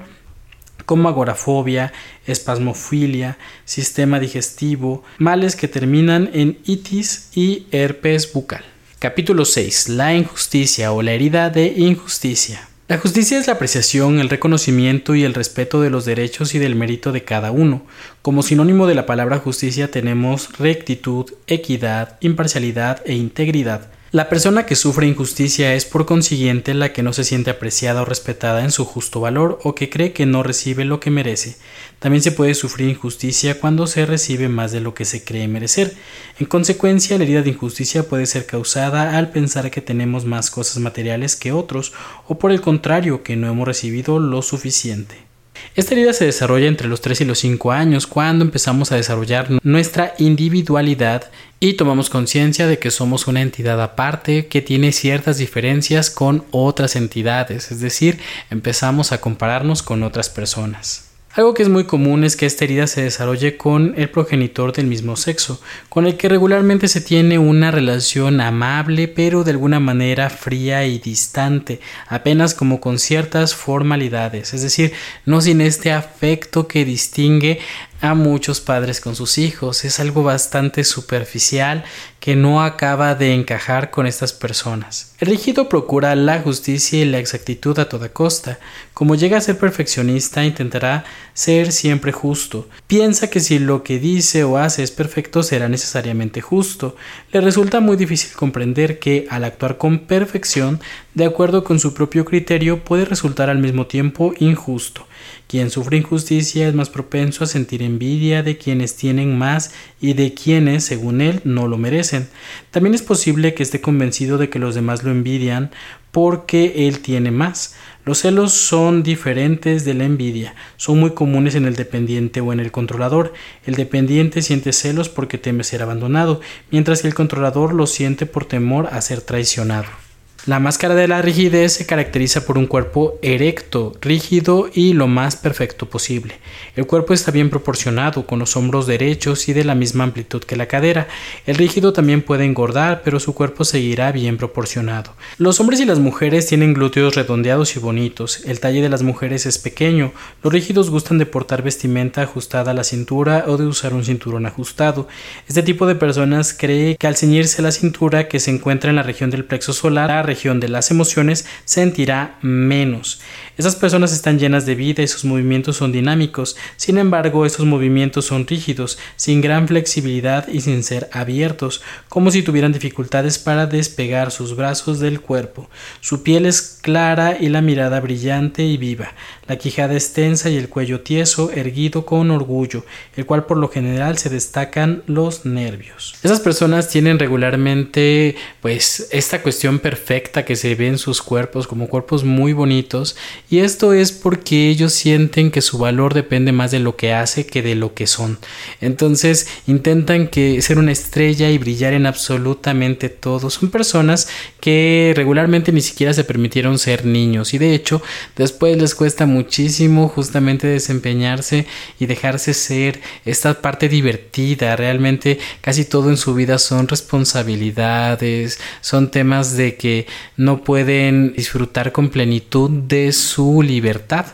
como 0.86 1.10
agorafobia, 1.10 1.92
espasmofilia, 2.26 3.36
sistema 3.66 4.18
digestivo, 4.18 5.04
males 5.18 5.54
que 5.54 5.68
terminan 5.68 6.30
en 6.32 6.58
itis 6.64 7.28
y 7.34 7.66
herpes 7.70 8.32
bucal. 8.32 8.64
Capítulo 8.98 9.44
6. 9.44 9.90
La 9.90 10.14
injusticia 10.14 10.92
o 10.92 11.02
la 11.02 11.12
herida 11.12 11.50
de 11.50 11.66
injusticia. 11.76 12.68
La 12.88 12.96
justicia 12.96 13.38
es 13.38 13.46
la 13.46 13.52
apreciación, 13.52 14.18
el 14.18 14.30
reconocimiento 14.30 15.14
y 15.14 15.22
el 15.22 15.34
respeto 15.34 15.82
de 15.82 15.90
los 15.90 16.06
derechos 16.06 16.54
y 16.54 16.58
del 16.58 16.74
mérito 16.74 17.12
de 17.12 17.22
cada 17.22 17.50
uno. 17.50 17.82
Como 18.22 18.42
sinónimo 18.42 18.86
de 18.86 18.94
la 18.94 19.04
palabra 19.04 19.40
justicia 19.40 19.90
tenemos 19.90 20.56
rectitud, 20.56 21.26
equidad, 21.46 22.16
imparcialidad 22.22 23.02
e 23.04 23.12
integridad. 23.12 23.90
La 24.10 24.30
persona 24.30 24.64
que 24.64 24.74
sufre 24.74 25.06
injusticia 25.06 25.74
es 25.74 25.84
por 25.84 26.06
consiguiente 26.06 26.72
la 26.72 26.94
que 26.94 27.02
no 27.02 27.12
se 27.12 27.24
siente 27.24 27.50
apreciada 27.50 28.00
o 28.00 28.04
respetada 28.06 28.64
en 28.64 28.70
su 28.70 28.86
justo 28.86 29.20
valor 29.20 29.58
o 29.64 29.74
que 29.74 29.90
cree 29.90 30.14
que 30.14 30.24
no 30.24 30.42
recibe 30.42 30.86
lo 30.86 30.98
que 30.98 31.10
merece. 31.10 31.58
También 31.98 32.22
se 32.22 32.32
puede 32.32 32.54
sufrir 32.54 32.88
injusticia 32.88 33.58
cuando 33.58 33.86
se 33.88 34.06
recibe 34.06 34.48
más 34.48 34.70
de 34.70 34.80
lo 34.80 34.94
que 34.94 35.04
se 35.04 35.24
cree 35.24 35.48
merecer. 35.48 35.94
En 36.38 36.46
consecuencia, 36.46 37.18
la 37.18 37.24
herida 37.24 37.42
de 37.42 37.50
injusticia 37.50 38.04
puede 38.04 38.26
ser 38.26 38.46
causada 38.46 39.18
al 39.18 39.30
pensar 39.30 39.70
que 39.70 39.80
tenemos 39.80 40.24
más 40.24 40.50
cosas 40.50 40.78
materiales 40.78 41.34
que 41.34 41.50
otros 41.50 41.92
o 42.28 42.38
por 42.38 42.52
el 42.52 42.60
contrario 42.60 43.24
que 43.24 43.36
no 43.36 43.48
hemos 43.48 43.66
recibido 43.66 44.20
lo 44.20 44.42
suficiente. 44.42 45.28
Esta 45.74 45.94
herida 45.94 46.12
se 46.12 46.24
desarrolla 46.24 46.68
entre 46.68 46.86
los 46.86 47.00
3 47.00 47.22
y 47.22 47.24
los 47.24 47.40
5 47.40 47.72
años, 47.72 48.06
cuando 48.06 48.44
empezamos 48.44 48.92
a 48.92 48.96
desarrollar 48.96 49.48
nuestra 49.64 50.14
individualidad 50.18 51.30
y 51.58 51.74
tomamos 51.74 52.10
conciencia 52.10 52.68
de 52.68 52.78
que 52.78 52.92
somos 52.92 53.26
una 53.26 53.42
entidad 53.42 53.82
aparte 53.82 54.46
que 54.46 54.62
tiene 54.62 54.92
ciertas 54.92 55.38
diferencias 55.38 56.10
con 56.10 56.44
otras 56.52 56.94
entidades, 56.94 57.72
es 57.72 57.80
decir, 57.80 58.18
empezamos 58.50 59.10
a 59.10 59.20
compararnos 59.20 59.82
con 59.82 60.04
otras 60.04 60.30
personas. 60.30 61.07
Algo 61.38 61.54
que 61.54 61.62
es 61.62 61.68
muy 61.68 61.84
común 61.84 62.24
es 62.24 62.34
que 62.34 62.46
esta 62.46 62.64
herida 62.64 62.88
se 62.88 63.04
desarrolle 63.04 63.56
con 63.56 63.94
el 63.96 64.10
progenitor 64.10 64.72
del 64.72 64.88
mismo 64.88 65.14
sexo, 65.14 65.60
con 65.88 66.04
el 66.04 66.16
que 66.16 66.28
regularmente 66.28 66.88
se 66.88 67.00
tiene 67.00 67.38
una 67.38 67.70
relación 67.70 68.40
amable 68.40 69.06
pero 69.06 69.44
de 69.44 69.52
alguna 69.52 69.78
manera 69.78 70.30
fría 70.30 70.84
y 70.84 70.98
distante, 70.98 71.78
apenas 72.08 72.54
como 72.54 72.80
con 72.80 72.98
ciertas 72.98 73.54
formalidades, 73.54 74.52
es 74.52 74.62
decir, 74.62 74.92
no 75.26 75.40
sin 75.40 75.60
este 75.60 75.92
afecto 75.92 76.66
que 76.66 76.84
distingue 76.84 77.60
a 78.00 78.14
muchos 78.14 78.60
padres 78.60 79.00
con 79.00 79.16
sus 79.16 79.38
hijos. 79.38 79.84
Es 79.84 80.00
algo 80.00 80.22
bastante 80.22 80.84
superficial 80.84 81.84
que 82.20 82.36
no 82.36 82.62
acaba 82.62 83.14
de 83.14 83.34
encajar 83.34 83.90
con 83.90 84.06
estas 84.06 84.32
personas. 84.32 85.14
El 85.18 85.28
rígido 85.28 85.68
procura 85.68 86.14
la 86.14 86.40
justicia 86.40 87.00
y 87.00 87.04
la 87.04 87.18
exactitud 87.18 87.78
a 87.78 87.88
toda 87.88 88.10
costa. 88.10 88.58
Como 88.94 89.14
llega 89.14 89.38
a 89.38 89.40
ser 89.40 89.58
perfeccionista, 89.58 90.44
intentará 90.44 91.04
ser 91.34 91.72
siempre 91.72 92.12
justo. 92.12 92.68
Piensa 92.86 93.30
que 93.30 93.40
si 93.40 93.58
lo 93.58 93.82
que 93.82 93.98
dice 93.98 94.44
o 94.44 94.58
hace 94.58 94.82
es 94.82 94.90
perfecto, 94.90 95.42
será 95.42 95.68
necesariamente 95.68 96.40
justo. 96.40 96.96
Le 97.32 97.40
resulta 97.40 97.80
muy 97.80 97.96
difícil 97.96 98.32
comprender 98.36 98.98
que, 98.98 99.26
al 99.30 99.44
actuar 99.44 99.78
con 99.78 100.00
perfección, 100.00 100.80
de 101.14 101.24
acuerdo 101.24 101.64
con 101.64 101.80
su 101.80 101.94
propio 101.94 102.24
criterio, 102.24 102.84
puede 102.84 103.04
resultar 103.04 103.50
al 103.50 103.58
mismo 103.58 103.86
tiempo 103.86 104.34
injusto. 104.38 105.07
Quien 105.48 105.70
sufre 105.70 105.96
injusticia 105.96 106.68
es 106.68 106.74
más 106.74 106.90
propenso 106.90 107.42
a 107.42 107.46
sentir 107.46 107.82
envidia 107.82 108.42
de 108.42 108.58
quienes 108.58 108.96
tienen 108.96 109.38
más 109.38 109.72
y 109.98 110.12
de 110.12 110.34
quienes, 110.34 110.84
según 110.84 111.22
él, 111.22 111.40
no 111.44 111.68
lo 111.68 111.78
merecen. 111.78 112.28
También 112.70 112.94
es 112.94 113.00
posible 113.00 113.54
que 113.54 113.62
esté 113.62 113.80
convencido 113.80 114.36
de 114.36 114.50
que 114.50 114.58
los 114.58 114.74
demás 114.74 115.04
lo 115.04 115.10
envidian 115.10 115.70
porque 116.12 116.86
él 116.86 117.00
tiene 117.00 117.30
más. 117.30 117.76
Los 118.04 118.18
celos 118.18 118.52
son 118.52 119.02
diferentes 119.02 119.86
de 119.86 119.94
la 119.94 120.04
envidia, 120.04 120.54
son 120.76 121.00
muy 121.00 121.12
comunes 121.12 121.54
en 121.54 121.64
el 121.64 121.76
dependiente 121.76 122.42
o 122.42 122.52
en 122.52 122.60
el 122.60 122.70
controlador. 122.70 123.32
El 123.64 123.74
dependiente 123.74 124.42
siente 124.42 124.74
celos 124.74 125.08
porque 125.08 125.38
teme 125.38 125.64
ser 125.64 125.80
abandonado, 125.80 126.42
mientras 126.70 127.00
que 127.00 127.08
el 127.08 127.14
controlador 127.14 127.72
lo 127.72 127.86
siente 127.86 128.26
por 128.26 128.44
temor 128.44 128.88
a 128.92 129.00
ser 129.00 129.22
traicionado. 129.22 130.07
La 130.46 130.60
máscara 130.60 130.94
de 130.94 131.08
la 131.08 131.20
rigidez 131.20 131.74
se 131.74 131.84
caracteriza 131.84 132.46
por 132.46 132.56
un 132.56 132.66
cuerpo 132.66 133.18
erecto, 133.22 133.92
rígido 134.00 134.70
y 134.72 134.92
lo 134.94 135.06
más 135.06 135.36
perfecto 135.36 135.86
posible. 135.86 136.38
El 136.74 136.86
cuerpo 136.86 137.12
está 137.12 137.32
bien 137.32 137.50
proporcionado, 137.50 138.24
con 138.24 138.38
los 138.38 138.56
hombros 138.56 138.86
derechos 138.86 139.48
y 139.48 139.52
de 139.52 139.64
la 139.64 139.74
misma 139.74 140.04
amplitud 140.04 140.42
que 140.42 140.56
la 140.56 140.66
cadera. 140.66 141.08
El 141.44 141.56
rígido 141.56 141.92
también 141.92 142.22
puede 142.22 142.44
engordar, 142.44 143.02
pero 143.04 143.20
su 143.20 143.34
cuerpo 143.34 143.64
seguirá 143.64 144.10
bien 144.12 144.38
proporcionado. 144.38 145.12
Los 145.36 145.60
hombres 145.60 145.80
y 145.80 145.84
las 145.84 145.98
mujeres 145.98 146.46
tienen 146.46 146.72
glúteos 146.72 147.14
redondeados 147.14 147.76
y 147.76 147.80
bonitos. 147.80 148.44
El 148.46 148.60
talle 148.60 148.80
de 148.80 148.88
las 148.88 149.02
mujeres 149.02 149.44
es 149.44 149.58
pequeño. 149.58 150.12
Los 150.42 150.52
rígidos 150.52 150.88
gustan 150.88 151.18
de 151.18 151.26
portar 151.26 151.62
vestimenta 151.62 152.22
ajustada 152.22 152.70
a 152.70 152.74
la 152.74 152.84
cintura 152.84 153.44
o 153.48 153.56
de 153.56 153.66
usar 153.66 153.92
un 153.92 154.04
cinturón 154.04 154.46
ajustado. 154.46 155.08
Este 155.48 155.62
tipo 155.62 155.86
de 155.86 155.96
personas 155.96 156.54
cree 156.54 156.96
que 156.96 157.06
al 157.06 157.16
ceñirse 157.16 157.60
la 157.60 157.72
cintura 157.72 158.28
que 158.28 158.40
se 158.40 158.52
encuentra 158.52 158.88
en 158.88 158.96
la 158.96 159.02
región 159.02 159.30
del 159.30 159.44
plexo 159.44 159.72
solar, 159.72 160.26
de 160.44 160.68
las 160.68 160.90
emociones 160.90 161.46
sentirá 161.64 162.38
menos. 162.42 163.20
Esas 163.58 163.74
personas 163.74 164.12
están 164.12 164.38
llenas 164.38 164.66
de 164.66 164.76
vida 164.76 165.02
y 165.02 165.08
sus 165.08 165.24
movimientos 165.24 165.78
son 165.78 165.90
dinámicos, 165.90 166.56
sin 166.76 166.96
embargo 166.96 167.44
estos 167.44 167.66
movimientos 167.66 168.26
son 168.26 168.46
rígidos, 168.46 169.00
sin 169.16 169.40
gran 169.40 169.66
flexibilidad 169.66 170.46
y 170.46 170.60
sin 170.60 170.84
ser 170.84 171.10
abiertos, 171.12 171.82
como 172.08 172.30
si 172.30 172.42
tuvieran 172.42 172.72
dificultades 172.72 173.40
para 173.40 173.66
despegar 173.66 174.30
sus 174.30 174.54
brazos 174.54 175.00
del 175.00 175.20
cuerpo. 175.20 175.68
Su 176.00 176.22
piel 176.22 176.46
es 176.46 176.78
clara 176.80 177.36
y 177.40 177.48
la 177.48 177.60
mirada 177.60 177.98
brillante 177.98 178.62
y 178.62 178.76
viva, 178.76 179.14
la 179.48 179.56
quijada 179.56 179.94
es 179.94 180.12
tensa 180.12 180.50
y 180.50 180.56
el 180.56 180.68
cuello 180.68 181.00
tieso, 181.00 181.50
erguido 181.50 182.06
con 182.06 182.30
orgullo, 182.30 182.84
el 183.16 183.26
cual 183.26 183.46
por 183.46 183.56
lo 183.56 183.68
general 183.68 184.18
se 184.18 184.30
destacan 184.30 185.02
los 185.06 185.46
nervios. 185.46 186.14
Esas 186.22 186.38
personas 186.38 186.90
tienen 186.90 187.18
regularmente 187.18 188.36
pues 188.60 189.08
esta 189.10 189.42
cuestión 189.42 189.80
perfecta 189.80 190.44
que 190.44 190.54
se 190.54 190.76
ve 190.76 190.86
en 190.86 190.98
sus 190.98 191.22
cuerpos 191.22 191.66
como 191.66 191.88
cuerpos 191.88 192.22
muy 192.22 192.52
bonitos 192.52 193.16
y 193.50 193.60
esto 193.60 193.94
es 193.94 194.12
porque 194.12 194.68
ellos 194.68 194.92
sienten 194.92 195.50
que 195.50 195.62
su 195.62 195.78
valor 195.78 196.12
depende 196.12 196.52
más 196.52 196.70
de 196.70 196.80
lo 196.80 196.96
que 196.96 197.14
hace 197.14 197.46
que 197.46 197.62
de 197.62 197.74
lo 197.74 197.94
que 197.94 198.06
son. 198.06 198.38
Entonces 198.82 199.48
intentan 199.66 200.28
que 200.28 200.60
ser 200.60 200.78
una 200.78 200.92
estrella 200.92 201.50
y 201.50 201.56
brillar 201.56 201.94
en 201.94 202.04
absolutamente 202.04 203.08
todo. 203.08 203.48
Son 203.48 203.70
personas 203.70 204.28
que 204.60 205.14
regularmente 205.16 205.72
ni 205.72 205.80
siquiera 205.80 206.12
se 206.12 206.24
permitieron 206.24 206.78
ser 206.78 207.06
niños 207.06 207.54
y 207.54 207.58
de 207.58 207.74
hecho 207.74 208.02
después 208.36 208.76
les 208.76 208.94
cuesta 208.94 209.24
muchísimo 209.24 210.08
justamente 210.08 210.66
desempeñarse 210.66 211.66
y 211.98 212.04
dejarse 212.04 212.52
ser 212.52 213.00
esta 213.24 213.62
parte 213.62 213.88
divertida. 213.88 214.76
Realmente 214.76 215.38
casi 215.62 215.86
todo 215.86 216.10
en 216.10 216.18
su 216.18 216.34
vida 216.34 216.58
son 216.58 216.86
responsabilidades, 216.86 218.58
son 218.82 219.10
temas 219.10 219.56
de 219.56 219.76
que 219.76 220.06
no 220.36 220.64
pueden 220.64 221.32
disfrutar 221.32 221.92
con 221.92 222.10
plenitud 222.10 222.68
de 222.68 223.12
su 223.12 223.37
libertad. 223.62 224.26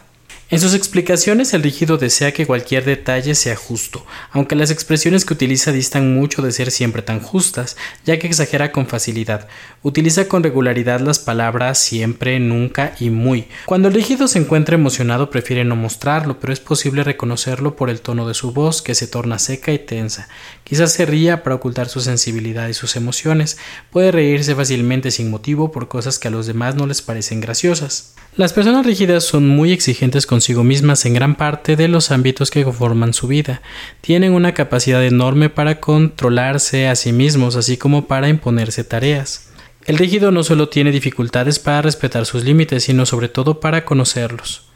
En 0.51 0.61
sus 0.61 0.75
explicaciones, 0.75 1.55
el 1.55 1.63
rígido 1.63 1.97
desea 1.97 2.33
que 2.33 2.47
cualquier 2.47 2.85
detalle 2.85 3.35
sea 3.35 3.57
justo, 3.57 4.05
aunque 4.31 4.55
las 4.55 4.71
expresiones 4.71 5.25
que 5.25 5.33
utiliza 5.33 5.73
distan 5.73 6.15
mucho 6.15 6.43
de 6.43 6.53
ser 6.53 6.71
siempre 6.71 7.01
tan 7.01 7.21
justas, 7.21 7.79
ya 8.05 8.19
que 8.19 8.27
exagera 8.27 8.71
con 8.71 8.87
facilidad. 8.87 9.49
Utiliza 9.83 10.29
con 10.29 10.43
regularidad 10.43 11.01
las 11.01 11.19
palabras 11.19 11.79
siempre, 11.79 12.39
nunca 12.41 12.95
y 13.01 13.09
muy. 13.09 13.49
Cuando 13.65 13.89
el 13.89 13.95
rígido 13.95 14.29
se 14.29 14.39
encuentra 14.39 14.75
emocionado 14.75 15.31
prefiere 15.31 15.65
no 15.65 15.77
mostrarlo, 15.77 16.39
pero 16.39 16.53
es 16.53 16.61
posible 16.61 17.05
reconocerlo 17.05 17.75
por 17.75 17.89
el 17.89 18.03
tono 18.03 18.29
de 18.29 18.35
su 18.35 18.53
voz, 18.53 18.83
que 18.83 18.95
se 18.95 19.07
torna 19.07 19.39
seca 19.39 19.73
y 19.73 19.79
tensa. 19.79 20.29
Quizás 20.63 20.93
se 20.93 21.07
ría 21.07 21.43
para 21.43 21.57
ocultar 21.57 21.89
su 21.89 22.03
sensibilidad 22.03 22.69
y 22.69 22.75
sus 22.75 22.97
emociones. 22.97 23.57
Puede 23.91 24.13
reírse 24.13 24.55
fácilmente 24.55 25.11
sin 25.11 25.31
motivo 25.31 25.73
por 25.73 25.89
cosas 25.89 26.19
que 26.19 26.29
a 26.29 26.31
los 26.31 26.47
demás 26.47 26.75
no 26.75 26.87
les 26.87 27.01
parecen 27.01 27.41
graciosas. 27.41 28.15
Las 28.37 28.53
personas 28.53 28.85
rígidas 28.85 29.23
son 29.23 29.47
muy 29.47 29.73
exigentes 29.73 30.27
consigo 30.45 30.63
mismas 30.63 31.07
en 31.07 31.15
gran 31.15 31.37
parte 31.37 31.75
de 31.75 31.89
los 31.89 32.11
ámbitos 32.11 32.51
que 32.51 32.65
conforman 32.65 33.15
su 33.15 33.27
vida. 33.29 33.63
Tienen 34.03 34.35
una 34.35 34.53
capacidad 34.53 35.03
enorme 35.03 35.49
para 35.49 35.81
controlarse 35.81 36.87
a 36.87 36.97
sí 36.97 37.15
mismos, 37.15 37.57
así 37.57 37.79
como 37.79 38.09
para 38.09 38.29
imponerse 38.29 38.85
tareas. 38.85 39.49
El 39.87 39.97
rígido 39.97 40.33
no 40.33 40.45
solo 40.45 40.69
tiene 40.69 40.91
dificultades 40.91 41.59
para 41.59 41.81
respetar 41.81 42.27
sus 42.27 42.45
límites, 42.45 42.85
sino 42.85 43.07
sobre 43.07 43.31
todo 43.31 43.59
para 43.59 43.87
conocerlos. 43.87 44.69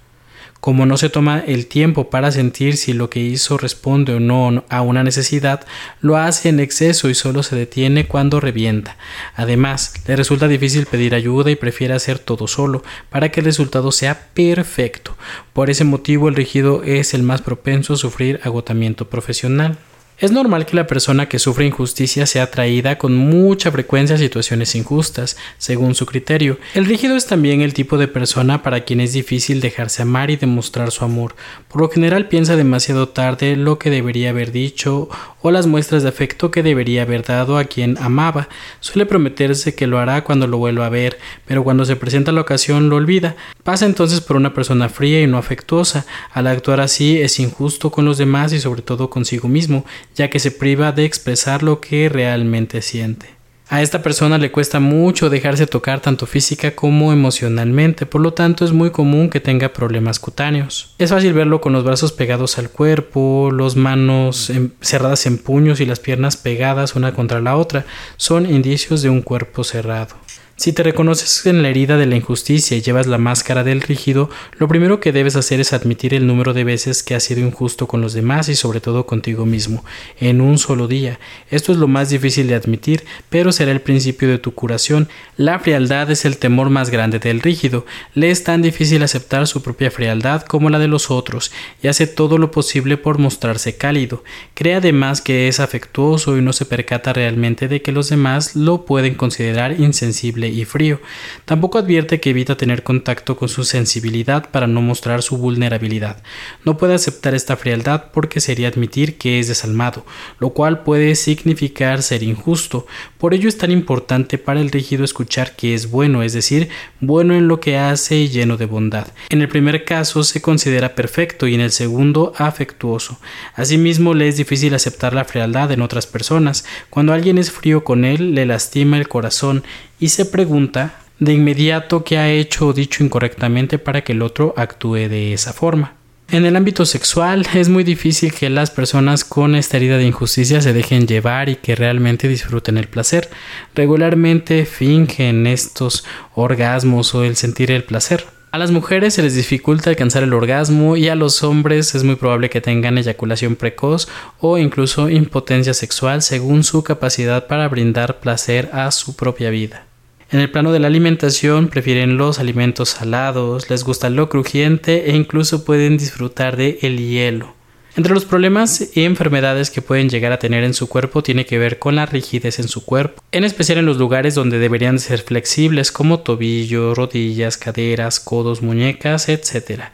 Como 0.61 0.87
no 0.87 0.97
se 0.97 1.09
toma 1.09 1.39
el 1.47 1.67
tiempo 1.67 2.11
para 2.11 2.33
sentir 2.33 2.77
si 2.77 2.93
lo 2.93 3.09
que 3.11 3.21
hizo 3.21 3.59
responde 3.59 4.15
o 4.15 4.21
no 4.21 4.65
a 4.69 4.83
una 4.83 5.05
necesidad, 5.05 5.65
lo 6.01 6.17
hace 6.17 6.49
en 6.49 6.59
exceso 6.59 7.09
y 7.09 7.15
solo 7.15 7.45
se 7.45 7.55
detiene 7.55 8.07
cuando 8.07 8.41
revienta. 8.41 8.97
Además, 9.37 9.95
le 10.07 10.17
resulta 10.17 10.49
difícil 10.49 10.87
pedir 10.87 11.15
ayuda 11.15 11.51
y 11.53 11.57
prefiere 11.57 11.95
hacer 11.95 12.19
todo 12.19 12.49
solo 12.49 12.83
para 13.09 13.31
que 13.31 13.41
el 13.41 13.47
resultado 13.47 13.93
sea 13.93 14.29
perfecto. 14.35 15.17
Por 15.53 15.71
ese 15.71 15.85
motivo, 15.85 16.29
el 16.29 16.35
rígido 16.35 16.83
es 16.83 17.15
el 17.15 17.23
más 17.23 17.41
propenso 17.41 17.95
a 17.95 17.97
sufrir 17.97 18.41
agotamiento 18.43 19.09
profesional. 19.09 19.79
Es 20.21 20.33
normal 20.33 20.67
que 20.67 20.75
la 20.75 20.89
persona 20.89 21.29
que 21.29 21.39
sufre 21.39 21.65
injusticia 21.65 22.27
sea 22.27 22.43
atraída 22.43 22.99
con 22.99 23.15
mucha 23.15 23.71
frecuencia 23.71 24.17
a 24.17 24.19
situaciones 24.19 24.75
injustas, 24.75 25.37
según 25.59 25.95
su 25.95 26.07
criterio. 26.07 26.59
El 26.75 26.87
rígido 26.87 27.15
es 27.15 27.27
también 27.27 27.61
el 27.61 27.73
tipo 27.73 27.99
de 27.99 28.09
persona 28.09 28.65
para 28.65 28.81
quien 28.81 28.99
es 29.01 29.13
difícil 29.13 29.61
dejarse 29.61 30.03
amar 30.03 30.33
y 30.33 30.37
demostrar 30.37 30.91
su 30.91 31.05
amor. 31.05 31.37
Por 31.69 31.83
lo 31.83 31.89
general 31.89 32.27
piensa 32.27 32.57
demasiado 32.57 33.11
tarde 33.11 33.55
lo 33.55 33.79
que 33.79 33.91
debería 33.91 34.31
haber 34.31 34.51
dicho 34.51 35.09
o 35.41 35.53
las 35.53 35.69
muestras 35.69 36.03
de 36.03 36.09
afecto 36.09 36.51
que 36.51 36.65
debería 36.65 37.03
haber 37.03 37.23
dado 37.23 37.57
a 37.57 37.67
quien 37.67 37.97
amaba. 37.99 38.49
Suele 38.81 39.07
prometerse 39.07 39.77
que 39.77 39.87
lo 39.87 40.01
hará 40.01 40.25
cuando 40.25 40.49
lo 40.49 40.59
vuelva 40.59 40.87
a 40.87 40.91
ver, 40.91 41.17
pero 41.47 41.63
cuando 41.63 41.85
se 41.85 41.95
presenta 41.95 42.33
la 42.33 42.41
ocasión 42.41 42.89
lo 42.89 42.97
olvida. 42.97 43.37
Pasa 43.63 43.87
entonces 43.87 44.21
por 44.21 44.37
una 44.37 44.53
persona 44.53 44.89
fría 44.89 45.23
y 45.23 45.29
no 45.29 45.39
afectuosa. 45.39 46.07
Al 46.33 46.49
actuar 46.49 46.81
así 46.81 47.21
es 47.21 47.39
injusto 47.39 47.93
con 47.93 48.05
los 48.05 48.19
demás 48.19 48.53
y 48.53 48.59
sobre 48.59 48.83
todo 48.83 49.11
consigo 49.11 49.47
mismo, 49.47 49.85
ya 50.19 50.29
que 50.29 50.41
se 50.41 50.51
priva 50.51 50.91
de 50.91 51.05
expresar 51.05 51.63
lo 51.63 51.81
que 51.81 52.09
realmente 52.09 52.83
siente. 52.83 53.39
A 53.71 53.83
esta 53.83 54.03
persona 54.03 54.39
le 54.39 54.51
cuesta 54.51 54.81
mucho 54.81 55.31
dejarse 55.31 55.67
tocar 55.67 56.01
tanto 56.01 56.27
física 56.27 56.75
como 56.75 57.13
emocionalmente, 57.13 58.05
por 58.05 58.23
lo 58.23 58.33
tanto 58.33 58.65
es 58.65 58.73
muy 58.73 58.91
común 58.91 59.29
que 59.29 59.41
tenga 59.41 59.75
problemas 59.75 60.19
cutáneos. 60.19 60.95
Es 60.99 61.11
fácil 61.11 61.35
verlo 61.35 61.61
con 61.61 61.73
los 61.73 61.85
brazos 61.85 62.13
pegados 62.13 62.59
al 62.59 62.71
cuerpo, 62.71 63.51
las 63.53 63.77
manos 63.77 64.51
cerradas 64.81 65.27
en 65.27 65.39
puños 65.39 65.81
y 65.81 65.87
las 65.87 66.01
piernas 66.01 66.37
pegadas 66.37 66.97
una 66.97 67.13
contra 67.13 67.41
la 67.41 67.57
otra. 67.57 67.85
Son 68.17 68.51
indicios 68.51 69.03
de 69.03 69.11
un 69.11 69.23
cuerpo 69.23 69.63
cerrado. 69.63 70.17
Si 70.59 70.73
te 70.73 70.83
reconoces 70.83 71.47
en 71.47 71.63
la 71.63 71.69
herida 71.69 71.97
de 71.97 72.07
la 72.07 72.17
injusticia 72.17 72.77
y 72.77 72.83
llevas 72.83 73.07
la 73.07 73.17
máscara 73.17 73.63
del 73.63 73.81
rígido, 73.81 74.29
lo 74.59 74.67
primero 74.67 74.99
que 74.99 75.13
debes 75.13 75.37
hacer 75.37 75.61
es 75.61 75.73
admitir 75.73 76.15
el 76.15 76.27
número 76.27 76.53
de 76.53 76.65
veces 76.65 77.05
que 77.05 77.15
has 77.15 77.23
sido 77.23 77.47
injusto 77.47 77.87
con 77.87 78.01
los 78.01 78.13
demás 78.13 78.49
y 78.49 78.57
sobre 78.57 78.81
todo 78.81 79.07
contigo 79.07 79.47
mismo, 79.47 79.85
en 80.19 80.41
un 80.41 80.59
solo 80.59 80.89
día. 80.89 81.21
Esto 81.53 81.71
es 81.71 81.79
lo 81.79 81.87
más 81.87 82.11
difícil 82.11 82.49
de 82.49 82.57
admitir, 82.57 83.05
pero 83.31 83.53
será 83.53 83.71
el 83.71 83.83
principio 83.83 84.27
de 84.27 84.39
tu 84.39 84.53
curación. 84.53 85.09
La 85.37 85.61
frialdad 85.61 86.11
es 86.11 86.25
el 86.25 86.39
temor 86.39 86.71
más 86.71 86.91
grande 86.91 87.21
del 87.21 87.41
rígido. 87.41 87.87
Le 88.15 88.33
es 88.33 88.43
tan 88.43 88.61
difícil 88.61 89.05
aceptar 89.05 89.47
su 89.47 89.63
propia 89.63 89.93
frialdad 89.93 90.43
como 90.43 90.71
la 90.71 90.81
de 90.81 90.89
los 90.89 91.13
otros, 91.13 91.53
y 91.85 91.87
hace 91.87 92.09
todo 92.09 92.37
lo 92.37 92.51
posible 92.51 92.97
por 92.97 93.19
mostrarse 93.19 93.77
cálido. 93.77 94.25
Cree 94.55 94.75
además 94.75 95.21
que 95.21 95.47
es 95.47 95.61
afectuoso 95.61 96.37
y 96.37 96.43
no 96.43 96.53
se 96.53 96.65
percata 96.65 97.13
realmente 97.13 97.69
de 97.69 97.81
que 97.81 97.93
los 97.93 98.09
demás 98.09 98.57
lo 98.57 98.85
pueden 98.87 99.15
considerar 99.15 99.79
insensible 99.79 100.48
y 100.49 100.65
frío. 100.65 101.01
Tampoco 101.45 101.79
advierte 101.79 102.21
que 102.21 102.31
evita 102.31 102.57
tener 102.57 102.83
contacto 102.83 103.37
con 103.37 103.49
su 103.49 103.65
sensibilidad 103.65 104.51
para 104.51 104.67
no 104.67 104.83
mostrar 104.83 105.23
su 105.23 105.37
vulnerabilidad. 105.37 106.23
No 106.65 106.77
puede 106.77 106.95
aceptar 106.95 107.35
esta 107.35 107.57
frialdad 107.57 108.07
porque 108.13 108.41
sería 108.41 108.69
admitir 108.69 109.19
que 109.19 109.39
es 109.39 109.49
desalmado, 109.49 110.05
lo 110.39 110.51
cual 110.51 110.83
puede 110.83 111.15
significar 111.15 112.03
ser 112.03 112.23
injusto. 112.23 112.87
Por 113.19 113.35
ello 113.35 113.49
es 113.49 113.59
tan 113.59 113.71
importante 113.71 114.39
para 114.39 114.61
el 114.61 114.71
rígido 114.71 115.05
escuchar 115.05 115.57
que 115.57 115.75
es 115.75 115.91
bueno, 115.91 116.23
es 116.23 116.33
decir, 116.33 116.69
bueno 117.01 117.35
en 117.35 117.49
lo 117.49 117.61
que 117.61 117.77
hace 117.77 118.17
y 118.17 118.29
lleno 118.29 118.57
de 118.57 118.67
bondad. 118.67 119.09
En 119.31 119.43
el 119.43 119.49
primer 119.49 119.85
caso 119.85 120.23
se 120.23 120.41
considera 120.41 120.95
perfecto 120.95 121.47
y 121.47 121.55
en 121.55 121.61
el 121.61 121.71
segundo 121.71 122.33
afectuoso. 122.37 123.19
Asimismo 123.55 124.15
le 124.15 124.29
es 124.29 124.37
difícil 124.37 124.75
aceptar 124.75 125.15
la 125.15 125.25
frialdad 125.25 125.73
en 125.73 125.83
otras 125.83 126.07
personas. 126.07 126.65
Cuando 126.91 127.13
alguien 127.13 127.39
es 127.39 127.51
frío 127.51 127.85
con 127.85 128.05
él, 128.05 128.35
le 128.35 128.47
lastima 128.47 128.99
el 128.99 129.09
corazón 129.09 129.65
y 130.01 130.09
se 130.09 130.25
pregunta 130.25 130.95
de 131.19 131.33
inmediato 131.33 132.05
qué 132.05 132.19
ha 132.19 132.31
hecho 132.31 132.69
o 132.69 132.73
dicho 132.73 133.03
incorrectamente 133.03 133.79
para 133.79 134.03
que 134.03 134.13
el 134.13 134.23
otro 134.23 134.55
actúe 134.57 135.09
de 135.09 135.33
esa 135.33 135.53
forma. 135.53 135.95
En 136.31 136.45
el 136.45 136.57
ámbito 136.57 136.85
sexual 136.85 137.47
es 137.55 137.71
muy 137.71 137.85
difícil 137.85 138.33
que 138.33 138.51
las 138.51 138.71
personas 138.71 139.25
con 139.25 139.55
esta 139.55 139.79
herida 139.79 139.97
de 139.97 140.05
injusticia 140.05 140.61
se 140.61 140.75
dejen 140.75 141.07
llevar 141.07 141.49
y 141.49 141.57
que 141.57 141.75
realmente 141.75 142.29
disfruten 142.29 142.77
el 142.77 142.87
placer. 142.87 143.31
Regularmente 143.75 144.67
fingen 144.67 145.47
estos 145.47 146.05
orgasmos 146.35 147.15
o 147.15 147.25
el 147.25 147.37
sentir 147.37 147.71
el 147.71 147.85
placer. 147.85 148.27
A 148.51 148.59
las 148.59 148.71
mujeres 148.71 149.15
se 149.15 149.23
les 149.23 149.35
dificulta 149.35 149.91
alcanzar 149.91 150.23
el 150.23 150.33
orgasmo 150.33 150.97
y 150.97 151.09
a 151.09 151.15
los 151.15 151.43
hombres 151.43 151.95
es 151.95 152.03
muy 152.03 152.17
probable 152.17 152.49
que 152.49 152.63
tengan 152.63 152.97
eyaculación 152.97 153.57
precoz 153.57 154.09
o 154.39 154.57
incluso 154.57 155.11
impotencia 155.11 155.75
sexual 155.75 156.23
según 156.23 156.65
su 156.65 156.83
capacidad 156.83 157.47
para 157.47 157.69
brindar 157.69 158.21
placer 158.21 158.71
a 158.73 158.91
su 158.91 159.17
propia 159.17 159.51
vida. 159.51 159.88
En 160.31 160.41
el 160.41 160.51
plano 160.51 160.73
de 160.73 160.79
la 160.79 160.89
alimentación 160.89 161.69
prefieren 161.69 162.19
los 162.19 162.39
alimentos 162.39 162.91
salados, 162.91 163.71
les 163.71 163.83
gusta 163.83 164.11
lo 164.11 164.29
crujiente 164.29 165.11
e 165.11 165.17
incluso 165.17 165.65
pueden 165.65 165.97
disfrutar 165.97 166.59
de 166.59 166.79
el 166.83 166.99
hielo. 166.99 167.55
Entre 167.97 168.13
los 168.13 168.27
problemas 168.27 168.95
y 168.95 169.05
enfermedades 169.05 169.71
que 169.71 169.81
pueden 169.81 170.11
llegar 170.11 170.31
a 170.33 170.39
tener 170.39 170.65
en 170.65 170.75
su 170.75 170.87
cuerpo 170.87 171.23
tiene 171.23 171.47
que 171.47 171.59
ver 171.59 171.79
con 171.79 171.97
la 171.97 172.05
rigidez 172.05 172.59
en 172.59 172.69
su 172.69 172.85
cuerpo, 172.85 173.23
en 173.33 173.43
especial 173.43 173.79
en 173.79 173.87
los 173.87 173.97
lugares 173.97 174.35
donde 174.35 174.59
deberían 174.59 174.99
ser 174.99 175.23
flexibles 175.23 175.91
como 175.91 176.21
tobillos, 176.21 176.97
rodillas, 176.97 177.57
caderas, 177.57 178.21
codos, 178.21 178.61
muñecas, 178.61 179.31
etc. 179.31 179.85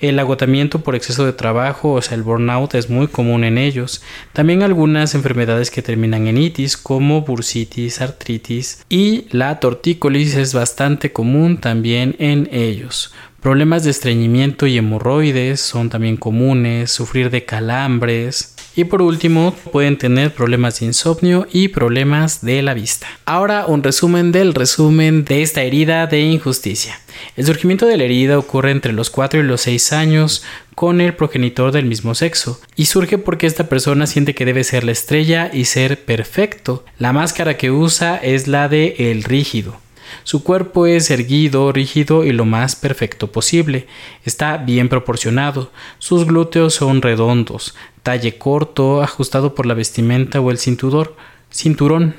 El 0.00 0.18
agotamiento 0.20 0.80
por 0.80 0.94
exceso 0.94 1.26
de 1.26 1.32
trabajo, 1.32 1.94
o 1.94 2.02
sea, 2.02 2.16
el 2.16 2.22
burnout, 2.22 2.74
es 2.74 2.88
muy 2.88 3.08
común 3.08 3.42
en 3.42 3.58
ellos. 3.58 4.00
También 4.32 4.62
algunas 4.62 5.16
enfermedades 5.16 5.72
que 5.72 5.82
terminan 5.82 6.28
en 6.28 6.38
itis, 6.38 6.76
como 6.76 7.22
bursitis, 7.22 8.00
artritis, 8.00 8.84
y 8.88 9.26
la 9.30 9.58
tortícolis 9.58 10.36
es 10.36 10.54
bastante 10.54 11.12
común 11.12 11.58
también 11.58 12.14
en 12.20 12.48
ellos. 12.52 13.12
Problemas 13.40 13.84
de 13.84 13.90
estreñimiento 13.90 14.66
y 14.66 14.78
hemorroides 14.78 15.60
son 15.60 15.90
también 15.90 16.16
comunes, 16.16 16.90
sufrir 16.90 17.30
de 17.30 17.44
calambres, 17.44 18.56
y 18.78 18.84
por 18.84 19.02
último, 19.02 19.56
pueden 19.72 19.98
tener 19.98 20.32
problemas 20.32 20.78
de 20.78 20.86
insomnio 20.86 21.48
y 21.50 21.66
problemas 21.66 22.44
de 22.44 22.62
la 22.62 22.74
vista. 22.74 23.08
Ahora 23.24 23.66
un 23.66 23.82
resumen 23.82 24.30
del 24.30 24.54
resumen 24.54 25.24
de 25.24 25.42
esta 25.42 25.62
herida 25.62 26.06
de 26.06 26.20
injusticia. 26.20 27.00
El 27.36 27.44
surgimiento 27.44 27.86
de 27.86 27.96
la 27.96 28.04
herida 28.04 28.38
ocurre 28.38 28.70
entre 28.70 28.92
los 28.92 29.10
4 29.10 29.40
y 29.40 29.42
los 29.42 29.62
6 29.62 29.92
años 29.92 30.44
con 30.76 31.00
el 31.00 31.12
progenitor 31.12 31.72
del 31.72 31.86
mismo 31.86 32.14
sexo 32.14 32.60
y 32.76 32.84
surge 32.84 33.18
porque 33.18 33.48
esta 33.48 33.68
persona 33.68 34.06
siente 34.06 34.36
que 34.36 34.44
debe 34.44 34.62
ser 34.62 34.84
la 34.84 34.92
estrella 34.92 35.50
y 35.52 35.64
ser 35.64 36.04
perfecto. 36.04 36.84
La 36.98 37.12
máscara 37.12 37.56
que 37.56 37.72
usa 37.72 38.16
es 38.16 38.46
la 38.46 38.68
de 38.68 38.94
el 39.10 39.24
rígido. 39.24 39.80
Su 40.24 40.42
cuerpo 40.42 40.86
es 40.86 41.10
erguido, 41.10 41.72
rígido 41.72 42.24
y 42.24 42.32
lo 42.32 42.44
más 42.44 42.76
perfecto 42.76 43.32
posible. 43.32 43.86
Está 44.24 44.56
bien 44.56 44.88
proporcionado. 44.88 45.70
Sus 45.98 46.26
glúteos 46.26 46.74
son 46.74 47.02
redondos, 47.02 47.74
talle 48.02 48.38
corto, 48.38 49.02
ajustado 49.02 49.54
por 49.54 49.66
la 49.66 49.74
vestimenta 49.74 50.40
o 50.40 50.50
el 50.50 50.58
cinturón. 50.58 51.10
cinturón. 51.50 52.14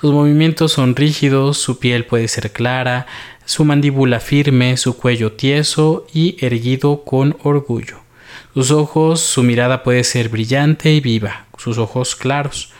Sus 0.00 0.12
movimientos 0.12 0.72
son 0.72 0.94
rígidos, 0.94 1.58
su 1.58 1.78
piel 1.78 2.04
puede 2.04 2.28
ser 2.28 2.52
clara, 2.52 3.06
su 3.44 3.64
mandíbula 3.64 4.20
firme, 4.20 4.76
su 4.76 4.96
cuello 4.96 5.32
tieso 5.32 6.06
y 6.12 6.36
erguido 6.44 7.04
con 7.04 7.36
orgullo. 7.42 7.98
Sus 8.54 8.70
ojos, 8.70 9.20
su 9.20 9.42
mirada 9.42 9.82
puede 9.82 10.04
ser 10.04 10.28
brillante 10.28 10.92
y 10.92 11.00
viva, 11.00 11.46
sus 11.56 11.78
ojos 11.78 12.14
claros 12.14 12.72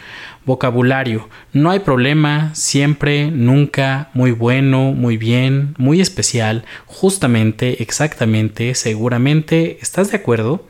Vocabulario. 0.44 1.28
No 1.52 1.70
hay 1.70 1.80
problema, 1.80 2.54
siempre, 2.54 3.30
nunca, 3.30 4.10
muy 4.14 4.30
bueno, 4.30 4.92
muy 4.92 5.16
bien, 5.16 5.74
muy 5.78 6.00
especial, 6.00 6.64
justamente, 6.86 7.82
exactamente, 7.82 8.74
seguramente. 8.74 9.78
¿Estás 9.80 10.10
de 10.10 10.18
acuerdo? 10.18 10.66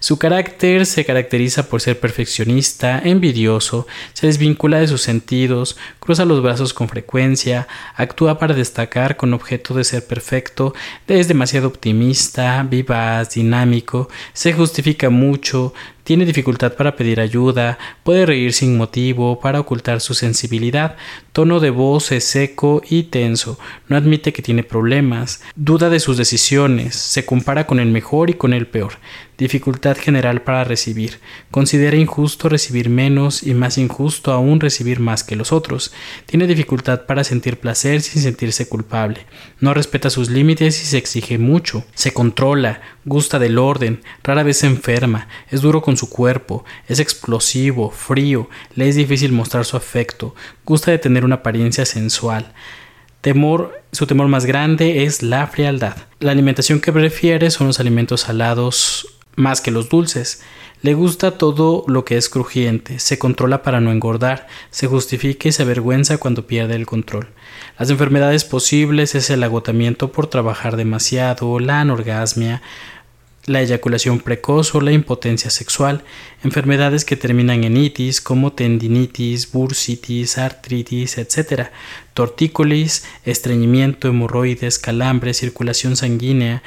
Su 0.00 0.18
carácter 0.18 0.86
se 0.86 1.04
caracteriza 1.04 1.68
por 1.68 1.80
ser 1.80 2.00
perfeccionista, 2.00 3.00
envidioso, 3.04 3.86
se 4.12 4.26
desvincula 4.26 4.80
de 4.80 4.88
sus 4.88 5.02
sentidos, 5.02 5.76
cruza 6.08 6.24
los 6.24 6.42
brazos 6.42 6.72
con 6.72 6.88
frecuencia, 6.88 7.68
actúa 7.94 8.38
para 8.38 8.54
destacar 8.54 9.18
con 9.18 9.34
objeto 9.34 9.74
de 9.74 9.84
ser 9.84 10.06
perfecto, 10.06 10.72
es 11.06 11.28
demasiado 11.28 11.68
optimista, 11.68 12.62
vivaz, 12.62 13.34
dinámico, 13.34 14.08
se 14.32 14.54
justifica 14.54 15.10
mucho, 15.10 15.74
tiene 16.04 16.24
dificultad 16.24 16.72
para 16.72 16.96
pedir 16.96 17.20
ayuda, 17.20 17.76
puede 18.04 18.24
reír 18.24 18.54
sin 18.54 18.78
motivo, 18.78 19.38
para 19.38 19.60
ocultar 19.60 20.00
su 20.00 20.14
sensibilidad, 20.14 20.96
tono 21.34 21.60
de 21.60 21.68
voz 21.68 22.10
es 22.10 22.24
seco 22.24 22.80
y 22.88 23.02
tenso, 23.02 23.58
no 23.88 23.96
admite 23.98 24.32
que 24.32 24.40
tiene 24.40 24.62
problemas, 24.62 25.42
duda 25.56 25.90
de 25.90 26.00
sus 26.00 26.16
decisiones, 26.16 26.96
se 26.96 27.26
compara 27.26 27.66
con 27.66 27.80
el 27.80 27.88
mejor 27.88 28.30
y 28.30 28.32
con 28.32 28.54
el 28.54 28.66
peor, 28.66 28.94
dificultad 29.38 29.96
general 29.96 30.42
para 30.42 30.64
recibir, 30.64 31.20
considera 31.52 31.96
injusto 31.96 32.48
recibir 32.48 32.90
menos 32.90 33.44
y 33.44 33.54
más 33.54 33.78
injusto 33.78 34.32
aún 34.32 34.58
recibir 34.58 34.98
más 34.98 35.22
que 35.22 35.36
los 35.36 35.52
otros, 35.52 35.92
tiene 36.26 36.48
dificultad 36.48 37.06
para 37.06 37.22
sentir 37.22 37.58
placer 37.58 38.02
sin 38.02 38.20
sentirse 38.20 38.68
culpable, 38.68 39.26
no 39.60 39.72
respeta 39.74 40.10
sus 40.10 40.28
límites 40.28 40.82
y 40.82 40.86
se 40.86 40.98
exige 40.98 41.38
mucho, 41.38 41.84
se 41.94 42.12
controla, 42.12 42.82
gusta 43.04 43.38
del 43.38 43.58
orden, 43.58 44.02
rara 44.24 44.42
vez 44.42 44.58
se 44.58 44.66
enferma, 44.66 45.28
es 45.50 45.60
duro 45.60 45.82
con 45.82 45.96
su 45.96 46.10
cuerpo, 46.10 46.64
es 46.88 46.98
explosivo, 46.98 47.90
frío, 47.90 48.50
le 48.74 48.88
es 48.88 48.96
difícil 48.96 49.30
mostrar 49.30 49.64
su 49.64 49.76
afecto, 49.76 50.34
gusta 50.64 50.90
de 50.90 50.98
tener 50.98 51.24
una 51.24 51.36
apariencia 51.36 51.86
sensual. 51.86 52.52
Temor, 53.20 53.82
su 53.92 54.06
temor 54.06 54.28
más 54.28 54.46
grande 54.46 55.04
es 55.04 55.22
la 55.22 55.46
frialdad. 55.48 55.96
La 56.20 56.30
alimentación 56.30 56.80
que 56.80 56.92
prefiere 56.92 57.50
son 57.50 57.66
los 57.66 57.80
alimentos 57.80 58.20
salados 58.22 59.17
más 59.38 59.60
que 59.60 59.70
los 59.70 59.88
dulces. 59.88 60.42
Le 60.82 60.94
gusta 60.94 61.38
todo 61.38 61.84
lo 61.88 62.04
que 62.04 62.16
es 62.16 62.28
crujiente, 62.28 62.98
se 62.98 63.18
controla 63.18 63.62
para 63.62 63.80
no 63.80 63.90
engordar, 63.90 64.46
se 64.70 64.86
justifica 64.86 65.48
y 65.48 65.52
se 65.52 65.62
avergüenza 65.62 66.18
cuando 66.18 66.46
pierde 66.46 66.76
el 66.76 66.86
control. 66.86 67.28
Las 67.78 67.90
enfermedades 67.90 68.44
posibles 68.44 69.14
es 69.14 69.30
el 69.30 69.42
agotamiento 69.42 70.12
por 70.12 70.28
trabajar 70.28 70.76
demasiado, 70.76 71.58
la 71.58 71.80
anorgasmia, 71.80 72.62
la 73.46 73.62
eyaculación 73.62 74.20
precoz 74.20 74.74
o 74.74 74.80
la 74.80 74.92
impotencia 74.92 75.50
sexual, 75.50 76.04
enfermedades 76.44 77.04
que 77.04 77.16
terminan 77.16 77.64
en 77.64 77.76
itis 77.76 78.20
como 78.20 78.52
tendinitis, 78.52 79.50
bursitis, 79.50 80.38
artritis, 80.38 81.18
etc., 81.18 81.70
tortícolis, 82.14 83.04
estreñimiento, 83.24 84.08
hemorroides, 84.08 84.78
calambre, 84.78 85.34
circulación 85.34 85.96
sanguínea, 85.96 86.62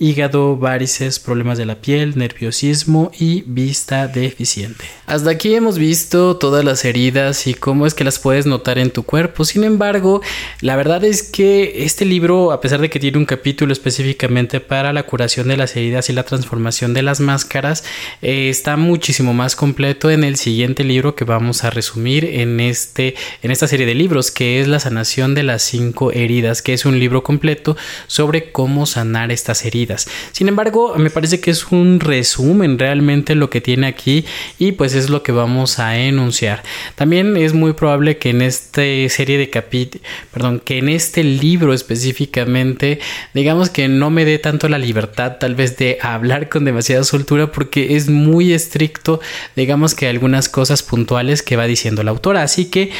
hígado, 0.00 0.56
varices, 0.56 1.20
problemas 1.20 1.58
de 1.58 1.66
la 1.66 1.74
piel, 1.74 2.16
nerviosismo 2.16 3.12
y 3.18 3.42
vista 3.46 4.08
deficiente. 4.08 4.86
Hasta 5.06 5.30
aquí 5.30 5.54
hemos 5.54 5.76
visto 5.76 6.38
todas 6.38 6.64
las 6.64 6.86
heridas 6.86 7.46
y 7.46 7.52
cómo 7.52 7.86
es 7.86 7.92
que 7.92 8.02
las 8.02 8.18
puedes 8.18 8.46
notar 8.46 8.78
en 8.78 8.90
tu 8.90 9.02
cuerpo. 9.02 9.44
Sin 9.44 9.62
embargo, 9.62 10.22
la 10.62 10.74
verdad 10.74 11.04
es 11.04 11.22
que 11.22 11.84
este 11.84 12.06
libro, 12.06 12.50
a 12.50 12.62
pesar 12.62 12.80
de 12.80 12.88
que 12.88 12.98
tiene 12.98 13.18
un 13.18 13.26
capítulo 13.26 13.74
específicamente 13.74 14.60
para 14.60 14.94
la 14.94 15.02
curación 15.02 15.48
de 15.48 15.58
las 15.58 15.76
heridas 15.76 16.08
y 16.08 16.14
la 16.14 16.22
transformación 16.22 16.94
de 16.94 17.02
las 17.02 17.20
máscaras, 17.20 17.84
eh, 18.22 18.48
está 18.48 18.78
muchísimo 18.78 19.34
más 19.34 19.54
completo 19.54 20.10
en 20.10 20.24
el 20.24 20.36
siguiente 20.36 20.82
libro 20.82 21.14
que 21.14 21.24
vamos 21.26 21.62
a 21.62 21.68
resumir 21.70 22.24
en, 22.24 22.58
este, 22.60 23.16
en 23.42 23.50
esta 23.50 23.68
serie 23.68 23.84
de 23.84 23.94
libros, 23.94 24.30
que 24.30 24.60
es 24.60 24.66
La 24.66 24.80
sanación 24.80 25.34
de 25.34 25.42
las 25.42 25.62
cinco 25.62 26.10
heridas, 26.10 26.62
que 26.62 26.72
es 26.72 26.86
un 26.86 26.98
libro 26.98 27.22
completo 27.22 27.76
sobre 28.06 28.50
cómo 28.50 28.86
sanar 28.86 29.30
estas 29.30 29.66
heridas 29.66 29.89
sin 30.32 30.48
embargo, 30.48 30.94
me 30.96 31.10
parece 31.10 31.40
que 31.40 31.50
es 31.50 31.66
un 31.66 32.00
resumen 32.00 32.78
realmente 32.78 33.34
lo 33.34 33.50
que 33.50 33.60
tiene 33.60 33.86
aquí 33.86 34.24
y 34.58 34.72
pues 34.72 34.94
es 34.94 35.10
lo 35.10 35.22
que 35.22 35.32
vamos 35.32 35.78
a 35.78 35.98
enunciar. 35.98 36.62
También 36.94 37.36
es 37.36 37.54
muy 37.54 37.72
probable 37.72 38.18
que 38.18 38.30
en 38.30 38.42
esta 38.42 38.82
serie 39.08 39.38
de 39.38 39.50
capítulos, 39.50 40.06
perdón, 40.32 40.60
que 40.60 40.78
en 40.78 40.88
este 40.88 41.24
libro 41.24 41.72
específicamente, 41.74 43.00
digamos 43.34 43.70
que 43.70 43.88
no 43.88 44.10
me 44.10 44.24
dé 44.24 44.38
tanto 44.38 44.68
la 44.68 44.78
libertad 44.78 45.36
tal 45.38 45.54
vez 45.54 45.76
de 45.76 45.98
hablar 46.00 46.48
con 46.48 46.64
demasiada 46.64 47.04
soltura 47.04 47.52
porque 47.52 47.96
es 47.96 48.08
muy 48.08 48.52
estricto, 48.52 49.20
digamos 49.56 49.94
que 49.94 50.08
algunas 50.08 50.48
cosas 50.48 50.82
puntuales 50.82 51.42
que 51.42 51.56
va 51.56 51.66
diciendo 51.66 52.02
la 52.02 52.10
autora. 52.10 52.42
Así 52.42 52.66
que 52.66 52.90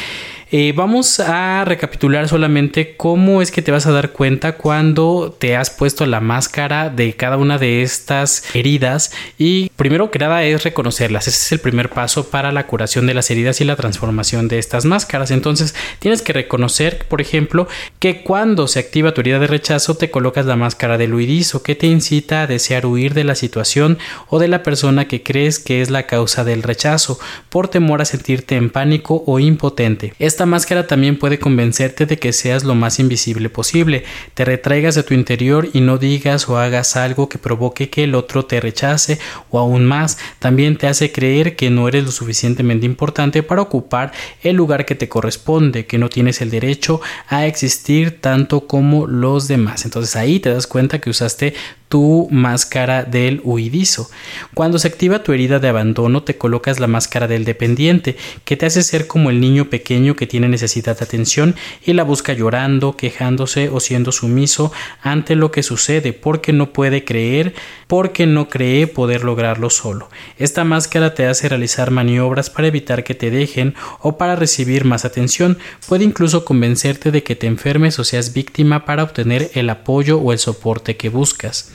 eh, 0.53 0.73
vamos 0.75 1.21
a 1.21 1.63
recapitular 1.63 2.27
solamente 2.27 2.97
cómo 2.97 3.41
es 3.41 3.51
que 3.51 3.61
te 3.61 3.71
vas 3.71 3.85
a 3.85 3.91
dar 3.93 4.11
cuenta 4.11 4.57
cuando 4.57 5.33
te 5.39 5.55
has 5.55 5.69
puesto 5.69 6.05
la 6.05 6.19
máscara 6.19 6.89
de 6.89 7.13
cada 7.13 7.37
una 7.37 7.57
de 7.57 7.83
estas 7.83 8.43
heridas 8.53 9.13
y 9.37 9.69
primero 9.77 10.11
que 10.11 10.19
nada 10.19 10.43
es 10.43 10.63
reconocerlas. 10.63 11.29
Ese 11.29 11.37
es 11.37 11.51
el 11.53 11.59
primer 11.59 11.89
paso 11.89 12.29
para 12.29 12.51
la 12.51 12.67
curación 12.67 13.07
de 13.07 13.13
las 13.13 13.31
heridas 13.31 13.61
y 13.61 13.63
la 13.63 13.77
transformación 13.77 14.49
de 14.49 14.59
estas 14.59 14.83
máscaras. 14.83 15.31
Entonces 15.31 15.73
tienes 15.99 16.21
que 16.21 16.33
reconocer, 16.33 17.05
por 17.07 17.21
ejemplo, 17.21 17.69
que 17.99 18.21
cuando 18.21 18.67
se 18.67 18.79
activa 18.79 19.13
tu 19.13 19.21
herida 19.21 19.39
de 19.39 19.47
rechazo 19.47 19.95
te 19.95 20.11
colocas 20.11 20.45
la 20.45 20.57
máscara 20.57 20.97
del 20.97 21.13
huidizo 21.13 21.63
que 21.63 21.75
te 21.75 21.87
incita 21.87 22.41
a 22.41 22.47
desear 22.47 22.85
huir 22.85 23.13
de 23.13 23.23
la 23.23 23.35
situación 23.35 23.99
o 24.27 24.37
de 24.37 24.49
la 24.49 24.63
persona 24.63 25.07
que 25.07 25.23
crees 25.23 25.59
que 25.59 25.81
es 25.81 25.89
la 25.89 26.07
causa 26.07 26.43
del 26.43 26.61
rechazo 26.61 27.19
por 27.47 27.69
temor 27.69 28.01
a 28.01 28.05
sentirte 28.05 28.57
en 28.57 28.69
pánico 28.69 29.23
o 29.25 29.39
impotente. 29.39 30.13
Esta 30.19 30.40
máscara 30.45 30.87
también 30.87 31.17
puede 31.17 31.39
convencerte 31.39 32.05
de 32.05 32.17
que 32.17 32.33
seas 32.33 32.63
lo 32.63 32.75
más 32.75 32.99
invisible 32.99 33.49
posible, 33.49 34.03
te 34.33 34.45
retraigas 34.45 34.95
de 34.95 35.03
tu 35.03 35.13
interior 35.13 35.69
y 35.73 35.81
no 35.81 35.97
digas 35.97 36.47
o 36.49 36.57
hagas 36.57 36.95
algo 36.95 37.29
que 37.29 37.37
provoque 37.37 37.89
que 37.89 38.03
el 38.03 38.15
otro 38.15 38.45
te 38.45 38.59
rechace 38.59 39.19
o 39.49 39.59
aún 39.59 39.85
más, 39.85 40.17
también 40.39 40.77
te 40.77 40.87
hace 40.87 41.11
creer 41.11 41.55
que 41.55 41.69
no 41.69 41.87
eres 41.87 42.03
lo 42.03 42.11
suficientemente 42.11 42.85
importante 42.85 43.43
para 43.43 43.61
ocupar 43.61 44.11
el 44.41 44.55
lugar 44.55 44.85
que 44.85 44.95
te 44.95 45.09
corresponde, 45.09 45.85
que 45.85 45.97
no 45.97 46.09
tienes 46.09 46.41
el 46.41 46.49
derecho 46.49 47.01
a 47.27 47.45
existir 47.45 48.21
tanto 48.21 48.67
como 48.67 49.07
los 49.07 49.47
demás. 49.47 49.85
Entonces 49.85 50.15
ahí 50.15 50.39
te 50.39 50.53
das 50.53 50.67
cuenta 50.67 50.99
que 50.99 51.09
usaste 51.09 51.53
tu 51.91 52.29
máscara 52.31 53.03
del 53.03 53.41
huidizo. 53.43 54.09
Cuando 54.53 54.79
se 54.79 54.87
activa 54.87 55.23
tu 55.23 55.33
herida 55.33 55.59
de 55.59 55.67
abandono, 55.67 56.23
te 56.23 56.37
colocas 56.37 56.79
la 56.79 56.87
máscara 56.87 57.27
del 57.27 57.43
dependiente, 57.43 58.15
que 58.45 58.55
te 58.55 58.65
hace 58.65 58.81
ser 58.81 59.07
como 59.07 59.29
el 59.29 59.41
niño 59.41 59.69
pequeño 59.69 60.15
que 60.15 60.25
tiene 60.25 60.47
necesidad 60.47 60.97
de 60.97 61.03
atención 61.03 61.53
y 61.85 61.91
la 61.91 62.03
busca 62.03 62.31
llorando, 62.31 62.95
quejándose 62.95 63.67
o 63.67 63.81
siendo 63.81 64.13
sumiso 64.13 64.71
ante 65.01 65.35
lo 65.35 65.51
que 65.51 65.63
sucede, 65.63 66.13
porque 66.13 66.53
no 66.53 66.71
puede 66.71 67.03
creer, 67.03 67.53
porque 67.87 68.25
no 68.25 68.47
cree 68.47 68.87
poder 68.87 69.25
lograrlo 69.25 69.69
solo. 69.69 70.09
Esta 70.37 70.63
máscara 70.63 71.13
te 71.13 71.27
hace 71.27 71.49
realizar 71.49 71.91
maniobras 71.91 72.49
para 72.49 72.69
evitar 72.69 73.03
que 73.03 73.15
te 73.15 73.31
dejen 73.31 73.75
o 73.99 74.17
para 74.17 74.37
recibir 74.37 74.85
más 74.85 75.03
atención. 75.03 75.57
Puede 75.89 76.05
incluso 76.05 76.45
convencerte 76.45 77.11
de 77.11 77.21
que 77.23 77.35
te 77.35 77.47
enfermes 77.47 77.99
o 77.99 78.05
seas 78.05 78.31
víctima 78.31 78.85
para 78.85 79.03
obtener 79.03 79.51
el 79.55 79.69
apoyo 79.69 80.19
o 80.19 80.31
el 80.31 80.39
soporte 80.39 80.95
que 80.95 81.09
buscas. 81.09 81.73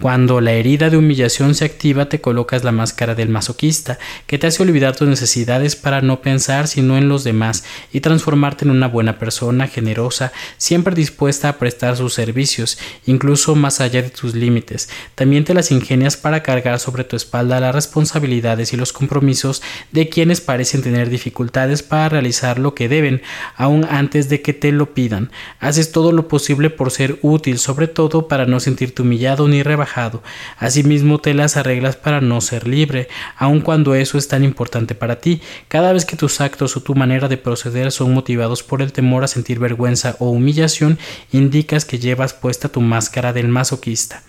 Cuando 0.00 0.40
la 0.40 0.52
herida 0.52 0.90
de 0.90 0.96
humillación 0.96 1.54
se 1.54 1.64
activa, 1.64 2.08
te 2.08 2.20
colocas 2.20 2.64
la 2.64 2.72
máscara 2.72 3.14
del 3.14 3.28
masoquista, 3.28 3.98
que 4.26 4.38
te 4.38 4.46
hace 4.46 4.62
olvidar 4.62 4.96
tus 4.96 5.08
necesidades 5.08 5.76
para 5.76 6.00
no 6.00 6.20
pensar 6.20 6.68
sino 6.68 6.96
en 6.96 7.08
los 7.08 7.24
demás 7.24 7.64
y 7.92 8.00
transformarte 8.00 8.64
en 8.64 8.70
una 8.70 8.88
buena 8.88 9.18
persona, 9.18 9.68
generosa, 9.68 10.32
siempre 10.56 10.94
dispuesta 10.94 11.48
a 11.48 11.58
prestar 11.58 11.96
sus 11.96 12.14
servicios, 12.14 12.78
incluso 13.06 13.54
más 13.54 13.80
allá 13.80 14.02
de 14.02 14.10
tus 14.10 14.34
límites. 14.34 14.88
También 15.14 15.44
te 15.44 15.54
las 15.54 15.70
ingenias 15.70 16.16
para 16.16 16.42
cargar 16.42 16.78
sobre 16.78 17.04
tu 17.04 17.16
espalda 17.16 17.60
las 17.60 17.74
responsabilidades 17.74 18.72
y 18.72 18.76
los 18.76 18.92
compromisos 18.92 19.62
de 19.92 20.08
quienes 20.08 20.40
parecen 20.40 20.82
tener 20.82 21.08
dificultades 21.10 21.82
para 21.82 22.08
realizar 22.08 22.58
lo 22.58 22.74
que 22.74 22.88
deben, 22.88 23.22
aún 23.56 23.86
antes 23.88 24.28
de 24.28 24.42
que 24.42 24.52
te 24.52 24.72
lo 24.72 24.94
pidan. 24.94 25.30
Haces 25.60 25.92
todo 25.92 26.12
lo 26.12 26.28
posible 26.28 26.70
por 26.70 26.90
ser 26.90 27.18
útil, 27.22 27.58
sobre 27.58 27.88
todo 27.88 28.28
para 28.28 28.46
no 28.46 28.60
sentirte 28.60 29.02
humillado 29.02 29.45
ni 29.48 29.62
rebajado. 29.62 30.22
Asimismo 30.58 31.18
te 31.18 31.34
las 31.34 31.56
arreglas 31.56 31.96
para 31.96 32.20
no 32.20 32.40
ser 32.40 32.66
libre, 32.66 33.08
aun 33.36 33.60
cuando 33.60 33.94
eso 33.94 34.18
es 34.18 34.28
tan 34.28 34.44
importante 34.44 34.94
para 34.94 35.20
ti. 35.20 35.40
Cada 35.68 35.92
vez 35.92 36.04
que 36.04 36.16
tus 36.16 36.40
actos 36.40 36.76
o 36.76 36.82
tu 36.82 36.94
manera 36.94 37.28
de 37.28 37.36
proceder 37.36 37.92
son 37.92 38.12
motivados 38.14 38.62
por 38.62 38.82
el 38.82 38.92
temor 38.92 39.24
a 39.24 39.28
sentir 39.28 39.58
vergüenza 39.58 40.16
o 40.18 40.30
humillación, 40.30 40.98
indicas 41.32 41.84
que 41.84 41.98
llevas 41.98 42.34
puesta 42.34 42.68
tu 42.68 42.80
máscara 42.80 43.32
del 43.32 43.48
masoquista. 43.48 44.22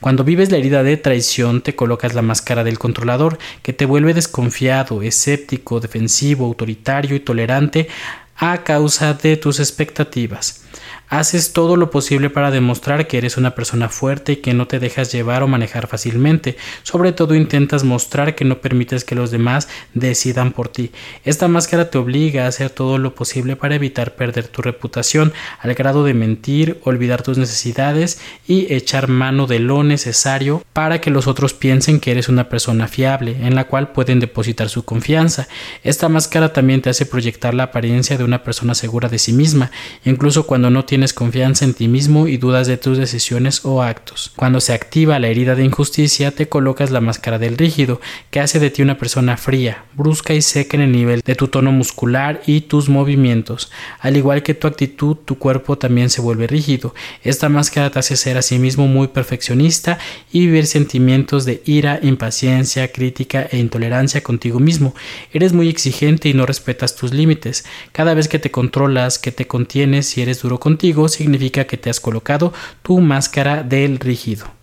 Cuando 0.00 0.24
vives 0.24 0.50
la 0.50 0.58
herida 0.58 0.82
de 0.82 0.96
traición, 0.96 1.60
te 1.60 1.74
colocas 1.74 2.14
la 2.14 2.22
máscara 2.22 2.64
del 2.64 2.78
controlador, 2.78 3.38
que 3.62 3.72
te 3.72 3.86
vuelve 3.86 4.14
desconfiado, 4.14 5.02
escéptico, 5.02 5.80
defensivo, 5.80 6.46
autoritario 6.46 7.16
y 7.16 7.20
tolerante 7.20 7.88
a 8.36 8.62
causa 8.64 9.14
de 9.14 9.36
tus 9.36 9.60
expectativas. 9.60 10.65
Haces 11.08 11.52
todo 11.52 11.76
lo 11.76 11.90
posible 11.90 12.30
para 12.30 12.50
demostrar 12.50 13.06
que 13.06 13.18
eres 13.18 13.36
una 13.36 13.54
persona 13.54 13.88
fuerte 13.88 14.32
y 14.32 14.36
que 14.36 14.54
no 14.54 14.66
te 14.66 14.80
dejas 14.80 15.12
llevar 15.12 15.42
o 15.42 15.48
manejar 15.48 15.86
fácilmente. 15.86 16.56
Sobre 16.82 17.12
todo 17.12 17.34
intentas 17.34 17.84
mostrar 17.84 18.34
que 18.34 18.44
no 18.44 18.60
permites 18.60 19.04
que 19.04 19.14
los 19.14 19.30
demás 19.30 19.68
decidan 19.94 20.52
por 20.52 20.68
ti. 20.68 20.90
Esta 21.24 21.46
máscara 21.46 21.90
te 21.90 21.98
obliga 21.98 22.44
a 22.44 22.48
hacer 22.48 22.70
todo 22.70 22.98
lo 22.98 23.14
posible 23.14 23.54
para 23.54 23.76
evitar 23.76 24.16
perder 24.16 24.48
tu 24.48 24.62
reputación 24.62 25.32
al 25.60 25.74
grado 25.74 26.02
de 26.04 26.14
mentir, 26.14 26.80
olvidar 26.82 27.22
tus 27.22 27.38
necesidades 27.38 28.20
y 28.46 28.72
echar 28.74 29.08
mano 29.08 29.46
de 29.46 29.60
lo 29.60 29.84
necesario 29.84 30.64
para 30.72 31.00
que 31.00 31.10
los 31.10 31.26
otros 31.26 31.54
piensen 31.54 32.00
que 32.00 32.10
eres 32.10 32.28
una 32.28 32.48
persona 32.48 32.88
fiable 32.88 33.36
en 33.42 33.54
la 33.54 33.68
cual 33.68 33.92
pueden 33.92 34.20
depositar 34.20 34.68
su 34.68 34.84
confianza. 34.84 35.46
Esta 35.84 36.08
máscara 36.08 36.52
también 36.52 36.82
te 36.82 36.90
hace 36.90 37.06
proyectar 37.06 37.54
la 37.54 37.64
apariencia 37.64 38.18
de 38.18 38.24
una 38.24 38.42
persona 38.42 38.74
segura 38.74 39.08
de 39.08 39.18
sí 39.18 39.32
misma, 39.32 39.70
incluso 40.04 40.46
cuando 40.46 40.70
no 40.70 40.84
tienes 40.96 41.12
confianza 41.12 41.66
en 41.66 41.74
ti 41.74 41.88
mismo 41.88 42.26
y 42.26 42.38
dudas 42.38 42.66
de 42.66 42.78
tus 42.78 42.96
decisiones 42.96 43.66
o 43.66 43.82
actos. 43.82 44.32
Cuando 44.34 44.62
se 44.62 44.72
activa 44.72 45.18
la 45.18 45.28
herida 45.28 45.54
de 45.54 45.62
injusticia, 45.62 46.30
te 46.30 46.48
colocas 46.48 46.90
la 46.90 47.02
máscara 47.02 47.38
del 47.38 47.58
rígido, 47.58 48.00
que 48.30 48.40
hace 48.40 48.60
de 48.60 48.70
ti 48.70 48.80
una 48.80 48.96
persona 48.96 49.36
fría, 49.36 49.84
brusca 49.92 50.32
y 50.32 50.40
seca 50.40 50.78
en 50.78 50.84
el 50.84 50.92
nivel 50.92 51.20
de 51.20 51.34
tu 51.34 51.48
tono 51.48 51.70
muscular 51.70 52.40
y 52.46 52.62
tus 52.62 52.88
movimientos. 52.88 53.70
Al 54.00 54.16
igual 54.16 54.42
que 54.42 54.54
tu 54.54 54.66
actitud, 54.66 55.18
tu 55.18 55.36
cuerpo 55.38 55.76
también 55.76 56.08
se 56.08 56.22
vuelve 56.22 56.46
rígido. 56.46 56.94
Esta 57.22 57.50
máscara 57.50 57.90
te 57.90 57.98
hace 57.98 58.16
ser 58.16 58.38
a 58.38 58.42
sí 58.42 58.58
mismo 58.58 58.88
muy 58.88 59.08
perfeccionista 59.08 59.98
y 60.32 60.46
vivir 60.46 60.64
sentimientos 60.66 61.44
de 61.44 61.60
ira, 61.66 62.00
impaciencia, 62.02 62.90
crítica 62.90 63.46
e 63.50 63.58
intolerancia 63.58 64.22
contigo 64.22 64.60
mismo. 64.60 64.94
Eres 65.34 65.52
muy 65.52 65.68
exigente 65.68 66.30
y 66.30 66.32
no 66.32 66.46
respetas 66.46 66.96
tus 66.96 67.12
límites. 67.12 67.66
Cada 67.92 68.14
vez 68.14 68.28
que 68.28 68.38
te 68.38 68.50
controlas, 68.50 69.18
que 69.18 69.30
te 69.30 69.46
contienes 69.46 70.16
y 70.16 70.22
eres 70.22 70.40
duro 70.40 70.58
contigo, 70.58 70.85
significa 71.08 71.66
que 71.66 71.76
te 71.76 71.90
has 71.90 72.00
colocado 72.00 72.52
tu 72.82 73.00
máscara 73.00 73.62
del 73.62 73.98
rígido. 73.98 74.55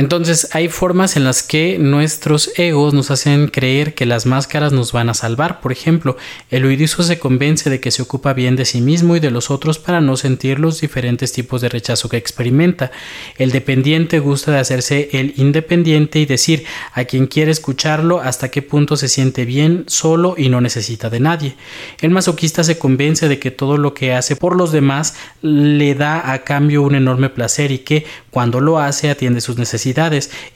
Entonces 0.00 0.48
hay 0.52 0.68
formas 0.68 1.18
en 1.18 1.24
las 1.24 1.42
que 1.42 1.78
nuestros 1.78 2.52
egos 2.56 2.94
nos 2.94 3.10
hacen 3.10 3.48
creer 3.48 3.92
que 3.92 4.06
las 4.06 4.24
máscaras 4.24 4.72
nos 4.72 4.92
van 4.92 5.10
a 5.10 5.14
salvar. 5.14 5.60
Por 5.60 5.72
ejemplo, 5.72 6.16
el 6.50 6.64
huidizo 6.64 7.02
se 7.02 7.18
convence 7.18 7.68
de 7.68 7.80
que 7.80 7.90
se 7.90 8.00
ocupa 8.00 8.32
bien 8.32 8.56
de 8.56 8.64
sí 8.64 8.80
mismo 8.80 9.14
y 9.14 9.20
de 9.20 9.30
los 9.30 9.50
otros 9.50 9.78
para 9.78 10.00
no 10.00 10.16
sentir 10.16 10.58
los 10.58 10.80
diferentes 10.80 11.34
tipos 11.34 11.60
de 11.60 11.68
rechazo 11.68 12.08
que 12.08 12.16
experimenta. 12.16 12.92
El 13.36 13.50
dependiente 13.52 14.20
gusta 14.20 14.52
de 14.52 14.60
hacerse 14.60 15.10
el 15.12 15.34
independiente 15.36 16.18
y 16.18 16.24
decir 16.24 16.64
a 16.94 17.04
quien 17.04 17.26
quiere 17.26 17.50
escucharlo 17.50 18.20
hasta 18.20 18.50
qué 18.50 18.62
punto 18.62 18.96
se 18.96 19.06
siente 19.06 19.44
bien 19.44 19.84
solo 19.86 20.34
y 20.38 20.48
no 20.48 20.62
necesita 20.62 21.10
de 21.10 21.20
nadie. 21.20 21.56
El 22.00 22.08
masoquista 22.08 22.64
se 22.64 22.78
convence 22.78 23.28
de 23.28 23.38
que 23.38 23.50
todo 23.50 23.76
lo 23.76 23.92
que 23.92 24.14
hace 24.14 24.34
por 24.34 24.56
los 24.56 24.72
demás 24.72 25.14
le 25.42 25.94
da 25.94 26.32
a 26.32 26.38
cambio 26.42 26.80
un 26.80 26.94
enorme 26.94 27.28
placer 27.28 27.70
y 27.70 27.80
que 27.80 28.06
cuando 28.30 28.60
lo 28.60 28.78
hace 28.78 29.10
atiende 29.10 29.42
sus 29.42 29.58
necesidades 29.58 29.89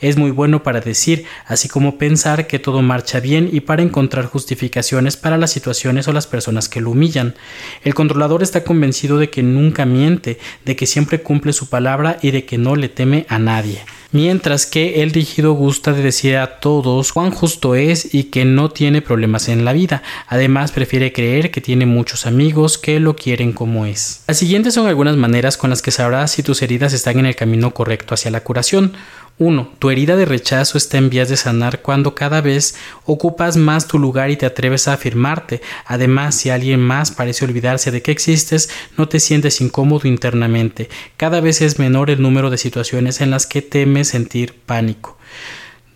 es 0.01 0.16
muy 0.16 0.31
bueno 0.31 0.62
para 0.62 0.81
decir, 0.81 1.24
así 1.47 1.69
como 1.69 1.98
pensar 1.98 2.47
que 2.47 2.59
todo 2.59 2.82
marcha 2.82 3.20
bien 3.20 3.48
y 3.52 3.61
para 3.61 3.82
encontrar 3.82 4.27
justificaciones 4.27 5.16
para 5.16 5.39
las 5.39 5.51
situaciones 5.51 6.09
o 6.09 6.12
las 6.12 6.27
personas 6.27 6.69
que 6.69 6.81
lo 6.81 6.90
humillan. 6.90 7.35
El 7.82 7.94
controlador 7.94 8.43
está 8.43 8.65
convencido 8.65 9.19
de 9.19 9.31
que 9.31 9.43
nunca 9.43 9.85
miente, 9.86 10.39
de 10.65 10.77
que 10.77 10.86
siempre 10.86 11.23
cumple 11.23 11.52
su 11.52 11.69
palabra 11.69 12.19
y 12.23 12.31
de 12.31 12.44
que 12.44 12.59
no 12.59 12.77
le 12.77 12.89
teme 12.89 13.27
a 13.28 13.39
nadie 13.39 13.81
mientras 14.15 14.65
que 14.65 15.02
el 15.02 15.11
rígido 15.11 15.55
gusta 15.55 15.93
de 15.93 16.01
decir 16.01 16.36
a 16.36 16.61
todos 16.61 17.12
cuán 17.12 17.32
justo 17.32 17.74
es 17.74 18.15
y 18.15 18.24
que 18.24 18.44
no 18.44 18.70
tiene 18.70 19.02
problemas 19.02 19.48
en 19.48 19.65
la 19.65 19.73
vida. 19.73 20.05
Además, 20.28 20.70
prefiere 20.70 21.12
creer 21.12 21.51
que 21.51 21.61
tiene 21.61 21.85
muchos 21.85 22.24
amigos 22.24 22.78
que 22.78 23.01
lo 23.01 23.16
quieren 23.16 23.52
como 23.52 23.86
es. 23.86 24.23
Las 24.28 24.39
siguientes 24.39 24.74
son 24.74 24.86
algunas 24.86 25.16
maneras 25.16 25.56
con 25.56 25.70
las 25.70 25.82
que 25.82 25.90
sabrás 25.90 26.31
si 26.31 26.44
tus 26.44 26.62
heridas 26.62 26.93
están 26.93 27.19
en 27.19 27.27
el 27.27 27.35
camino 27.35 27.74
correcto 27.74 28.15
hacia 28.15 28.31
la 28.31 28.43
curación. 28.43 28.93
1. 29.39 29.73
Tu 29.78 29.90
herida 29.90 30.15
de 30.15 30.24
rechazo 30.24 30.78
está 30.78 30.97
en 30.98 31.11
vías 31.11 31.28
de 31.28 31.36
sanar 31.36 31.82
cuando 31.82 32.15
cada 32.15 32.40
vez 32.40 32.77
ocupas 33.05 33.56
más 33.56 33.89
tu 33.89 33.98
lugar 33.98 34.31
y 34.31 34.36
te 34.36 34.47
atreves 34.47 34.86
a 34.86 34.93
afirmarte. 34.93 35.61
Además, 35.86 36.36
si 36.36 36.51
alguien 36.51 36.81
más 36.81 37.11
parece 37.11 37.44
olvidarse 37.44 37.90
de 37.90 38.01
que 38.01 38.12
existes, 38.12 38.70
no 38.97 39.09
te 39.09 39.19
sientes 39.19 39.61
incómodo 39.61 40.06
internamente. 40.06 40.89
Cada 41.16 41.40
vez 41.40 41.62
es 41.62 41.81
menor 41.81 42.11
el 42.11 42.23
número 42.23 42.48
de 42.48 42.59
situaciones 42.59 43.20
en 43.20 43.31
las 43.31 43.47
que 43.47 43.61
temes 43.61 44.09
sentir 44.09 44.55
pánico. 44.66 45.19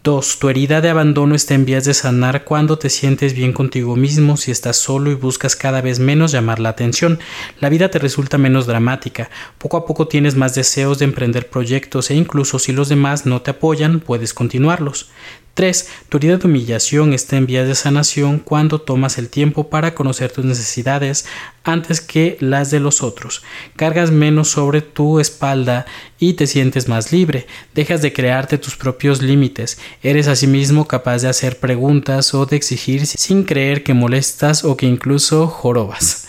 2. 0.04 0.38
Tu 0.38 0.48
herida 0.48 0.80
de 0.80 0.90
abandono 0.90 1.34
está 1.34 1.54
en 1.54 1.64
vías 1.64 1.84
de 1.84 1.92
sanar 1.92 2.44
cuando 2.44 2.78
te 2.78 2.88
sientes 2.88 3.34
bien 3.34 3.52
contigo 3.52 3.96
mismo, 3.96 4.36
si 4.36 4.50
estás 4.50 4.76
solo 4.76 5.10
y 5.10 5.14
buscas 5.14 5.56
cada 5.56 5.80
vez 5.80 5.98
menos 5.98 6.30
llamar 6.30 6.60
la 6.60 6.68
atención. 6.68 7.18
La 7.60 7.68
vida 7.68 7.90
te 7.90 7.98
resulta 7.98 8.38
menos 8.38 8.66
dramática. 8.66 9.28
Poco 9.58 9.76
a 9.76 9.86
poco 9.86 10.06
tienes 10.06 10.36
más 10.36 10.54
deseos 10.54 10.98
de 10.98 11.06
emprender 11.06 11.48
proyectos 11.48 12.10
e 12.10 12.14
incluso 12.14 12.58
si 12.58 12.72
los 12.72 12.88
demás 12.88 13.26
no 13.26 13.42
te 13.42 13.50
apoyan, 13.50 14.00
puedes 14.00 14.32
continuarlos. 14.34 15.10
3. 15.58 15.88
Tu 16.08 16.18
herida 16.18 16.36
de 16.36 16.46
humillación 16.46 17.12
está 17.12 17.36
en 17.36 17.46
vías 17.46 17.66
de 17.66 17.74
sanación 17.74 18.38
cuando 18.38 18.80
tomas 18.80 19.18
el 19.18 19.28
tiempo 19.28 19.68
para 19.68 19.92
conocer 19.92 20.30
tus 20.30 20.44
necesidades 20.44 21.26
antes 21.64 22.00
que 22.00 22.36
las 22.38 22.70
de 22.70 22.78
los 22.78 23.02
otros. 23.02 23.42
Cargas 23.74 24.12
menos 24.12 24.50
sobre 24.50 24.82
tu 24.82 25.18
espalda 25.18 25.84
y 26.20 26.34
te 26.34 26.46
sientes 26.46 26.86
más 26.86 27.10
libre. 27.10 27.48
Dejas 27.74 28.02
de 28.02 28.12
crearte 28.12 28.56
tus 28.58 28.76
propios 28.76 29.20
límites. 29.20 29.80
Eres 30.00 30.28
asimismo 30.28 30.86
capaz 30.86 31.22
de 31.22 31.28
hacer 31.28 31.58
preguntas 31.58 32.34
o 32.34 32.46
de 32.46 32.54
exigir 32.54 33.04
sin 33.04 33.42
creer 33.42 33.82
que 33.82 33.94
molestas 33.94 34.62
o 34.62 34.76
que 34.76 34.86
incluso 34.86 35.48
jorobas. 35.48 36.27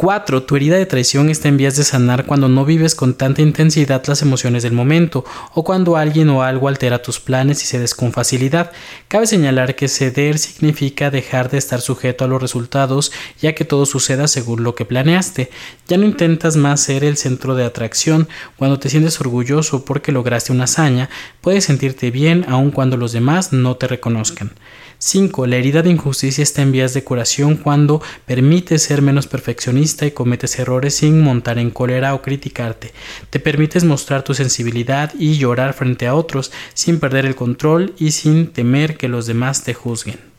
4. 0.00 0.44
Tu 0.44 0.56
herida 0.56 0.76
de 0.76 0.86
traición 0.86 1.28
está 1.28 1.48
en 1.48 1.58
vías 1.58 1.76
de 1.76 1.84
sanar 1.84 2.24
cuando 2.24 2.48
no 2.48 2.64
vives 2.64 2.94
con 2.94 3.12
tanta 3.12 3.42
intensidad 3.42 4.02
las 4.06 4.22
emociones 4.22 4.62
del 4.62 4.72
momento 4.72 5.26
o 5.52 5.62
cuando 5.62 5.98
alguien 5.98 6.30
o 6.30 6.42
algo 6.42 6.68
altera 6.68 7.02
tus 7.02 7.20
planes 7.20 7.62
y 7.62 7.66
cedes 7.66 7.94
con 7.94 8.10
facilidad. 8.10 8.72
Cabe 9.08 9.26
señalar 9.26 9.74
que 9.74 9.88
ceder 9.88 10.38
significa 10.38 11.10
dejar 11.10 11.50
de 11.50 11.58
estar 11.58 11.82
sujeto 11.82 12.24
a 12.24 12.28
los 12.28 12.40
resultados 12.40 13.12
ya 13.42 13.54
que 13.54 13.66
todo 13.66 13.84
suceda 13.84 14.26
según 14.26 14.64
lo 14.64 14.74
que 14.74 14.86
planeaste. 14.86 15.50
Ya 15.86 15.98
no 15.98 16.06
intentas 16.06 16.56
más 16.56 16.80
ser 16.80 17.04
el 17.04 17.18
centro 17.18 17.54
de 17.54 17.64
atracción. 17.66 18.26
Cuando 18.56 18.78
te 18.78 18.88
sientes 18.88 19.20
orgulloso 19.20 19.84
porque 19.84 20.12
lograste 20.12 20.50
una 20.50 20.64
hazaña, 20.64 21.10
puedes 21.42 21.64
sentirte 21.64 22.10
bien 22.10 22.46
aun 22.48 22.70
cuando 22.70 22.96
los 22.96 23.12
demás 23.12 23.52
no 23.52 23.76
te 23.76 23.86
reconozcan. 23.86 24.52
5. 25.02 25.46
La 25.46 25.56
herida 25.56 25.80
de 25.80 25.88
injusticia 25.88 26.42
está 26.42 26.60
en 26.60 26.72
vías 26.72 26.92
de 26.92 27.02
curación 27.02 27.56
cuando 27.56 28.02
permites 28.26 28.82
ser 28.82 29.00
menos 29.00 29.26
perfeccionista 29.26 30.04
y 30.04 30.10
cometes 30.10 30.58
errores 30.58 30.94
sin 30.94 31.22
montar 31.22 31.58
en 31.58 31.70
cólera 31.70 32.14
o 32.14 32.20
criticarte. 32.20 32.92
Te 33.30 33.40
permites 33.40 33.82
mostrar 33.82 34.24
tu 34.24 34.34
sensibilidad 34.34 35.10
y 35.18 35.38
llorar 35.38 35.72
frente 35.72 36.06
a 36.06 36.14
otros 36.14 36.52
sin 36.74 37.00
perder 37.00 37.24
el 37.24 37.34
control 37.34 37.94
y 37.98 38.10
sin 38.10 38.48
temer 38.48 38.98
que 38.98 39.08
los 39.08 39.24
demás 39.24 39.64
te 39.64 39.72
juzguen. 39.72 40.29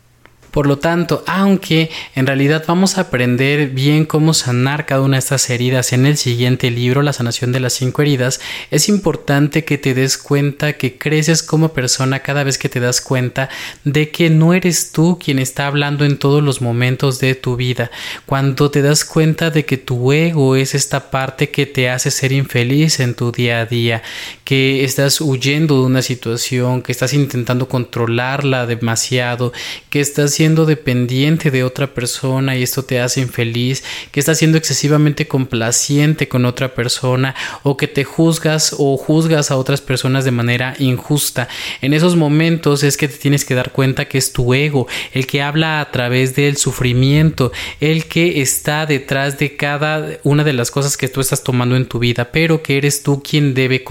Por 0.51 0.67
lo 0.67 0.79
tanto, 0.79 1.23
aunque 1.27 1.89
en 2.13 2.27
realidad 2.27 2.65
vamos 2.67 2.97
a 2.97 3.01
aprender 3.01 3.69
bien 3.69 4.05
cómo 4.05 4.33
sanar 4.33 4.85
cada 4.85 5.01
una 5.01 5.15
de 5.15 5.19
estas 5.19 5.49
heridas 5.49 5.93
en 5.93 6.05
el 6.05 6.17
siguiente 6.17 6.69
libro, 6.69 7.01
La 7.01 7.13
sanación 7.13 7.53
de 7.53 7.61
las 7.61 7.73
cinco 7.73 8.01
heridas, 8.01 8.41
es 8.69 8.89
importante 8.89 9.63
que 9.63 9.77
te 9.77 9.93
des 9.93 10.17
cuenta 10.17 10.73
que 10.73 10.97
creces 10.97 11.41
como 11.41 11.73
persona 11.73 12.19
cada 12.19 12.43
vez 12.43 12.57
que 12.57 12.67
te 12.67 12.81
das 12.81 12.99
cuenta 12.99 13.49
de 13.85 14.11
que 14.11 14.29
no 14.29 14.53
eres 14.53 14.91
tú 14.91 15.17
quien 15.23 15.39
está 15.39 15.67
hablando 15.67 16.03
en 16.03 16.17
todos 16.17 16.43
los 16.43 16.61
momentos 16.61 17.19
de 17.19 17.33
tu 17.35 17.55
vida. 17.55 17.89
Cuando 18.25 18.69
te 18.69 18.81
das 18.81 19.05
cuenta 19.05 19.51
de 19.51 19.63
que 19.63 19.77
tu 19.77 20.11
ego 20.11 20.57
es 20.57 20.75
esta 20.75 21.11
parte 21.11 21.49
que 21.49 21.65
te 21.65 21.89
hace 21.89 22.11
ser 22.11 22.33
infeliz 22.33 22.99
en 22.99 23.15
tu 23.15 23.31
día 23.31 23.61
a 23.61 23.65
día, 23.65 24.03
que 24.51 24.83
estás 24.83 25.21
huyendo 25.21 25.79
de 25.79 25.85
una 25.85 26.01
situación, 26.01 26.81
que 26.81 26.91
estás 26.91 27.13
intentando 27.13 27.69
controlarla 27.69 28.65
demasiado, 28.65 29.53
que 29.89 30.01
estás 30.01 30.33
siendo 30.33 30.65
dependiente 30.65 31.51
de 31.51 31.63
otra 31.63 31.93
persona 31.93 32.57
y 32.57 32.63
esto 32.63 32.83
te 32.83 32.99
hace 32.99 33.21
infeliz, 33.21 33.81
que 34.11 34.19
estás 34.19 34.39
siendo 34.39 34.57
excesivamente 34.57 35.25
complaciente 35.25 36.27
con 36.27 36.43
otra 36.43 36.75
persona 36.75 37.33
o 37.63 37.77
que 37.77 37.87
te 37.87 38.03
juzgas 38.03 38.75
o 38.77 38.97
juzgas 38.97 39.51
a 39.51 39.55
otras 39.55 39.79
personas 39.79 40.25
de 40.25 40.31
manera 40.31 40.75
injusta. 40.79 41.47
En 41.81 41.93
esos 41.93 42.17
momentos 42.17 42.83
es 42.83 42.97
que 42.97 43.07
te 43.07 43.15
tienes 43.15 43.45
que 43.45 43.55
dar 43.55 43.71
cuenta 43.71 44.09
que 44.09 44.17
es 44.17 44.33
tu 44.33 44.53
ego 44.53 44.85
el 45.13 45.27
que 45.27 45.41
habla 45.41 45.79
a 45.79 45.91
través 45.91 46.35
del 46.35 46.57
sufrimiento, 46.57 47.53
el 47.79 48.03
que 48.03 48.41
está 48.41 48.85
detrás 48.85 49.39
de 49.39 49.55
cada 49.55 50.19
una 50.23 50.43
de 50.43 50.51
las 50.51 50.71
cosas 50.71 50.97
que 50.97 51.07
tú 51.07 51.21
estás 51.21 51.41
tomando 51.41 51.77
en 51.77 51.85
tu 51.85 51.99
vida, 51.99 52.33
pero 52.33 52.61
que 52.61 52.75
eres 52.75 53.01
tú 53.01 53.23
quien 53.23 53.53
debe 53.53 53.85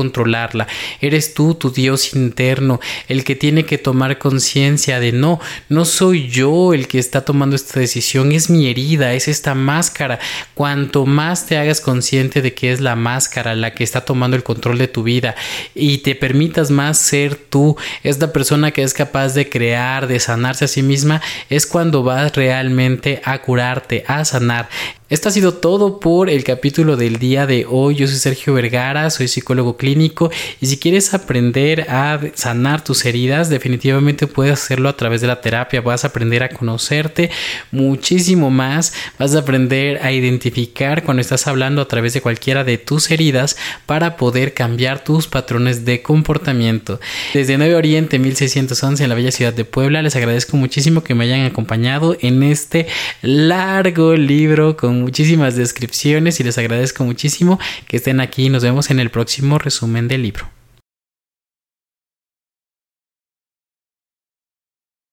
Eres 1.00 1.34
tú, 1.34 1.54
tu 1.54 1.70
Dios 1.70 2.14
interno, 2.14 2.80
el 3.08 3.24
que 3.24 3.36
tiene 3.36 3.64
que 3.64 3.78
tomar 3.78 4.18
conciencia 4.18 5.00
de 5.00 5.12
no, 5.12 5.40
no 5.68 5.84
soy 5.84 6.28
yo 6.28 6.74
el 6.74 6.88
que 6.88 6.98
está 6.98 7.24
tomando 7.24 7.56
esta 7.56 7.80
decisión, 7.80 8.32
es 8.32 8.50
mi 8.50 8.68
herida, 8.68 9.14
es 9.14 9.28
esta 9.28 9.54
máscara. 9.54 10.18
Cuanto 10.54 11.06
más 11.06 11.46
te 11.46 11.56
hagas 11.56 11.80
consciente 11.80 12.42
de 12.42 12.54
que 12.54 12.72
es 12.72 12.80
la 12.80 12.96
máscara 12.96 13.54
la 13.54 13.74
que 13.74 13.84
está 13.84 14.04
tomando 14.04 14.36
el 14.36 14.42
control 14.42 14.78
de 14.78 14.88
tu 14.88 15.02
vida 15.02 15.34
y 15.74 15.98
te 15.98 16.14
permitas 16.14 16.70
más 16.70 16.98
ser 16.98 17.36
tú, 17.36 17.76
esta 18.02 18.32
persona 18.32 18.70
que 18.70 18.82
es 18.82 18.94
capaz 18.94 19.34
de 19.34 19.48
crear, 19.48 20.06
de 20.06 20.20
sanarse 20.20 20.64
a 20.64 20.68
sí 20.68 20.82
misma, 20.82 21.20
es 21.48 21.66
cuando 21.66 22.02
vas 22.02 22.34
realmente 22.34 23.20
a 23.24 23.40
curarte, 23.42 24.04
a 24.06 24.24
sanar. 24.24 24.68
Esto 25.10 25.28
ha 25.28 25.32
sido 25.32 25.54
todo 25.54 25.98
por 25.98 26.30
el 26.30 26.44
capítulo 26.44 26.96
del 26.96 27.18
día 27.18 27.44
de 27.44 27.66
hoy. 27.68 27.96
Yo 27.96 28.06
soy 28.06 28.14
Sergio 28.14 28.54
Vergara, 28.54 29.10
soy 29.10 29.26
psicólogo 29.26 29.76
clínico 29.76 30.30
y 30.60 30.66
si 30.66 30.78
quieres 30.78 31.14
aprender 31.14 31.90
a 31.90 32.20
sanar 32.34 32.84
tus 32.84 33.04
heridas, 33.04 33.50
definitivamente 33.50 34.28
puedes 34.28 34.52
hacerlo 34.52 34.88
a 34.88 34.96
través 34.96 35.20
de 35.20 35.26
la 35.26 35.40
terapia. 35.40 35.80
Vas 35.80 36.04
a 36.04 36.08
aprender 36.08 36.44
a 36.44 36.50
conocerte 36.50 37.28
muchísimo 37.72 38.50
más, 38.50 38.92
vas 39.18 39.34
a 39.34 39.40
aprender 39.40 39.98
a 40.00 40.12
identificar 40.12 41.02
cuando 41.02 41.22
estás 41.22 41.48
hablando 41.48 41.82
a 41.82 41.88
través 41.88 42.14
de 42.14 42.20
cualquiera 42.20 42.62
de 42.62 42.78
tus 42.78 43.10
heridas 43.10 43.56
para 43.86 44.16
poder 44.16 44.54
cambiar 44.54 45.02
tus 45.02 45.26
patrones 45.26 45.84
de 45.84 46.02
comportamiento. 46.02 47.00
Desde 47.34 47.58
Nuevo 47.58 47.78
Oriente 47.78 48.20
1611 48.20 49.02
en 49.02 49.08
la 49.08 49.16
bella 49.16 49.32
ciudad 49.32 49.52
de 49.52 49.64
Puebla, 49.64 50.02
les 50.02 50.14
agradezco 50.14 50.56
muchísimo 50.56 51.02
que 51.02 51.16
me 51.16 51.24
hayan 51.24 51.46
acompañado 51.46 52.16
en 52.20 52.44
este 52.44 52.86
largo 53.22 54.14
libro 54.14 54.76
muchísimas 55.02 55.56
descripciones 55.56 56.40
y 56.40 56.44
les 56.44 56.58
agradezco 56.58 57.04
muchísimo 57.04 57.58
que 57.88 57.96
estén 57.96 58.20
aquí. 58.20 58.48
Nos 58.48 58.62
vemos 58.62 58.90
en 58.90 59.00
el 59.00 59.10
próximo 59.10 59.58
resumen 59.58 60.08
del 60.08 60.22
libro. 60.22 60.59